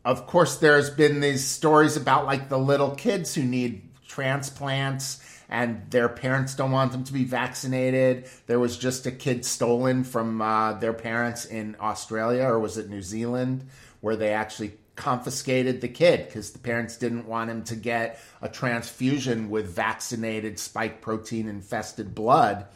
of 0.04 0.26
course, 0.26 0.56
there's 0.56 0.90
been 0.90 1.20
these 1.20 1.46
stories 1.46 1.96
about 1.96 2.26
like 2.26 2.48
the 2.48 2.58
little 2.58 2.92
kids 2.92 3.34
who 3.34 3.42
need 3.42 3.82
transplants 4.06 5.22
and 5.48 5.82
their 5.90 6.08
parents 6.08 6.54
don't 6.54 6.70
want 6.70 6.92
them 6.92 7.04
to 7.04 7.12
be 7.12 7.24
vaccinated. 7.24 8.28
There 8.46 8.60
was 8.60 8.78
just 8.78 9.06
a 9.06 9.10
kid 9.10 9.44
stolen 9.44 10.04
from 10.04 10.40
uh, 10.40 10.74
their 10.74 10.92
parents 10.92 11.44
in 11.44 11.76
Australia, 11.80 12.44
or 12.44 12.60
was 12.60 12.78
it 12.78 12.88
New 12.88 13.02
Zealand, 13.02 13.68
where 14.00 14.16
they 14.16 14.32
actually 14.32 14.72
confiscated 14.94 15.80
the 15.80 15.88
kid 15.88 16.26
because 16.26 16.52
the 16.52 16.58
parents 16.58 16.96
didn't 16.98 17.26
want 17.26 17.50
him 17.50 17.64
to 17.64 17.74
get 17.74 18.20
a 18.42 18.48
transfusion 18.48 19.50
with 19.50 19.66
vaccinated 19.66 20.58
spike 20.58 21.00
protein 21.00 21.48
infested 21.48 22.14
blood. 22.14 22.66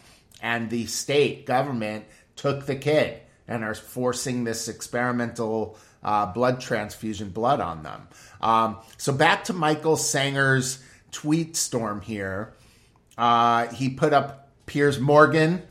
And 0.42 0.70
the 0.70 0.86
state 0.86 1.46
government 1.46 2.06
took 2.34 2.66
the 2.66 2.76
kid 2.76 3.20
and 3.46 3.62
are 3.62 3.74
forcing 3.74 4.44
this 4.44 4.68
experimental 4.68 5.78
uh, 6.04 6.26
blood 6.26 6.60
transfusion 6.60 7.30
blood 7.30 7.60
on 7.60 7.82
them. 7.82 8.08
Um, 8.40 8.78
so 8.98 9.12
back 9.12 9.44
to 9.44 9.52
Michael 9.52 9.96
Senger's 9.96 10.82
tweet 11.10 11.56
storm 11.56 12.00
here. 12.00 12.52
Uh, 13.16 13.68
he 13.68 13.88
put 13.88 14.12
up 14.12 14.50
Piers 14.66 14.98
Morgan, 14.98 15.62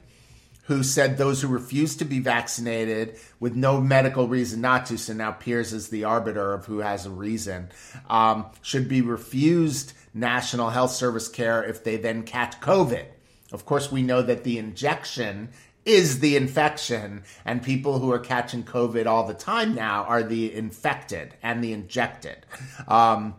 who 0.63 0.81
said 0.81 1.17
those 1.17 1.41
who 1.41 1.47
refuse 1.49 1.97
to 1.97 2.05
be 2.05 2.19
vaccinated 2.19 3.17
with 3.39 3.53
no 3.55 3.81
medical 3.81 4.27
reason 4.27 4.61
not 4.61 4.85
to, 4.85 4.97
so 4.97 5.13
now 5.13 5.31
Piers 5.31 5.73
is 5.73 5.89
the 5.89 6.05
arbiter 6.05 6.53
of 6.53 6.65
who 6.65 6.79
has 6.79 7.05
a 7.05 7.09
reason, 7.09 7.69
um, 8.09 8.45
should 8.61 8.87
be 8.87 9.01
refused 9.01 9.93
National 10.13 10.69
Health 10.69 10.91
Service 10.91 11.27
care 11.27 11.63
if 11.63 11.83
they 11.83 11.97
then 11.97 12.23
catch 12.23 12.59
COVID. 12.61 13.05
Of 13.51 13.65
course, 13.65 13.91
we 13.91 14.01
know 14.01 14.21
that 14.21 14.43
the 14.43 14.57
injection 14.57 15.49
is 15.85 16.19
the 16.19 16.35
infection, 16.37 17.23
and 17.45 17.61
people 17.61 17.99
who 17.99 18.11
are 18.11 18.19
catching 18.19 18.63
COVID 18.63 19.05
all 19.05 19.27
the 19.27 19.33
time 19.33 19.75
now 19.75 20.03
are 20.05 20.23
the 20.23 20.53
infected 20.53 21.33
and 21.43 21.63
the 21.63 21.73
injected. 21.73 22.45
Um, 22.87 23.35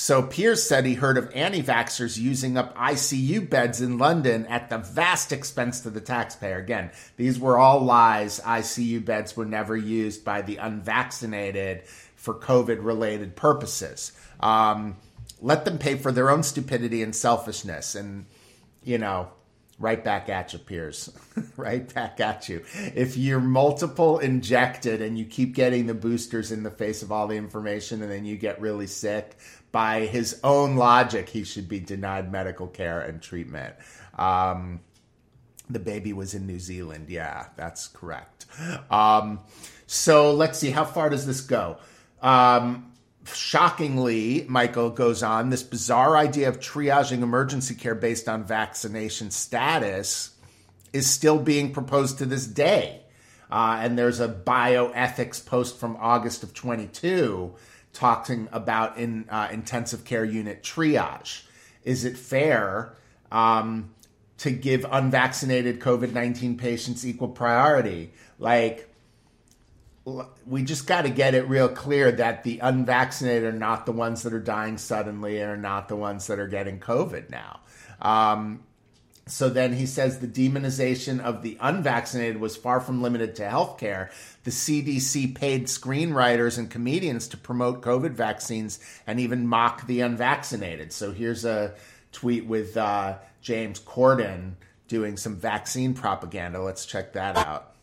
so 0.00 0.22
Piers 0.22 0.62
said 0.62 0.86
he 0.86 0.94
heard 0.94 1.18
of 1.18 1.28
anti 1.34 1.60
vaxxers 1.60 2.18
using 2.18 2.56
up 2.56 2.76
ICU 2.76 3.50
beds 3.50 3.80
in 3.80 3.98
London 3.98 4.46
at 4.46 4.70
the 4.70 4.78
vast 4.78 5.32
expense 5.32 5.80
to 5.80 5.90
the 5.90 6.00
taxpayer. 6.00 6.58
Again, 6.58 6.92
these 7.16 7.36
were 7.40 7.58
all 7.58 7.80
lies. 7.80 8.38
ICU 8.38 9.04
beds 9.04 9.36
were 9.36 9.44
never 9.44 9.76
used 9.76 10.24
by 10.24 10.42
the 10.42 10.58
unvaccinated 10.58 11.82
for 12.14 12.34
COVID 12.34 12.84
related 12.84 13.34
purposes. 13.34 14.12
Um, 14.38 14.96
let 15.40 15.64
them 15.64 15.78
pay 15.78 15.96
for 15.96 16.12
their 16.12 16.30
own 16.30 16.44
stupidity 16.44 17.02
and 17.02 17.14
selfishness. 17.14 17.96
And, 17.96 18.26
you 18.84 18.98
know, 18.98 19.30
right 19.78 20.02
back 20.02 20.28
at 20.28 20.52
you, 20.52 20.58
Piers. 20.58 21.10
right 21.56 21.92
back 21.94 22.20
at 22.20 22.48
you. 22.48 22.64
If 22.94 23.16
you're 23.16 23.40
multiple 23.40 24.18
injected 24.18 25.00
and 25.00 25.18
you 25.18 25.24
keep 25.24 25.54
getting 25.54 25.86
the 25.86 25.94
boosters 25.94 26.52
in 26.52 26.62
the 26.62 26.70
face 26.70 27.02
of 27.02 27.12
all 27.12 27.26
the 27.26 27.36
information 27.36 28.02
and 28.02 28.10
then 28.10 28.24
you 28.24 28.36
get 28.36 28.60
really 28.60 28.86
sick, 28.86 29.36
by 29.70 30.00
his 30.00 30.40
own 30.42 30.76
logic, 30.76 31.28
he 31.28 31.44
should 31.44 31.68
be 31.68 31.78
denied 31.78 32.32
medical 32.32 32.66
care 32.66 33.00
and 33.00 33.20
treatment. 33.20 33.74
Um, 34.16 34.80
the 35.70 35.78
baby 35.78 36.12
was 36.12 36.34
in 36.34 36.46
New 36.46 36.58
Zealand. 36.58 37.10
Yeah, 37.10 37.48
that's 37.56 37.86
correct. 37.88 38.46
Um, 38.90 39.40
so 39.86 40.32
let's 40.32 40.58
see, 40.58 40.70
how 40.70 40.84
far 40.84 41.10
does 41.10 41.26
this 41.26 41.40
go? 41.42 41.78
Um, 42.22 42.92
shockingly, 43.34 44.44
Michael 44.48 44.90
goes 44.90 45.22
on, 45.22 45.50
this 45.50 45.62
bizarre 45.62 46.16
idea 46.16 46.48
of 46.48 46.60
triaging 46.60 47.22
emergency 47.22 47.74
care 47.74 47.94
based 47.94 48.28
on 48.28 48.44
vaccination 48.44 49.30
status 49.30 50.30
is 50.92 51.06
still 51.06 51.38
being 51.38 51.72
proposed 51.72 52.18
to 52.18 52.26
this 52.26 52.46
day. 52.46 53.02
Uh, 53.50 53.78
and 53.80 53.98
there's 53.98 54.20
a 54.20 54.28
bioethics 54.28 55.44
post 55.44 55.78
from 55.78 55.96
August 56.00 56.42
of 56.42 56.52
22 56.52 57.54
talking 57.92 58.48
about 58.52 58.98
in 58.98 59.26
uh, 59.30 59.48
intensive 59.50 60.04
care 60.04 60.24
unit 60.24 60.62
triage. 60.62 61.42
Is 61.84 62.04
it 62.04 62.16
fair 62.16 62.94
um, 63.32 63.94
to 64.38 64.50
give 64.50 64.84
unvaccinated 64.90 65.80
COVID 65.80 66.12
19 66.12 66.58
patients 66.58 67.06
equal 67.06 67.28
priority? 67.28 68.12
Like, 68.38 68.87
we 70.46 70.62
just 70.62 70.86
got 70.86 71.02
to 71.02 71.10
get 71.10 71.34
it 71.34 71.48
real 71.48 71.68
clear 71.68 72.12
that 72.12 72.44
the 72.44 72.58
unvaccinated 72.58 73.54
are 73.54 73.58
not 73.58 73.86
the 73.86 73.92
ones 73.92 74.22
that 74.22 74.32
are 74.32 74.40
dying 74.40 74.78
suddenly 74.78 75.40
and 75.40 75.50
are 75.50 75.56
not 75.56 75.88
the 75.88 75.96
ones 75.96 76.26
that 76.26 76.38
are 76.38 76.48
getting 76.48 76.80
COVID 76.80 77.30
now. 77.30 77.60
Um, 78.00 78.64
so 79.28 79.48
then 79.50 79.74
he 79.74 79.86
says 79.86 80.18
the 80.18 80.26
demonization 80.26 81.20
of 81.20 81.42
the 81.42 81.58
unvaccinated 81.60 82.40
was 82.40 82.56
far 82.56 82.80
from 82.80 83.02
limited 83.02 83.36
to 83.36 83.42
healthcare. 83.42 84.10
The 84.44 84.50
CDC 84.50 85.34
paid 85.34 85.66
screenwriters 85.66 86.58
and 86.58 86.70
comedians 86.70 87.28
to 87.28 87.36
promote 87.36 87.82
COVID 87.82 88.12
vaccines 88.12 88.78
and 89.06 89.20
even 89.20 89.46
mock 89.46 89.86
the 89.86 90.00
unvaccinated. 90.00 90.92
So 90.92 91.12
here's 91.12 91.44
a 91.44 91.74
tweet 92.12 92.46
with 92.46 92.76
uh, 92.76 93.18
James 93.42 93.80
Corden 93.80 94.54
doing 94.88 95.16
some 95.16 95.36
vaccine 95.36 95.92
propaganda. 95.92 96.62
Let's 96.62 96.86
check 96.86 97.12
that 97.12 97.36
out. 97.36 97.74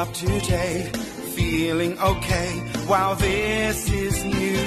Up 0.00 0.14
today 0.14 0.90
feeling 1.36 1.92
okay. 1.98 2.50
Wow, 2.88 3.12
this 3.12 3.90
is 3.90 4.24
new. 4.24 4.62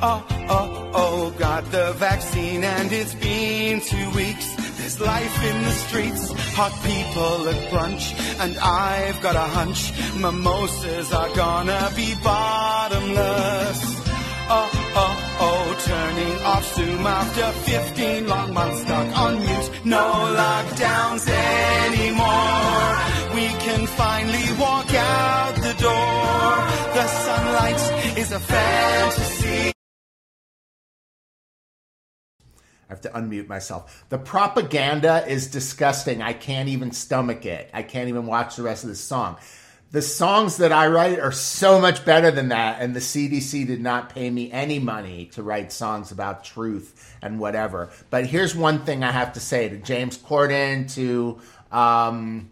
Oh, 0.00 0.24
oh, 0.56 0.90
oh, 0.94 1.30
got 1.36 1.64
the 1.72 1.92
vaccine 1.94 2.62
and 2.62 2.92
it's 2.92 3.14
been 3.14 3.80
two 3.80 4.08
weeks. 4.10 4.46
There's 4.78 5.00
life 5.00 5.36
in 5.50 5.62
the 5.62 5.74
streets, 5.84 6.24
hot 6.54 6.74
people 6.90 7.48
at 7.52 7.60
brunch, 7.72 8.04
and 8.42 8.56
I've 8.58 9.20
got 9.20 9.34
a 9.34 9.48
hunch 9.58 9.82
mimosas 10.20 11.12
are 11.12 11.34
gonna 11.34 11.90
be 11.96 12.14
bottomless. 12.22 13.80
Oh, 14.54 14.70
oh, 15.02 15.14
oh, 15.46 15.64
turning 15.90 16.36
off 16.52 16.64
Zoom 16.76 17.04
after 17.04 17.46
15 17.70 18.28
long 18.28 18.54
months 18.54 18.80
stuck 18.82 19.08
on 19.24 19.40
mute. 19.40 19.70
No 19.84 20.04
lockdowns 20.40 21.26
anymore. 21.28 22.91
Can 23.72 23.86
finally 23.86 24.60
walk 24.60 24.92
out 24.92 25.54
the 25.54 25.72
door. 25.80 26.92
The 26.92 27.06
sunlight 27.06 28.18
is 28.18 28.30
a 28.30 28.38
fantasy. 28.38 29.72
I 32.50 32.90
have 32.90 33.00
to 33.00 33.08
unmute 33.08 33.48
myself. 33.48 34.04
The 34.10 34.18
propaganda 34.18 35.26
is 35.26 35.50
disgusting. 35.50 36.20
I 36.20 36.34
can't 36.34 36.68
even 36.68 36.92
stomach 36.92 37.46
it. 37.46 37.70
I 37.72 37.82
can't 37.82 38.10
even 38.10 38.26
watch 38.26 38.56
the 38.56 38.62
rest 38.62 38.84
of 38.84 38.90
the 38.90 38.94
song. 38.94 39.38
the 39.90 40.02
songs 40.02 40.58
that 40.58 40.72
I 40.72 40.88
write 40.88 41.18
are 41.18 41.32
so 41.32 41.80
much 41.80 42.04
better 42.04 42.30
than 42.30 42.48
that, 42.50 42.82
and 42.82 42.94
the 42.94 43.00
CDC 43.00 43.66
did 43.66 43.80
not 43.80 44.10
pay 44.10 44.28
me 44.28 44.52
any 44.52 44.80
money 44.80 45.30
to 45.32 45.42
write 45.42 45.72
songs 45.72 46.12
about 46.12 46.44
truth 46.44 47.16
and 47.22 47.40
whatever. 47.40 47.88
But 48.10 48.26
here's 48.26 48.54
one 48.54 48.84
thing 48.84 49.02
I 49.02 49.12
have 49.12 49.32
to 49.32 49.40
say 49.40 49.70
to 49.70 49.78
James 49.78 50.18
Corden, 50.18 50.94
to 50.94 51.40
um, 51.70 52.51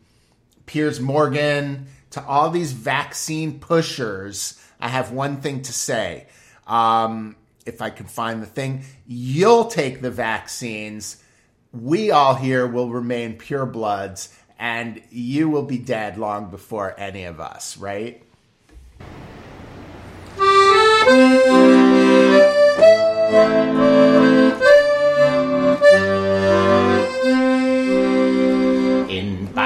Piers 0.71 1.01
Morgan, 1.01 1.89
to 2.11 2.25
all 2.25 2.49
these 2.49 2.71
vaccine 2.71 3.59
pushers. 3.59 4.57
I 4.81 4.87
have 4.87 5.11
one 5.11 5.41
thing 5.41 5.62
to 5.62 5.73
say. 5.73 6.29
Um, 6.64 7.35
if 7.66 7.83
I 7.83 7.91
can 7.91 8.07
find 8.07 8.41
the 8.41 8.47
thing, 8.47 8.85
you'll 9.05 9.64
take 9.64 10.01
the 10.01 10.12
vaccines. 10.12 11.25
We 11.73 12.12
all 12.12 12.37
here 12.37 12.68
will 12.68 12.89
remain 12.89 13.37
pure 13.37 13.66
bloods, 13.66 14.33
and 14.61 15.03
you 15.11 15.49
will 15.49 15.64
be 15.64 15.79
dead 15.79 16.18
long 16.18 16.51
before 16.51 16.95
any 16.97 17.25
of 17.25 17.41
us, 17.41 17.77
right? 17.77 18.23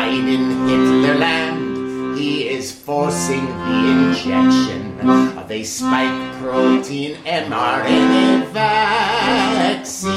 In 0.04 0.68
Hitlerland, 0.68 2.18
he 2.18 2.48
is 2.48 2.70
forcing 2.70 3.46
the 3.46 3.88
injection 3.90 5.00
of 5.38 5.50
a 5.50 5.64
spike 5.64 6.32
protein 6.40 7.16
mRNA 7.24 8.46
vaccine. 8.52 10.12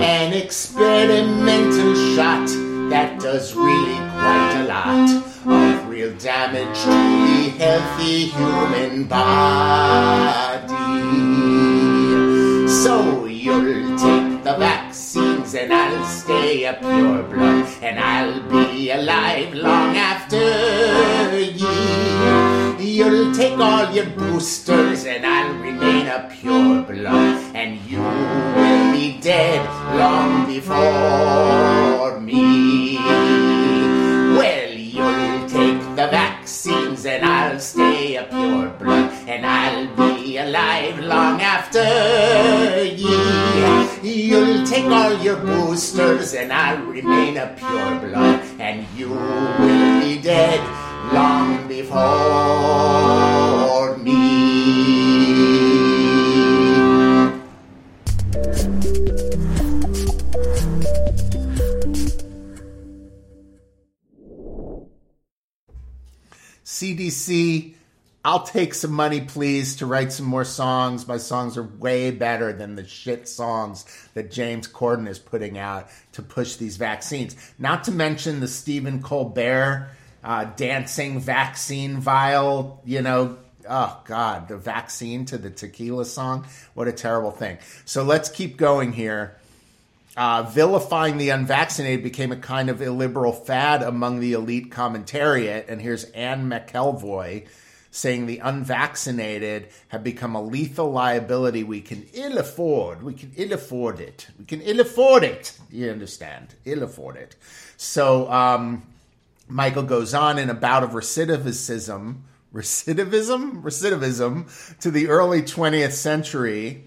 An 0.00 0.32
experimental 0.32 1.94
shot 2.14 2.48
that 2.90 3.18
does 3.18 3.54
really 3.54 3.96
quite 4.14 4.54
a 4.56 4.64
lot 4.68 5.10
of 5.46 5.88
real 5.88 6.14
damage 6.18 6.78
to 6.82 6.90
the 6.90 7.50
healthy 7.58 8.26
human 8.26 9.04
body. 9.04 10.70
So 12.68 13.24
you'll 13.26 13.98
take 13.98 14.44
the 14.44 14.56
vaccines 14.58 15.54
and 15.54 15.72
I'll 15.72 16.04
stay 16.04 16.64
a 16.64 16.74
pure 16.74 17.22
blood 17.24 17.69
and 17.82 17.98
I'll 17.98 18.42
be 18.50 18.90
alive 18.90 19.54
long 19.54 19.96
after 19.96 21.38
ye. 21.40 22.96
You'll 22.96 23.32
take 23.34 23.58
all 23.58 23.90
your 23.90 24.06
boosters 24.06 25.06
and 25.06 25.24
I'll 25.24 25.54
remain 25.54 26.06
a 26.06 26.28
pure 26.30 26.82
blood 26.82 27.54
and 27.54 27.80
you 27.88 27.98
will 27.98 28.92
be 28.92 29.18
dead 29.20 29.64
long 29.96 30.46
before 30.46 32.20
me. 32.20 32.98
Well, 34.36 34.72
you'll 34.72 35.48
take 35.48 35.80
the 35.96 36.08
vaccines 36.10 37.06
and 37.06 37.24
I'll 37.24 37.60
stay 37.60 38.16
a 38.16 38.24
pure 38.24 38.68
blood 38.78 39.10
and 39.26 39.46
I'll 39.46 39.88
be 39.96 40.36
alive 40.36 40.98
long 41.00 41.40
after 41.40 42.84
ye. 42.84 43.89
You'll 44.02 44.66
take 44.66 44.86
all 44.86 45.12
your 45.18 45.36
boosters 45.36 46.32
and 46.32 46.50
I'll 46.50 46.82
remain 46.86 47.36
a 47.36 47.54
pure 47.58 48.00
blood 48.00 48.40
and 48.58 48.86
you 48.96 49.10
will 49.10 50.00
be 50.00 50.18
dead 50.22 50.58
long 51.12 51.68
before 51.68 51.98
me. 53.98 54.40
CDC, 66.64 67.74
I'll 68.22 68.42
take 68.42 68.74
some 68.74 68.92
money, 68.92 69.22
please, 69.22 69.76
to 69.76 69.86
write 69.86 70.12
some 70.12 70.26
more 70.26 70.44
songs. 70.44 71.08
My 71.08 71.16
songs 71.16 71.56
are 71.56 71.62
way 71.62 72.10
better 72.10 72.52
than 72.52 72.74
the 72.74 72.86
shit 72.86 73.26
songs 73.26 73.86
that 74.12 74.30
James 74.30 74.68
Corden 74.68 75.08
is 75.08 75.18
putting 75.18 75.56
out 75.56 75.88
to 76.12 76.22
push 76.22 76.56
these 76.56 76.76
vaccines. 76.76 77.34
Not 77.58 77.84
to 77.84 77.92
mention 77.92 78.40
the 78.40 78.48
Stephen 78.48 79.02
Colbert 79.02 79.88
uh, 80.22 80.44
dancing 80.56 81.18
vaccine 81.20 81.96
vial, 81.98 82.82
you 82.84 83.00
know. 83.00 83.38
Oh, 83.68 84.00
God, 84.04 84.48
the 84.48 84.56
vaccine 84.56 85.24
to 85.26 85.38
the 85.38 85.50
tequila 85.50 86.04
song. 86.04 86.46
What 86.74 86.88
a 86.88 86.92
terrible 86.92 87.30
thing. 87.30 87.58
So 87.84 88.02
let's 88.02 88.28
keep 88.28 88.56
going 88.56 88.92
here. 88.92 89.36
Uh, 90.16 90.42
vilifying 90.42 91.18
the 91.18 91.30
unvaccinated 91.30 92.02
became 92.02 92.32
a 92.32 92.36
kind 92.36 92.68
of 92.68 92.82
illiberal 92.82 93.32
fad 93.32 93.82
among 93.82 94.20
the 94.20 94.32
elite 94.32 94.70
commentariat. 94.70 95.66
And 95.68 95.80
here's 95.80 96.04
Anne 96.04 96.50
McElvoy 96.50 97.46
saying 97.90 98.26
the 98.26 98.38
unvaccinated 98.38 99.68
have 99.88 100.04
become 100.04 100.34
a 100.34 100.42
lethal 100.42 100.90
liability 100.92 101.64
we 101.64 101.80
can 101.80 102.06
ill 102.12 102.38
afford. 102.38 103.02
We 103.02 103.14
can 103.14 103.32
ill 103.36 103.52
afford 103.52 103.98
it. 104.00 104.28
We 104.38 104.44
can 104.44 104.60
ill 104.60 104.80
afford 104.80 105.24
it. 105.24 105.58
You 105.70 105.90
understand? 105.90 106.54
Ill 106.64 106.84
afford 106.84 107.16
it. 107.16 107.34
So 107.76 108.30
um, 108.30 108.84
Michael 109.48 109.82
goes 109.82 110.14
on 110.14 110.38
in 110.38 110.50
a 110.50 110.54
bout 110.54 110.84
of 110.84 110.90
recidivism, 110.90 112.20
recidivism, 112.54 113.62
recidivism 113.62 114.78
to 114.78 114.90
the 114.90 115.08
early 115.08 115.42
20th 115.42 115.92
century. 115.92 116.84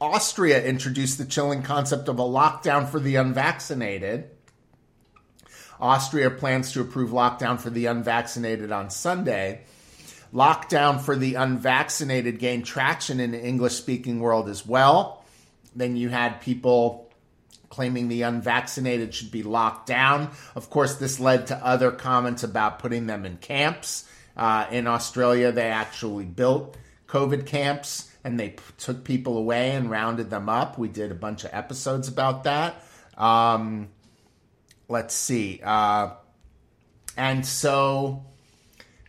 Austria 0.00 0.62
introduced 0.64 1.16
the 1.16 1.24
chilling 1.24 1.62
concept 1.62 2.08
of 2.08 2.18
a 2.18 2.22
lockdown 2.22 2.88
for 2.88 2.98
the 2.98 3.16
unvaccinated. 3.16 4.30
Austria 5.78 6.30
plans 6.30 6.72
to 6.72 6.80
approve 6.80 7.10
lockdown 7.10 7.60
for 7.60 7.70
the 7.70 7.86
unvaccinated 7.86 8.72
on 8.72 8.90
Sunday. 8.90 9.62
Lockdown 10.32 11.00
for 11.00 11.16
the 11.16 11.34
unvaccinated 11.34 12.38
gained 12.38 12.66
traction 12.66 13.20
in 13.20 13.32
the 13.32 13.42
English 13.42 13.74
speaking 13.74 14.20
world 14.20 14.48
as 14.48 14.66
well. 14.66 15.24
Then 15.74 15.96
you 15.96 16.08
had 16.08 16.40
people 16.40 17.10
claiming 17.68 18.08
the 18.08 18.22
unvaccinated 18.22 19.14
should 19.14 19.30
be 19.30 19.42
locked 19.42 19.86
down. 19.86 20.30
Of 20.54 20.70
course, 20.70 20.96
this 20.96 21.20
led 21.20 21.48
to 21.48 21.56
other 21.56 21.90
comments 21.90 22.42
about 22.42 22.78
putting 22.78 23.06
them 23.06 23.24
in 23.24 23.36
camps. 23.38 24.08
Uh, 24.36 24.66
in 24.70 24.86
Australia, 24.86 25.52
they 25.52 25.68
actually 25.68 26.24
built 26.24 26.76
COVID 27.06 27.46
camps 27.46 28.10
and 28.24 28.38
they 28.38 28.50
p- 28.50 28.62
took 28.78 29.04
people 29.04 29.38
away 29.38 29.70
and 29.72 29.90
rounded 29.90 30.30
them 30.30 30.48
up. 30.48 30.78
We 30.78 30.88
did 30.88 31.10
a 31.10 31.14
bunch 31.14 31.44
of 31.44 31.50
episodes 31.52 32.08
about 32.08 32.44
that. 32.44 32.82
Um, 33.16 33.88
let's 34.88 35.14
see. 35.14 35.60
Uh, 35.62 36.10
and 37.16 37.46
so 37.46 38.24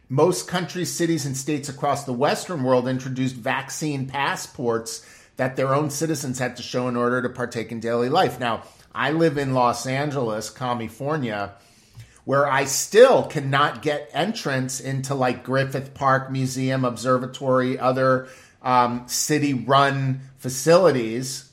most 0.10 0.48
countries, 0.48 0.94
cities, 0.94 1.26
and 1.26 1.36
states 1.36 1.70
across 1.70 2.06
the 2.06 2.14
Western 2.14 2.64
world 2.64 2.88
introduced 2.88 3.36
vaccine 3.36 4.08
passports 4.08 5.06
that 5.36 5.56
their 5.56 5.74
own 5.74 5.90
citizens 5.90 6.40
had 6.40 6.56
to 6.58 6.64
show 6.64 6.88
in 6.88 6.96
order 6.96 7.22
to 7.22 7.30
partake 7.30 7.72
in 7.72 7.80
daily 7.80 8.10
life. 8.10 8.40
Now, 8.40 8.64
I 8.94 9.12
live 9.12 9.38
in 9.38 9.54
Los 9.54 9.86
Angeles, 9.86 10.50
California, 10.50 11.54
where 12.26 12.50
I 12.50 12.66
still 12.66 13.24
cannot 13.24 13.82
get 13.82 14.10
entrance 14.14 14.80
into 14.80 15.14
like 15.14 15.44
Griffith 15.44 15.94
Park 15.94 16.32
Museum, 16.32 16.84
Observatory, 16.84 17.78
other 17.78 18.28
um, 18.64 19.08
city 19.08 19.54
run 19.54 20.22
facilities 20.38 21.52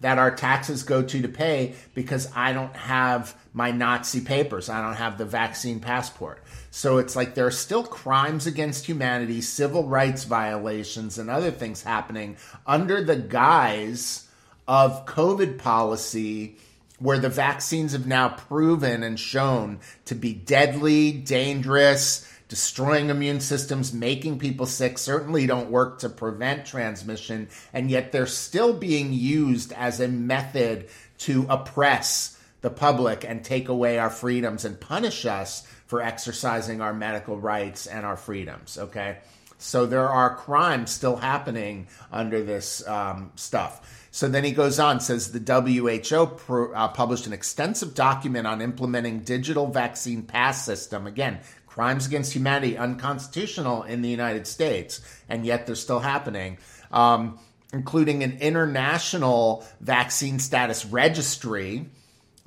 that 0.00 0.18
our 0.18 0.34
taxes 0.34 0.82
go 0.82 1.02
to 1.02 1.22
to 1.22 1.28
pay 1.28 1.74
because 1.94 2.28
I 2.34 2.52
don't 2.52 2.74
have 2.76 3.34
my 3.54 3.70
Nazi 3.70 4.20
papers. 4.20 4.68
I 4.68 4.82
don't 4.82 4.96
have 4.96 5.16
the 5.16 5.24
vaccine 5.24 5.80
passport. 5.80 6.42
So 6.74 6.96
it's 6.96 7.14
like 7.14 7.34
there 7.34 7.46
are 7.46 7.50
still 7.50 7.82
crimes 7.82 8.46
against 8.46 8.86
humanity, 8.86 9.42
civil 9.42 9.86
rights 9.86 10.24
violations, 10.24 11.18
and 11.18 11.28
other 11.28 11.50
things 11.50 11.82
happening 11.82 12.38
under 12.66 13.04
the 13.04 13.16
guise 13.16 14.26
of 14.66 15.04
COVID 15.04 15.58
policy 15.58 16.56
where 16.98 17.18
the 17.18 17.28
vaccines 17.28 17.92
have 17.92 18.06
now 18.06 18.30
proven 18.30 19.02
and 19.02 19.20
shown 19.20 19.80
to 20.06 20.14
be 20.14 20.32
deadly, 20.32 21.12
dangerous, 21.12 22.26
destroying 22.48 23.10
immune 23.10 23.40
systems, 23.40 23.92
making 23.92 24.38
people 24.38 24.64
sick, 24.64 24.96
certainly 24.96 25.46
don't 25.46 25.70
work 25.70 25.98
to 25.98 26.08
prevent 26.08 26.64
transmission, 26.64 27.48
and 27.74 27.90
yet 27.90 28.12
they're 28.12 28.24
still 28.24 28.72
being 28.72 29.12
used 29.12 29.72
as 29.74 30.00
a 30.00 30.08
method 30.08 30.88
to 31.18 31.44
oppress 31.50 32.38
the 32.62 32.70
public 32.70 33.24
and 33.28 33.44
take 33.44 33.68
away 33.68 33.98
our 33.98 34.10
freedoms 34.10 34.64
and 34.64 34.80
punish 34.80 35.26
us 35.26 35.66
for 35.92 36.00
exercising 36.00 36.80
our 36.80 36.94
medical 36.94 37.38
rights 37.38 37.86
and 37.86 38.06
our 38.06 38.16
freedoms. 38.16 38.78
Okay. 38.78 39.18
So 39.58 39.84
there 39.84 40.08
are 40.08 40.34
crimes 40.34 40.90
still 40.90 41.16
happening 41.16 41.86
under 42.10 42.42
this 42.42 42.82
um, 42.88 43.30
stuff. 43.36 44.06
So 44.10 44.26
then 44.26 44.42
he 44.42 44.52
goes 44.52 44.78
on, 44.78 45.00
says 45.00 45.32
the 45.32 45.38
WHO 45.38 46.26
pro, 46.28 46.72
uh, 46.72 46.88
published 46.88 47.26
an 47.26 47.34
extensive 47.34 47.94
document 47.94 48.46
on 48.46 48.62
implementing 48.62 49.18
digital 49.20 49.66
vaccine 49.66 50.22
pass 50.22 50.64
system. 50.64 51.06
Again, 51.06 51.40
crimes 51.66 52.06
against 52.06 52.32
humanity, 52.32 52.78
unconstitutional 52.78 53.82
in 53.82 54.00
the 54.00 54.08
United 54.08 54.46
States, 54.46 55.02
and 55.28 55.44
yet 55.44 55.66
they're 55.66 55.74
still 55.74 56.00
happening. 56.00 56.56
Um, 56.90 57.38
including 57.74 58.22
an 58.22 58.38
international 58.40 59.62
vaccine 59.80 60.38
status 60.38 60.86
registry 60.86 61.90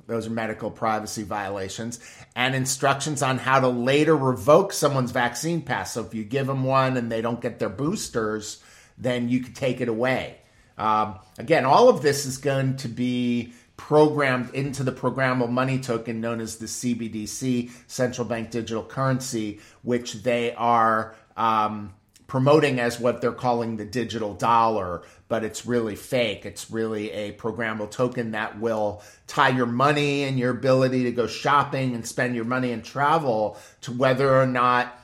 Those 0.06 0.26
are 0.26 0.30
medical 0.30 0.70
privacy 0.70 1.22
violations. 1.22 1.98
And 2.34 2.54
instructions 2.54 3.22
on 3.22 3.38
how 3.38 3.60
to 3.60 3.68
later 3.68 4.16
revoke 4.16 4.72
someone's 4.72 5.10
vaccine 5.10 5.62
pass. 5.62 5.92
So 5.92 6.04
if 6.04 6.14
you 6.14 6.24
give 6.24 6.46
them 6.46 6.64
one 6.64 6.96
and 6.96 7.10
they 7.10 7.20
don't 7.20 7.40
get 7.40 7.58
their 7.58 7.68
boosters, 7.68 8.62
then 8.96 9.28
you 9.28 9.40
could 9.40 9.56
take 9.56 9.80
it 9.80 9.88
away. 9.88 10.38
Um, 10.78 11.18
again, 11.38 11.64
all 11.64 11.88
of 11.88 12.02
this 12.02 12.26
is 12.26 12.38
going 12.38 12.76
to 12.78 12.88
be 12.88 13.52
programmed 13.76 14.54
into 14.54 14.82
the 14.82 14.92
programmable 14.92 15.50
money 15.50 15.78
token 15.78 16.20
known 16.20 16.40
as 16.40 16.56
the 16.56 16.66
CBDC, 16.66 17.70
central 17.86 18.26
bank 18.26 18.50
digital 18.50 18.82
currency, 18.82 19.60
which 19.82 20.14
they 20.22 20.54
are 20.54 21.14
um, 21.36 21.92
promoting 22.26 22.80
as 22.80 22.98
what 22.98 23.20
they're 23.20 23.32
calling 23.32 23.76
the 23.76 23.84
digital 23.84 24.34
dollar, 24.34 25.02
but 25.28 25.44
it's 25.44 25.66
really 25.66 25.96
fake. 25.96 26.46
It's 26.46 26.70
really 26.70 27.10
a 27.10 27.32
programmable 27.32 27.90
token 27.90 28.32
that 28.32 28.60
will 28.60 29.02
tie 29.26 29.48
your 29.48 29.66
money 29.66 30.24
and 30.24 30.38
your 30.38 30.50
ability 30.50 31.04
to 31.04 31.12
go 31.12 31.26
shopping 31.26 31.94
and 31.94 32.06
spend 32.06 32.36
your 32.36 32.44
money 32.44 32.72
and 32.72 32.84
travel 32.84 33.58
to 33.82 33.92
whether 33.92 34.40
or 34.40 34.46
not 34.46 34.96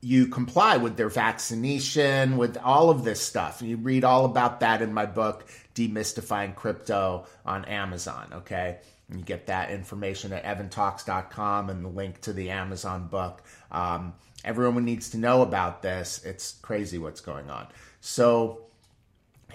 you 0.00 0.26
comply 0.26 0.76
with 0.76 0.96
their 0.96 1.08
vaccination, 1.08 2.36
with 2.36 2.56
all 2.58 2.90
of 2.90 3.02
this 3.02 3.20
stuff. 3.20 3.60
And 3.60 3.68
you 3.70 3.76
read 3.76 4.04
all 4.04 4.24
about 4.24 4.60
that 4.60 4.82
in 4.82 4.94
my 4.94 5.06
book, 5.06 5.48
Demystifying 5.74 6.54
Crypto 6.54 7.26
on 7.44 7.64
Amazon, 7.64 8.28
okay? 8.32 8.78
And 9.08 9.18
you 9.18 9.24
get 9.24 9.46
that 9.46 9.70
information 9.70 10.32
at 10.32 10.44
evantalks.com 10.44 11.70
and 11.70 11.84
the 11.84 11.88
link 11.88 12.20
to 12.22 12.32
the 12.32 12.50
Amazon 12.50 13.08
book. 13.08 13.42
Um, 13.72 14.14
everyone 14.44 14.84
needs 14.84 15.10
to 15.10 15.18
know 15.18 15.42
about 15.42 15.82
this. 15.82 16.20
It's 16.24 16.52
crazy 16.62 16.98
what's 16.98 17.20
going 17.20 17.50
on. 17.50 17.66
So 18.00 18.65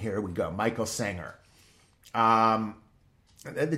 here 0.01 0.19
we 0.19 0.31
go. 0.31 0.51
Michael 0.51 0.85
Senger. 0.85 1.33
Um, 2.13 2.75
the 3.43 3.77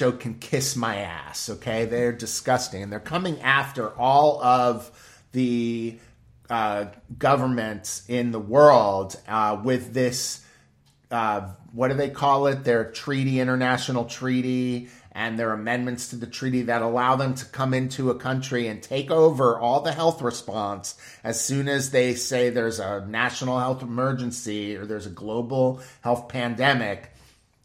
WHO 0.00 0.12
can 0.12 0.34
kiss 0.34 0.74
my 0.74 0.96
ass, 0.96 1.48
okay? 1.50 1.84
They're 1.84 2.12
disgusting. 2.12 2.82
And 2.82 2.90
they're 2.90 3.00
coming 3.00 3.40
after 3.40 3.90
all 3.98 4.42
of 4.42 4.90
the 5.32 5.98
uh, 6.48 6.86
governments 7.18 8.04
in 8.08 8.32
the 8.32 8.40
world 8.40 9.16
uh, 9.28 9.60
with 9.62 9.92
this. 9.94 10.44
Uh, 11.10 11.50
what 11.72 11.88
do 11.88 11.94
they 11.94 12.10
call 12.10 12.46
it? 12.46 12.64
Their 12.64 12.90
treaty, 12.90 13.40
international 13.40 14.04
treaty, 14.06 14.88
and 15.12 15.38
their 15.38 15.52
amendments 15.52 16.08
to 16.08 16.16
the 16.16 16.26
treaty 16.26 16.62
that 16.62 16.82
allow 16.82 17.16
them 17.16 17.34
to 17.34 17.44
come 17.46 17.74
into 17.74 18.10
a 18.10 18.14
country 18.14 18.68
and 18.68 18.82
take 18.82 19.10
over 19.10 19.58
all 19.58 19.80
the 19.80 19.92
health 19.92 20.22
response 20.22 20.96
as 21.24 21.40
soon 21.40 21.68
as 21.68 21.90
they 21.90 22.14
say 22.14 22.48
there's 22.48 22.78
a 22.78 23.04
national 23.06 23.58
health 23.58 23.82
emergency 23.82 24.76
or 24.76 24.86
there's 24.86 25.06
a 25.06 25.10
global 25.10 25.80
health 26.02 26.28
pandemic. 26.28 27.10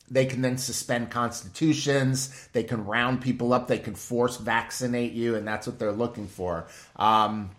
They 0.09 0.25
can 0.25 0.41
then 0.41 0.57
suspend 0.57 1.09
constitutions. 1.09 2.47
They 2.53 2.63
can 2.63 2.85
round 2.85 3.21
people 3.21 3.53
up. 3.53 3.67
They 3.67 3.79
can 3.79 3.95
force 3.95 4.37
vaccinate 4.37 5.13
you, 5.13 5.35
and 5.35 5.47
that's 5.47 5.65
what 5.65 5.79
they're 5.79 5.91
looking 5.91 6.27
for. 6.27 6.67
Um, 6.95 7.51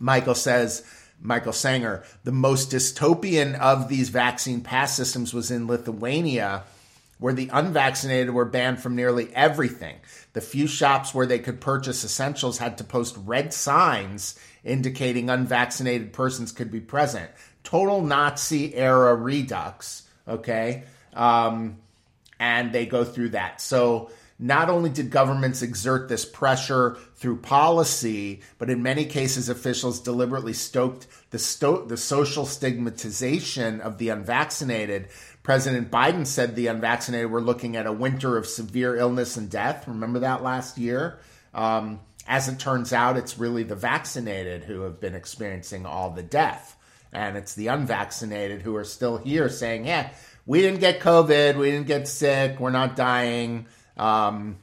Michael 0.00 0.34
says, 0.34 0.84
Michael 1.20 1.52
Senger, 1.52 2.04
the 2.24 2.32
most 2.32 2.70
dystopian 2.70 3.58
of 3.58 3.88
these 3.88 4.08
vaccine 4.08 4.60
pass 4.60 4.96
systems 4.96 5.34
was 5.34 5.50
in 5.50 5.66
Lithuania, 5.66 6.64
where 7.18 7.34
the 7.34 7.50
unvaccinated 7.52 8.30
were 8.30 8.44
banned 8.44 8.80
from 8.80 8.94
nearly 8.96 9.34
everything. 9.34 9.96
The 10.32 10.40
few 10.40 10.66
shops 10.66 11.12
where 11.12 11.26
they 11.26 11.38
could 11.38 11.60
purchase 11.60 12.04
essentials 12.04 12.58
had 12.58 12.78
to 12.78 12.84
post 12.84 13.16
red 13.24 13.52
signs 13.52 14.38
indicating 14.64 15.30
unvaccinated 15.30 16.12
persons 16.12 16.52
could 16.52 16.70
be 16.70 16.80
present. 16.80 17.30
Total 17.64 18.02
Nazi 18.02 18.74
era 18.74 19.14
redux, 19.14 20.04
okay? 20.26 20.84
Um, 21.14 21.78
and 22.38 22.72
they 22.72 22.86
go 22.86 23.04
through 23.04 23.30
that. 23.30 23.60
So 23.60 24.10
not 24.38 24.70
only 24.70 24.88
did 24.88 25.10
governments 25.10 25.62
exert 25.62 26.08
this 26.08 26.24
pressure 26.24 26.96
through 27.16 27.38
policy, 27.38 28.40
but 28.58 28.70
in 28.70 28.82
many 28.82 29.04
cases, 29.04 29.48
officials 29.48 29.98
deliberately 30.00 30.52
stoked 30.52 31.08
the, 31.30 31.38
sto- 31.40 31.84
the 31.84 31.96
social 31.96 32.46
stigmatization 32.46 33.80
of 33.80 33.98
the 33.98 34.10
unvaccinated. 34.10 35.08
President 35.48 35.90
Biden 35.90 36.26
said 36.26 36.56
the 36.56 36.66
unvaccinated 36.66 37.30
were 37.30 37.40
looking 37.40 37.74
at 37.74 37.86
a 37.86 37.92
winter 37.92 38.36
of 38.36 38.46
severe 38.46 38.96
illness 38.96 39.38
and 39.38 39.48
death. 39.48 39.88
Remember 39.88 40.18
that 40.18 40.42
last 40.42 40.76
year? 40.76 41.20
Um, 41.54 42.00
as 42.26 42.50
it 42.50 42.58
turns 42.58 42.92
out, 42.92 43.16
it's 43.16 43.38
really 43.38 43.62
the 43.62 43.74
vaccinated 43.74 44.64
who 44.64 44.82
have 44.82 45.00
been 45.00 45.14
experiencing 45.14 45.86
all 45.86 46.10
the 46.10 46.22
death. 46.22 46.76
And 47.14 47.38
it's 47.38 47.54
the 47.54 47.68
unvaccinated 47.68 48.60
who 48.60 48.76
are 48.76 48.84
still 48.84 49.16
here 49.16 49.48
saying, 49.48 49.86
yeah, 49.86 50.10
we 50.44 50.60
didn't 50.60 50.80
get 50.80 51.00
COVID, 51.00 51.56
we 51.56 51.70
didn't 51.70 51.86
get 51.86 52.08
sick, 52.08 52.60
we're 52.60 52.68
not 52.68 52.94
dying. 52.94 53.68
Um, 53.96 54.58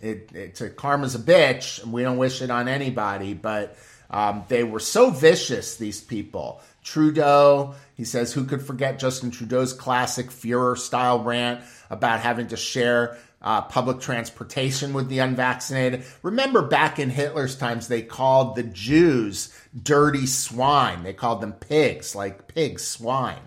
it, 0.00 0.30
it's 0.34 0.60
a 0.60 0.70
karma's 0.70 1.14
a 1.14 1.18
bitch, 1.18 1.82
and 1.82 1.92
we 1.92 2.02
don't 2.02 2.18
wish 2.18 2.42
it 2.42 2.50
on 2.50 2.68
anybody. 2.68 3.34
But 3.34 3.76
um, 4.10 4.44
they 4.48 4.64
were 4.64 4.80
so 4.80 5.10
vicious, 5.10 5.76
these 5.76 6.00
people. 6.00 6.60
Trudeau, 6.82 7.74
he 7.94 8.04
says, 8.04 8.32
who 8.32 8.44
could 8.44 8.62
forget 8.62 8.98
Justin 8.98 9.30
Trudeau's 9.30 9.72
classic 9.72 10.30
Fuhrer 10.30 10.76
style 10.76 11.22
rant 11.22 11.60
about 11.90 12.20
having 12.20 12.48
to 12.48 12.56
share 12.56 13.18
uh, 13.42 13.62
public 13.62 14.00
transportation 14.00 14.92
with 14.92 15.08
the 15.08 15.18
unvaccinated. 15.18 16.04
Remember 16.22 16.62
back 16.62 16.98
in 16.98 17.10
Hitler's 17.10 17.56
times, 17.56 17.88
they 17.88 18.02
called 18.02 18.56
the 18.56 18.62
Jews 18.62 19.54
dirty 19.82 20.26
swine. 20.26 21.02
They 21.02 21.12
called 21.14 21.40
them 21.40 21.52
pigs, 21.52 22.14
like 22.14 22.48
pigs, 22.48 22.86
swine. 22.86 23.40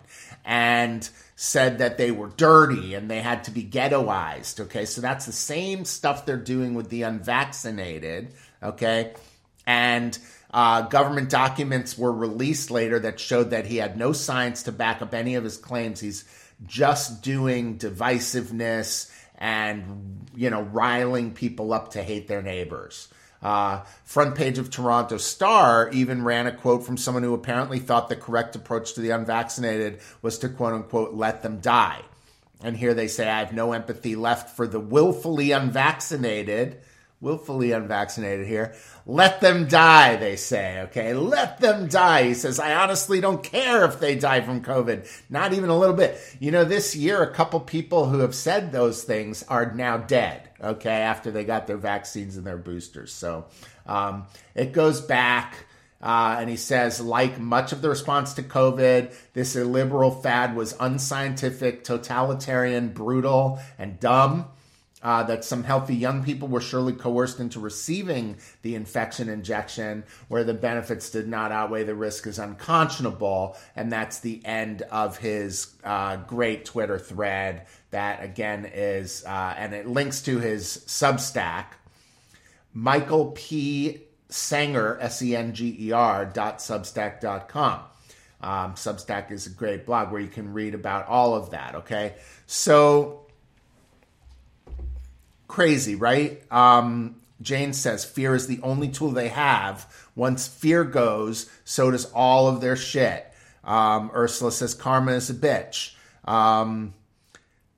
And 0.45 1.07
said 1.35 1.79
that 1.79 1.97
they 1.97 2.11
were 2.11 2.29
dirty 2.29 2.93
and 2.93 3.09
they 3.09 3.21
had 3.21 3.43
to 3.45 3.51
be 3.51 3.63
ghettoized. 3.63 4.59
Okay, 4.59 4.85
so 4.85 5.01
that's 5.01 5.25
the 5.25 5.31
same 5.31 5.85
stuff 5.85 6.25
they're 6.25 6.37
doing 6.37 6.73
with 6.73 6.89
the 6.89 7.03
unvaccinated. 7.03 8.33
Okay, 8.61 9.13
and 9.65 10.17
uh, 10.53 10.83
government 10.83 11.29
documents 11.29 11.97
were 11.97 12.11
released 12.11 12.69
later 12.69 12.99
that 12.99 13.19
showed 13.19 13.49
that 13.49 13.65
he 13.65 13.77
had 13.77 13.97
no 13.97 14.13
science 14.13 14.63
to 14.63 14.71
back 14.71 15.01
up 15.01 15.13
any 15.13 15.35
of 15.35 15.43
his 15.43 15.57
claims. 15.57 15.99
He's 15.99 16.25
just 16.65 17.23
doing 17.23 17.77
divisiveness 17.77 19.11
and 19.37 20.29
you 20.35 20.49
know 20.49 20.61
riling 20.61 21.33
people 21.33 21.73
up 21.73 21.91
to 21.91 22.03
hate 22.03 22.27
their 22.27 22.41
neighbors. 22.41 23.07
Uh, 23.43 23.83
front 24.05 24.35
page 24.35 24.57
of 24.57 24.69
Toronto 24.69 25.17
Star 25.17 25.89
even 25.91 26.23
ran 26.23 26.47
a 26.47 26.51
quote 26.51 26.85
from 26.85 26.95
someone 26.95 27.23
who 27.23 27.33
apparently 27.33 27.77
thought 27.77 28.07
the 28.07 28.15
correct 28.15 28.55
approach 28.55 28.93
to 28.93 29.01
the 29.01 29.09
unvaccinated 29.09 29.99
was 30.21 30.39
to 30.39 30.49
quote 30.49 30.73
unquote 30.73 31.13
let 31.13 31.43
them 31.43 31.59
die. 31.59 32.01
And 32.63 32.77
here 32.77 32.93
they 32.93 33.09
say, 33.09 33.29
I 33.29 33.39
have 33.39 33.51
no 33.51 33.73
empathy 33.73 34.15
left 34.15 34.55
for 34.55 34.65
the 34.65 34.79
willfully 34.79 35.51
unvaccinated. 35.51 36.77
Willfully 37.19 37.73
unvaccinated 37.73 38.47
here. 38.47 38.73
Let 39.05 39.41
them 39.41 39.67
die, 39.67 40.15
they 40.15 40.37
say. 40.37 40.81
Okay, 40.83 41.13
let 41.13 41.59
them 41.59 41.87
die. 41.87 42.23
He 42.23 42.33
says, 42.33 42.59
I 42.59 42.75
honestly 42.75 43.19
don't 43.19 43.43
care 43.43 43.83
if 43.83 43.99
they 43.99 44.15
die 44.15 44.41
from 44.41 44.63
COVID. 44.63 45.09
Not 45.29 45.53
even 45.53 45.69
a 45.69 45.77
little 45.77 45.95
bit. 45.95 46.17
You 46.39 46.51
know, 46.51 46.63
this 46.63 46.95
year, 46.95 47.21
a 47.21 47.33
couple 47.33 47.59
people 47.59 48.07
who 48.07 48.19
have 48.19 48.35
said 48.35 48.71
those 48.71 49.03
things 49.03 49.43
are 49.43 49.73
now 49.73 49.97
dead 49.97 50.49
okay, 50.63 51.01
after 51.01 51.31
they 51.31 51.43
got 51.43 51.67
their 51.67 51.77
vaccines 51.77 52.37
and 52.37 52.45
their 52.45 52.57
boosters. 52.57 53.11
So 53.13 53.45
um, 53.85 54.25
it 54.55 54.71
goes 54.71 55.01
back. 55.01 55.65
Uh, 56.01 56.35
and 56.37 56.49
he 56.49 56.57
says, 56.57 56.99
like 56.99 57.39
much 57.39 57.71
of 57.71 57.81
the 57.81 57.87
response 57.87 58.33
to 58.33 58.43
COVID, 58.43 59.13
this 59.31 59.55
illiberal 59.55 60.11
fad 60.11 60.53
was 60.53 60.75
unscientific, 60.77 61.85
totalitarian, 61.85 62.89
brutal, 62.89 63.59
and 63.79 63.99
dumb. 64.01 64.47
Uh, 65.01 65.21
that 65.21 65.43
some 65.43 65.65
healthy 65.65 65.95
young 65.95 66.23
people 66.23 66.47
were 66.47 66.61
surely 66.61 66.93
coerced 66.93 67.41
into 67.41 67.59
receiving 67.59 68.37
the 68.61 68.73
infection 68.73 69.27
injection, 69.27 70.01
where 70.29 70.45
the 70.45 70.53
benefits 70.53 71.09
did 71.09 71.27
not 71.27 71.51
outweigh 71.51 71.83
the 71.83 71.93
risk 71.93 72.25
is 72.25 72.39
unconscionable. 72.39 73.57
And 73.75 73.91
that's 73.91 74.21
the 74.21 74.41
end 74.45 74.81
of 74.83 75.17
his 75.17 75.73
uh, 75.83 76.15
great 76.15 76.63
Twitter 76.63 76.97
thread 76.97 77.65
that 77.93 78.23
again 78.23 78.69
is, 78.71 79.23
uh, 79.25 79.55
and 79.57 79.73
it 79.73 79.87
links 79.87 80.21
to 80.23 80.37
his 80.37 80.83
Substack, 80.85 81.65
Michael 82.73 83.31
P. 83.31 84.01
Senger, 84.29 84.97
S 84.99 85.21
E 85.21 85.35
N 85.35 85.53
G 85.53 85.77
E 85.79 85.91
R, 85.91 86.25
dot 86.25 86.57
substack 86.57 87.21
dot 87.21 87.47
com. 87.47 87.81
Um, 88.41 88.73
Substack 88.73 89.31
is 89.31 89.45
a 89.45 89.51
great 89.51 89.85
blog 89.85 90.11
where 90.11 90.19
you 90.19 90.27
can 90.27 90.53
read 90.53 90.73
about 90.73 91.07
all 91.07 91.35
of 91.35 91.51
that, 91.51 91.75
okay? 91.75 92.15
So, 92.47 93.27
crazy, 95.47 95.93
right? 95.93 96.41
Um, 96.51 97.21
Jane 97.43 97.73
says 97.73 98.03
fear 98.03 98.33
is 98.33 98.47
the 98.47 98.59
only 98.63 98.89
tool 98.89 99.11
they 99.11 99.27
have. 99.27 99.87
Once 100.15 100.47
fear 100.47 100.83
goes, 100.83 101.47
so 101.63 101.91
does 101.91 102.05
all 102.05 102.47
of 102.47 102.59
their 102.59 102.75
shit. 102.75 103.31
Um, 103.63 104.09
Ursula 104.15 104.51
says 104.51 104.73
karma 104.73 105.11
is 105.11 105.29
a 105.29 105.35
bitch. 105.35 105.93
Um, 106.25 106.95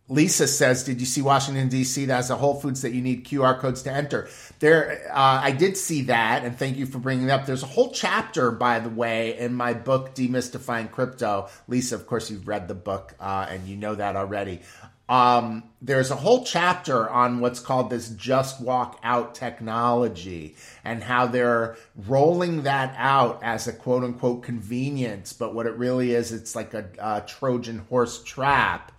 Lisa 0.08 0.48
says, 0.48 0.84
"Did 0.84 1.00
you 1.00 1.06
see 1.08 1.22
Washington 1.22 1.68
D.C. 1.68 2.06
that 2.06 2.16
has 2.16 2.30
a 2.30 2.36
Whole 2.36 2.60
Foods 2.60 2.82
that 2.84 2.92
you 2.94 3.02
need 3.02 3.26
QR 3.26 3.60
codes 3.60 3.82
to 3.84 3.92
enter?" 3.92 4.28
There, 4.60 5.02
uh, 5.12 5.42
I 5.44 5.52
did 5.52 5.78
see 5.78 6.04
that, 6.04 6.44
and 6.46 6.58
thank 6.58 6.78
you 6.78 6.86
for 6.86 7.00
bringing 7.00 7.26
it 7.26 7.32
up. 7.32 7.46
There's 7.46 7.64
a 7.64 7.68
whole 7.68 7.92
chapter, 7.92 8.52
by 8.52 8.80
the 8.80 8.90
way, 8.90 9.38
in 9.38 9.54
my 9.54 9.74
book 9.74 10.14
Demystifying 10.16 10.92
Crypto. 10.92 11.50
Lisa, 11.68 11.96
of 11.96 12.06
course, 12.08 12.30
you've 12.30 12.48
read 12.48 12.68
the 12.68 12.76
book 12.76 13.16
uh, 13.20 13.48
and 13.50 13.68
you 13.68 13.76
know 13.78 13.96
that 13.96 14.16
already. 14.16 14.62
um, 15.08 15.64
there's 15.82 16.10
a 16.10 16.16
whole 16.16 16.44
chapter 16.44 17.08
on 17.10 17.40
what's 17.40 17.60
called 17.60 17.92
this 17.92 18.10
just 18.10 18.60
walk 18.60 19.00
out 19.04 19.36
technology 19.36 20.56
and 20.84 21.04
how 21.04 21.28
they're 21.28 21.78
rolling 22.08 22.64
that 22.64 22.96
out 22.98 23.40
as 23.44 23.68
a 23.68 23.74
quote 23.74 24.04
unquote 24.04 24.42
convenience. 24.44 25.32
But 25.34 25.54
what 25.54 25.68
it 25.68 25.76
really 25.78 26.14
is, 26.14 26.32
it's 26.32 26.56
like 26.56 26.74
a, 26.74 26.86
a 26.98 27.22
Trojan 27.22 27.80
horse 27.90 28.24
trap 28.24 28.92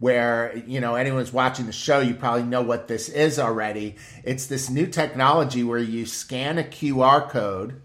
where 0.00 0.56
you 0.66 0.80
know 0.80 0.96
anyone's 0.96 1.32
watching 1.32 1.66
the 1.66 1.72
show 1.72 2.00
you 2.00 2.14
probably 2.14 2.42
know 2.42 2.62
what 2.62 2.88
this 2.88 3.08
is 3.08 3.38
already 3.38 3.94
it's 4.24 4.46
this 4.46 4.68
new 4.68 4.86
technology 4.86 5.62
where 5.62 5.78
you 5.78 6.04
scan 6.04 6.58
a 6.58 6.64
qr 6.64 7.28
code 7.28 7.80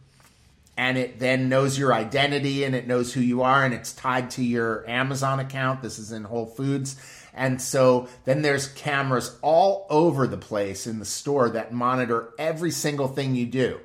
and 0.78 0.97
it 0.97 1.20
then 1.20 1.47
knows 1.49 1.78
your 1.78 1.93
identity 1.93 2.63
and 2.63 2.76
it 2.76 2.88
knows 2.88 3.13
who 3.13 3.22
you 3.22 3.41
are 3.41 3.63
and 3.63 3.74
it's 3.74 3.93
tied 3.93 4.30
to 4.32 4.43
your 4.43 4.88
Amazon 4.89 5.39
account. 5.39 5.82
This 5.82 5.99
is 5.99 6.11
in 6.11 6.26
Whole 6.26 6.45
Foods. 6.45 6.97
And 7.34 7.61
so 7.61 8.07
then 8.26 8.41
there's 8.41 8.68
cameras 8.68 9.38
all 9.41 9.88
over 9.89 10.28
the 10.28 10.38
place 10.38 10.88
in 10.88 10.99
the 10.99 11.05
store 11.05 11.49
that 11.49 11.74
monitor 11.74 12.30
every 12.38 12.72
single 12.72 13.07
thing 13.07 13.36
you 13.36 13.45
do. 13.45 13.80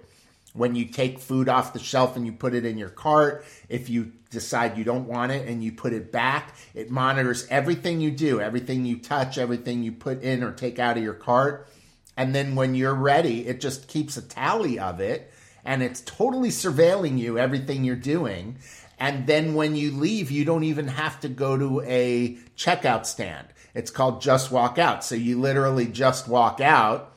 When 0.53 0.75
you 0.75 0.87
take 0.87 1.21
food 1.21 1.49
off 1.49 1.73
the 1.73 1.79
shelf 1.79 2.17
and 2.17 2.27
you 2.27 2.33
put 2.33 2.55
it 2.55 2.65
in 2.65 2.77
your 2.77 2.89
cart, 2.89 3.45
if 3.69 3.89
you 3.89 4.13
decide 4.31 4.79
you 4.79 4.85
don't 4.85 5.09
want 5.09 5.33
it 5.33 5.49
and 5.49 5.63
you 5.63 5.73
put 5.73 5.93
it 5.93 6.13
back, 6.13 6.55
it 6.75 6.91
monitors 6.91 7.47
everything 7.51 8.01
you 8.01 8.11
do, 8.11 8.41
everything 8.41 8.87
you 8.87 8.99
touch, 8.99 9.39
everything 9.39 9.83
you 9.83 9.93
put 9.93 10.23
in 10.23 10.43
or 10.43 10.53
take 10.53 10.79
out 10.79 10.97
of 10.97 11.03
your 11.03 11.15
cart. 11.15 11.69
And 12.17 12.35
then 12.35 12.55
when 12.55 12.75
you're 12.75 12.95
ready, 12.95 13.47
it 13.47 13.61
just 13.61 13.89
keeps 13.89 14.17
a 14.17 14.23
tally 14.23 14.79
of 14.79 15.01
it 15.01 15.33
and 15.65 15.83
it's 15.83 16.01
totally 16.03 16.51
surveilling 16.51 17.19
you, 17.19 17.39
everything 17.39 17.85
you're 17.85 17.97
doing. 17.97 18.59
And 18.99 19.27
then 19.27 19.55
when 19.55 19.77
you 19.77 19.91
leave, 19.93 20.31
you 20.31 20.45
don't 20.45 20.65
even 20.65 20.89
have 20.89 21.21
to 21.21 21.29
go 21.29 21.57
to 21.57 21.81
a 21.83 22.37
checkout 22.57 23.07
stand. 23.07 23.49
It's 23.75 23.91
called 23.91 24.21
Just 24.21 24.51
Walk 24.51 24.79
Out. 24.79 25.05
So 25.05 25.15
you 25.15 25.41
literally 25.41 25.87
just 25.87 26.29
walk 26.29 26.61
out. 26.61 27.17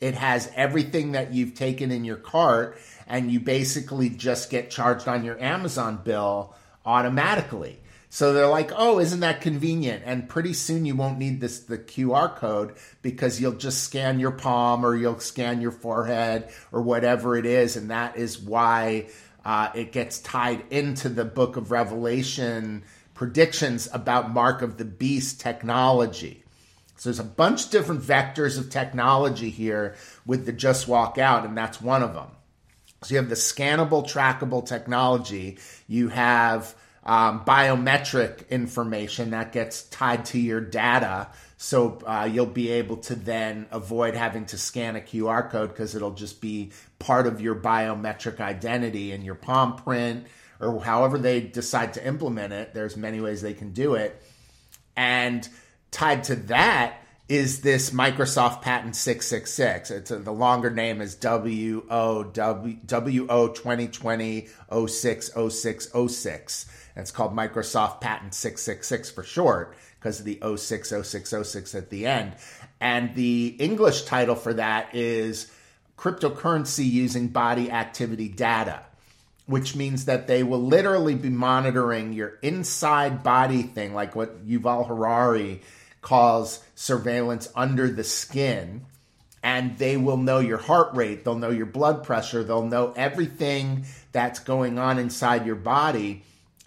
It 0.00 0.14
has 0.14 0.50
everything 0.56 1.12
that 1.12 1.32
you've 1.32 1.54
taken 1.54 1.92
in 1.92 2.04
your 2.04 2.16
cart, 2.16 2.76
and 3.06 3.30
you 3.30 3.40
basically 3.40 4.08
just 4.10 4.50
get 4.50 4.70
charged 4.70 5.08
on 5.08 5.24
your 5.24 5.40
Amazon 5.40 6.00
bill 6.02 6.54
automatically. 6.84 7.78
So 8.10 8.32
they're 8.32 8.46
like, 8.46 8.70
"Oh, 8.76 8.98
isn't 8.98 9.20
that 9.20 9.40
convenient?" 9.40 10.02
And 10.04 10.28
pretty 10.28 10.52
soon 10.52 10.84
you 10.84 10.94
won't 10.94 11.18
need 11.18 11.40
this 11.40 11.60
the 11.60 11.78
QR 11.78 12.36
code 12.36 12.74
because 13.00 13.40
you'll 13.40 13.52
just 13.52 13.84
scan 13.84 14.20
your 14.20 14.32
palm 14.32 14.84
or 14.84 14.94
you'll 14.94 15.20
scan 15.20 15.62
your 15.62 15.70
forehead 15.70 16.50
or 16.72 16.82
whatever 16.82 17.36
it 17.36 17.46
is, 17.46 17.76
and 17.76 17.90
that 17.90 18.16
is 18.16 18.38
why 18.38 19.06
uh, 19.44 19.70
it 19.74 19.92
gets 19.92 20.20
tied 20.20 20.64
into 20.70 21.08
the 21.08 21.24
Book 21.24 21.56
of 21.56 21.70
Revelation 21.70 22.84
predictions 23.14 23.88
about 23.92 24.32
Mark 24.32 24.62
of 24.62 24.78
the 24.78 24.84
Beast 24.84 25.40
technology. 25.40 26.44
So 26.96 27.08
there's 27.08 27.18
a 27.18 27.24
bunch 27.24 27.64
of 27.64 27.70
different 27.70 28.02
vectors 28.02 28.58
of 28.58 28.70
technology 28.70 29.50
here 29.50 29.94
with 30.26 30.46
the 30.46 30.52
Just 30.52 30.86
Walk 30.86 31.18
Out, 31.18 31.44
and 31.44 31.56
that's 31.56 31.80
one 31.80 32.02
of 32.02 32.14
them. 32.14 32.28
So 33.04 33.14
you 33.14 33.20
have 33.20 33.28
the 33.28 33.34
scannable, 33.34 34.04
trackable 34.04 34.66
technology. 34.66 35.58
You 35.88 36.08
have 36.08 36.74
um, 37.04 37.44
biometric 37.44 38.48
information 38.48 39.30
that 39.30 39.52
gets 39.52 39.82
tied 39.84 40.24
to 40.26 40.38
your 40.38 40.60
data. 40.60 41.28
So 41.56 42.00
uh, 42.06 42.28
you'll 42.30 42.46
be 42.46 42.70
able 42.70 42.96
to 42.98 43.14
then 43.14 43.66
avoid 43.70 44.14
having 44.14 44.46
to 44.46 44.58
scan 44.58 44.96
a 44.96 45.00
QR 45.00 45.50
code 45.50 45.70
because 45.70 45.94
it'll 45.94 46.14
just 46.14 46.40
be 46.40 46.72
part 46.98 47.26
of 47.26 47.40
your 47.40 47.54
biometric 47.54 48.40
identity 48.40 49.12
and 49.12 49.24
your 49.24 49.34
palm 49.34 49.76
print 49.76 50.26
or 50.60 50.80
however 50.80 51.18
they 51.18 51.40
decide 51.40 51.94
to 51.94 52.06
implement 52.06 52.52
it. 52.52 52.72
There's 52.72 52.96
many 52.96 53.20
ways 53.20 53.42
they 53.42 53.54
can 53.54 53.72
do 53.72 53.94
it. 53.94 54.22
And 54.96 55.48
tied 55.90 56.24
to 56.24 56.36
that 56.36 56.98
is 57.32 57.62
this 57.62 57.90
Microsoft 57.92 58.60
Patent 58.60 58.94
666. 58.94 59.90
It's 59.90 60.10
a, 60.10 60.18
the 60.18 60.34
longer 60.34 60.68
name 60.68 61.00
is 61.00 61.14
WO 61.14 61.80
WO 62.30 63.48
2020 63.48 64.48
060606. 64.68 66.66
And 66.94 67.02
it's 67.02 67.10
called 67.10 67.34
Microsoft 67.34 68.02
Patent 68.02 68.34
666 68.34 69.12
for 69.12 69.22
short 69.22 69.74
because 69.98 70.20
of 70.20 70.26
the 70.26 70.38
060606 70.42 71.74
at 71.74 71.88
the 71.88 72.04
end. 72.04 72.34
And 72.82 73.14
the 73.14 73.56
English 73.58 74.02
title 74.02 74.36
for 74.36 74.52
that 74.52 74.94
is 74.94 75.50
cryptocurrency 75.96 76.84
using 76.84 77.28
body 77.28 77.70
activity 77.70 78.28
data, 78.28 78.82
which 79.46 79.74
means 79.74 80.04
that 80.04 80.26
they 80.26 80.42
will 80.42 80.62
literally 80.62 81.14
be 81.14 81.30
monitoring 81.30 82.12
your 82.12 82.38
inside 82.42 83.22
body 83.22 83.62
thing, 83.62 83.94
like 83.94 84.14
what 84.14 84.46
Yuval 84.46 84.86
Harari 84.86 85.62
calls 86.02 86.62
surveillance 86.74 87.48
under 87.56 87.88
the 87.88 88.04
skin. 88.04 88.84
And 89.42 89.76
they 89.78 89.96
will 89.96 90.18
know 90.18 90.38
your 90.38 90.58
heart 90.58 90.94
rate, 90.94 91.24
they'll 91.24 91.34
know 91.34 91.50
your 91.50 91.66
blood 91.66 92.04
pressure, 92.04 92.44
they'll 92.44 92.66
know 92.66 92.92
everything 92.94 93.86
that's 94.12 94.38
going 94.38 94.78
on 94.78 94.98
inside 94.98 95.46
your 95.46 95.56
body 95.56 96.22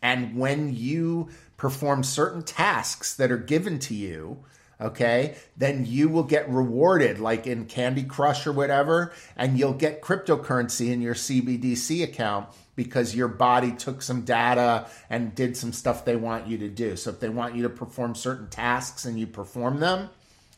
and 0.06 0.36
when 0.36 0.76
you 0.76 1.30
perform 1.58 2.04
certain 2.04 2.44
tasks 2.44 3.16
that 3.16 3.32
are 3.32 3.38
given 3.38 3.80
to 3.80 3.96
you, 3.96 4.44
okay, 4.80 5.36
then 5.58 5.84
you 5.84 6.10
will 6.10 6.22
get 6.22 6.48
rewarded, 6.48 7.18
like 7.20 7.48
in 7.48 7.66
Candy 7.66 8.04
Crush 8.04 8.46
or 8.46 8.52
whatever, 8.52 9.14
and 9.36 9.58
you'll 9.58 9.74
get 9.74 10.04
cryptocurrency 10.04 10.92
in 10.92 11.02
your 11.02 11.16
CBDC 11.16 12.04
account 12.04 12.50
because 12.76 13.16
your 13.16 13.28
body 13.28 13.72
took 13.72 14.02
some 14.02 14.22
data 14.22 14.88
and 15.10 15.34
did 15.36 15.56
some 15.56 15.74
stuff 15.74 16.06
they 16.06 16.16
want 16.16 16.48
you 16.48 16.58
to 16.60 16.70
do. 16.70 16.96
So 16.96 17.10
if 17.10 17.20
they 17.20 17.30
want 17.30 17.56
you 17.56 17.64
to 17.64 17.70
perform 17.70 18.16
certain 18.16 18.50
tasks 18.50 19.06
and 19.06 19.20
you 19.20 19.28
perform 19.28 19.80
them, 19.80 20.10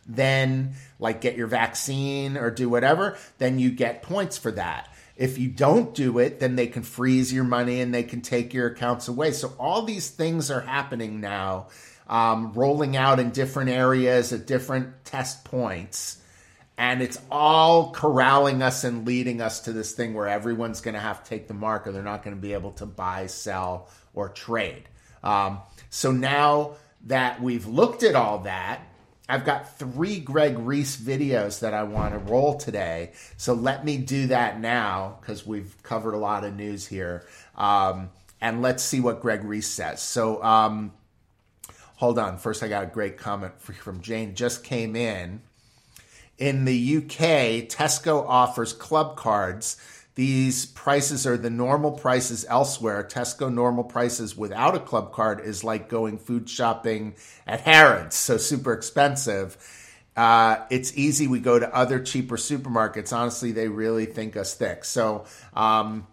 then 0.07 0.74
like 0.99 1.22
get 1.22 1.36
your 1.36 1.47
vaccine 1.47 2.38
or 2.38 2.49
do 2.49 2.70
whatever, 2.70 3.18
then 3.38 3.59
you 3.59 3.70
get 3.70 4.01
points 4.01 4.38
for 4.38 4.51
that. 4.51 4.89
If 5.15 5.38
you 5.38 5.49
don't 5.49 5.95
do 5.95 6.20
it, 6.20 6.39
then 6.39 6.55
they 6.55 6.68
can 6.68 6.84
freeze 6.84 7.34
your 7.34 7.43
money 7.43 7.82
and 7.82 7.93
they 7.93 8.03
can 8.03 8.22
take 8.22 8.53
your 8.53 8.68
accounts 8.68 9.07
away. 9.07 9.32
So 9.32 9.53
all 9.59 9.82
these 9.82 10.09
things 10.09 10.51
are 10.51 10.61
happening 10.61 11.20
now, 11.20 11.68
um, 12.07 12.53
rolling 12.53 12.95
out 12.95 13.20
in 13.20 13.32
different 13.32 13.72
areas 13.72 14.32
at 14.32 14.45
different 14.45 15.05
test 15.05 15.43
points. 15.43 16.22
And 16.78 17.01
it's 17.01 17.19
all 17.32 17.91
corralling 17.91 18.61
us 18.61 18.84
and 18.84 19.05
leading 19.05 19.41
us 19.41 19.61
to 19.61 19.73
this 19.73 19.93
thing 19.93 20.13
where 20.13 20.28
everyone's 20.28 20.80
going 20.80 20.93
to 20.93 20.99
have 20.99 21.23
to 21.23 21.30
take 21.30 21.47
the 21.47 21.55
mark 21.55 21.88
or 21.88 21.91
they're 21.91 22.03
not 22.03 22.23
going 22.23 22.36
to 22.36 22.41
be 22.41 22.53
able 22.53 22.71
to 22.73 22.86
buy, 22.86 23.25
sell, 23.25 23.89
or 24.13 24.30
trade. 24.30 24.84
Um, 25.23 25.59
so 25.89 26.11
now 26.11 26.73
that 27.05 27.41
we've 27.41 27.65
looked 27.65 28.03
at 28.03 28.15
all 28.15 28.39
that, 28.39 28.82
I've 29.30 29.43
got 29.43 29.78
three 29.78 30.19
Greg 30.19 30.57
Reese 30.57 30.95
videos 30.95 31.59
that 31.59 31.73
I 31.73 31.84
want 31.84 32.13
to 32.13 32.19
roll 32.19 32.55
today. 32.55 33.11
So 33.36 33.53
let 33.53 33.84
me 33.84 33.97
do 33.97 34.28
that 34.28 34.59
now 34.59 35.17
because 35.19 35.45
we've 35.45 35.75
covered 35.84 36.13
a 36.13 36.17
lot 36.17 36.43
of 36.43 36.55
news 36.55 36.88
here. 36.88 37.25
Um, 37.55 38.09
and 38.39 38.61
let's 38.61 38.84
see 38.84 38.99
what 38.99 39.21
Greg 39.21 39.43
Reese 39.43 39.67
says. 39.67 40.01
So 40.01 40.41
um, 40.43 40.93
hold 41.95 42.19
on. 42.19 42.38
First, 42.38 42.63
I 42.63 42.69
got 42.69 42.84
a 42.84 42.88
great 42.88 43.17
comment 43.17 43.59
from 43.61 44.01
Jane. 44.01 44.36
Just 44.36 44.63
came 44.63 44.95
in. 44.95 45.41
In 46.38 46.65
the 46.65 46.97
UK, 46.97 47.67
Tesco 47.67 48.23
offers 48.27 48.73
club 48.73 49.17
cards 49.17 49.77
these 50.17 50.65
prices 50.65 51.27
are 51.27 51.38
the 51.38 51.51
normal 51.51 51.91
prices 51.91 52.43
elsewhere. 52.49 53.07
Tesco 53.07 53.53
normal 53.53 53.83
prices 53.83 54.35
without 54.35 54.73
a 54.73 54.79
club 54.79 55.13
card 55.13 55.41
is 55.41 55.63
like 55.63 55.89
going 55.89 56.17
food 56.17 56.49
shopping 56.49 57.13
at 57.45 57.61
Harrods, 57.61 58.15
so 58.15 58.38
super 58.38 58.73
expensive. 58.73 59.55
Uh, 60.15 60.65
it's 60.71 60.97
easy. 60.97 61.27
We 61.27 61.39
go 61.39 61.59
to 61.59 61.71
other 61.71 61.99
cheaper 61.99 62.35
supermarkets. 62.35 63.13
Honestly, 63.15 63.51
they 63.51 63.67
really 63.67 64.07
think 64.07 64.35
us 64.35 64.55
thick. 64.55 64.85
So, 64.85 65.25
um, 65.53 66.07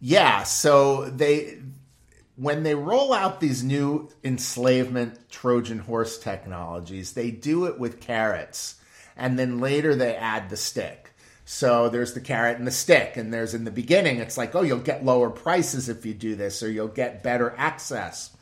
yeah. 0.00 0.44
So 0.44 1.10
they 1.10 1.58
when 2.36 2.62
they 2.62 2.76
roll 2.76 3.12
out 3.12 3.40
these 3.40 3.64
new 3.64 4.08
enslavement 4.22 5.18
Trojan 5.30 5.80
horse 5.80 6.16
technologies, 6.16 7.14
they 7.14 7.32
do 7.32 7.64
it 7.64 7.80
with 7.80 8.00
carrots, 8.00 8.76
and 9.22 9.38
then 9.38 9.60
later 9.60 9.94
they 9.94 10.16
add 10.16 10.50
the 10.50 10.56
stick. 10.56 11.14
So 11.44 11.88
there's 11.88 12.12
the 12.12 12.20
carrot 12.20 12.58
and 12.58 12.66
the 12.66 12.72
stick. 12.72 13.16
And 13.16 13.32
there's 13.32 13.54
in 13.54 13.64
the 13.64 13.70
beginning, 13.70 14.18
it's 14.18 14.36
like, 14.36 14.56
oh, 14.56 14.62
you'll 14.62 14.80
get 14.80 15.04
lower 15.04 15.30
prices 15.30 15.88
if 15.88 16.04
you 16.04 16.12
do 16.12 16.34
this, 16.34 16.60
or 16.60 16.68
you'll 16.68 16.88
get 16.88 17.22
better 17.22 17.54
access. 17.56 18.36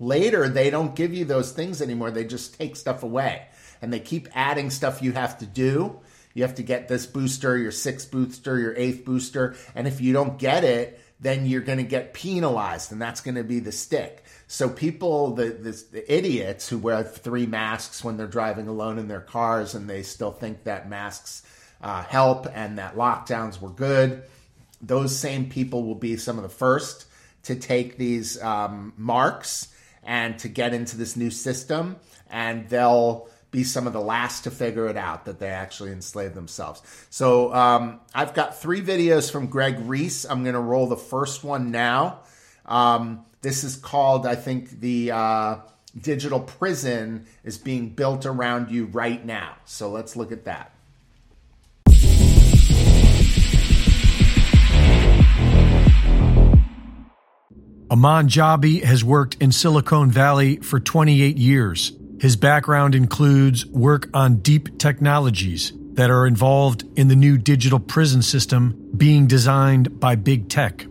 Later, 0.00 0.48
they 0.48 0.70
don't 0.70 0.96
give 0.96 1.14
you 1.14 1.24
those 1.24 1.52
things 1.52 1.80
anymore. 1.80 2.10
They 2.10 2.24
just 2.24 2.58
take 2.58 2.74
stuff 2.74 3.04
away. 3.04 3.46
And 3.80 3.92
they 3.92 4.00
keep 4.00 4.28
adding 4.34 4.70
stuff 4.70 5.02
you 5.02 5.12
have 5.12 5.38
to 5.38 5.46
do. 5.46 6.00
You 6.34 6.42
have 6.42 6.56
to 6.56 6.64
get 6.64 6.88
this 6.88 7.06
booster, 7.06 7.56
your 7.56 7.70
sixth 7.70 8.10
booster, 8.10 8.58
your 8.58 8.74
eighth 8.76 9.04
booster. 9.04 9.54
And 9.76 9.86
if 9.86 10.00
you 10.00 10.12
don't 10.12 10.36
get 10.36 10.64
it, 10.64 11.00
then 11.20 11.46
you're 11.46 11.60
going 11.60 11.78
to 11.78 11.84
get 11.84 12.12
penalized, 12.12 12.90
and 12.90 13.00
that's 13.00 13.20
going 13.20 13.34
to 13.36 13.44
be 13.44 13.60
the 13.60 13.72
stick. 13.72 14.24
So 14.52 14.68
people, 14.68 15.36
the, 15.36 15.50
the, 15.50 15.84
the, 15.92 16.12
idiots 16.12 16.68
who 16.68 16.76
wear 16.76 17.04
three 17.04 17.46
masks 17.46 18.02
when 18.02 18.16
they're 18.16 18.26
driving 18.26 18.66
alone 18.66 18.98
in 18.98 19.06
their 19.06 19.20
cars, 19.20 19.76
and 19.76 19.88
they 19.88 20.02
still 20.02 20.32
think 20.32 20.64
that 20.64 20.90
masks 20.90 21.44
uh, 21.80 22.02
help 22.02 22.48
and 22.52 22.76
that 22.78 22.96
lockdowns 22.96 23.60
were 23.60 23.70
good. 23.70 24.24
Those 24.82 25.16
same 25.16 25.48
people 25.48 25.84
will 25.84 25.94
be 25.94 26.16
some 26.16 26.36
of 26.36 26.42
the 26.42 26.48
first 26.48 27.06
to 27.44 27.54
take 27.54 27.96
these 27.96 28.42
um, 28.42 28.92
marks 28.96 29.68
and 30.02 30.36
to 30.40 30.48
get 30.48 30.74
into 30.74 30.96
this 30.96 31.16
new 31.16 31.30
system, 31.30 31.94
and 32.28 32.68
they'll 32.68 33.28
be 33.52 33.62
some 33.62 33.86
of 33.86 33.92
the 33.92 34.00
last 34.00 34.42
to 34.42 34.50
figure 34.50 34.88
it 34.88 34.96
out 34.96 35.26
that 35.26 35.38
they 35.38 35.50
actually 35.50 35.92
enslaved 35.92 36.34
themselves. 36.34 36.82
So 37.08 37.54
um, 37.54 38.00
I've 38.12 38.34
got 38.34 38.60
three 38.60 38.82
videos 38.82 39.30
from 39.30 39.46
Greg 39.46 39.78
Reese. 39.78 40.24
I'm 40.24 40.42
going 40.42 40.54
to 40.54 40.60
roll 40.60 40.88
the 40.88 40.96
first 40.96 41.44
one 41.44 41.70
now. 41.70 42.22
Um, 42.66 43.24
this 43.42 43.64
is 43.64 43.76
called, 43.76 44.26
I 44.26 44.34
think, 44.34 44.80
the 44.80 45.12
uh, 45.12 45.56
digital 45.98 46.40
prison 46.40 47.26
is 47.44 47.58
being 47.58 47.90
built 47.90 48.26
around 48.26 48.70
you 48.70 48.86
right 48.86 49.24
now. 49.24 49.56
So 49.64 49.90
let's 49.90 50.16
look 50.16 50.32
at 50.32 50.44
that. 50.44 50.72
Aman 57.92 58.28
Jabbi 58.28 58.84
has 58.84 59.02
worked 59.02 59.36
in 59.40 59.50
Silicon 59.50 60.12
Valley 60.12 60.58
for 60.58 60.78
28 60.78 61.36
years. 61.36 61.92
His 62.20 62.36
background 62.36 62.94
includes 62.94 63.66
work 63.66 64.08
on 64.14 64.36
deep 64.36 64.78
technologies 64.78 65.72
that 65.94 66.08
are 66.08 66.24
involved 66.24 66.84
in 66.96 67.08
the 67.08 67.16
new 67.16 67.36
digital 67.36 67.80
prison 67.80 68.22
system 68.22 68.90
being 68.96 69.26
designed 69.26 69.98
by 69.98 70.14
big 70.14 70.48
tech. 70.48 70.86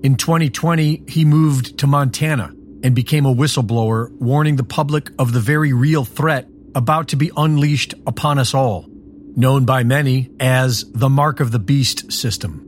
In 0.00 0.14
2020, 0.14 1.02
he 1.08 1.24
moved 1.24 1.78
to 1.78 1.88
Montana 1.88 2.54
and 2.84 2.94
became 2.94 3.26
a 3.26 3.34
whistleblower, 3.34 4.12
warning 4.12 4.54
the 4.54 4.62
public 4.62 5.10
of 5.18 5.32
the 5.32 5.40
very 5.40 5.72
real 5.72 6.04
threat 6.04 6.46
about 6.76 7.08
to 7.08 7.16
be 7.16 7.32
unleashed 7.36 7.94
upon 8.06 8.38
us 8.38 8.54
all, 8.54 8.86
known 9.34 9.64
by 9.64 9.82
many 9.82 10.30
as 10.38 10.84
the 10.92 11.08
Mark 11.08 11.40
of 11.40 11.50
the 11.50 11.58
Beast 11.58 12.12
system. 12.12 12.64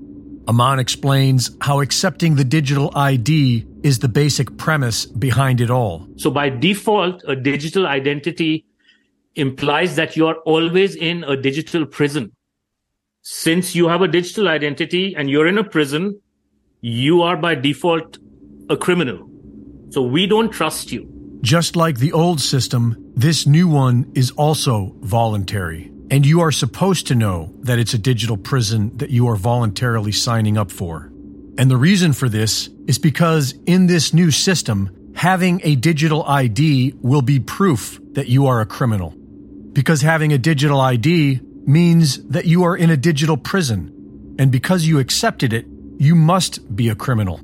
Aman 0.49 0.81
explains 0.81 1.57
how 1.61 1.81
accepting 1.81 2.35
the 2.35 2.45
digital 2.45 2.91
ID 2.97 3.65
is 3.85 4.01
the 4.01 4.09
basic 4.09 4.57
premise 4.59 5.07
behind 5.07 5.61
it 5.61 5.71
all. 5.71 6.09
So, 6.17 6.33
by 6.33 6.49
default, 6.49 7.23
a 7.29 7.37
digital 7.37 7.87
identity 7.87 8.65
implies 9.37 9.95
that 9.95 10.17
you 10.17 10.27
are 10.27 10.39
always 10.39 10.97
in 10.97 11.23
a 11.23 11.37
digital 11.37 11.87
prison. 11.87 12.33
Since 13.23 13.77
you 13.77 13.87
have 13.87 14.03
a 14.03 14.09
digital 14.09 14.49
identity 14.49 15.15
and 15.15 15.31
you're 15.31 15.47
in 15.47 15.59
a 15.59 15.63
prison, 15.63 16.21
you 16.81 17.23
are 17.23 17.37
by 17.37 17.55
default 17.55 18.19
a 18.69 18.77
criminal. 18.77 19.29
So, 19.91 20.03
we 20.03 20.27
don't 20.27 20.51
trust 20.51 20.93
you. 20.93 21.39
Just 21.43 21.77
like 21.77 21.99
the 21.99 22.13
old 22.13 22.41
system, 22.41 23.13
this 23.15 23.47
new 23.47 23.69
one 23.69 24.13
is 24.15 24.31
also 24.33 24.95
voluntary. 25.01 25.91
And 26.11 26.25
you 26.25 26.41
are 26.41 26.53
supposed 26.53 27.07
to 27.09 27.15
know 27.15 27.55
that 27.61 27.79
it's 27.79 27.95
a 27.95 27.99
digital 27.99 28.37
prison 28.37 28.97
that 28.99 29.11
you 29.11 29.29
are 29.29 29.37
voluntarily 29.37 30.13
signing 30.13 30.59
up 30.59 30.71
for. 30.71 31.13
And 31.59 31.71
the 31.71 31.77
reason 31.77 32.13
for 32.13 32.29
this 32.29 32.69
is 32.87 32.99
because 32.99 33.55
in 33.67 33.87
this 33.87 34.15
new 34.15 34.31
system, 34.31 35.13
having 35.15 35.61
a 35.65 35.77
digital 35.77 36.25
ID 36.25 36.95
will 37.01 37.23
be 37.23 37.41
proof 37.41 38.01
that 38.13 38.29
you 38.29 38.47
are 38.47 38.61
a 38.61 38.67
criminal. 38.67 39.15
Because 39.73 40.03
having 40.03 40.33
a 40.33 40.39
digital 40.39 40.81
ID 40.81 41.41
means 41.67 42.27
that 42.29 42.47
you 42.47 42.65
are 42.65 42.77
in 42.77 42.91
a 42.91 42.97
digital 42.97 43.37
prison. 43.37 44.37
And 44.39 44.51
because 44.51 44.87
you 44.87 44.99
accepted 44.99 45.53
it, 45.53 45.67
you 46.01 46.15
must 46.15 46.75
be 46.75 46.89
a 46.89 46.95
criminal. 46.97 47.41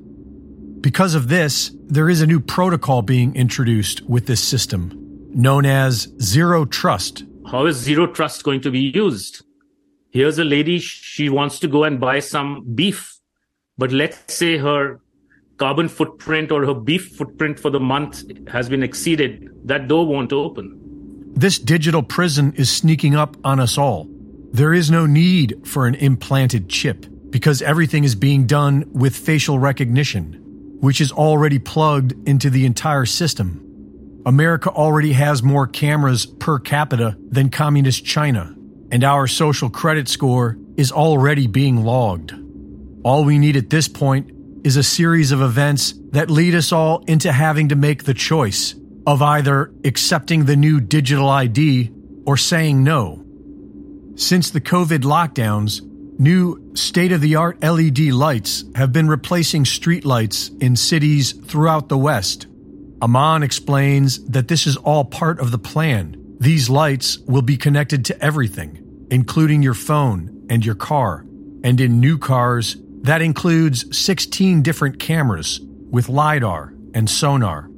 Because 0.80 1.14
of 1.14 1.28
this, 1.28 1.70
there 1.86 2.10
is 2.10 2.20
a 2.20 2.26
new 2.26 2.40
protocol 2.40 3.02
being 3.02 3.36
introduced 3.36 4.00
with 4.08 4.26
this 4.26 4.42
system, 4.42 4.90
known 5.30 5.64
as 5.64 6.08
Zero 6.20 6.64
Trust 6.64 7.24
how 7.50 7.66
is 7.66 7.76
zero 7.76 8.08
trust 8.08 8.42
going 8.42 8.60
to 8.62 8.70
be 8.70 8.80
used? 8.80 9.44
Here's 10.10 10.38
a 10.38 10.44
lady, 10.44 10.78
she 10.78 11.28
wants 11.28 11.60
to 11.60 11.68
go 11.68 11.84
and 11.84 12.00
buy 12.00 12.18
some 12.18 12.64
beef, 12.74 13.20
but 13.78 13.92
let's 13.92 14.34
say 14.34 14.58
her 14.58 15.00
carbon 15.56 15.88
footprint 15.88 16.50
or 16.50 16.66
her 16.66 16.74
beef 16.74 17.14
footprint 17.16 17.60
for 17.60 17.70
the 17.70 17.78
month 17.78 18.24
has 18.48 18.68
been 18.68 18.82
exceeded. 18.82 19.48
That 19.64 19.86
door 19.86 20.06
won't 20.06 20.32
open. 20.32 21.32
This 21.34 21.58
digital 21.58 22.02
prison 22.02 22.52
is 22.56 22.68
sneaking 22.68 23.14
up 23.14 23.36
on 23.44 23.60
us 23.60 23.78
all. 23.78 24.08
There 24.52 24.74
is 24.74 24.90
no 24.90 25.06
need 25.06 25.60
for 25.64 25.86
an 25.86 25.94
implanted 25.96 26.68
chip 26.68 27.06
because 27.30 27.62
everything 27.62 28.04
is 28.04 28.14
being 28.14 28.46
done 28.46 28.84
with 28.92 29.16
facial 29.16 29.58
recognition, 29.58 30.78
which 30.80 31.00
is 31.00 31.12
already 31.12 31.58
plugged 31.58 32.28
into 32.28 32.50
the 32.50 32.66
entire 32.66 33.06
system. 33.06 33.62
America 34.24 34.70
already 34.70 35.12
has 35.12 35.42
more 35.42 35.66
cameras 35.66 36.26
per 36.26 36.58
capita 36.58 37.16
than 37.30 37.48
communist 37.48 38.04
China, 38.04 38.54
and 38.90 39.04
our 39.04 39.26
social 39.26 39.70
credit 39.70 40.08
score 40.08 40.58
is 40.76 40.92
already 40.92 41.46
being 41.46 41.84
logged. 41.84 42.34
All 43.04 43.24
we 43.24 43.38
need 43.38 43.56
at 43.56 43.70
this 43.70 43.86
point 43.86 44.32
is 44.64 44.76
a 44.76 44.82
series 44.82 45.30
of 45.30 45.40
events 45.40 45.94
that 46.10 46.28
lead 46.28 46.54
us 46.54 46.72
all 46.72 47.04
into 47.06 47.30
having 47.30 47.68
to 47.68 47.76
make 47.76 48.02
the 48.02 48.14
choice 48.14 48.74
of 49.06 49.22
either 49.22 49.72
accepting 49.84 50.44
the 50.44 50.56
new 50.56 50.80
digital 50.80 51.28
ID 51.28 51.92
or 52.26 52.36
saying 52.36 52.82
no. 52.82 53.24
Since 54.16 54.50
the 54.50 54.60
COVID 54.60 55.02
lockdowns, 55.02 55.85
new 56.18 56.74
state 56.74 57.12
of 57.12 57.20
the 57.20 57.36
art 57.36 57.62
LED 57.62 57.98
lights 57.98 58.64
have 58.74 58.92
been 58.92 59.08
replacing 59.08 59.64
streetlights 59.64 60.62
in 60.62 60.76
cities 60.76 61.32
throughout 61.32 61.88
the 61.88 61.98
West. 61.98 62.46
Aman 63.02 63.42
explains 63.42 64.24
that 64.26 64.48
this 64.48 64.66
is 64.66 64.76
all 64.78 65.04
part 65.04 65.40
of 65.40 65.50
the 65.50 65.58
plan. 65.58 66.16
These 66.40 66.70
lights 66.70 67.18
will 67.18 67.42
be 67.42 67.56
connected 67.56 68.06
to 68.06 68.24
everything, 68.24 69.06
including 69.10 69.62
your 69.62 69.74
phone 69.74 70.46
and 70.48 70.64
your 70.64 70.74
car. 70.74 71.26
And 71.62 71.80
in 71.80 72.00
new 72.00 72.18
cars, 72.18 72.76
that 73.02 73.22
includes 73.22 73.96
16 73.96 74.62
different 74.62 74.98
cameras 74.98 75.60
with 75.62 76.08
LiDAR 76.08 76.74
and 76.94 77.08
sonar. 77.08 77.68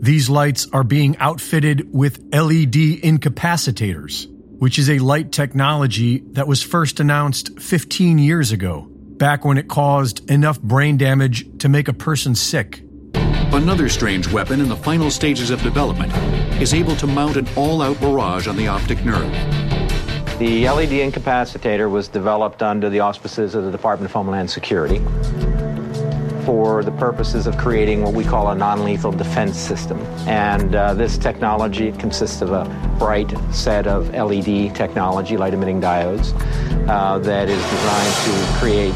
These 0.00 0.28
lights 0.28 0.68
are 0.72 0.84
being 0.84 1.16
outfitted 1.18 1.88
with 1.92 2.18
LED 2.32 2.74
incapacitators, 3.02 4.26
which 4.58 4.78
is 4.78 4.90
a 4.90 4.98
light 4.98 5.32
technology 5.32 6.18
that 6.32 6.46
was 6.46 6.62
first 6.62 7.00
announced 7.00 7.58
15 7.60 8.18
years 8.18 8.52
ago, 8.52 8.86
back 8.90 9.44
when 9.44 9.58
it 9.58 9.68
caused 9.68 10.28
enough 10.30 10.60
brain 10.60 10.96
damage 10.96 11.46
to 11.58 11.68
make 11.68 11.88
a 11.88 11.92
person 11.92 12.34
sick. 12.34 12.82
Another 13.14 13.88
strange 13.88 14.30
weapon 14.32 14.60
in 14.60 14.68
the 14.68 14.76
final 14.76 15.10
stages 15.10 15.50
of 15.50 15.62
development 15.62 16.12
is 16.60 16.74
able 16.74 16.96
to 16.96 17.06
mount 17.06 17.36
an 17.36 17.46
all 17.56 17.82
out 17.82 18.00
barrage 18.00 18.46
on 18.46 18.56
the 18.56 18.66
optic 18.68 19.04
nerve. 19.04 19.30
The 20.38 20.68
LED 20.68 20.90
incapacitator 20.90 21.88
was 21.90 22.08
developed 22.08 22.62
under 22.62 22.90
the 22.90 23.00
auspices 23.00 23.54
of 23.54 23.64
the 23.64 23.70
Department 23.70 24.10
of 24.10 24.12
Homeland 24.12 24.50
Security 24.50 25.00
for 26.44 26.82
the 26.82 26.90
purposes 26.92 27.46
of 27.46 27.56
creating 27.58 28.02
what 28.02 28.14
we 28.14 28.24
call 28.24 28.50
a 28.50 28.54
non 28.54 28.84
lethal 28.84 29.12
defense 29.12 29.58
system. 29.58 29.98
And 30.26 30.74
uh, 30.74 30.94
this 30.94 31.18
technology 31.18 31.92
consists 31.92 32.42
of 32.42 32.52
a 32.52 32.64
bright 32.98 33.32
set 33.52 33.86
of 33.86 34.10
LED 34.10 34.74
technology, 34.74 35.36
light 35.36 35.54
emitting 35.54 35.80
diodes, 35.80 36.32
uh, 36.88 37.18
that 37.18 37.48
is 37.48 37.62
designed 37.70 38.14
to 38.24 38.58
create 38.58 38.94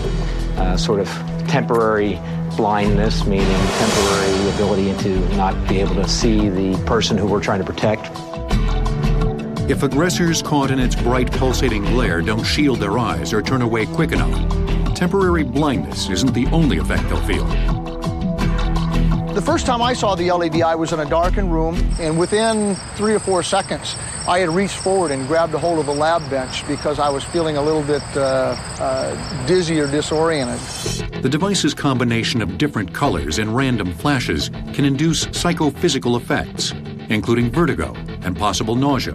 uh, 0.59 0.77
sort 0.77 1.01
of 1.01 1.09
temporary 1.49 2.21
blindness, 2.57 3.25
meaning 3.25 3.47
temporary 3.47 4.51
ability 4.55 4.95
to 5.03 5.37
not 5.37 5.69
be 5.69 5.81
able 5.81 5.95
to 5.95 6.09
see 6.09 6.49
the 6.49 6.77
person 6.85 7.17
who 7.17 7.27
we're 7.27 7.41
trying 7.41 7.61
to 7.61 7.65
protect. 7.65 8.11
If 9.71 9.83
aggressors 9.83 10.41
caught 10.43 10.71
in 10.71 10.81
its 10.81 10.95
bright 10.95 11.31
pulsating 11.31 11.85
glare 11.85 12.23
don't 12.23 12.43
shield 12.43 12.81
their 12.81 12.99
eyes 12.99 13.33
or 13.35 13.43
turn 13.43 13.63
away 13.63 13.85
quick 13.87 14.13
enough, 14.13 14.68
temporary 14.99 15.45
blindness 15.45 16.11
isn't 16.11 16.35
the 16.35 16.45
only 16.47 16.79
effect 16.79 17.05
they'll 17.09 17.25
feel. 17.25 17.47
The 19.33 19.41
first 19.41 19.65
time 19.65 19.81
I 19.81 19.93
saw 19.93 20.17
the 20.17 20.33
LED, 20.33 20.61
I 20.61 20.75
was 20.75 20.93
in 20.93 20.99
a 20.99 21.09
darkened 21.09 21.53
room, 21.53 21.77
and 22.01 22.19
within 22.19 22.75
three 22.97 23.15
or 23.15 23.21
four 23.21 23.45
seconds, 23.45 23.95
I 24.27 24.41
had 24.41 24.49
reached 24.49 24.75
forward 24.75 25.13
and 25.13 25.29
grabbed 25.29 25.55
a 25.55 25.59
hold 25.59 25.79
of 25.79 25.87
a 25.87 25.93
lab 25.93 26.29
bench 26.29 26.67
because 26.67 26.99
I 26.99 27.11
was 27.11 27.23
feeling 27.23 27.57
a 27.57 27.63
little 27.63 27.85
bit 27.85 28.03
uh, 28.17 28.57
uh, 28.81 29.47
dizzy 29.47 29.79
or 29.79 29.87
disoriented. 29.87 30.59
The 31.23 31.29
device's 31.29 31.75
combination 31.75 32.43
of 32.43 32.59
different 32.59 32.93
colors 32.93 33.39
and 33.39 33.55
random 33.55 33.93
flashes 33.93 34.49
can 34.73 34.85
induce 34.85 35.29
psychophysical 35.31 36.17
effects, 36.17 36.73
including 37.09 37.53
vertigo 37.53 37.95
and 38.23 38.37
possible 38.37 38.75
nausea. 38.75 39.15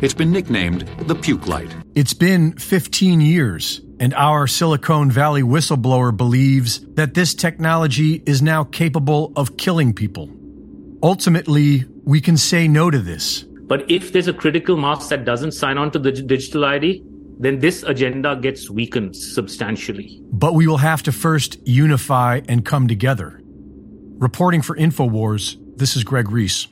It's 0.00 0.14
been 0.14 0.32
nicknamed 0.32 0.88
the 1.06 1.14
puke 1.14 1.46
light. 1.46 1.76
It's 1.94 2.14
been 2.14 2.52
15 2.56 3.20
years 3.20 3.83
and 4.00 4.14
our 4.14 4.46
Silicon 4.46 5.10
Valley 5.10 5.42
whistleblower 5.42 6.16
believes 6.16 6.80
that 6.94 7.14
this 7.14 7.34
technology 7.34 8.22
is 8.26 8.42
now 8.42 8.64
capable 8.64 9.32
of 9.36 9.56
killing 9.56 9.92
people. 9.92 10.30
Ultimately, 11.02 11.84
we 12.04 12.20
can 12.20 12.36
say 12.36 12.66
no 12.66 12.90
to 12.90 12.98
this. 12.98 13.44
But 13.66 13.90
if 13.90 14.12
there's 14.12 14.28
a 14.28 14.32
critical 14.32 14.76
mass 14.76 15.08
that 15.08 15.24
doesn't 15.24 15.52
sign 15.52 15.78
on 15.78 15.90
to 15.92 15.98
the 15.98 16.12
digital 16.12 16.64
ID, 16.64 17.02
then 17.38 17.58
this 17.58 17.82
agenda 17.82 18.36
gets 18.36 18.70
weakened 18.70 19.16
substantially. 19.16 20.20
But 20.32 20.54
we 20.54 20.66
will 20.66 20.78
have 20.78 21.02
to 21.04 21.12
first 21.12 21.58
unify 21.66 22.40
and 22.48 22.64
come 22.64 22.88
together. 22.88 23.40
Reporting 24.18 24.62
for 24.62 24.76
InfoWars, 24.76 25.56
this 25.76 25.96
is 25.96 26.04
Greg 26.04 26.30
Reese. 26.30 26.68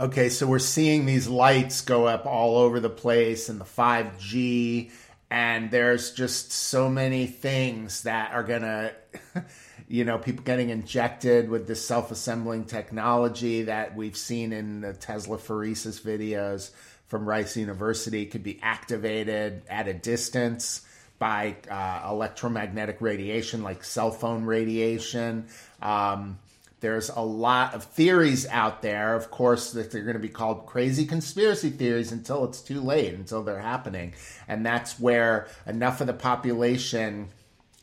Okay, 0.00 0.30
so 0.30 0.46
we're 0.46 0.60
seeing 0.60 1.04
these 1.04 1.28
lights 1.28 1.82
go 1.82 2.06
up 2.06 2.24
all 2.24 2.56
over 2.56 2.80
the 2.80 2.88
place 2.88 3.50
and 3.50 3.60
the 3.60 3.66
5G 3.66 4.90
and 5.30 5.70
there's 5.70 6.12
just 6.12 6.52
so 6.52 6.88
many 6.88 7.26
things 7.26 8.04
that 8.04 8.32
are 8.32 8.42
gonna 8.42 8.92
you 9.88 10.06
know 10.06 10.16
people 10.16 10.42
getting 10.42 10.70
injected 10.70 11.50
with 11.50 11.66
this 11.66 11.84
self-assembling 11.84 12.64
technology 12.64 13.64
that 13.64 13.94
we've 13.94 14.16
seen 14.16 14.54
in 14.54 14.80
the 14.80 14.94
Teslaphoresis 14.94 16.00
videos 16.00 16.70
from 17.08 17.28
rice 17.28 17.58
university. 17.58 18.24
Could 18.24 18.42
be 18.42 18.58
activated 18.62 19.64
at 19.68 19.86
a 19.86 19.92
distance 19.92 20.80
by 21.18 21.56
uh, 21.70 22.08
electromagnetic 22.10 23.02
radiation 23.02 23.62
like 23.62 23.84
cell 23.84 24.12
phone 24.12 24.46
radiation. 24.46 25.48
Um, 25.82 26.38
there's 26.80 27.10
a 27.10 27.20
lot 27.20 27.74
of 27.74 27.84
theories 27.84 28.46
out 28.48 28.82
there, 28.82 29.14
of 29.14 29.30
course, 29.30 29.72
that 29.72 29.90
they're 29.90 30.02
going 30.02 30.14
to 30.14 30.20
be 30.20 30.28
called 30.28 30.66
crazy 30.66 31.06
conspiracy 31.06 31.70
theories 31.70 32.10
until 32.10 32.44
it's 32.44 32.62
too 32.62 32.80
late, 32.80 33.14
until 33.14 33.42
they're 33.42 33.60
happening. 33.60 34.14
And 34.48 34.64
that's 34.64 34.98
where 34.98 35.48
enough 35.66 36.00
of 36.00 36.06
the 36.06 36.14
population 36.14 37.28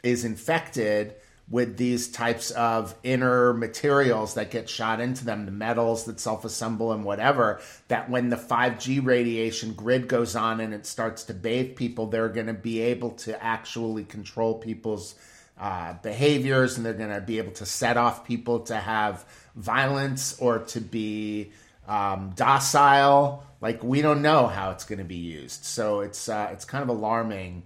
is 0.04 0.26
infected 0.26 1.16
with 1.50 1.78
these 1.78 2.10
types 2.10 2.52
of 2.52 2.94
inner 3.04 3.54
materials 3.54 4.34
that 4.34 4.52
get 4.52 4.70
shot 4.70 5.00
into 5.00 5.24
them, 5.24 5.46
the 5.46 5.52
metals 5.52 6.04
that 6.06 6.20
self 6.20 6.44
assemble 6.44 6.92
and 6.92 7.06
whatever, 7.06 7.62
that 7.88 8.10
when 8.10 8.30
the 8.30 8.36
5G 8.36 9.06
radiation 9.06 9.74
grid 9.74 10.08
goes 10.08 10.36
on 10.36 10.60
and 10.60 10.74
it 10.74 10.86
starts 10.86 11.24
to 11.26 11.34
bathe 11.34 11.78
people, 11.78 12.08
they're 12.08 12.28
going 12.28 12.48
to 12.48 12.54
be 12.54 12.82
able 12.82 13.12
to 13.12 13.42
actually 13.42 14.04
control 14.04 14.56
people's 14.56 15.16
uh, 15.60 15.94
behaviors 16.02 16.78
and 16.78 16.86
they're 16.86 16.94
going 16.94 17.14
to 17.14 17.22
be 17.22 17.38
able 17.40 17.54
to 17.54 17.66
set 17.66 17.98
off 17.98 18.26
people 18.26 18.62
to 18.62 18.76
have 18.76 19.26
violence 19.56 20.38
or 20.40 20.60
to 20.60 20.80
be 20.80 21.52
um, 21.88 22.34
docile. 22.36 23.44
Like 23.60 23.84
we 23.84 24.02
don't 24.02 24.22
know 24.22 24.48
how 24.48 24.72
it's 24.72 24.86
going 24.86 25.00
to 25.00 25.06
be 25.06 25.16
used, 25.16 25.66
so 25.66 26.02
it's 26.02 26.30
uh, 26.30 26.50
it's 26.52 26.66
kind 26.66 26.84
of 26.84 26.90
alarming. 26.90 27.64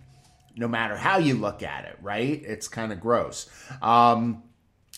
No 0.55 0.67
matter 0.67 0.97
how 0.97 1.17
you 1.17 1.35
look 1.35 1.63
at 1.63 1.85
it, 1.85 1.97
right? 2.01 2.41
It's 2.43 2.67
kind 2.67 2.91
of 2.91 2.99
gross. 2.99 3.49
Um, 3.81 4.43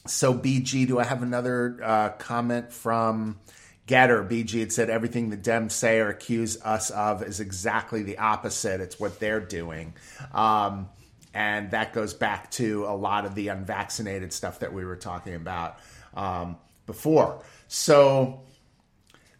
so 0.07 0.34
BG, 0.34 0.88
do 0.88 0.99
I 0.99 1.03
have 1.03 1.22
another 1.22 1.80
uh, 1.82 2.10
comment 2.10 2.74
from 2.74 3.40
Gettr 3.88 4.28
BG 4.28 4.60
had 4.61 4.72
said 4.72 4.90
everything 4.90 5.30
the 5.30 5.38
Dems 5.38 5.72
say 5.72 5.99
or 5.99 6.10
accuse 6.10 6.61
us 6.61 6.90
of 6.90 7.22
is 7.22 7.40
exactly 7.40 8.02
the 8.03 8.18
opposite. 8.18 8.82
It's 8.82 8.99
what 8.99 9.20
they're 9.20 9.41
doing. 9.41 9.94
Um, 10.34 10.90
and 11.34 11.72
that 11.72 11.94
goes 11.94 12.14
back 12.14 12.52
to 12.52 12.86
a 12.86 12.96
lot 12.96 13.26
of 13.26 13.36
the 13.36 13.48
unvaccinated 13.48 14.32
stuff 14.32 14.60
that 14.60 14.74
we 14.74 14.86
were 14.86 14.96
talking 14.96 15.36
about 15.36 15.80
um, 16.14 16.58
before. 16.86 17.42
So 17.68 18.42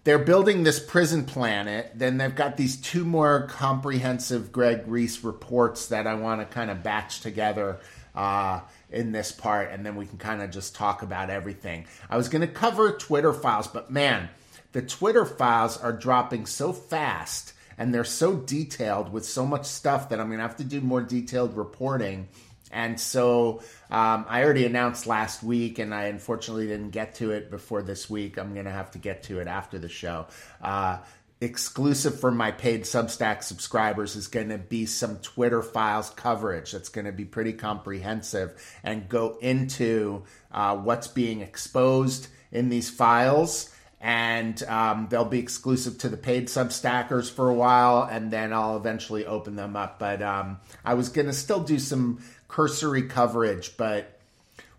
they're 0.04 0.20
building 0.20 0.64
this 0.64 0.80
prison 0.80 1.26
planet. 1.26 1.92
Then 1.96 2.18
they've 2.18 2.36
got 2.36 2.58
these 2.58 2.78
two 2.78 3.06
more 3.06 3.48
comprehensive 3.48 4.52
Greg 4.52 4.84
Reese 4.88 5.24
reports 5.24 5.88
that 5.88 6.08
I 6.08 6.16
want 6.16 6.42
to 6.42 6.46
kind 6.46 6.72
of 6.72 6.84
batch 6.84 7.22
together 7.22 7.80
uh, 8.16 8.62
in 8.92 9.12
this 9.12 9.32
part, 9.32 9.72
and 9.72 9.86
then 9.86 9.96
we 9.96 10.06
can 10.06 10.18
kind 10.18 10.42
of 10.42 10.52
just 10.52 10.76
talk 10.76 11.02
about 11.02 11.30
everything. 11.30 11.86
I 12.10 12.18
was 12.18 12.30
going 12.30 12.42
to 12.42 12.48
cover 12.48 12.92
Twitter 12.92 13.34
files, 13.34 13.68
but 13.68 13.90
man, 13.90 14.30
the 14.72 14.82
Twitter 14.82 15.26
files 15.26 15.78
are 15.78 15.94
dropping 15.94 16.46
so 16.46 16.74
fast 16.74 17.53
and 17.78 17.94
they're 17.94 18.04
so 18.04 18.36
detailed 18.36 19.12
with 19.12 19.26
so 19.26 19.46
much 19.46 19.66
stuff 19.66 20.10
that 20.10 20.20
I'm 20.20 20.28
going 20.28 20.40
to 20.40 20.44
have 20.44 20.58
to 20.58 20.64
do 20.64 20.82
more 20.82 21.02
detailed 21.02 21.56
reporting. 21.58 22.28
And 22.72 23.00
so 23.00 23.62
um, 23.92 24.26
I 24.28 24.44
already 24.44 24.66
announced 24.66 25.06
last 25.06 25.44
week, 25.44 25.78
and 25.78 25.94
I 25.94 26.06
unfortunately 26.06 26.68
didn't 26.68 26.90
get 26.90 27.16
to 27.16 27.32
it 27.32 27.52
before 27.52 27.84
this 27.84 28.10
week. 28.10 28.38
I'm 28.38 28.54
going 28.54 28.66
to 28.66 28.72
have 28.72 28.92
to 28.92 28.98
get 28.98 29.24
to 29.24 29.40
it 29.40 29.48
after 29.48 29.78
the 29.78 29.90
show. 29.90 30.26
Uh, 30.62 30.98
exclusive 31.40 32.20
for 32.20 32.32
my 32.32 32.52
paid 32.52 32.84
Substack 32.84 33.44
subscribers 33.44 34.16
is 34.16 34.28
going 34.28 34.50
to 34.50 34.58
be 34.58 34.86
some 34.86 35.18
Twitter 35.18 35.62
files 35.62 36.10
coverage 36.12 36.72
that's 36.72 36.90
going 36.90 37.06
to 37.06 37.12
be 37.12 37.26
pretty 37.26 37.54
comprehensive 37.54 38.80
and 38.84 39.10
go 39.10 39.38
into 39.42 40.24
uh, 40.52 40.76
what's 40.76 41.08
being 41.08 41.42
exposed 41.42 42.28
in 42.52 42.70
these 42.70 42.90
files 42.90 43.73
and 44.04 44.62
um, 44.64 45.08
they'll 45.10 45.24
be 45.24 45.40
exclusive 45.40 45.98
to 46.00 46.10
the 46.10 46.18
paid 46.18 46.48
substackers 46.48 47.32
for 47.32 47.50
a 47.50 47.54
while, 47.54 48.04
and 48.04 48.30
then 48.32 48.52
I'll 48.52 48.76
eventually 48.76 49.26
open 49.26 49.56
them 49.56 49.78
up. 49.78 49.98
But 49.98 50.22
um, 50.22 50.60
I 50.84 50.94
was 50.96 51.08
going 51.08 51.28
to 51.28 51.34
still 51.34 51.64
do 51.64 51.80
some 51.80 52.22
cursory 52.50 53.04
coverage, 53.04 53.78
but 53.78 54.20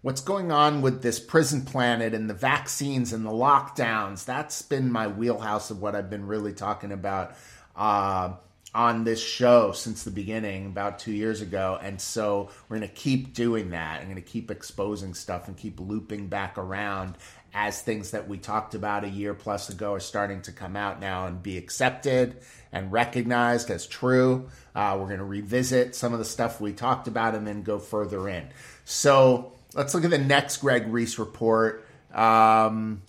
what's 0.02 0.20
going 0.20 0.52
on 0.52 0.82
with 0.82 1.00
this 1.00 1.18
prison 1.18 1.62
planet 1.62 2.12
and 2.12 2.28
the 2.28 2.34
vaccines 2.34 3.14
and 3.14 3.24
the 3.24 3.30
lockdowns, 3.30 4.26
that's 4.26 4.60
been 4.60 4.92
my 4.92 5.08
wheelhouse 5.08 5.70
of 5.70 5.80
what 5.80 5.96
I've 5.96 6.10
been 6.10 6.26
really 6.26 6.52
talking 6.52 6.92
about. 6.92 7.34
Uh, 7.74 8.34
on 8.74 9.04
this 9.04 9.22
show 9.22 9.70
since 9.70 10.02
the 10.02 10.10
beginning 10.10 10.66
about 10.66 10.98
two 10.98 11.12
years 11.12 11.40
ago. 11.40 11.78
And 11.80 12.00
so 12.00 12.50
we're 12.68 12.78
going 12.78 12.88
to 12.88 12.94
keep 12.94 13.32
doing 13.32 13.70
that. 13.70 14.00
I'm 14.00 14.06
going 14.06 14.16
to 14.16 14.20
keep 14.20 14.50
exposing 14.50 15.14
stuff 15.14 15.46
and 15.46 15.56
keep 15.56 15.78
looping 15.78 16.26
back 16.26 16.58
around 16.58 17.14
as 17.54 17.80
things 17.80 18.10
that 18.10 18.28
we 18.28 18.36
talked 18.36 18.74
about 18.74 19.04
a 19.04 19.08
year 19.08 19.32
plus 19.32 19.70
ago 19.70 19.92
are 19.94 20.00
starting 20.00 20.42
to 20.42 20.50
come 20.50 20.74
out 20.74 21.00
now 21.00 21.28
and 21.28 21.40
be 21.40 21.56
accepted 21.56 22.36
and 22.72 22.90
recognized 22.90 23.70
as 23.70 23.86
true. 23.86 24.48
Uh, 24.74 24.96
we're 24.98 25.06
going 25.06 25.18
to 25.18 25.24
revisit 25.24 25.94
some 25.94 26.12
of 26.12 26.18
the 26.18 26.24
stuff 26.24 26.60
we 26.60 26.72
talked 26.72 27.06
about 27.06 27.36
and 27.36 27.46
then 27.46 27.62
go 27.62 27.78
further 27.78 28.28
in. 28.28 28.48
So 28.84 29.52
let's 29.72 29.94
look 29.94 30.04
at 30.04 30.10
the 30.10 30.18
next 30.18 30.56
Greg 30.58 30.88
Reese 30.88 31.16
report. 31.16 31.86
Um, 32.12 33.02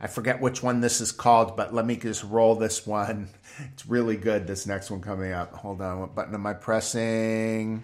I 0.00 0.06
forget 0.06 0.40
which 0.40 0.62
one 0.62 0.80
this 0.80 1.00
is 1.00 1.10
called, 1.10 1.56
but 1.56 1.74
let 1.74 1.84
me 1.84 1.96
just 1.96 2.22
roll 2.22 2.54
this 2.54 2.86
one. 2.86 3.28
It's 3.74 3.84
really 3.84 4.16
good, 4.16 4.46
this 4.46 4.66
next 4.66 4.90
one 4.90 5.02
coming 5.02 5.32
up. 5.32 5.52
Hold 5.56 5.82
on, 5.82 6.00
what 6.00 6.14
button 6.14 6.32
am 6.32 6.46
I 6.46 6.54
pressing? 6.54 7.82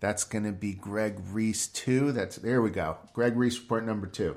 That's 0.00 0.24
going 0.24 0.44
to 0.44 0.52
be 0.52 0.74
Greg 0.74 1.18
Reese 1.30 1.66
2. 1.68 2.12
That's 2.12 2.36
there 2.36 2.60
we 2.60 2.68
go. 2.68 2.98
Greg 3.14 3.34
Reese 3.34 3.58
report 3.58 3.86
number 3.86 4.06
2. 4.06 4.36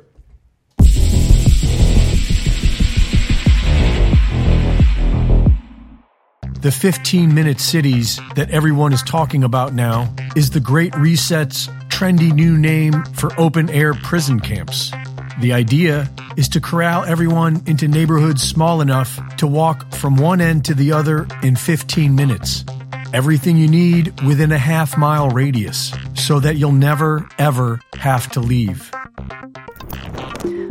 The 6.62 6.72
15 6.72 7.36
minute 7.36 7.60
cities 7.60 8.20
that 8.36 8.50
everyone 8.50 8.92
is 8.92 9.04
talking 9.04 9.44
about 9.44 9.76
now 9.76 10.12
is 10.36 10.50
the 10.50 10.60
Great 10.60 10.96
Reset's 10.96 11.68
trendy 11.88 12.34
new 12.34 12.58
name 12.58 13.04
for 13.14 13.30
open 13.40 13.70
air 13.70 13.94
prison 13.94 14.40
camps. 14.40 14.92
The 15.40 15.54
idea 15.54 16.10
is 16.36 16.50
to 16.50 16.60
corral 16.60 17.06
everyone 17.06 17.62
into 17.68 17.88
neighborhoods 17.88 18.42
small 18.42 18.82
enough 18.82 19.20
to 19.38 19.46
walk 19.46 19.94
from 19.94 20.16
one 20.16 20.42
end 20.42 20.66
to 20.66 20.74
the 20.74 20.92
other 20.92 21.28
in 21.44 21.56
15 21.56 22.16
minutes. 22.16 22.66
Everything 23.14 23.58
you 23.58 23.68
need 23.68 24.20
within 24.22 24.52
a 24.52 24.58
half 24.58 24.98
mile 24.98 25.30
radius 25.30 25.94
so 26.16 26.40
that 26.40 26.58
you'll 26.58 26.72
never, 26.72 27.30
ever 27.38 27.80
have 27.94 28.32
to 28.32 28.40
leave. 28.40 28.92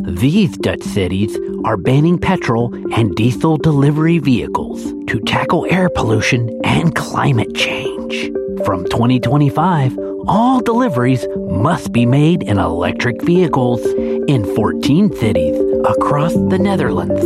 These 0.07 0.57
Dutch 0.59 0.85
cities 0.85 1.37
are 1.65 1.77
banning 1.77 2.17
petrol 2.17 2.73
and 2.95 3.13
diesel 3.17 3.57
delivery 3.57 4.21
vehicles 4.21 4.85
to 5.09 5.19
tackle 5.27 5.67
air 5.69 5.89
pollution 5.89 6.61
and 6.63 6.95
climate 6.95 7.53
change. 7.57 8.31
From 8.65 8.85
2025, 8.85 9.99
all 10.29 10.61
deliveries 10.61 11.27
must 11.37 11.93
be 11.93 12.07
made 12.07 12.45
in 12.45 12.57
electric 12.57 13.21
vehicles 13.23 13.85
in 13.85 14.45
14 14.55 15.13
cities 15.17 15.61
across 15.85 16.35
the 16.35 16.59
Netherlands. 16.61 17.21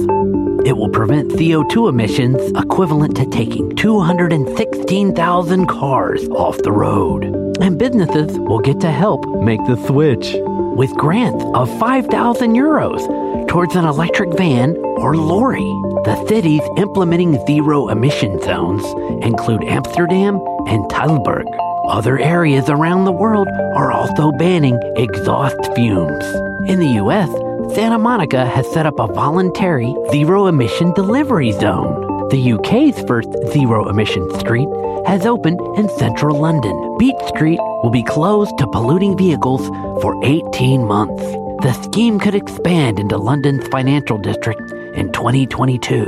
It 0.66 0.74
will 0.74 0.89
prevent 0.89 1.32
CO2 1.32 1.90
emissions 1.90 2.40
equivalent 2.59 3.15
to 3.19 3.27
taking 3.27 3.77
216,000 3.77 5.66
cars 5.66 6.27
off 6.31 6.57
the 6.62 6.73
road. 6.73 7.24
And 7.61 7.78
businesses 7.78 8.39
will 8.39 8.61
get 8.61 8.81
to 8.81 8.90
help 8.90 9.27
make 9.43 9.62
the 9.66 9.77
switch 9.86 10.35
with 10.76 10.94
grants 10.94 11.44
of 11.55 11.68
5,000 11.78 12.55
euros 12.55 13.48
towards 13.48 13.76
an 13.76 13.84
electric 13.84 14.32
van 14.36 14.76
or 14.98 15.16
lorry. 15.16 15.70
The 16.05 16.24
cities 16.28 16.62
implementing 16.76 17.44
zero 17.47 17.88
emission 17.88 18.40
zones 18.40 18.84
include 19.24 19.64
Amsterdam 19.64 20.36
and 20.66 20.84
Tilburg. 20.90 21.44
Other 21.88 22.18
areas 22.18 22.68
around 22.68 23.05
the 23.05 23.12
world 23.12 23.48
are 23.74 23.90
also 23.90 24.30
banning 24.32 24.78
exhaust 24.97 25.59
fumes. 25.74 26.24
In 26.68 26.78
the 26.78 27.01
US, 27.02 27.28
Santa 27.74 27.98
Monica 27.98 28.47
has 28.47 28.70
set 28.72 28.86
up 28.86 28.98
a 28.98 29.06
voluntary 29.06 29.94
zero 30.10 30.47
emission 30.47 30.92
delivery 30.94 31.52
zone. 31.52 32.28
The 32.30 32.52
UK's 32.52 33.01
first 33.09 33.28
zero 33.52 33.88
emission 33.88 34.28
street 34.38 34.68
has 35.10 35.26
opened 35.26 35.60
in 35.76 35.88
central 35.98 36.38
London. 36.40 36.96
Beech 36.96 37.20
Street 37.26 37.58
will 37.82 37.90
be 37.90 38.04
closed 38.04 38.56
to 38.58 38.66
polluting 38.68 39.18
vehicles 39.18 39.66
for 40.00 40.14
18 40.24 40.84
months. 40.84 41.20
The 41.64 41.72
scheme 41.82 42.20
could 42.20 42.36
expand 42.36 43.00
into 43.00 43.16
London's 43.16 43.66
financial 43.68 44.18
district 44.18 44.70
in 44.94 45.10
2022. 45.10 46.04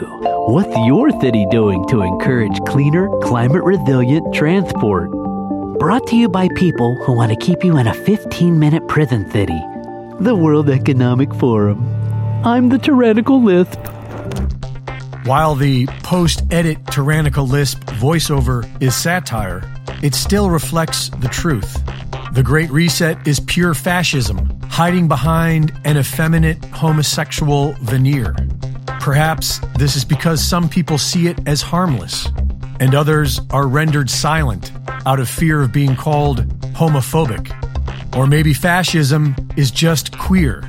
What's 0.46 0.76
your 0.86 1.10
city 1.20 1.44
doing 1.50 1.84
to 1.88 2.02
encourage 2.02 2.56
cleaner, 2.60 3.08
climate 3.22 3.64
resilient 3.64 4.32
transport? 4.32 5.10
Brought 5.80 6.06
to 6.06 6.16
you 6.16 6.28
by 6.28 6.46
people 6.54 6.94
who 7.04 7.12
want 7.12 7.30
to 7.30 7.44
keep 7.44 7.64
you 7.64 7.78
in 7.78 7.88
a 7.88 7.94
15 7.94 8.56
minute 8.56 8.86
prison 8.86 9.28
city. 9.32 9.60
The 10.20 10.36
World 10.36 10.70
Economic 10.70 11.34
Forum. 11.34 11.82
I'm 12.44 12.68
the 12.68 12.78
tyrannical 12.78 13.42
lisp. 13.42 13.80
While 15.24 15.54
the 15.54 15.86
post 16.02 16.42
edit 16.50 16.84
tyrannical 16.88 17.46
lisp 17.46 17.84
voiceover 17.84 18.68
is 18.82 18.96
satire, 18.96 19.62
it 20.02 20.16
still 20.16 20.50
reflects 20.50 21.10
the 21.10 21.28
truth. 21.28 21.80
The 22.32 22.42
Great 22.42 22.70
Reset 22.70 23.24
is 23.26 23.38
pure 23.38 23.72
fascism, 23.74 24.60
hiding 24.62 25.06
behind 25.06 25.72
an 25.84 25.96
effeminate 25.96 26.64
homosexual 26.66 27.72
veneer. 27.82 28.34
Perhaps 28.98 29.60
this 29.78 29.94
is 29.94 30.04
because 30.04 30.42
some 30.42 30.68
people 30.68 30.98
see 30.98 31.28
it 31.28 31.38
as 31.46 31.62
harmless, 31.62 32.26
and 32.80 32.92
others 32.92 33.40
are 33.50 33.68
rendered 33.68 34.10
silent 34.10 34.72
out 35.06 35.20
of 35.20 35.28
fear 35.28 35.62
of 35.62 35.72
being 35.72 35.94
called 35.94 36.48
homophobic. 36.74 37.54
Or 38.16 38.26
maybe 38.26 38.52
fascism 38.52 39.36
is 39.56 39.70
just 39.70 40.18
queer. 40.18 40.68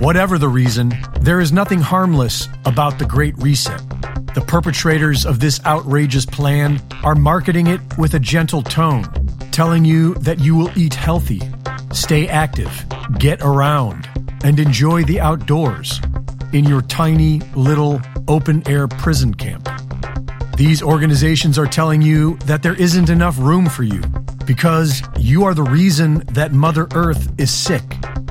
Whatever 0.00 0.38
the 0.38 0.48
reason, 0.48 0.94
there 1.20 1.40
is 1.40 1.52
nothing 1.52 1.78
harmless 1.78 2.48
about 2.64 2.98
the 2.98 3.04
Great 3.04 3.36
Reset. 3.36 3.86
The 4.34 4.42
perpetrators 4.46 5.26
of 5.26 5.40
this 5.40 5.60
outrageous 5.66 6.24
plan 6.24 6.80
are 7.04 7.14
marketing 7.14 7.66
it 7.66 7.82
with 7.98 8.14
a 8.14 8.18
gentle 8.18 8.62
tone, 8.62 9.04
telling 9.50 9.84
you 9.84 10.14
that 10.14 10.38
you 10.38 10.56
will 10.56 10.70
eat 10.74 10.94
healthy, 10.94 11.42
stay 11.92 12.26
active, 12.26 12.86
get 13.18 13.42
around, 13.42 14.08
and 14.42 14.58
enjoy 14.58 15.04
the 15.04 15.20
outdoors 15.20 16.00
in 16.54 16.64
your 16.64 16.80
tiny 16.80 17.40
little 17.54 18.00
open 18.26 18.66
air 18.66 18.88
prison 18.88 19.34
camp. 19.34 19.68
These 20.56 20.82
organizations 20.82 21.58
are 21.58 21.66
telling 21.66 22.00
you 22.00 22.38
that 22.46 22.62
there 22.62 22.74
isn't 22.74 23.10
enough 23.10 23.38
room 23.38 23.68
for 23.68 23.82
you 23.82 24.00
because 24.46 25.02
you 25.18 25.44
are 25.44 25.52
the 25.52 25.62
reason 25.62 26.20
that 26.32 26.52
Mother 26.52 26.88
Earth 26.94 27.30
is 27.38 27.50
sick. 27.50 27.84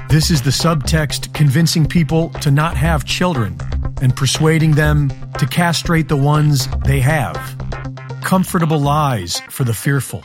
This 0.09 0.31
is 0.31 0.41
the 0.41 0.49
subtext 0.49 1.35
convincing 1.35 1.85
people 1.85 2.29
to 2.41 2.49
not 2.49 2.75
have 2.75 3.05
children 3.05 3.55
and 4.01 4.15
persuading 4.15 4.71
them 4.71 5.09
to 5.37 5.45
castrate 5.45 6.07
the 6.07 6.17
ones 6.17 6.67
they 6.83 6.99
have. 6.99 7.37
Comfortable 8.23 8.79
lies 8.79 9.39
for 9.51 9.65
the 9.65 9.73
fearful. 9.75 10.23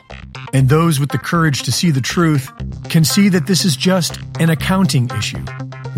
And 0.55 0.70
those 0.70 0.98
with 0.98 1.11
the 1.11 1.19
courage 1.19 1.65
to 1.65 1.70
see 1.73 1.90
the 1.90 2.01
truth 2.01 2.51
can 2.89 3.05
see 3.05 3.28
that 3.28 3.47
this 3.47 3.66
is 3.66 3.77
just 3.77 4.19
an 4.40 4.48
accounting 4.48 5.11
issue. 5.11 5.44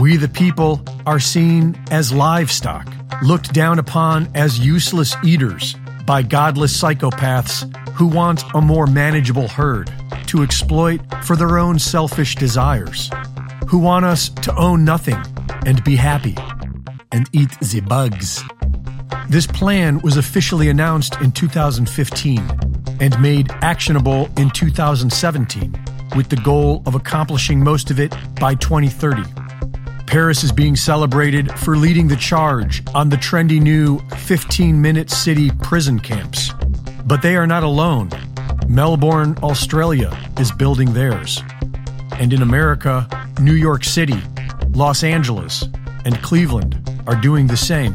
We, 0.00 0.16
the 0.16 0.28
people, 0.28 0.82
are 1.06 1.20
seen 1.20 1.80
as 1.92 2.12
livestock, 2.12 2.92
looked 3.22 3.52
down 3.52 3.78
upon 3.78 4.28
as 4.34 4.58
useless 4.58 5.14
eaters 5.22 5.76
by 6.04 6.22
godless 6.22 6.76
psychopaths 6.76 7.72
who 7.90 8.08
want 8.08 8.42
a 8.52 8.60
more 8.60 8.88
manageable 8.88 9.46
herd 9.46 9.92
to 10.26 10.42
exploit 10.42 11.00
for 11.24 11.36
their 11.36 11.56
own 11.56 11.78
selfish 11.78 12.34
desires, 12.34 13.12
who 13.66 13.78
want 13.78 14.05
us 14.05 14.28
to 14.28 14.55
own 14.56 14.84
nothing 14.84 15.18
and 15.64 15.82
be 15.84 15.97
happy 15.97 16.36
and 17.12 17.28
eat 17.32 17.51
the 17.60 17.80
bugs. 17.80 18.43
This 19.28 19.47
plan 19.47 20.01
was 20.01 20.16
officially 20.16 20.68
announced 20.68 21.20
in 21.20 21.32
2015 21.32 22.38
and 23.01 23.20
made 23.20 23.51
actionable 23.62 24.28
in 24.36 24.51
2017 24.51 25.74
with 26.14 26.28
the 26.28 26.36
goal 26.36 26.82
of 26.86 26.94
accomplishing 26.94 27.62
most 27.62 27.90
of 27.90 27.98
it 27.98 28.14
by 28.40 28.55
2030. 28.55 29.22
Paris 30.06 30.44
is 30.44 30.52
being 30.52 30.76
celebrated 30.76 31.51
for 31.59 31.76
leading 31.76 32.06
the 32.06 32.16
charge 32.16 32.82
on 32.94 33.09
the 33.09 33.16
trendy 33.16 33.60
new 33.60 33.98
15 34.16 34.80
minute 34.80 35.10
city 35.10 35.51
prison 35.62 35.98
camps. 35.98 36.52
But 37.05 37.22
they 37.22 37.36
are 37.36 37.47
not 37.47 37.64
alone. 37.64 38.10
Melbourne, 38.68 39.36
Australia 39.43 40.16
is 40.38 40.52
building 40.52 40.93
theirs. 40.93 41.43
And 42.18 42.32
in 42.32 42.43
America, 42.43 43.06
New 43.40 43.55
York 43.55 43.84
City, 43.84 44.20
Los 44.70 45.05
Angeles, 45.05 45.68
and 46.05 46.20
Cleveland 46.22 46.88
are 47.06 47.20
doing 47.20 47.47
the 47.47 47.56
same. 47.56 47.94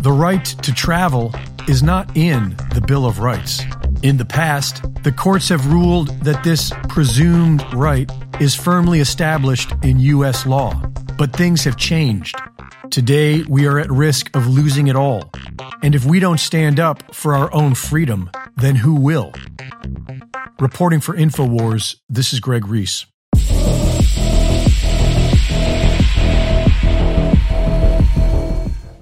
The 0.00 0.12
right 0.12 0.44
to 0.44 0.72
travel 0.72 1.34
is 1.68 1.82
not 1.82 2.16
in 2.16 2.56
the 2.74 2.80
Bill 2.80 3.06
of 3.06 3.20
Rights. 3.20 3.62
In 4.02 4.16
the 4.16 4.24
past, 4.24 4.82
the 5.02 5.12
courts 5.12 5.48
have 5.48 5.72
ruled 5.72 6.08
that 6.22 6.42
this 6.44 6.72
presumed 6.88 7.62
right 7.74 8.10
is 8.40 8.54
firmly 8.54 9.00
established 9.00 9.72
in 9.82 9.98
U.S. 10.00 10.46
law. 10.46 10.74
But 11.16 11.34
things 11.34 11.64
have 11.64 11.76
changed. 11.76 12.36
Today, 12.90 13.42
we 13.48 13.66
are 13.66 13.78
at 13.78 13.90
risk 13.90 14.34
of 14.36 14.46
losing 14.46 14.86
it 14.86 14.96
all. 14.96 15.30
And 15.82 15.94
if 15.94 16.04
we 16.04 16.20
don't 16.20 16.40
stand 16.40 16.80
up 16.80 17.14
for 17.14 17.34
our 17.34 17.52
own 17.52 17.74
freedom, 17.74 18.30
then 18.56 18.76
who 18.76 18.94
will? 18.94 19.32
Reporting 20.60 21.00
for 21.00 21.14
InfoWars, 21.14 21.96
this 22.08 22.32
is 22.32 22.40
Greg 22.40 22.66
Reese. 22.66 23.04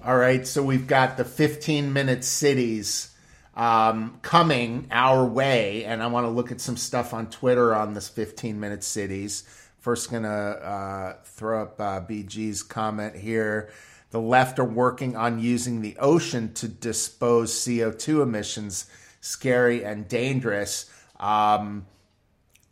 All 0.07 0.17
right, 0.17 0.47
so 0.47 0.63
we've 0.63 0.87
got 0.87 1.17
the 1.17 1.25
15 1.25 1.93
minute 1.93 2.23
cities 2.23 3.11
um, 3.57 4.21
coming 4.23 4.87
our 4.93 5.27
way, 5.27 5.85
and 5.85 6.01
I 6.01 6.07
want 6.07 6.27
to 6.27 6.31
look 6.31 6.53
at 6.53 6.61
some 6.61 6.77
stuff 6.77 7.13
on 7.13 7.29
Twitter 7.29 7.75
on 7.75 7.93
this 7.93 8.09
15 8.09 8.61
minute 8.61 8.85
cities. 8.85 9.43
First, 9.81 10.13
gonna 10.13 10.29
uh, 10.29 11.17
throw 11.25 11.63
up 11.63 11.81
uh, 11.81 12.01
BG's 12.03 12.63
comment 12.63 13.17
here. 13.17 13.69
The 14.11 14.21
left 14.21 14.61
are 14.61 14.65
working 14.65 15.17
on 15.17 15.41
using 15.41 15.81
the 15.81 15.97
ocean 15.99 16.53
to 16.55 16.69
dispose 16.69 17.53
CO2 17.53 18.23
emissions. 18.23 18.87
Scary 19.21 19.85
and 19.85 20.07
dangerous. 20.07 20.89
Um, 21.19 21.85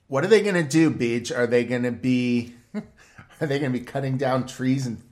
what 0.06 0.22
are 0.22 0.28
they 0.28 0.40
going 0.40 0.54
to 0.54 0.62
do, 0.62 0.88
Beach? 0.88 1.32
Are 1.32 1.48
they 1.48 1.64
going 1.64 1.82
to 1.82 1.90
be 1.90 2.54
are 2.74 3.48
they 3.48 3.58
going 3.58 3.72
to 3.72 3.78
be 3.80 3.84
cutting 3.84 4.18
down 4.18 4.46
trees 4.46 4.86
and 4.86 5.02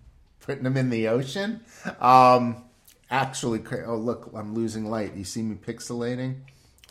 putting 0.43 0.65
them 0.65 0.77
in 0.77 0.91
the 0.91 1.09
ocean? 1.09 1.61
Um, 2.01 2.65
actually, 3.11 3.63
oh 3.87 3.97
look, 3.97 4.31
I'm 4.35 4.55
losing 4.55 4.91
light. 4.91 5.15
You 5.15 5.25
see 5.25 5.43
me 5.43 5.57
pixelating? 5.57 6.41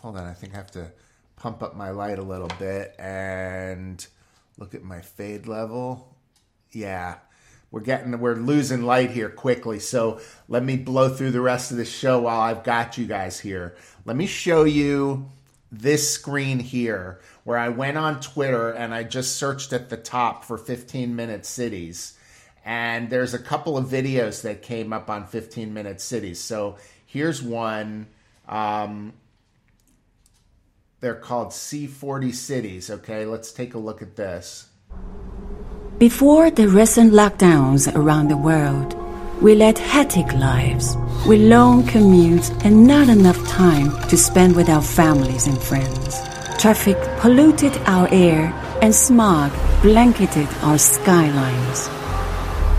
Hold 0.02 0.16
on, 0.16 0.26
I 0.26 0.32
think 0.32 0.54
I 0.54 0.56
have 0.56 0.70
to 0.72 0.90
pump 1.36 1.62
up 1.62 1.76
my 1.76 1.90
light 1.90 2.18
a 2.18 2.22
little 2.22 2.50
bit 2.58 2.94
and 2.98 4.04
look 4.58 4.74
at 4.74 4.82
my 4.82 5.00
fade 5.00 5.46
level. 5.46 6.16
Yeah, 6.72 7.16
we're 7.70 7.80
getting 7.80 8.18
we're 8.20 8.36
losing 8.36 8.82
light 8.82 9.10
here 9.10 9.30
quickly. 9.30 9.78
So 9.78 10.20
let 10.48 10.62
me 10.62 10.76
blow 10.76 11.08
through 11.08 11.32
the 11.32 11.40
rest 11.40 11.70
of 11.70 11.78
the 11.78 11.84
show 11.84 12.20
while 12.20 12.40
I've 12.40 12.64
got 12.64 12.98
you 12.98 13.06
guys 13.06 13.40
here. 13.40 13.76
Let 14.04 14.16
me 14.16 14.26
show 14.26 14.64
you 14.64 15.30
this 15.72 16.10
screen 16.10 16.58
here 16.58 17.20
where 17.44 17.56
I 17.56 17.70
went 17.70 17.96
on 17.96 18.20
Twitter 18.20 18.70
and 18.70 18.94
I 18.94 19.04
just 19.04 19.36
searched 19.36 19.72
at 19.72 19.88
the 19.88 19.96
top 19.96 20.44
for 20.44 20.58
15 20.58 21.16
minute 21.16 21.46
cities. 21.46 22.18
And 22.64 23.10
there's 23.10 23.34
a 23.34 23.38
couple 23.38 23.76
of 23.76 23.86
videos 23.86 24.42
that 24.42 24.62
came 24.62 24.92
up 24.92 25.10
on 25.10 25.26
15 25.26 25.74
minute 25.74 26.00
cities. 26.00 26.40
So 26.40 26.76
here's 27.06 27.42
one. 27.42 28.06
Um, 28.48 29.14
they're 31.00 31.14
called 31.14 31.48
C40 31.48 32.32
cities. 32.32 32.90
Okay, 32.90 33.26
let's 33.26 33.52
take 33.52 33.74
a 33.74 33.78
look 33.78 34.02
at 34.02 34.14
this. 34.14 34.68
Before 35.98 36.50
the 36.50 36.68
recent 36.68 37.12
lockdowns 37.12 37.92
around 37.94 38.28
the 38.28 38.36
world, 38.36 38.94
we 39.42 39.56
led 39.56 39.78
hectic 39.78 40.32
lives 40.34 40.96
with 41.26 41.40
long 41.40 41.82
commutes 41.82 42.50
and 42.64 42.86
not 42.86 43.08
enough 43.08 43.44
time 43.48 43.90
to 44.08 44.16
spend 44.16 44.54
with 44.54 44.68
our 44.68 44.82
families 44.82 45.48
and 45.48 45.60
friends. 45.60 46.20
Traffic 46.58 46.96
polluted 47.18 47.76
our 47.86 48.08
air 48.12 48.52
and 48.82 48.94
smog 48.94 49.52
blanketed 49.82 50.48
our 50.62 50.78
skylines. 50.78 51.88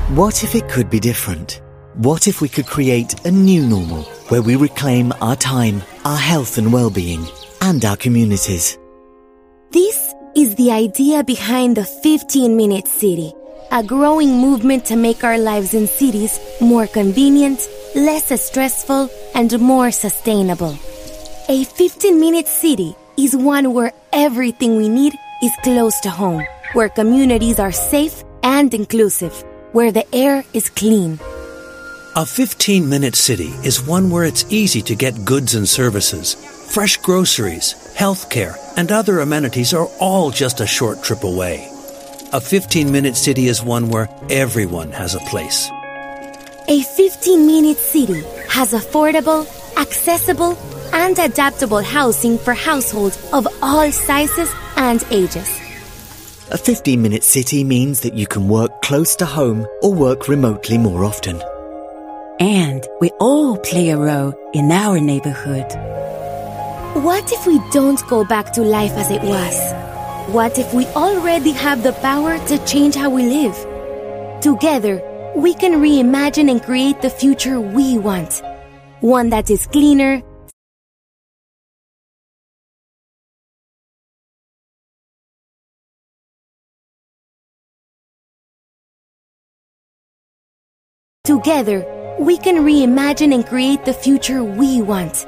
What 0.09 0.43
if 0.43 0.53
it 0.53 0.67
could 0.69 0.89
be 0.89 0.99
different? 0.99 1.61
What 1.95 2.27
if 2.27 2.41
we 2.41 2.49
could 2.49 2.67
create 2.67 3.25
a 3.25 3.31
new 3.31 3.65
normal 3.65 4.03
where 4.27 4.41
we 4.41 4.57
reclaim 4.57 5.13
our 5.21 5.37
time, 5.37 5.81
our 6.03 6.17
health 6.17 6.57
and 6.57 6.73
well-being, 6.73 7.25
and 7.61 7.83
our 7.85 7.95
communities? 7.95 8.77
This 9.71 10.13
is 10.35 10.55
the 10.55 10.71
idea 10.71 11.23
behind 11.23 11.77
the 11.77 11.85
15 11.85 12.55
Minute 12.55 12.87
City, 12.87 13.33
a 13.71 13.81
growing 13.81 14.39
movement 14.39 14.85
to 14.85 14.97
make 14.97 15.23
our 15.23 15.37
lives 15.37 15.73
in 15.73 15.87
cities 15.87 16.37
more 16.59 16.85
convenient, 16.85 17.67
less 17.95 18.29
stressful, 18.39 19.09
and 19.33 19.57
more 19.59 19.89
sustainable. 19.89 20.77
A 21.47 21.63
15 21.63 22.19
Minute 22.19 22.49
City 22.49 22.93
is 23.17 23.35
one 23.37 23.73
where 23.73 23.93
everything 24.11 24.75
we 24.75 24.89
need 24.89 25.13
is 25.41 25.51
close 25.63 25.99
to 26.01 26.09
home, 26.09 26.45
where 26.73 26.89
communities 26.89 27.57
are 27.57 27.71
safe 27.71 28.21
and 28.43 28.73
inclusive, 28.73 29.43
where 29.73 29.91
the 29.91 30.05
air 30.15 30.45
is 30.53 30.69
clean. 30.69 31.19
A 32.15 32.25
15 32.25 32.87
minute 32.87 33.15
city 33.15 33.51
is 33.63 33.85
one 33.85 34.09
where 34.09 34.23
it's 34.23 34.45
easy 34.49 34.81
to 34.83 34.95
get 34.95 35.25
goods 35.25 35.55
and 35.55 35.67
services. 35.67 36.35
Fresh 36.73 36.97
groceries, 36.97 37.73
healthcare, 37.97 38.55
and 38.77 38.91
other 38.91 39.19
amenities 39.19 39.73
are 39.73 39.87
all 39.99 40.29
just 40.29 40.61
a 40.61 40.67
short 40.67 41.03
trip 41.03 41.23
away. 41.23 41.67
A 42.31 42.39
15 42.39 42.91
minute 42.91 43.15
city 43.15 43.47
is 43.47 43.63
one 43.63 43.89
where 43.89 44.09
everyone 44.29 44.91
has 44.91 45.15
a 45.15 45.25
place. 45.31 45.69
A 46.67 46.81
15 46.81 47.45
minute 47.47 47.77
city 47.77 48.21
has 48.49 48.73
affordable, 48.73 49.45
accessible, 49.77 50.55
and 50.93 51.17
adaptable 51.17 51.81
housing 51.81 52.37
for 52.37 52.53
households 52.53 53.17
of 53.33 53.47
all 53.61 53.91
sizes 53.91 54.53
and 54.77 55.03
ages. 55.09 55.62
A 56.51 56.57
15 56.57 57.01
minute 57.01 57.23
city 57.23 57.63
means 57.63 58.01
that 58.01 58.15
you 58.15 58.27
can 58.27 58.49
work 58.49 58.81
close 58.81 59.15
to 59.15 59.25
home 59.25 59.65
or 59.81 59.93
work 59.93 60.27
remotely 60.27 60.77
more 60.77 61.05
often. 61.05 61.41
And 62.37 62.85
we 62.99 63.11
all 63.21 63.57
play 63.57 63.89
a 63.89 63.97
role 63.97 64.33
in 64.53 64.69
our 64.69 64.99
neighborhood. 64.99 65.65
What 67.01 67.31
if 67.31 67.47
we 67.47 67.61
don't 67.71 68.05
go 68.07 68.25
back 68.25 68.51
to 68.53 68.61
life 68.61 68.91
as 68.91 69.09
it 69.09 69.23
was? 69.23 70.33
What 70.33 70.59
if 70.59 70.73
we 70.73 70.85
already 70.87 71.51
have 71.51 71.81
the 71.81 71.93
power 71.93 72.37
to 72.47 72.65
change 72.65 72.95
how 72.95 73.09
we 73.09 73.23
live? 73.23 73.55
Together, 74.41 75.01
we 75.37 75.53
can 75.53 75.75
reimagine 75.81 76.51
and 76.51 76.61
create 76.61 77.01
the 77.01 77.09
future 77.09 77.61
we 77.61 77.97
want. 77.97 78.41
One 78.99 79.29
that 79.29 79.49
is 79.49 79.65
cleaner, 79.67 80.21
Together, 91.33 91.83
we 92.19 92.37
can 92.37 92.57
reimagine 92.57 93.33
and 93.33 93.43
create 93.43 93.83
the 93.85 93.93
future 93.93 94.43
we 94.43 94.83
want. 94.83 95.25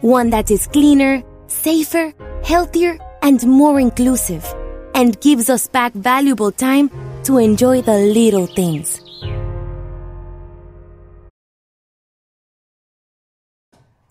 One 0.00 0.30
that 0.30 0.48
is 0.48 0.68
cleaner, 0.68 1.24
safer, 1.48 2.14
healthier, 2.44 2.96
and 3.20 3.44
more 3.44 3.80
inclusive, 3.80 4.46
and 4.94 5.20
gives 5.20 5.50
us 5.50 5.66
back 5.66 5.92
valuable 5.92 6.52
time 6.52 6.88
to 7.24 7.38
enjoy 7.38 7.82
the 7.82 7.98
little 7.98 8.46
things. 8.46 9.00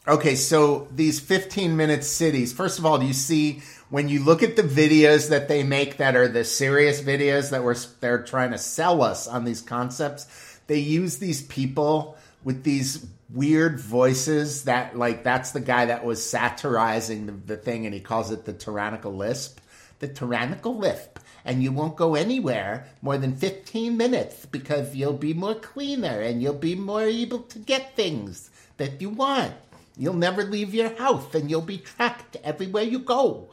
Okay, 0.10 0.36
so 0.36 0.90
these 0.92 1.22
15 1.22 1.78
minute 1.78 2.04
cities, 2.04 2.52
first 2.52 2.80
of 2.80 2.86
all, 2.86 2.98
do 2.98 3.06
you 3.06 3.14
see 3.14 3.62
when 3.90 4.10
you 4.10 4.26
look 4.26 4.44
at 4.44 4.58
the 4.58 4.64
videos 4.64 5.30
that 5.30 5.48
they 5.48 5.64
make 5.64 5.98
that 5.98 6.18
are 6.18 6.28
the 6.28 6.44
serious 6.44 7.00
videos 7.00 7.52
that 7.52 7.64
we're, 7.64 7.78
they're 8.02 8.24
trying 8.24 8.52
to 8.52 8.58
sell 8.58 9.02
us 9.02 9.26
on 9.26 9.46
these 9.46 9.62
concepts? 9.62 10.49
They 10.70 10.80
use 10.80 11.18
these 11.18 11.42
people 11.42 12.16
with 12.44 12.64
these 12.64 13.06
weird 13.32 13.80
voices 13.80 14.64
that 14.64 14.96
like 14.96 15.24
that's 15.24 15.52
the 15.52 15.60
guy 15.60 15.86
that 15.86 16.06
was 16.06 16.24
satirizing 16.28 17.26
the, 17.26 17.32
the 17.32 17.58
thing 17.58 17.86
and 17.86 17.94
he 17.94 18.00
calls 18.00 18.32
it 18.32 18.46
the 18.46 18.54
tyrannical 18.54 19.14
lisp. 19.14 19.60
The 19.98 20.08
tyrannical 20.08 20.78
lisp. 20.78 21.20
And 21.44 21.64
you 21.64 21.72
won't 21.72 21.96
go 21.96 22.14
anywhere 22.14 22.88
more 23.02 23.18
than 23.18 23.36
15 23.36 23.98
minutes 23.98 24.46
because 24.46 24.96
you'll 24.96 25.14
be 25.14 25.34
more 25.34 25.56
cleaner 25.56 26.22
and 26.22 26.42
you'll 26.42 26.54
be 26.54 26.76
more 26.76 27.02
able 27.02 27.40
to 27.40 27.60
get 27.60 27.96
things 27.96 28.52
that 28.78 29.02
you 29.02 29.10
want. 29.10 29.54
You'll 29.98 30.14
never 30.14 30.44
leave 30.44 30.76
your 30.76 30.96
house 30.96 31.34
and 31.34 31.50
you'll 31.50 31.62
be 31.62 31.80
tracked 31.80 32.38
everywhere 32.44 32.84
you 32.84 33.00
go. 33.00 33.50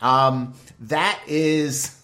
Um, 0.00 0.54
that 0.80 1.20
is 1.26 2.01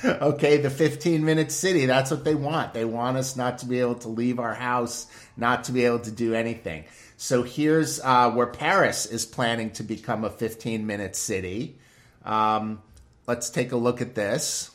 okay, 0.04 0.58
the 0.58 0.70
15 0.70 1.24
minute 1.24 1.50
city, 1.50 1.86
that's 1.86 2.10
what 2.10 2.24
they 2.24 2.34
want. 2.34 2.74
They 2.74 2.84
want 2.84 3.16
us 3.16 3.36
not 3.36 3.58
to 3.58 3.66
be 3.66 3.80
able 3.80 3.96
to 3.96 4.08
leave 4.08 4.38
our 4.38 4.54
house, 4.54 5.06
not 5.36 5.64
to 5.64 5.72
be 5.72 5.84
able 5.84 6.00
to 6.00 6.10
do 6.10 6.34
anything. 6.34 6.84
So 7.16 7.42
here's 7.42 8.00
uh, 8.00 8.30
where 8.30 8.46
Paris 8.46 9.06
is 9.06 9.26
planning 9.26 9.70
to 9.72 9.82
become 9.82 10.24
a 10.24 10.30
15 10.30 10.86
minute 10.86 11.16
city. 11.16 11.78
Um, 12.24 12.80
let's 13.26 13.50
take 13.50 13.72
a 13.72 13.76
look 13.76 14.00
at 14.00 14.14
this, 14.14 14.70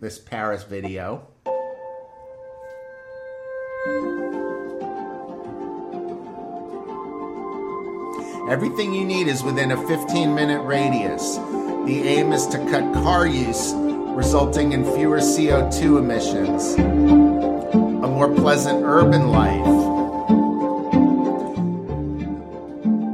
this 0.00 0.18
Paris 0.18 0.64
video. 0.64 1.26
Everything 8.48 8.94
you 8.94 9.04
need 9.04 9.26
is 9.26 9.42
within 9.42 9.72
a 9.72 9.88
15 9.88 10.34
minute 10.34 10.62
radius. 10.62 11.36
The 11.36 12.02
aim 12.06 12.32
is 12.32 12.46
to 12.46 12.58
cut 12.70 12.94
car 12.94 13.26
use 13.26 13.72
resulting 14.16 14.72
in 14.72 14.82
fewer 14.82 15.18
CO2 15.18 15.98
emissions, 15.98 16.74
a 16.76 18.08
more 18.08 18.34
pleasant 18.34 18.82
urban 18.82 19.28
life. 19.28 19.62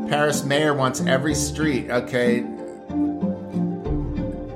Paris 0.09 0.45
mayor 0.45 0.73
wants 0.73 1.01
every 1.01 1.35
street, 1.35 1.91
okay, 1.91 2.47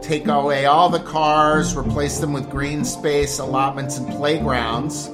take 0.01 0.29
away 0.29 0.67
all 0.67 0.89
the 0.89 1.03
cars, 1.05 1.77
replace 1.77 2.19
them 2.19 2.33
with 2.33 2.49
green 2.49 2.85
space, 2.85 3.41
allotments, 3.41 3.99
and 3.99 4.09
playgrounds, 4.11 5.09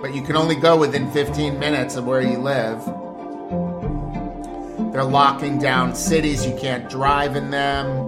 but 0.00 0.14
you 0.14 0.22
can 0.22 0.36
only 0.36 0.54
go 0.54 0.76
within 0.78 1.10
15 1.10 1.58
minutes 1.58 1.96
of 1.96 2.06
where 2.06 2.22
you 2.22 2.38
live. 2.38 2.84
They're 4.92 5.02
locking 5.02 5.58
down 5.58 5.96
cities, 5.96 6.46
you 6.46 6.56
can't 6.56 6.88
drive 6.88 7.34
in 7.34 7.50
them. 7.50 8.07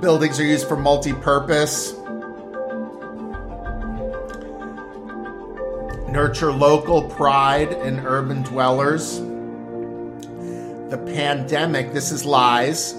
Buildings 0.00 0.40
are 0.40 0.44
used 0.44 0.66
for 0.66 0.76
multi 0.76 1.12
purpose. 1.12 1.92
Nurture 6.08 6.52
local 6.52 7.02
pride 7.02 7.72
in 7.72 8.00
urban 8.00 8.42
dwellers. 8.42 9.18
The 10.88 10.96
pandemic, 11.04 11.92
this 11.92 12.12
is 12.12 12.24
lies. 12.24 12.94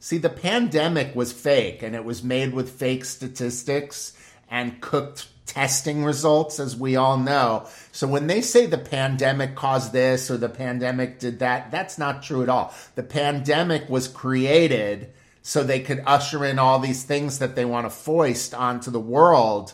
See, 0.00 0.16
the 0.16 0.30
pandemic 0.30 1.14
was 1.14 1.32
fake 1.32 1.82
and 1.82 1.94
it 1.94 2.04
was 2.04 2.22
made 2.22 2.54
with 2.54 2.70
fake 2.70 3.04
statistics 3.04 4.16
and 4.50 4.80
cooked 4.80 5.28
testing 5.46 6.04
results, 6.04 6.60
as 6.60 6.76
we 6.76 6.96
all 6.96 7.16
know. 7.16 7.66
So 7.92 8.06
when 8.06 8.26
they 8.26 8.40
say 8.40 8.66
the 8.66 8.78
pandemic 8.78 9.54
caused 9.54 9.92
this 9.92 10.30
or 10.30 10.36
the 10.36 10.48
pandemic 10.48 11.18
did 11.18 11.38
that, 11.38 11.70
that's 11.70 11.98
not 11.98 12.22
true 12.22 12.42
at 12.42 12.48
all. 12.48 12.74
The 12.96 13.02
pandemic 13.02 13.88
was 13.88 14.08
created 14.08 15.12
so 15.42 15.62
they 15.62 15.80
could 15.80 16.02
usher 16.04 16.44
in 16.44 16.58
all 16.58 16.80
these 16.80 17.04
things 17.04 17.38
that 17.38 17.54
they 17.54 17.64
want 17.64 17.86
to 17.86 17.90
foist 17.90 18.52
onto 18.52 18.90
the 18.90 19.00
world. 19.00 19.72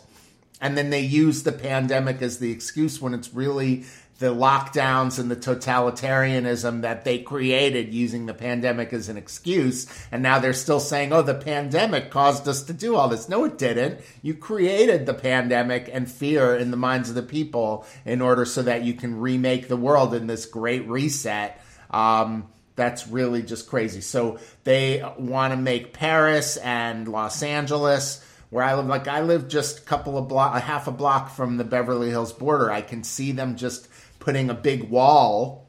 And 0.61 0.77
then 0.77 0.91
they 0.91 1.01
use 1.01 1.43
the 1.43 1.53
pandemic 1.53 2.23
as 2.23 2.39
the 2.39 2.53
excuse 2.53 3.01
when 3.01 3.15
it's 3.15 3.35
really 3.35 3.85
the 4.23 4.33
lockdowns 4.33 5.19
and 5.19 5.29
the 5.29 5.35
totalitarianism 5.35 6.83
that 6.83 7.05
they 7.05 7.19
created 7.19 7.93
using 7.93 8.27
the 8.27 8.33
pandemic 8.33 8.93
as 8.93 9.09
an 9.09 9.17
excuse. 9.17 9.85
And 10.13 10.23
now 10.23 10.39
they're 10.39 10.53
still 10.53 10.79
saying, 10.79 11.13
oh, 11.13 11.23
the 11.23 11.35
pandemic 11.35 12.13
caused 12.13 12.47
us 12.47 12.63
to 12.65 12.73
do 12.73 12.95
all 12.95 13.09
this. 13.09 13.29
No, 13.29 13.43
it 13.43 13.59
didn't. 13.59 14.01
You 14.23 14.35
created 14.35 15.07
the 15.07 15.13
pandemic 15.13 15.91
and 15.93 16.09
fear 16.09 16.55
in 16.55 16.71
the 16.71 16.77
minds 16.77 17.09
of 17.09 17.17
the 17.17 17.23
people 17.25 17.85
in 18.05 18.21
order 18.21 18.45
so 18.45 18.63
that 18.63 18.85
you 18.85 18.95
can 18.95 19.19
remake 19.19 19.67
the 19.67 19.77
world 19.77 20.15
in 20.15 20.29
this 20.29 20.47
great 20.47 20.89
reset. 20.89 21.61
Um, 21.91 22.47
that's 22.77 23.09
really 23.09 23.43
just 23.43 23.69
crazy. 23.69 24.03
So 24.03 24.39
they 24.63 25.03
want 25.19 25.53
to 25.53 25.57
make 25.57 25.93
Paris 25.93 26.59
and 26.59 27.09
Los 27.09 27.43
Angeles 27.43 28.25
where 28.51 28.63
I 28.63 28.75
live. 28.75 28.87
Like 28.87 29.09
I 29.09 29.23
live 29.23 29.49
just 29.49 29.79
a 29.79 29.83
couple 29.83 30.19
of 30.19 30.29
block, 30.29 30.55
a 30.55 30.61
half 30.61 30.87
a 30.87 30.93
block 30.93 31.31
from 31.31 31.57
the 31.57 31.65
Beverly 31.65 32.11
Hills 32.11 32.35
border. 32.35 32.71
I 32.71 32.83
can 32.83 33.03
see 33.03 33.33
them 33.33 33.57
just 33.57 33.89
putting 34.23 34.49
a 34.49 34.55
big 34.55 34.85
wall 34.85 35.67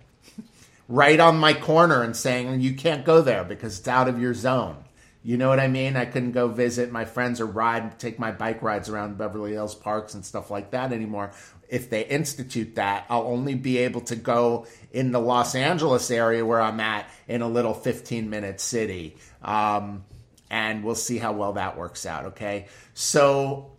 right 0.87 1.19
on 1.19 1.37
my 1.37 1.55
corner 1.55 2.03
and 2.03 2.15
saying 2.15 2.61
you 2.61 2.75
can't 2.75 3.03
go 3.03 3.19
there 3.19 3.43
because 3.43 3.79
it's 3.79 3.87
out 3.87 4.07
of 4.07 4.21
your 4.21 4.35
zone. 4.35 4.77
You 5.23 5.37
know 5.37 5.49
what 5.49 5.59
I 5.59 5.67
mean? 5.67 5.95
I 5.95 6.05
couldn't 6.05 6.33
go 6.33 6.47
visit 6.49 6.91
my 6.91 7.05
friends 7.05 7.41
or 7.41 7.47
ride, 7.47 7.97
take 7.97 8.19
my 8.19 8.31
bike 8.31 8.61
rides 8.61 8.89
around 8.89 9.17
Beverly 9.17 9.53
Hills 9.53 9.73
parks 9.73 10.13
and 10.13 10.23
stuff 10.23 10.51
like 10.51 10.69
that 10.71 10.93
anymore. 10.93 11.31
If 11.67 11.89
they 11.89 12.05
institute 12.05 12.75
that, 12.75 13.05
I'll 13.09 13.25
only 13.25 13.55
be 13.55 13.79
able 13.79 14.01
to 14.01 14.15
go 14.15 14.67
in 14.91 15.11
the 15.11 15.19
Los 15.19 15.55
Angeles 15.55 16.11
area 16.11 16.45
where 16.45 16.61
I'm 16.61 16.79
at 16.79 17.09
in 17.27 17.41
a 17.41 17.47
little 17.47 17.73
15 17.73 18.29
minute 18.29 18.61
city. 18.61 19.17
Um, 19.41 20.03
and 20.51 20.83
we'll 20.83 20.93
see 20.93 21.17
how 21.17 21.31
well 21.31 21.53
that 21.53 21.75
works 21.75 22.05
out. 22.05 22.25
Okay. 22.25 22.67
So 22.93 23.72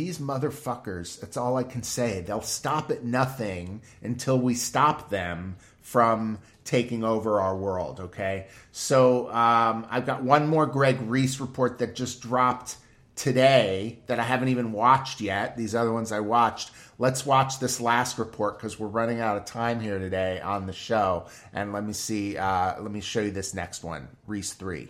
these 0.00 0.16
motherfuckers, 0.16 1.20
that's 1.20 1.36
all 1.36 1.58
I 1.58 1.62
can 1.62 1.82
say. 1.82 2.22
They'll 2.22 2.40
stop 2.40 2.90
at 2.90 3.04
nothing 3.04 3.82
until 4.02 4.38
we 4.38 4.54
stop 4.54 5.10
them 5.10 5.56
from 5.82 6.38
taking 6.64 7.04
over 7.04 7.38
our 7.38 7.54
world, 7.54 8.00
okay? 8.00 8.46
So 8.72 9.30
um, 9.30 9.86
I've 9.90 10.06
got 10.06 10.22
one 10.22 10.46
more 10.46 10.64
Greg 10.64 11.02
Reese 11.02 11.38
report 11.38 11.80
that 11.80 11.94
just 11.94 12.22
dropped 12.22 12.76
today 13.14 13.98
that 14.06 14.18
I 14.18 14.22
haven't 14.22 14.48
even 14.48 14.72
watched 14.72 15.20
yet. 15.20 15.58
These 15.58 15.74
other 15.74 15.92
ones 15.92 16.12
I 16.12 16.20
watched. 16.20 16.70
Let's 16.98 17.26
watch 17.26 17.58
this 17.58 17.78
last 17.78 18.18
report 18.18 18.56
because 18.56 18.78
we're 18.80 18.88
running 18.88 19.20
out 19.20 19.36
of 19.36 19.44
time 19.44 19.80
here 19.80 19.98
today 19.98 20.40
on 20.40 20.66
the 20.66 20.72
show. 20.72 21.26
And 21.52 21.74
let 21.74 21.84
me 21.84 21.92
see, 21.92 22.38
uh, 22.38 22.80
let 22.80 22.90
me 22.90 23.02
show 23.02 23.20
you 23.20 23.32
this 23.32 23.52
next 23.52 23.84
one 23.84 24.08
Reese 24.26 24.54
3. 24.54 24.88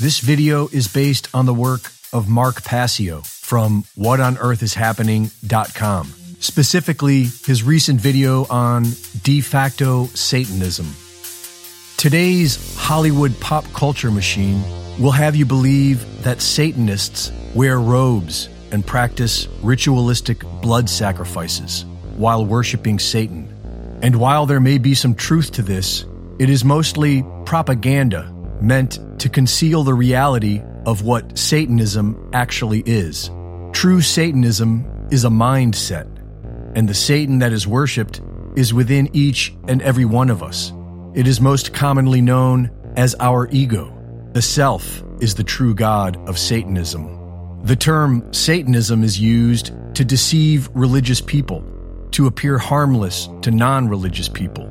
This 0.00 0.20
video 0.20 0.68
is 0.68 0.88
based 0.88 1.28
on 1.34 1.44
the 1.46 1.52
work 1.52 1.92
of 2.14 2.26
Mark 2.28 2.64
Passio 2.64 3.20
from 3.20 3.82
whatonearthishappening.com, 3.96 6.06
specifically 6.40 7.24
his 7.44 7.62
recent 7.62 8.00
video 8.00 8.46
on 8.46 8.84
de 9.22 9.42
facto 9.42 10.06
Satanism. 10.06 10.96
Today's 11.98 12.74
Hollywood 12.76 13.38
pop 13.38 13.64
culture 13.74 14.10
machine 14.10 14.62
will 14.98 15.12
have 15.12 15.36
you 15.36 15.44
believe 15.44 16.24
that 16.24 16.40
Satanists 16.40 17.30
wear 17.54 17.78
robes 17.78 18.48
and 18.72 18.84
practice 18.84 19.46
ritualistic 19.62 20.40
blood 20.62 20.88
sacrifices 20.88 21.84
while 22.16 22.46
worshiping 22.46 22.98
Satan. 22.98 23.46
And 24.02 24.16
while 24.16 24.46
there 24.46 24.58
may 24.58 24.78
be 24.78 24.94
some 24.94 25.14
truth 25.14 25.52
to 25.52 25.62
this, 25.62 26.06
it 26.38 26.48
is 26.48 26.64
mostly 26.64 27.22
propaganda 27.44 28.32
meant 28.62 28.98
to 29.20 29.28
conceal 29.28 29.82
the 29.82 29.94
reality 29.94 30.62
of 30.86 31.02
what 31.02 31.38
Satanism 31.38 32.30
actually 32.32 32.82
is. 32.86 33.30
True 33.72 34.00
Satanism 34.00 34.84
is 35.10 35.24
a 35.24 35.28
mindset, 35.28 36.06
and 36.74 36.88
the 36.88 36.94
Satan 36.94 37.38
that 37.40 37.52
is 37.52 37.66
worshipped 37.66 38.20
is 38.56 38.74
within 38.74 39.08
each 39.12 39.54
and 39.68 39.80
every 39.82 40.04
one 40.04 40.30
of 40.30 40.42
us. 40.42 40.72
It 41.14 41.26
is 41.26 41.40
most 41.40 41.72
commonly 41.72 42.20
known 42.20 42.70
as 42.96 43.14
our 43.20 43.48
ego. 43.50 43.92
The 44.32 44.42
self 44.42 45.02
is 45.20 45.34
the 45.34 45.44
true 45.44 45.74
god 45.74 46.16
of 46.28 46.38
Satanism. 46.38 47.62
The 47.64 47.76
term 47.76 48.32
Satanism 48.32 49.04
is 49.04 49.20
used 49.20 49.72
to 49.94 50.04
deceive 50.04 50.68
religious 50.74 51.20
people, 51.20 51.64
to 52.12 52.26
appear 52.26 52.58
harmless 52.58 53.28
to 53.42 53.50
non 53.50 53.88
religious 53.88 54.28
people, 54.28 54.64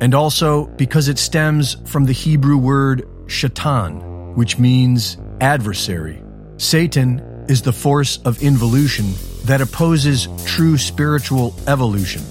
and 0.00 0.14
also 0.14 0.66
because 0.76 1.08
it 1.08 1.18
stems 1.18 1.76
from 1.86 2.04
the 2.04 2.12
Hebrew 2.12 2.58
word 2.58 3.08
shaitan, 3.26 4.34
which 4.34 4.58
means 4.58 5.18
adversary. 5.40 6.22
Satan 6.58 7.20
is 7.48 7.62
the 7.62 7.72
force 7.72 8.18
of 8.24 8.42
involution 8.42 9.12
that 9.44 9.60
opposes 9.60 10.28
true 10.44 10.76
spiritual 10.76 11.54
evolution. 11.66 12.22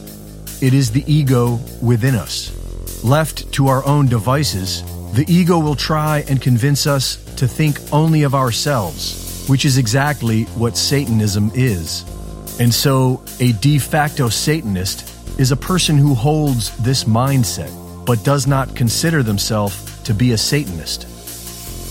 It 0.62 0.74
is 0.74 0.92
the 0.92 1.04
ego 1.12 1.60
within 1.82 2.16
us. 2.16 2.52
Left 3.04 3.52
to 3.54 3.68
our 3.68 3.86
own 3.86 4.08
devices, 4.08 4.84
the 5.14 5.26
ego 5.28 5.60
will 5.60 5.76
try 5.76 6.26
and 6.28 6.42
convince 6.42 6.88
us 6.88 7.18
to 7.36 7.48
think 7.48 7.80
only 7.94 8.24
of 8.24 8.36
ourselves, 8.36 9.46
which 9.48 9.64
is 9.64 9.78
exactly 9.78 10.44
what 10.56 10.76
Satanism 10.76 11.52
is. 11.54 12.04
And 12.60 12.74
so, 12.74 13.24
a 13.40 13.52
de 13.54 13.78
facto 13.80 14.30
Satanist 14.30 15.12
is 15.40 15.52
a 15.52 15.58
person 15.58 15.98
who 15.98 16.14
holds 16.16 16.76
this 16.78 17.04
mindset, 17.04 17.72
but 18.06 18.24
does 18.24 18.48
not 18.48 18.76
consider 18.76 19.24
themselves 19.24 19.76
to 20.06 20.14
be 20.14 20.32
a 20.32 20.38
Satanist. 20.38 21.06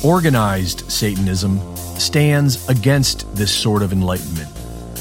Organized 0.04 0.90
Satanism 0.90 1.60
stands 1.98 2.68
against 2.68 3.32
this 3.34 3.54
sort 3.54 3.82
of 3.82 3.92
enlightenment. 3.92 4.52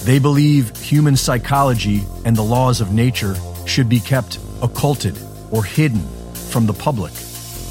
They 0.06 0.20
believe 0.20 0.76
human 0.78 1.16
psychology 1.16 2.04
and 2.26 2.36
the 2.36 2.44
laws 2.44 2.82
of 2.82 2.92
nature 2.94 3.36
should 3.66 3.88
be 3.90 4.00
kept 4.00 4.40
occulted 4.62 5.18
or 5.52 5.64
hidden 5.64 6.02
from 6.50 6.66
the 6.66 6.74
public 6.74 7.14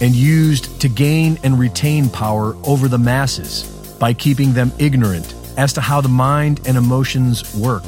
and 0.01 0.15
used 0.15 0.81
to 0.81 0.89
gain 0.89 1.39
and 1.43 1.59
retain 1.59 2.09
power 2.09 2.57
over 2.65 2.89
the 2.89 2.99
masses 2.99 3.63
by 3.99 4.13
keeping 4.13 4.53
them 4.53 4.73
ignorant 4.79 5.35
as 5.57 5.73
to 5.75 5.81
how 5.81 6.01
the 6.01 6.09
mind 6.09 6.61
and 6.67 6.77
emotions 6.77 7.55
work, 7.55 7.85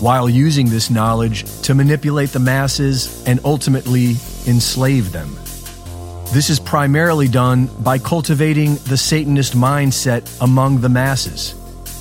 while 0.00 0.28
using 0.28 0.68
this 0.68 0.90
knowledge 0.90 1.44
to 1.62 1.74
manipulate 1.74 2.30
the 2.30 2.38
masses 2.38 3.24
and 3.26 3.40
ultimately 3.44 4.10
enslave 4.46 5.12
them. 5.12 5.34
This 6.32 6.50
is 6.50 6.58
primarily 6.58 7.28
done 7.28 7.66
by 7.80 7.98
cultivating 7.98 8.74
the 8.86 8.96
Satanist 8.96 9.54
mindset 9.54 10.28
among 10.40 10.80
the 10.80 10.88
masses, 10.88 11.54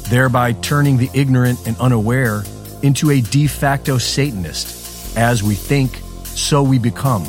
thereby 0.09 0.53
turning 0.53 0.97
the 0.97 1.09
ignorant 1.13 1.67
and 1.67 1.77
unaware 1.77 2.43
into 2.81 3.11
a 3.11 3.21
de 3.21 3.47
facto 3.47 3.97
Satanist. 3.97 5.15
As 5.15 5.43
we 5.43 5.53
think, 5.53 5.99
so 6.23 6.63
we 6.63 6.79
become. 6.79 7.23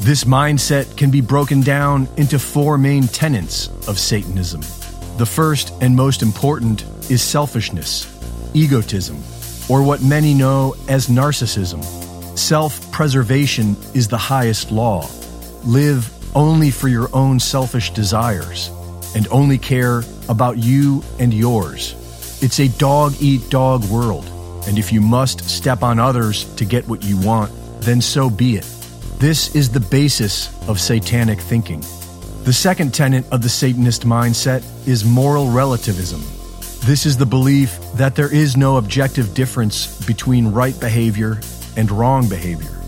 This 0.00 0.24
mindset 0.24 0.96
can 0.96 1.10
be 1.10 1.20
broken 1.20 1.62
down 1.62 2.08
into 2.16 2.38
four 2.38 2.78
main 2.78 3.08
tenets 3.08 3.68
of 3.88 3.98
Satanism. 3.98 4.60
The 5.18 5.26
first 5.26 5.72
and 5.80 5.96
most 5.96 6.22
important 6.22 6.84
is 7.10 7.22
selfishness, 7.22 8.06
egotism, 8.54 9.16
or 9.68 9.82
what 9.82 10.00
many 10.00 10.32
know 10.32 10.76
as 10.88 11.08
narcissism. 11.08 11.82
Self 12.38 12.90
preservation 12.92 13.76
is 13.94 14.08
the 14.08 14.16
highest 14.16 14.70
law. 14.70 15.08
Live 15.64 16.10
only 16.34 16.70
for 16.70 16.88
your 16.88 17.14
own 17.14 17.38
selfish 17.38 17.90
desires 17.90 18.70
and 19.14 19.28
only 19.28 19.58
care 19.58 20.02
about 20.28 20.56
you 20.56 21.02
and 21.18 21.34
yours. 21.34 21.94
It's 22.42 22.60
a 22.60 22.68
dog 22.78 23.14
eat 23.20 23.50
dog 23.50 23.84
world, 23.84 24.24
and 24.66 24.78
if 24.78 24.90
you 24.90 25.02
must 25.02 25.48
step 25.50 25.82
on 25.82 25.98
others 25.98 26.44
to 26.54 26.64
get 26.64 26.88
what 26.88 27.04
you 27.04 27.18
want, 27.18 27.52
then 27.82 28.00
so 28.00 28.30
be 28.30 28.56
it. 28.56 28.66
This 29.18 29.54
is 29.54 29.68
the 29.68 29.80
basis 29.80 30.48
of 30.66 30.80
satanic 30.80 31.38
thinking. 31.38 31.80
The 32.44 32.54
second 32.54 32.94
tenet 32.94 33.30
of 33.30 33.42
the 33.42 33.50
Satanist 33.50 34.06
mindset 34.06 34.64
is 34.88 35.04
moral 35.04 35.50
relativism. 35.50 36.22
This 36.86 37.04
is 37.04 37.18
the 37.18 37.26
belief 37.26 37.78
that 37.96 38.16
there 38.16 38.32
is 38.32 38.56
no 38.56 38.78
objective 38.78 39.34
difference 39.34 40.06
between 40.06 40.52
right 40.52 40.78
behavior 40.80 41.38
and 41.76 41.90
wrong 41.90 42.30
behavior. 42.30 42.79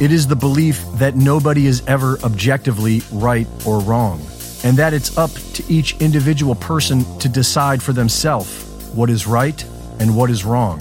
It 0.00 0.12
is 0.12 0.28
the 0.28 0.36
belief 0.36 0.84
that 0.94 1.16
nobody 1.16 1.66
is 1.66 1.82
ever 1.88 2.20
objectively 2.20 3.02
right 3.10 3.48
or 3.66 3.80
wrong, 3.80 4.20
and 4.62 4.76
that 4.76 4.94
it's 4.94 5.18
up 5.18 5.32
to 5.54 5.64
each 5.68 5.96
individual 6.00 6.54
person 6.54 7.04
to 7.18 7.28
decide 7.28 7.82
for 7.82 7.92
themselves 7.92 8.64
what 8.94 9.10
is 9.10 9.26
right 9.26 9.60
and 9.98 10.16
what 10.16 10.30
is 10.30 10.44
wrong. 10.44 10.78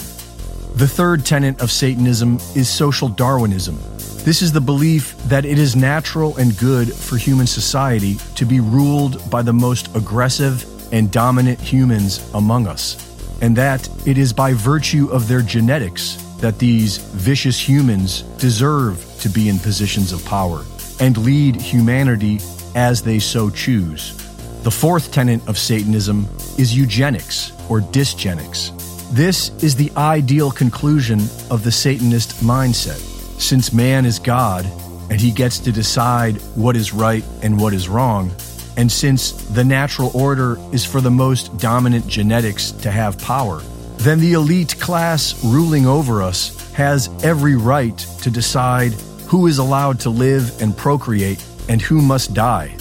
The 0.75 0.87
third 0.87 1.25
tenet 1.25 1.61
of 1.61 1.71
Satanism 1.71 2.35
is 2.55 2.69
social 2.69 3.09
Darwinism. 3.09 3.79
This 4.23 4.43
is 4.43 4.51
the 4.51 4.61
belief 4.61 5.17
that 5.23 5.45
it 5.45 5.57
is 5.57 5.75
natural 5.75 6.37
and 6.37 6.55
good 6.55 6.93
for 6.93 7.17
human 7.17 7.47
society 7.47 8.17
to 8.35 8.45
be 8.45 8.59
ruled 8.59 9.27
by 9.31 9.41
the 9.41 9.53
most 9.53 9.95
aggressive 9.95 10.63
and 10.93 11.11
dominant 11.11 11.59
humans 11.59 12.29
among 12.35 12.67
us, 12.67 13.03
and 13.41 13.55
that 13.55 13.89
it 14.05 14.19
is 14.19 14.31
by 14.31 14.53
virtue 14.53 15.09
of 15.11 15.27
their 15.27 15.41
genetics 15.41 16.23
that 16.39 16.59
these 16.59 16.97
vicious 16.97 17.59
humans 17.59 18.21
deserve 18.37 19.06
to 19.21 19.29
be 19.29 19.49
in 19.49 19.59
positions 19.59 20.11
of 20.11 20.23
power 20.25 20.63
and 20.99 21.17
lead 21.17 21.55
humanity 21.55 22.39
as 22.75 23.01
they 23.01 23.19
so 23.19 23.49
choose. 23.49 24.15
The 24.63 24.71
fourth 24.71 25.11
tenet 25.11 25.47
of 25.47 25.57
Satanism 25.57 26.27
is 26.57 26.75
eugenics 26.75 27.51
or 27.69 27.81
dysgenics. 27.81 28.71
This 29.11 29.49
is 29.63 29.75
the 29.75 29.91
ideal 29.95 30.51
conclusion 30.51 31.19
of 31.49 31.63
the 31.63 31.71
Satanist 31.71 32.43
mindset. 32.43 32.99
Since 33.39 33.71
man 33.71 34.05
is 34.05 34.19
God 34.19 34.65
and 35.09 35.21
he 35.21 35.31
gets 35.31 35.59
to 35.59 35.71
decide 35.71 36.41
what 36.55 36.75
is 36.75 36.93
right 36.93 37.23
and 37.41 37.59
what 37.59 37.73
is 37.73 37.87
wrong, 37.87 38.31
and 38.75 38.91
since 38.91 39.31
the 39.31 39.63
natural 39.63 40.11
order 40.13 40.57
is 40.71 40.85
for 40.85 41.01
the 41.01 41.09
most 41.09 41.57
dominant 41.57 42.07
genetics 42.07 42.71
to 42.71 42.91
have 42.91 43.17
power, 43.17 43.61
then 43.97 44.19
the 44.19 44.33
elite 44.33 44.79
class 44.79 45.43
ruling 45.43 45.85
over 45.85 46.21
us 46.21 46.71
has 46.73 47.09
every 47.23 47.55
right 47.55 47.97
to 48.21 48.29
decide 48.29 48.93
who 49.27 49.47
is 49.47 49.57
allowed 49.57 49.99
to 50.01 50.09
live 50.09 50.61
and 50.61 50.77
procreate 50.77 51.43
and 51.67 51.81
who 51.81 52.01
must 52.01 52.33
die. 52.33 52.75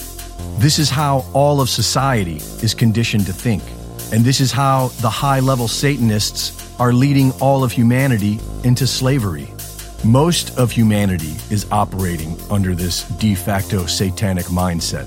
This 0.59 0.79
is 0.79 0.89
how 0.89 1.25
all 1.33 1.59
of 1.59 1.69
society 1.69 2.37
is 2.63 2.73
conditioned 2.73 3.25
to 3.25 3.33
think. 3.33 3.63
And 4.13 4.23
this 4.23 4.39
is 4.39 4.51
how 4.51 4.87
the 5.01 5.09
high 5.09 5.39
level 5.39 5.67
Satanists 5.67 6.53
are 6.79 6.93
leading 6.93 7.31
all 7.41 7.63
of 7.63 7.71
humanity 7.71 8.39
into 8.63 8.87
slavery. 8.87 9.49
Most 10.05 10.57
of 10.57 10.71
humanity 10.71 11.35
is 11.49 11.65
operating 11.71 12.37
under 12.49 12.75
this 12.75 13.03
de 13.19 13.35
facto 13.35 13.85
satanic 13.87 14.45
mindset, 14.45 15.05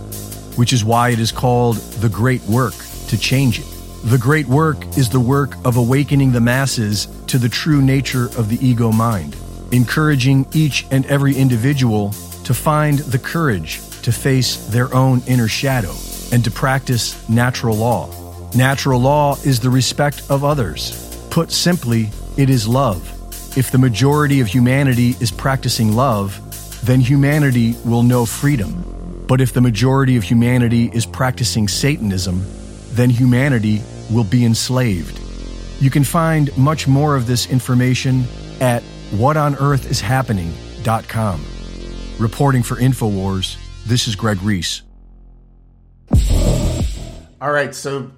which 0.58 0.72
is 0.72 0.84
why 0.84 1.10
it 1.10 1.20
is 1.20 1.32
called 1.32 1.76
the 2.02 2.08
great 2.08 2.42
work 2.42 2.74
to 3.08 3.16
change 3.16 3.60
it. 3.60 3.79
The 4.04 4.16
great 4.16 4.46
work 4.46 4.96
is 4.96 5.10
the 5.10 5.20
work 5.20 5.54
of 5.66 5.76
awakening 5.76 6.32
the 6.32 6.40
masses 6.40 7.06
to 7.26 7.36
the 7.36 7.50
true 7.50 7.82
nature 7.82 8.24
of 8.24 8.48
the 8.48 8.58
ego 8.66 8.90
mind, 8.90 9.36
encouraging 9.72 10.46
each 10.54 10.86
and 10.90 11.04
every 11.04 11.36
individual 11.36 12.12
to 12.44 12.54
find 12.54 13.00
the 13.00 13.18
courage 13.18 13.80
to 14.00 14.10
face 14.10 14.56
their 14.68 14.92
own 14.94 15.22
inner 15.26 15.48
shadow 15.48 15.94
and 16.32 16.42
to 16.44 16.50
practice 16.50 17.28
natural 17.28 17.76
law. 17.76 18.08
Natural 18.54 18.98
law 18.98 19.36
is 19.44 19.60
the 19.60 19.68
respect 19.68 20.22
of 20.30 20.44
others. 20.44 21.26
Put 21.28 21.52
simply, 21.52 22.08
it 22.38 22.48
is 22.48 22.66
love. 22.66 23.06
If 23.56 23.70
the 23.70 23.78
majority 23.78 24.40
of 24.40 24.46
humanity 24.46 25.14
is 25.20 25.30
practicing 25.30 25.92
love, 25.92 26.40
then 26.86 27.00
humanity 27.00 27.76
will 27.84 28.02
know 28.02 28.24
freedom. 28.24 28.82
But 29.28 29.42
if 29.42 29.52
the 29.52 29.60
majority 29.60 30.16
of 30.16 30.24
humanity 30.24 30.90
is 30.92 31.04
practicing 31.04 31.68
Satanism, 31.68 32.44
then 32.92 33.10
humanity 33.10 33.82
will 34.10 34.24
be 34.24 34.44
enslaved. 34.44 35.20
You 35.80 35.90
can 35.90 36.04
find 36.04 36.56
much 36.56 36.88
more 36.88 37.16
of 37.16 37.26
this 37.26 37.50
information 37.50 38.24
at 38.60 38.84
whatonearthishappening.com. 39.12 41.44
Reporting 42.18 42.62
for 42.62 42.76
InfoWars, 42.76 43.56
this 43.86 44.06
is 44.06 44.14
Greg 44.14 44.42
Reese. 44.42 44.82
All 47.40 47.50
right, 47.50 47.74
so 47.74 48.10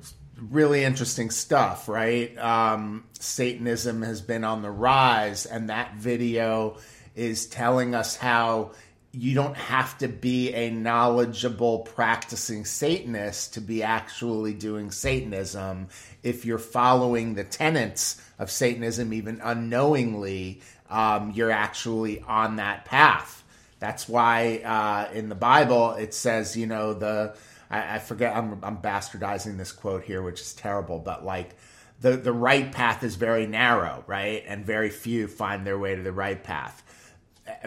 really 0.50 0.82
interesting 0.82 1.30
stuff, 1.30 1.88
right? 1.88 2.36
Um, 2.36 3.04
Satanism 3.20 4.02
has 4.02 4.20
been 4.20 4.42
on 4.42 4.62
the 4.62 4.70
rise, 4.70 5.46
and 5.46 5.70
that 5.70 5.94
video 5.94 6.78
is 7.14 7.46
telling 7.46 7.94
us 7.94 8.16
how 8.16 8.72
you 9.12 9.34
don't 9.34 9.56
have 9.56 9.97
to 9.98 10.09
be 10.09 10.55
a 10.55 10.70
knowledgeable 10.70 11.80
practicing 11.80 12.64
Satanist 12.64 13.55
to 13.55 13.60
be 13.60 13.82
actually 13.82 14.55
doing 14.55 14.90
Satanism. 14.90 15.89
If 16.22 16.47
you're 16.47 16.59
following 16.59 17.34
the 17.34 17.44
tenets 17.44 18.20
of 18.39 18.51
Satanism, 18.51 19.12
even 19.12 19.40
unknowingly, 19.43 20.62
um, 20.89 21.32
you're 21.34 21.51
actually 21.51 22.22
on 22.22 22.56
that 22.56 22.86
path. 22.86 23.44
That's 23.80 24.09
why 24.09 24.62
uh, 24.64 25.12
in 25.12 25.28
the 25.28 25.34
Bible 25.34 25.93
it 25.93 26.14
says, 26.14 26.56
you 26.56 26.66
know, 26.66 26.94
the 26.94 27.36
I, 27.72 27.97
I 27.97 27.98
forget. 27.98 28.36
I'm, 28.36 28.60
I'm 28.62 28.78
bastardizing 28.78 29.56
this 29.59 29.72
quote 29.72 30.05
here, 30.05 30.22
which 30.22 30.40
is 30.40 30.55
terrible, 30.55 30.98
but 30.98 31.24
like 31.24 31.56
the 32.01 32.16
the 32.16 32.32
right 32.32 32.70
path 32.70 33.02
is 33.02 33.16
very 33.16 33.47
narrow, 33.47 34.05
right, 34.06 34.44
and 34.47 34.64
very 34.64 34.90
few 34.90 35.26
find 35.26 35.66
their 35.66 35.78
way 35.78 35.97
to 35.97 36.02
the 36.02 36.12
right 36.12 36.43
path. 36.43 36.82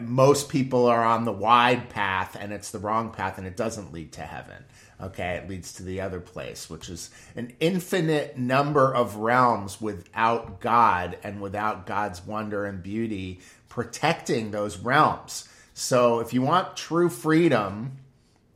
Most 0.02 0.50
people 0.50 0.86
are 0.86 1.04
on 1.04 1.26
the 1.26 1.32
wide 1.32 1.90
path, 1.90 2.38
and 2.40 2.54
it's 2.54 2.72
the 2.72 2.80
wrong 2.80 3.12
path, 3.12 3.38
and 3.38 3.46
it 3.46 3.58
doesn't 3.58 3.92
lead 3.92 4.14
to 4.14 4.22
heaven. 4.22 4.64
Okay, 5.02 5.36
it 5.36 5.50
leads 5.50 5.74
to 5.74 5.84
the 5.84 6.00
other 6.00 6.22
place, 6.22 6.70
which 6.70 6.88
is 6.90 7.10
an 7.36 7.54
infinite 7.60 8.38
number 8.38 8.94
of 8.94 9.18
realms 9.18 9.82
without 9.82 10.62
God 10.62 11.18
and 11.24 11.42
without 11.42 11.86
God's 11.86 12.26
wonder 12.26 12.66
and 12.66 12.82
beauty 12.82 13.42
protecting 13.68 14.52
those 14.52 14.78
realms. 14.78 15.50
So 15.74 16.22
if 16.22 16.34
you 16.34 16.42
want 16.42 16.78
true 16.78 17.10
freedom, 17.10 17.98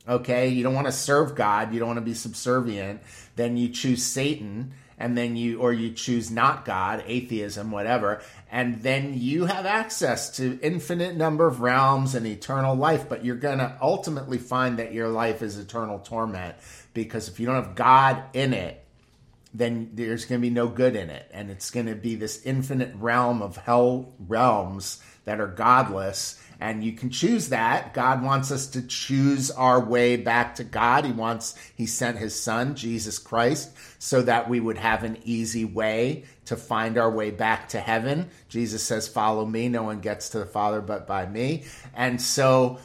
okay, 0.07 0.47
you 0.47 0.63
don't 0.63 0.73
want 0.73 0.87
to 0.87 0.93
serve 0.93 1.35
God, 1.35 1.73
you 1.73 1.79
don't 1.79 1.89
want 1.89 1.97
to 1.97 2.01
be 2.05 2.13
subservient, 2.13 3.01
then 3.35 3.57
you 3.57 3.67
choose 3.67 4.05
Satan 4.05 4.71
and 4.99 5.17
then 5.17 5.35
you 5.37 5.59
or 5.61 5.73
you 5.73 5.91
choose 5.91 6.29
not 6.29 6.65
God, 6.65 7.03
atheism, 7.07 7.71
whatever, 7.71 8.21
and 8.51 8.83
then 8.83 9.13
you 9.15 9.45
have 9.45 9.65
access 9.65 10.35
to 10.37 10.59
infinite 10.61 11.15
number 11.15 11.47
of 11.47 11.61
realms 11.61 12.13
and 12.13 12.27
eternal 12.27 12.75
life, 12.75 13.07
but 13.07 13.23
you're 13.23 13.35
going 13.35 13.59
to 13.59 13.77
ultimately 13.81 14.37
find 14.37 14.77
that 14.77 14.93
your 14.93 15.07
life 15.07 15.41
is 15.41 15.57
eternal 15.57 15.99
torment 15.99 16.55
because 16.93 17.29
if 17.29 17.39
you 17.39 17.45
don't 17.45 17.63
have 17.63 17.75
God 17.75 18.21
in 18.33 18.53
it, 18.53 18.85
then 19.53 19.91
there's 19.93 20.25
going 20.25 20.39
to 20.39 20.47
be 20.47 20.53
no 20.53 20.67
good 20.67 20.95
in 20.95 21.09
it 21.09 21.29
and 21.33 21.49
it's 21.49 21.71
going 21.71 21.87
to 21.87 21.95
be 21.95 22.15
this 22.15 22.45
infinite 22.45 22.93
realm 22.95 23.41
of 23.41 23.57
hell 23.57 24.13
realms 24.27 25.01
that 25.25 25.39
are 25.39 25.47
godless 25.47 26.39
and 26.61 26.83
you 26.83 26.91
can 26.91 27.09
choose 27.09 27.49
that. 27.49 27.93
God 27.93 28.21
wants 28.21 28.51
us 28.51 28.67
to 28.67 28.81
choose 28.81 29.49
our 29.49 29.79
way 29.79 30.17
back 30.17 30.55
to 30.55 30.65
God. 30.65 31.05
He 31.05 31.11
wants, 31.11 31.55
He 31.75 31.85
sent 31.85 32.17
His 32.17 32.37
Son, 32.37 32.75
Jesus 32.75 33.17
Christ, 33.17 33.71
so 33.97 34.21
that 34.23 34.49
we 34.49 34.59
would 34.59 34.77
have 34.77 35.03
an 35.03 35.17
easy 35.23 35.63
way 35.63 36.25
to 36.45 36.57
find 36.57 36.97
our 36.97 37.09
way 37.09 37.31
back 37.31 37.69
to 37.69 37.79
heaven. 37.79 38.29
Jesus 38.49 38.83
says, 38.83 39.07
Follow 39.07 39.45
me. 39.45 39.69
No 39.69 39.83
one 39.83 40.01
gets 40.01 40.29
to 40.29 40.39
the 40.39 40.45
Father 40.45 40.81
but 40.81 41.07
by 41.07 41.25
me. 41.25 41.63
And 41.95 42.21
so 42.21 42.79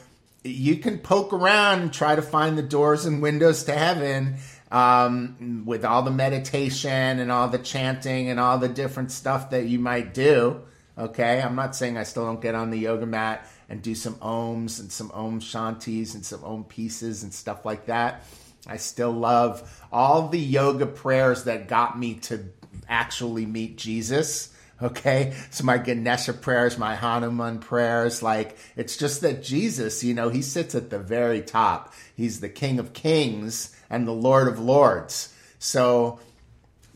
you 0.44 0.76
can 0.76 0.98
poke 0.98 1.32
around 1.32 1.82
and 1.82 1.92
try 1.92 2.14
to 2.14 2.22
find 2.22 2.56
the 2.56 2.62
doors 2.62 3.06
and 3.06 3.20
windows 3.20 3.64
to 3.64 3.72
heaven. 3.72 4.36
Um, 4.70 5.62
with 5.66 5.84
all 5.84 6.02
the 6.02 6.10
meditation 6.10 7.20
and 7.20 7.30
all 7.30 7.46
the 7.46 7.58
chanting 7.58 8.28
and 8.28 8.40
all 8.40 8.58
the 8.58 8.68
different 8.68 9.12
stuff 9.12 9.50
that 9.50 9.66
you 9.66 9.78
might 9.78 10.14
do. 10.14 10.62
Okay, 10.98 11.40
I'm 11.40 11.54
not 11.54 11.76
saying 11.76 11.96
I 11.96 12.02
still 12.02 12.24
don't 12.24 12.40
get 12.40 12.56
on 12.56 12.70
the 12.70 12.78
yoga 12.78 13.06
mat 13.06 13.48
and 13.68 13.82
do 13.82 13.94
some 13.94 14.14
ohms 14.16 14.80
and 14.80 14.90
some 14.90 15.10
om 15.12 15.40
shanties 15.40 16.14
and 16.14 16.24
some 16.24 16.44
om 16.44 16.64
pieces 16.64 17.22
and 17.22 17.32
stuff 17.32 17.64
like 17.64 17.86
that. 17.86 18.24
I 18.66 18.78
still 18.78 19.12
love 19.12 19.84
all 19.92 20.28
the 20.28 20.40
yoga 20.40 20.86
prayers 20.86 21.44
that 21.44 21.68
got 21.68 21.98
me 21.98 22.14
to 22.14 22.44
actually 22.88 23.46
meet 23.46 23.76
Jesus. 23.76 24.50
Okay, 24.82 25.34
so 25.50 25.64
my 25.64 25.78
Ganesha 25.78 26.32
prayers, 26.32 26.76
my 26.76 26.96
Hanuman 26.96 27.60
prayers, 27.60 28.22
like 28.22 28.56
it's 28.74 28.96
just 28.96 29.20
that 29.20 29.42
Jesus, 29.42 30.02
you 30.02 30.14
know, 30.14 30.30
he 30.30 30.42
sits 30.42 30.74
at 30.74 30.90
the 30.90 30.98
very 30.98 31.42
top. 31.42 31.94
He's 32.16 32.40
the 32.40 32.48
King 32.48 32.78
of 32.78 32.92
Kings 32.92 33.74
and 33.88 34.06
the 34.06 34.12
Lord 34.12 34.48
of 34.48 34.58
Lords. 34.58 35.32
So 35.60 36.18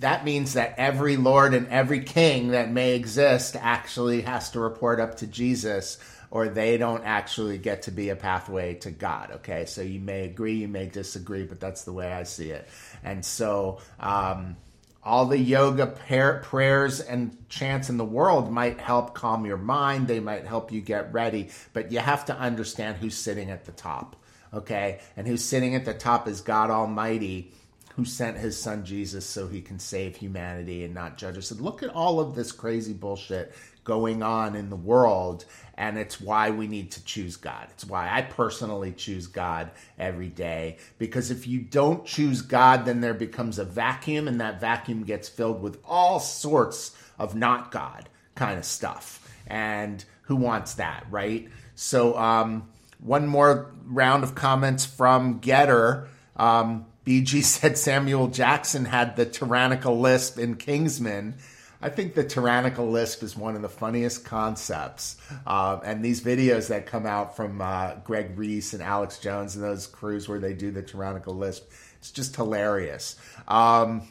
that 0.00 0.24
means 0.24 0.54
that 0.54 0.74
every 0.76 1.16
Lord 1.16 1.54
and 1.54 1.68
every 1.68 2.00
King 2.00 2.48
that 2.48 2.70
may 2.70 2.94
exist 2.94 3.56
actually 3.56 4.22
has 4.22 4.50
to 4.50 4.60
report 4.60 4.98
up 4.98 5.16
to 5.18 5.26
Jesus 5.26 5.98
or 6.30 6.48
they 6.48 6.76
don't 6.76 7.04
actually 7.04 7.58
get 7.58 7.82
to 7.82 7.90
be 7.90 8.10
a 8.10 8.16
pathway 8.16 8.74
to 8.74 8.90
God. 8.90 9.30
Okay, 9.36 9.64
so 9.64 9.82
you 9.82 10.00
may 10.00 10.24
agree, 10.24 10.54
you 10.54 10.68
may 10.68 10.86
disagree, 10.86 11.44
but 11.44 11.60
that's 11.60 11.84
the 11.84 11.92
way 11.92 12.12
I 12.12 12.24
see 12.24 12.50
it. 12.50 12.68
And 13.02 13.24
so, 13.24 13.80
um, 14.00 14.56
all 15.02 15.26
the 15.26 15.38
yoga 15.38 15.86
par- 15.86 16.42
prayers 16.44 17.00
and 17.00 17.36
chants 17.48 17.88
in 17.88 17.96
the 17.96 18.04
world 18.04 18.52
might 18.52 18.78
help 18.78 19.14
calm 19.14 19.46
your 19.46 19.56
mind, 19.56 20.06
they 20.06 20.20
might 20.20 20.46
help 20.46 20.70
you 20.70 20.80
get 20.80 21.12
ready, 21.12 21.48
but 21.72 21.90
you 21.92 21.98
have 21.98 22.26
to 22.26 22.36
understand 22.36 22.98
who's 22.98 23.16
sitting 23.16 23.50
at 23.50 23.64
the 23.64 23.72
top. 23.72 24.16
Okay, 24.52 25.00
and 25.16 25.26
who's 25.26 25.44
sitting 25.44 25.74
at 25.74 25.84
the 25.84 25.92
top 25.92 26.26
is 26.26 26.40
God 26.40 26.70
Almighty 26.70 27.52
who 27.98 28.04
sent 28.04 28.36
his 28.36 28.56
son 28.56 28.84
Jesus 28.84 29.26
so 29.26 29.48
he 29.48 29.60
can 29.60 29.80
save 29.80 30.14
humanity 30.14 30.84
and 30.84 30.94
not 30.94 31.18
judge 31.18 31.36
us. 31.36 31.50
And 31.50 31.60
look 31.60 31.82
at 31.82 31.90
all 31.90 32.20
of 32.20 32.36
this 32.36 32.52
crazy 32.52 32.92
bullshit 32.92 33.52
going 33.82 34.22
on 34.22 34.54
in 34.54 34.70
the 34.70 34.76
world 34.76 35.44
and 35.78 35.96
it's 35.96 36.20
why 36.20 36.50
we 36.50 36.66
need 36.66 36.90
to 36.90 37.04
choose 37.04 37.36
God. 37.36 37.68
It's 37.70 37.84
why 37.84 38.10
I 38.12 38.22
personally 38.22 38.90
choose 38.90 39.28
God 39.28 39.70
every 39.96 40.28
day. 40.28 40.78
Because 40.98 41.30
if 41.30 41.46
you 41.46 41.60
don't 41.60 42.04
choose 42.04 42.42
God, 42.42 42.84
then 42.84 43.00
there 43.00 43.14
becomes 43.14 43.60
a 43.60 43.64
vacuum, 43.64 44.26
and 44.26 44.40
that 44.40 44.60
vacuum 44.60 45.04
gets 45.04 45.28
filled 45.28 45.62
with 45.62 45.78
all 45.84 46.18
sorts 46.18 46.96
of 47.16 47.36
not 47.36 47.70
God 47.70 48.08
kind 48.34 48.58
of 48.58 48.64
stuff. 48.64 49.24
And 49.46 50.04
who 50.22 50.34
wants 50.34 50.74
that, 50.74 51.06
right? 51.10 51.48
So, 51.76 52.18
um, 52.18 52.68
one 52.98 53.28
more 53.28 53.72
round 53.86 54.24
of 54.24 54.34
comments 54.34 54.84
from 54.84 55.40
Gettr. 55.40 56.08
Um, 56.36 56.86
BG 57.06 57.44
said 57.44 57.78
Samuel 57.78 58.26
Jackson 58.26 58.86
had 58.86 59.14
the 59.14 59.24
tyrannical 59.24 60.00
lisp 60.00 60.40
in 60.40 60.56
Kingsman. 60.56 61.36
I 61.80 61.88
think 61.90 62.14
the 62.14 62.24
tyrannical 62.24 62.90
lisp 62.90 63.22
is 63.22 63.36
one 63.36 63.54
of 63.54 63.62
the 63.62 63.68
funniest 63.68 64.24
concepts. 64.24 65.16
Uh, 65.46 65.78
and 65.84 66.04
these 66.04 66.20
videos 66.20 66.68
that 66.68 66.86
come 66.86 67.06
out 67.06 67.36
from 67.36 67.60
uh, 67.60 67.94
Greg 68.04 68.36
Reese 68.36 68.72
and 68.72 68.82
Alex 68.82 69.18
Jones 69.18 69.54
and 69.54 69.64
those 69.64 69.86
crews 69.86 70.28
where 70.28 70.40
they 70.40 70.54
do 70.54 70.72
the 70.72 70.82
tyrannical 70.82 71.34
lisp, 71.34 71.70
it's 71.98 72.10
just 72.10 72.34
hilarious. 72.34 73.16
Um, 73.46 74.10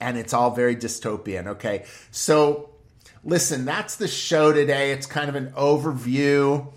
and 0.00 0.18
it's 0.18 0.34
all 0.34 0.50
very 0.50 0.76
dystopian. 0.76 1.46
Okay. 1.46 1.86
So, 2.10 2.70
listen, 3.24 3.64
that's 3.64 3.96
the 3.96 4.08
show 4.08 4.52
today. 4.52 4.92
It's 4.92 5.06
kind 5.06 5.30
of 5.30 5.34
an 5.34 5.52
overview 5.52 6.72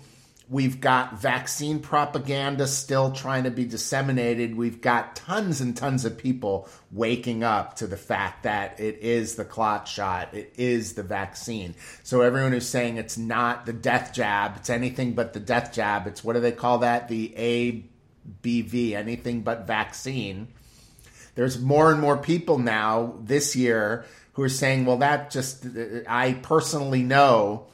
We've 0.48 0.80
got 0.80 1.20
vaccine 1.20 1.80
propaganda 1.80 2.68
still 2.68 3.10
trying 3.10 3.44
to 3.44 3.50
be 3.50 3.64
disseminated. 3.64 4.56
We've 4.56 4.80
got 4.80 5.16
tons 5.16 5.60
and 5.60 5.76
tons 5.76 6.04
of 6.04 6.16
people 6.16 6.68
waking 6.92 7.42
up 7.42 7.74
to 7.76 7.88
the 7.88 7.96
fact 7.96 8.44
that 8.44 8.78
it 8.78 8.98
is 8.98 9.34
the 9.34 9.44
clot 9.44 9.88
shot, 9.88 10.34
it 10.34 10.52
is 10.56 10.92
the 10.92 11.02
vaccine. 11.02 11.74
So 12.04 12.20
everyone 12.20 12.52
who's 12.52 12.68
saying 12.68 12.96
it's 12.96 13.18
not 13.18 13.66
the 13.66 13.72
death 13.72 14.12
jab, 14.12 14.56
it's 14.56 14.70
anything 14.70 15.14
but 15.14 15.32
the 15.32 15.40
death 15.40 15.72
jab, 15.72 16.06
it's 16.06 16.22
what 16.22 16.34
do 16.34 16.40
they 16.40 16.52
call 16.52 16.78
that? 16.78 17.08
The 17.08 17.82
ABV, 18.44 18.92
anything 18.92 19.42
but 19.42 19.66
vaccine. 19.66 20.46
There's 21.34 21.60
more 21.60 21.90
and 21.90 22.00
more 22.00 22.16
people 22.16 22.58
now 22.58 23.14
this 23.20 23.56
year 23.56 24.04
who 24.34 24.42
are 24.42 24.48
saying, 24.48 24.84
well, 24.84 24.98
that 24.98 25.30
just, 25.30 25.66
I 26.08 26.34
personally 26.34 27.02
know 27.02 27.66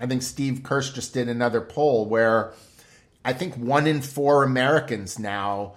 I 0.00 0.06
think 0.06 0.22
Steve 0.22 0.62
Kirsch 0.62 0.90
just 0.90 1.14
did 1.14 1.28
another 1.28 1.60
poll 1.60 2.06
where 2.06 2.52
I 3.24 3.32
think 3.32 3.56
one 3.56 3.86
in 3.86 4.00
four 4.00 4.42
Americans 4.44 5.18
now 5.18 5.74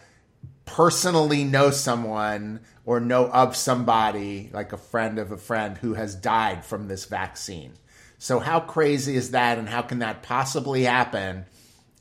personally 0.66 1.44
know 1.44 1.72
someone 1.72 2.62
or 2.86 3.00
know 3.00 3.30
of 3.30 3.56
somebody, 3.56 4.50
like 4.54 4.74
a 4.74 4.78
friend 4.78 5.20
of 5.20 5.32
a 5.32 5.38
friend, 5.38 5.78
who 5.78 5.96
has 5.96 6.16
died 6.16 6.64
from 6.64 6.88
this 6.88 7.06
vaccine. 7.06 7.74
So, 8.18 8.40
how 8.40 8.60
crazy 8.60 9.16
is 9.16 9.32
that, 9.32 9.58
and 9.58 9.68
how 9.68 9.82
can 9.82 10.00
that 10.00 10.24
possibly 10.24 10.84
happen 10.84 11.46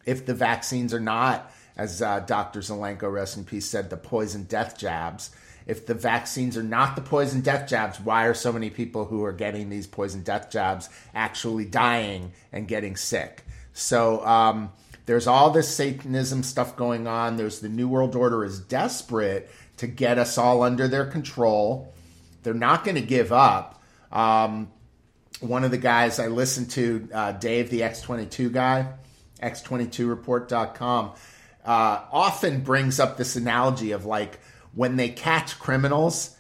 if 0.05 0.27
the 0.27 0.35
vaccines 0.35 0.93
are 0.93 1.01
not, 1.01 1.51
as 1.77 2.03
uh, 2.03 2.21
Dr. 2.21 2.61
Zelenko, 2.61 3.11
rest 3.11 3.37
in 3.37 3.45
peace, 3.45 3.67
said, 3.67 3.89
the 3.89 3.97
poison 3.97 4.45
death 4.45 4.79
jabs? 4.79 5.31
If 5.71 5.87
the 5.87 5.95
vaccines 5.95 6.57
are 6.57 6.65
not 6.65 6.97
the 6.97 7.01
poison 7.01 7.43
death 7.43 7.69
jabs, 7.69 8.01
why 8.01 8.25
are 8.25 8.35
so 8.35 8.53
many 8.53 8.71
people 8.71 9.05
who 9.05 9.25
are 9.25 9.33
getting 9.33 9.71
these 9.71 9.87
poison 9.87 10.21
death 10.25 10.51
jabs 10.51 10.91
actually 11.15 11.65
dying 11.65 12.33
and 12.51 12.67
getting 12.67 12.97
sick? 12.97 13.45
So 13.73 14.27
um, 14.27 14.73
there's 15.07 15.29
all 15.29 15.53
this 15.53 15.73
Satanism 15.73 16.43
stuff 16.43 16.75
going 16.75 17.07
on. 17.07 17.37
There's 17.37 17.61
the 17.61 17.69
New 17.69 17.87
World 17.87 18.17
Order 18.17 18.45
is 18.45 18.59
desperate 18.59 19.49
to 19.77 19.87
get 19.87 20.19
us 20.19 20.37
all 20.39 20.65
under 20.65 20.89
their 20.89 21.07
control. 21.07 21.95
They're 22.43 22.53
not 22.53 22.83
going 22.83 22.97
to 22.97 23.01
give 23.01 23.31
up. 23.31 23.81
Um, 24.11 24.73
one 25.39 25.63
of 25.63 25.71
the 25.71 25.79
guys 25.79 26.19
I 26.19 26.27
listened 26.27 26.71
to, 26.73 27.09
uh, 27.15 27.33
Dave, 27.33 27.71
the 27.71 27.83
X22 27.83 28.53
guy, 28.53 28.93
x22report.com, 29.41 31.13
uh, 31.65 32.01
often 32.11 32.63
brings 32.63 32.99
up 32.99 33.17
this 33.17 33.37
analogy 33.37 33.93
of 33.93 34.05
like, 34.05 34.41
when 34.75 34.97
they 34.97 35.09
catch 35.09 35.59
criminals, 35.59 36.37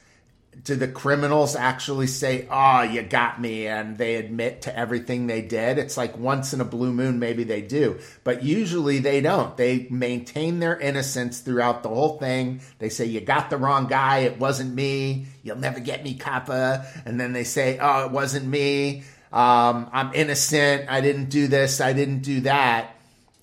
do 0.64 0.74
the 0.74 0.88
criminals 0.88 1.56
actually 1.56 2.06
say, 2.06 2.46
"Oh, 2.50 2.82
you 2.82 3.02
got 3.02 3.40
me," 3.40 3.66
and 3.66 3.96
they 3.96 4.16
admit 4.16 4.62
to 4.62 4.76
everything 4.76 5.26
they 5.26 5.42
did? 5.42 5.78
It's 5.78 5.96
like 5.96 6.18
once 6.18 6.52
in 6.52 6.60
a 6.60 6.64
blue 6.64 6.92
moon, 6.92 7.18
maybe 7.18 7.44
they 7.44 7.62
do, 7.62 7.98
but 8.24 8.42
usually 8.42 8.98
they 8.98 9.20
don't. 9.20 9.56
They 9.56 9.86
maintain 9.90 10.58
their 10.58 10.78
innocence 10.78 11.38
throughout 11.38 11.82
the 11.82 11.88
whole 11.88 12.18
thing. 12.18 12.60
They 12.78 12.88
say, 12.88 13.06
"You 13.06 13.20
got 13.20 13.48
the 13.48 13.56
wrong 13.56 13.86
guy. 13.86 14.18
It 14.18 14.38
wasn't 14.38 14.74
me. 14.74 15.26
You'll 15.42 15.56
never 15.56 15.80
get 15.80 16.04
me, 16.04 16.18
coppa." 16.18 16.84
And 17.06 17.18
then 17.18 17.32
they 17.32 17.44
say, 17.44 17.78
"Oh, 17.80 18.04
it 18.04 18.10
wasn't 18.10 18.46
me. 18.46 19.04
Um, 19.32 19.88
I'm 19.92 20.10
innocent. 20.14 20.86
I 20.88 21.00
didn't 21.00 21.30
do 21.30 21.46
this. 21.46 21.80
I 21.80 21.92
didn't 21.92 22.20
do 22.20 22.40
that." 22.42 22.96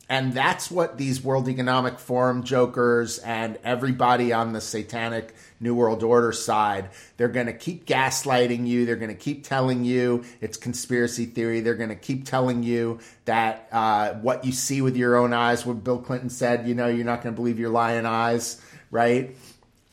And 0.10 0.32
that's 0.34 0.72
what 0.72 0.98
these 0.98 1.22
World 1.22 1.50
Economic 1.50 2.00
Forum 2.00 2.44
jokers 2.44 3.20
and 3.20 3.58
everybody 3.64 4.32
on 4.32 4.54
the 4.54 4.62
satanic 4.62 5.36
New 5.60 5.76
World 5.76 6.02
Order 6.02 6.32
side, 6.32 6.90
they're 7.18 7.28
going 7.28 7.48
to 7.48 7.54
keep 7.54 7.86
gaslighting 7.86 8.66
you. 8.66 8.86
They're 8.86 8.96
going 8.96 9.10
to 9.10 9.16
keep 9.16 9.44
telling 9.44 9.84
you 9.84 10.24
it's 10.40 10.56
conspiracy 10.56 11.26
theory. 11.26 11.60
They're 11.60 11.76
going 11.76 11.90
to 11.90 11.96
keep 11.96 12.26
telling 12.26 12.64
you 12.64 13.00
that 13.26 13.68
uh, 13.72 14.14
what 14.16 14.46
you 14.46 14.54
see 14.54 14.82
with 14.82 14.96
your 14.96 15.18
own 15.18 15.34
eyes, 15.34 15.66
what 15.66 15.84
Bill 15.84 16.00
Clinton 16.00 16.30
said, 16.30 16.68
you 16.68 16.74
know, 16.74 16.88
you're 16.88 17.06
not 17.06 17.22
going 17.22 17.36
to 17.36 17.40
believe 17.40 17.60
your 17.60 17.72
lying 17.72 18.06
eyes, 18.06 18.62
right? 18.92 19.36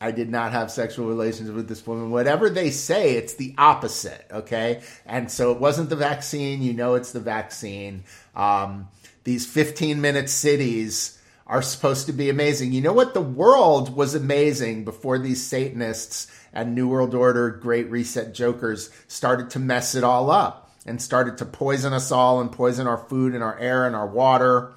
I 0.01 0.11
did 0.13 0.29
not 0.29 0.53
have 0.53 0.71
sexual 0.71 1.09
relations 1.09 1.51
with 1.51 1.67
this 1.67 1.85
woman. 1.87 2.11
Whatever 2.11 2.51
they 2.51 2.71
say, 2.71 3.17
it's 3.17 3.35
the 3.35 3.55
opposite, 3.59 4.27
okay? 4.31 4.83
And 5.07 5.31
so 5.31 5.51
it 5.51 5.59
wasn't 5.59 5.89
the 5.89 5.97
vaccine. 5.97 6.63
You 6.63 6.75
know, 6.75 6.95
it's 6.95 7.13
the 7.13 7.21
vaccine. 7.21 8.05
Um, 8.37 8.89
these 9.25 9.47
15 9.47 10.01
minute 10.01 10.31
cities 10.31 11.19
are 11.47 11.63
supposed 11.63 12.07
to 12.07 12.13
be 12.13 12.31
amazing. 12.31 12.73
You 12.73 12.81
know 12.81 12.93
what? 12.93 13.13
The 13.13 13.21
world 13.21 13.95
was 13.95 14.15
amazing 14.15 14.85
before 14.85 15.19
these 15.19 15.45
Satanists 15.45 16.27
and 16.53 16.75
New 16.75 16.89
World 16.89 17.15
Order 17.15 17.51
Great 17.51 17.91
Reset 17.91 18.33
jokers 18.33 18.91
started 19.09 19.51
to 19.51 19.59
mess 19.59 19.95
it 19.95 20.05
all 20.05 20.31
up 20.31 20.71
and 20.87 21.01
started 21.01 21.39
to 21.39 21.45
poison 21.45 21.93
us 21.93 22.13
all 22.13 22.41
and 22.41 22.51
poison 22.51 22.87
our 22.87 22.97
food 22.97 23.35
and 23.35 23.43
our 23.43 23.59
air 23.59 23.87
and 23.87 23.97
our 23.97 24.07
water. 24.07 24.73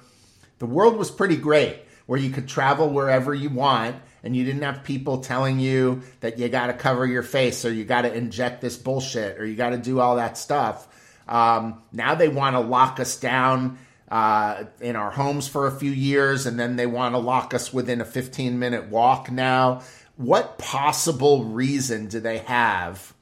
The 0.58 0.66
world 0.66 0.96
was 0.96 1.10
pretty 1.10 1.36
great 1.36 1.78
where 2.06 2.18
you 2.18 2.30
could 2.30 2.48
travel 2.48 2.90
wherever 2.90 3.34
you 3.34 3.50
want 3.50 3.96
and 4.22 4.36
you 4.36 4.44
didn't 4.44 4.62
have 4.62 4.82
people 4.82 5.18
telling 5.18 5.60
you 5.60 6.02
that 6.20 6.38
you 6.38 6.48
got 6.48 6.66
to 6.66 6.72
cover 6.72 7.06
your 7.06 7.22
face 7.22 7.64
or 7.64 7.72
you 7.72 7.84
got 7.84 8.02
to 8.02 8.12
inject 8.12 8.60
this 8.60 8.76
bullshit 8.76 9.38
or 9.38 9.46
you 9.46 9.54
got 9.54 9.70
to 9.70 9.78
do 9.78 10.00
all 10.00 10.16
that 10.16 10.36
stuff. 10.36 10.86
Um, 11.28 11.82
now 11.92 12.14
they 12.14 12.28
want 12.28 12.56
to 12.56 12.60
lock 12.60 12.98
us 12.98 13.18
down 13.18 13.78
uh, 14.10 14.64
in 14.80 14.96
our 14.96 15.10
homes 15.10 15.48
for 15.48 15.66
a 15.66 15.72
few 15.72 15.90
years 15.90 16.46
and 16.46 16.58
then 16.58 16.76
they 16.76 16.86
want 16.86 17.14
to 17.14 17.18
lock 17.18 17.54
us 17.54 17.72
within 17.72 18.00
a 18.00 18.04
15 18.04 18.58
minute 18.58 18.88
walk 18.88 19.30
now. 19.30 19.82
What 20.16 20.58
possible 20.58 21.44
reason 21.44 22.08
do 22.08 22.20
they 22.20 22.38
have 22.38 23.14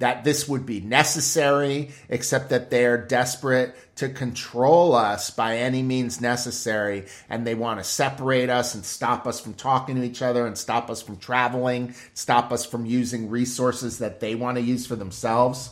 that 0.00 0.24
this 0.24 0.48
would 0.48 0.64
be 0.64 0.80
necessary, 0.80 1.90
except 2.08 2.48
that 2.48 2.70
they're 2.70 2.96
desperate 2.96 3.74
to 3.96 4.08
control 4.08 4.94
us 4.94 5.30
by 5.30 5.58
any 5.58 5.82
means 5.82 6.22
necessary, 6.22 7.06
and 7.28 7.46
they 7.46 7.54
want 7.54 7.78
to 7.78 7.84
separate 7.84 8.48
us 8.48 8.74
and 8.74 8.84
stop 8.84 9.26
us 9.26 9.40
from 9.40 9.52
talking 9.52 9.96
to 9.96 10.02
each 10.02 10.22
other 10.22 10.46
and 10.46 10.56
stop 10.56 10.88
us 10.88 11.02
from 11.02 11.18
traveling, 11.18 11.94
stop 12.14 12.50
us 12.50 12.64
from 12.64 12.86
using 12.86 13.28
resources 13.28 13.98
that 13.98 14.20
they 14.20 14.34
want 14.34 14.56
to 14.56 14.62
use 14.62 14.86
for 14.86 14.96
themselves. 14.96 15.70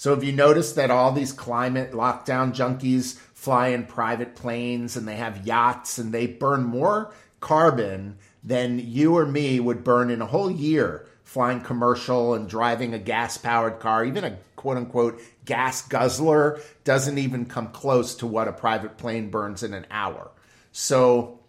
So, 0.00 0.14
have 0.14 0.24
you 0.24 0.32
noticed 0.32 0.76
that 0.76 0.90
all 0.90 1.12
these 1.12 1.30
climate 1.30 1.92
lockdown 1.92 2.54
junkies 2.54 3.18
fly 3.34 3.68
in 3.68 3.84
private 3.84 4.34
planes 4.34 4.96
and 4.96 5.06
they 5.06 5.16
have 5.16 5.46
yachts 5.46 5.98
and 5.98 6.10
they 6.10 6.26
burn 6.26 6.64
more 6.64 7.12
carbon 7.40 8.16
than 8.42 8.78
you 8.78 9.18
or 9.18 9.26
me 9.26 9.60
would 9.60 9.84
burn 9.84 10.10
in 10.10 10.22
a 10.22 10.26
whole 10.26 10.50
year 10.50 11.06
flying 11.22 11.60
commercial 11.60 12.32
and 12.32 12.48
driving 12.48 12.94
a 12.94 12.98
gas 12.98 13.36
powered 13.36 13.78
car, 13.78 14.02
even 14.02 14.24
a 14.24 14.38
quote 14.56 14.78
unquote 14.78 15.20
gas 15.44 15.86
guzzler, 15.86 16.58
doesn't 16.84 17.18
even 17.18 17.44
come 17.44 17.68
close 17.68 18.14
to 18.14 18.26
what 18.26 18.48
a 18.48 18.52
private 18.52 18.96
plane 18.96 19.28
burns 19.28 19.62
in 19.62 19.74
an 19.74 19.86
hour. 19.90 20.30
So 20.72 21.39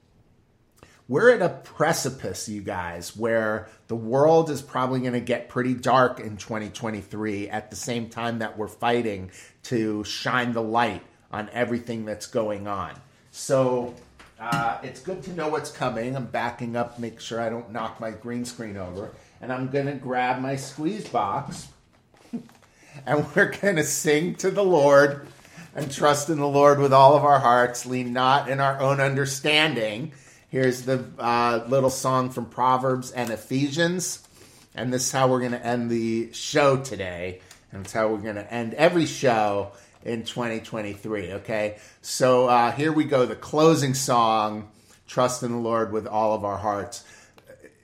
we're 1.12 1.30
at 1.30 1.42
a 1.42 1.50
precipice, 1.50 2.48
you 2.48 2.62
guys, 2.62 3.18
where 3.18 3.68
the 3.90 3.96
world 3.98 4.50
is 4.50 4.62
probably 4.62 5.02
going 5.02 5.12
to 5.12 5.20
get 5.20 5.50
pretty 5.50 5.74
dark 5.74 6.22
in 6.22 6.38
2023 6.38 7.50
at 7.50 7.70
the 7.70 7.76
same 7.76 8.08
time 8.08 8.40
that 8.40 8.58
we're 8.58 8.70
fighting 8.70 9.30
to 9.62 10.06
shine 10.06 10.54
the 10.54 10.62
light 10.62 11.04
on 11.30 11.50
everything 11.52 12.06
that's 12.06 12.28
going 12.28 12.66
on. 12.66 12.94
So 13.30 13.94
uh, 14.40 14.78
it's 14.84 15.02
good 15.02 15.22
to 15.24 15.34
know 15.34 15.50
what's 15.50 15.70
coming. 15.70 16.16
I'm 16.16 16.28
backing 16.28 16.78
up, 16.78 16.98
make 16.98 17.20
sure 17.20 17.42
I 17.42 17.50
don't 17.50 17.74
knock 17.74 18.00
my 18.00 18.12
green 18.12 18.46
screen 18.46 18.78
over 18.78 19.12
and 19.42 19.52
I'm 19.52 19.68
going 19.68 19.88
to 19.88 19.96
grab 19.96 20.42
my 20.42 20.56
squeeze 20.56 21.10
box 21.10 21.68
and 23.06 23.26
we're 23.36 23.52
going 23.52 23.76
to 23.76 23.84
sing 23.84 24.36
to 24.36 24.50
the 24.50 24.64
Lord 24.64 25.28
and 25.76 25.92
trust 25.92 26.30
in 26.30 26.38
the 26.38 26.48
Lord 26.48 26.80
with 26.80 26.94
all 26.94 27.18
of 27.18 27.26
our 27.26 27.40
hearts, 27.40 27.86
lean 27.86 28.14
not 28.14 28.48
in 28.48 28.62
our 28.62 28.80
own 28.80 29.02
understanding. 29.02 30.14
Here's 30.52 30.82
the 30.82 31.06
uh, 31.18 31.64
little 31.70 31.90
song 31.90 32.30
from 32.30 32.46
Proverbs 32.46 33.12
and 33.12 33.30
Ephesians. 33.30 34.28
And 34.76 34.92
this 34.92 35.06
is 35.06 35.12
how 35.14 35.30
we're 35.30 35.40
going 35.40 35.54
to 35.54 35.66
end 35.66 35.90
the 35.90 36.34
show 36.34 36.76
today. 36.76 37.40
And 37.72 37.86
it's 37.86 37.94
how 37.94 38.10
we're 38.10 38.18
going 38.18 38.36
to 38.36 38.54
end 38.54 38.74
every 38.74 39.06
show 39.06 39.72
in 40.04 40.24
2023. 40.24 41.32
Okay. 41.36 41.78
So 42.02 42.48
uh, 42.48 42.74
here 42.74 42.92
we 42.92 43.06
go. 43.06 43.26
The 43.26 43.36
closing 43.36 43.94
song 43.94 44.70
Trust 45.08 45.42
in 45.42 45.54
the 45.54 45.58
Lord 45.58 45.94
with 45.94 46.06
all 46.06 46.34
of 46.34 46.44
our 46.44 46.58
hearts 46.58 47.06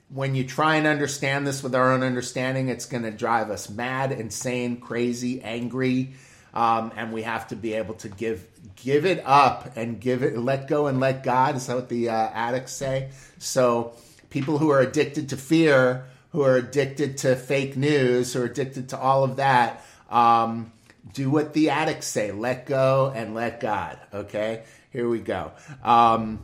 when 0.09 0.35
you 0.35 0.45
try 0.45 0.75
and 0.75 0.87
understand 0.87 1.45
this 1.45 1.61
with 1.61 1.75
our 1.75 1.91
own 1.91 2.01
understanding, 2.01 2.69
it's 2.69 2.85
going 2.85 3.03
to 3.03 3.11
drive 3.11 3.49
us 3.49 3.69
mad, 3.69 4.13
insane, 4.13 4.79
crazy, 4.79 5.41
angry, 5.41 6.13
um, 6.53 6.93
and 6.95 7.11
we 7.11 7.23
have 7.23 7.47
to 7.49 7.57
be 7.57 7.73
able 7.73 7.95
to 7.95 8.07
give 8.07 8.47
give 8.77 9.05
it 9.05 9.21
up 9.25 9.75
and 9.75 9.99
give 9.99 10.23
it, 10.23 10.37
let 10.37 10.67
go 10.67 10.87
and 10.87 10.99
let 10.99 11.23
God. 11.23 11.55
Is 11.55 11.67
that 11.67 11.75
what 11.75 11.89
the 11.89 12.09
uh, 12.09 12.13
addicts 12.13 12.73
say? 12.73 13.09
So 13.37 13.93
people 14.29 14.57
who 14.57 14.69
are 14.69 14.79
addicted 14.79 15.29
to 15.29 15.37
fear, 15.37 16.05
who 16.31 16.41
are 16.41 16.55
addicted 16.55 17.17
to 17.19 17.35
fake 17.35 17.75
news, 17.75 18.33
who 18.33 18.41
are 18.41 18.45
addicted 18.45 18.89
to 18.89 18.97
all 18.97 19.23
of 19.23 19.37
that. 19.37 19.83
Um, 20.09 20.71
do 21.13 21.29
what 21.29 21.53
the 21.53 21.69
addicts 21.69 22.07
say 22.07 22.31
let 22.31 22.65
go 22.65 23.11
and 23.15 23.33
let 23.33 23.59
God. 23.59 23.99
Okay, 24.13 24.63
here 24.91 25.09
we 25.09 25.19
go. 25.19 25.51
Um, 25.83 26.39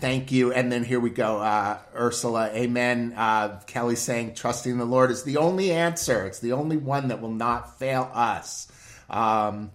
Thank 0.00 0.32
you. 0.32 0.52
And 0.52 0.70
then 0.70 0.84
here 0.84 1.00
we 1.00 1.08
go. 1.08 1.38
Uh, 1.38 1.78
Ursula, 1.94 2.50
amen. 2.52 3.14
Uh, 3.16 3.60
Kelly 3.66 3.96
saying, 3.96 4.34
trusting 4.34 4.76
the 4.76 4.84
Lord 4.84 5.10
is 5.10 5.22
the 5.22 5.38
only 5.38 5.70
answer. 5.70 6.26
It's 6.26 6.40
the 6.40 6.52
only 6.52 6.76
one 6.76 7.08
that 7.08 7.22
will 7.22 7.30
not 7.30 7.78
fail 7.78 8.10
us. 8.12 8.68
Um, 9.08 9.70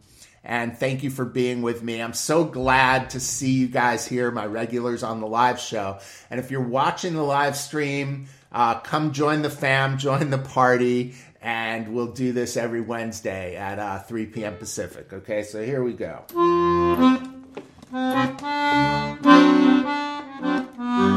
and 0.49 0.75
thank 0.75 1.03
you 1.03 1.11
for 1.11 1.25
being 1.25 1.61
with 1.61 1.83
me. 1.83 2.01
I'm 2.01 2.15
so 2.15 2.43
glad 2.43 3.11
to 3.11 3.19
see 3.19 3.51
you 3.51 3.67
guys 3.67 4.07
here, 4.07 4.31
my 4.31 4.47
regulars 4.47 5.03
on 5.03 5.21
the 5.21 5.27
live 5.27 5.59
show. 5.59 5.99
And 6.31 6.39
if 6.39 6.49
you're 6.49 6.59
watching 6.59 7.13
the 7.13 7.21
live 7.21 7.55
stream, 7.55 8.25
uh, 8.51 8.79
come 8.79 9.13
join 9.13 9.43
the 9.43 9.51
fam, 9.51 9.97
join 9.99 10.31
the 10.31 10.39
party, 10.39 11.13
and 11.39 11.93
we'll 11.93 12.13
do 12.13 12.33
this 12.33 12.57
every 12.57 12.81
Wednesday 12.81 13.55
at 13.57 13.77
uh, 13.77 13.99
3 13.99 14.25
p.m. 14.25 14.57
Pacific. 14.57 15.13
Okay, 15.13 15.43
so 15.43 15.63
here 15.63 15.83
we 15.83 15.93
go. 15.93 16.25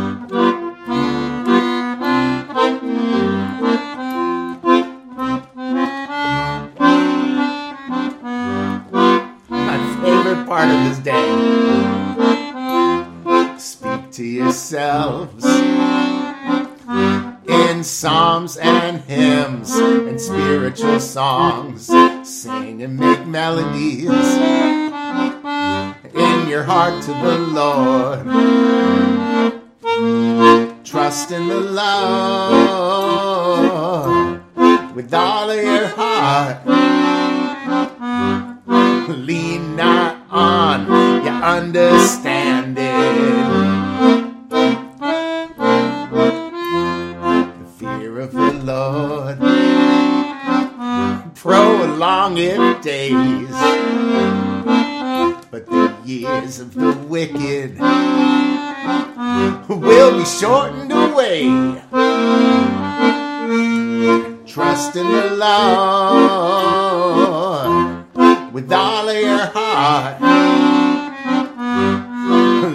in 17.47 17.85
psalms 17.85 18.57
and 18.57 19.03
hymns 19.03 19.77
and 19.77 20.19
spiritual 20.19 20.99
songs. 20.99 21.91
Sing 22.23 22.83
and 22.83 22.97
make 22.97 23.27
melodies 23.27 24.09
in 26.15 26.49
your 26.49 26.63
heart 26.63 27.03
to 27.03 27.13
the 27.13 27.39
Lord. 27.39 28.25
Trust 30.85 31.33
in 31.33 31.49
the 31.49 31.61
Lord 31.61 32.53
with 34.95 35.13
all 35.13 35.51
of 35.51 35.63
your 35.63 35.89
heart. 35.89 36.67
Lean 39.09 39.77
not 39.77 40.17
on 40.31 40.87
your 41.25 41.35
understanding. 41.35 43.42
The 48.31 48.53
Lord 48.63 49.39
prolongeth 51.35 52.83
days, 52.83 53.51
but 55.51 55.67
the 55.67 55.93
years 56.05 56.61
of 56.61 56.75
the 56.75 56.93
wicked 57.09 57.79
will 59.69 60.19
be 60.19 60.25
shortened 60.25 60.93
away. 60.93 61.49
Trust 64.47 64.95
in 64.97 65.07
the 65.07 65.31
Lord 65.37 66.23
with 68.53 68.71
all 68.73 69.09
of 69.09 69.17
your 69.17 69.47
heart. 69.47 70.21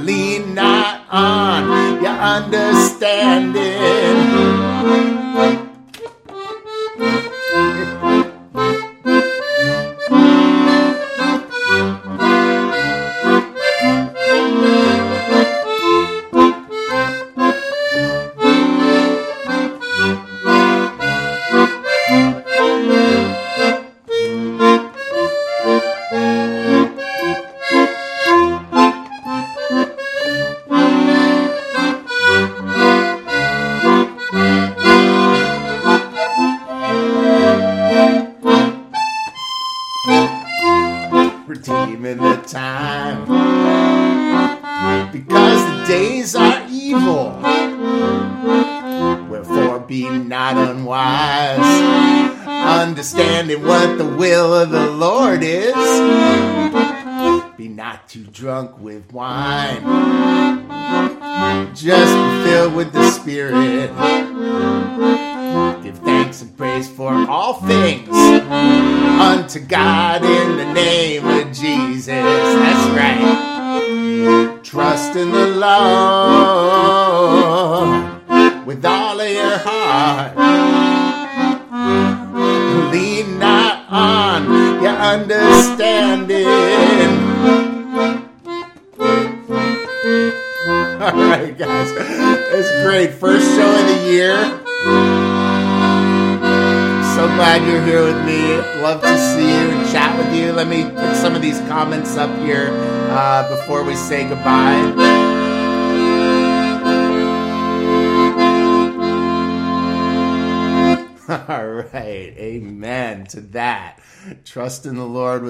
Lean 0.04 0.56
not 0.56 1.02
on 1.10 2.02
your 2.02 2.12
understanding. 2.12 3.97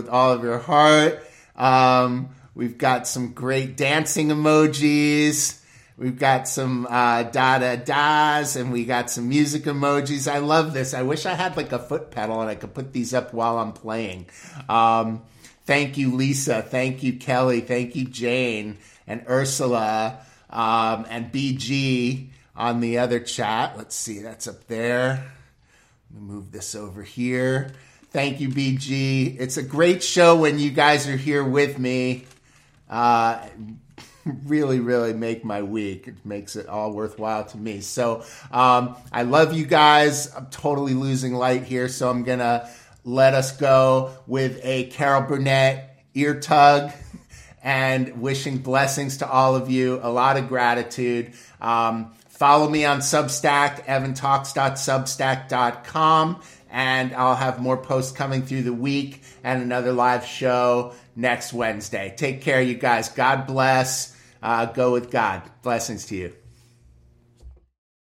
With 0.07 0.13
all 0.13 0.31
of 0.31 0.43
your 0.43 0.59
heart. 0.59 1.23
Um, 1.55 2.29
we've 2.55 2.77
got 2.77 3.07
some 3.07 3.34
great 3.34 3.75
dancing 3.75 4.29
emojis. 4.29 5.61
We've 5.97 6.17
got 6.17 6.47
some 6.47 6.85
uh, 6.89 7.23
da 7.23 7.59
da 7.59 7.75
das, 7.75 8.55
and 8.55 8.71
we 8.71 8.85
got 8.85 9.09
some 9.09 9.27
music 9.27 9.63
emojis. 9.63 10.31
I 10.31 10.38
love 10.38 10.73
this. 10.73 10.93
I 10.93 11.01
wish 11.01 11.25
I 11.25 11.34
had 11.34 11.57
like 11.57 11.71
a 11.71 11.79
foot 11.79 12.11
pedal 12.11 12.39
and 12.39 12.49
I 12.49 12.55
could 12.55 12.73
put 12.73 12.93
these 12.93 13.13
up 13.13 13.34
while 13.34 13.57
I'm 13.57 13.73
playing. 13.73 14.27
Um, 14.69 15.23
thank 15.65 15.97
you, 15.97 16.15
Lisa. 16.15 16.61
Thank 16.61 17.03
you, 17.03 17.13
Kelly. 17.17 17.61
Thank 17.61 17.95
you, 17.95 18.05
Jane 18.05 18.77
and 19.07 19.25
Ursula 19.27 20.19
um, 20.49 21.05
and 21.09 21.31
BG 21.31 22.29
on 22.55 22.79
the 22.79 22.99
other 22.99 23.19
chat. 23.19 23.75
Let's 23.75 23.95
see, 23.95 24.19
that's 24.19 24.47
up 24.47 24.67
there. 24.67 25.31
Let 26.13 26.21
me 26.21 26.27
move 26.27 26.51
this 26.51 26.75
over 26.75 27.01
here. 27.01 27.73
Thank 28.11 28.39
you, 28.39 28.49
BG. 28.49 29.39
It's 29.39 29.57
a 29.57 29.63
great 29.63 30.03
show 30.03 30.38
when 30.38 30.59
you 30.59 30.71
guys 30.71 31.07
are 31.07 31.17
here 31.17 31.43
with 31.43 31.77
me. 31.77 32.25
Uh, 32.89 33.45
really, 34.45 34.79
really 34.79 35.13
make 35.13 35.43
my 35.43 35.61
week. 35.61 36.07
It 36.07 36.25
makes 36.25 36.55
it 36.55 36.67
all 36.67 36.91
worthwhile 36.91 37.45
to 37.45 37.57
me. 37.57 37.81
So 37.81 38.23
um, 38.51 38.95
I 39.11 39.23
love 39.23 39.53
you 39.53 39.65
guys. 39.65 40.34
I'm 40.34 40.47
totally 40.47 40.93
losing 40.93 41.34
light 41.34 41.63
here, 41.63 41.88
so 41.88 42.09
I'm 42.09 42.23
gonna 42.23 42.69
let 43.03 43.34
us 43.34 43.55
go 43.55 44.11
with 44.25 44.59
a 44.63 44.85
Carol 44.85 45.23
Burnett 45.23 46.03
ear 46.13 46.39
tug 46.39 46.91
and 47.63 48.21
wishing 48.21 48.59
blessings 48.59 49.17
to 49.17 49.29
all 49.29 49.55
of 49.55 49.69
you. 49.69 49.99
A 50.01 50.09
lot 50.09 50.38
of 50.38 50.47
gratitude. 50.47 51.34
Um, 51.61 52.13
follow 52.29 52.69
me 52.69 52.85
on 52.85 52.99
Substack, 52.99 53.85
evantalks.substack.com, 53.85 56.41
and 56.69 57.14
I'll 57.14 57.35
have 57.35 57.60
more 57.61 57.77
posts 57.77 58.11
coming 58.11 58.44
through 58.44 58.64
the 58.64 58.73
week 58.73 59.23
and 59.44 59.61
another 59.61 59.94
live 59.94 60.26
show 60.26 60.94
next 61.15 61.53
Wednesday. 61.53 62.14
Take 62.15 62.41
care, 62.41 62.61
you 62.61 62.76
guys. 62.76 63.10
God 63.10 63.48
bless. 63.48 64.15
Uh, 64.41 64.65
go 64.65 64.91
with 64.91 65.11
God. 65.11 65.41
Blessings 65.61 66.06
to 66.07 66.15
you. 66.15 66.34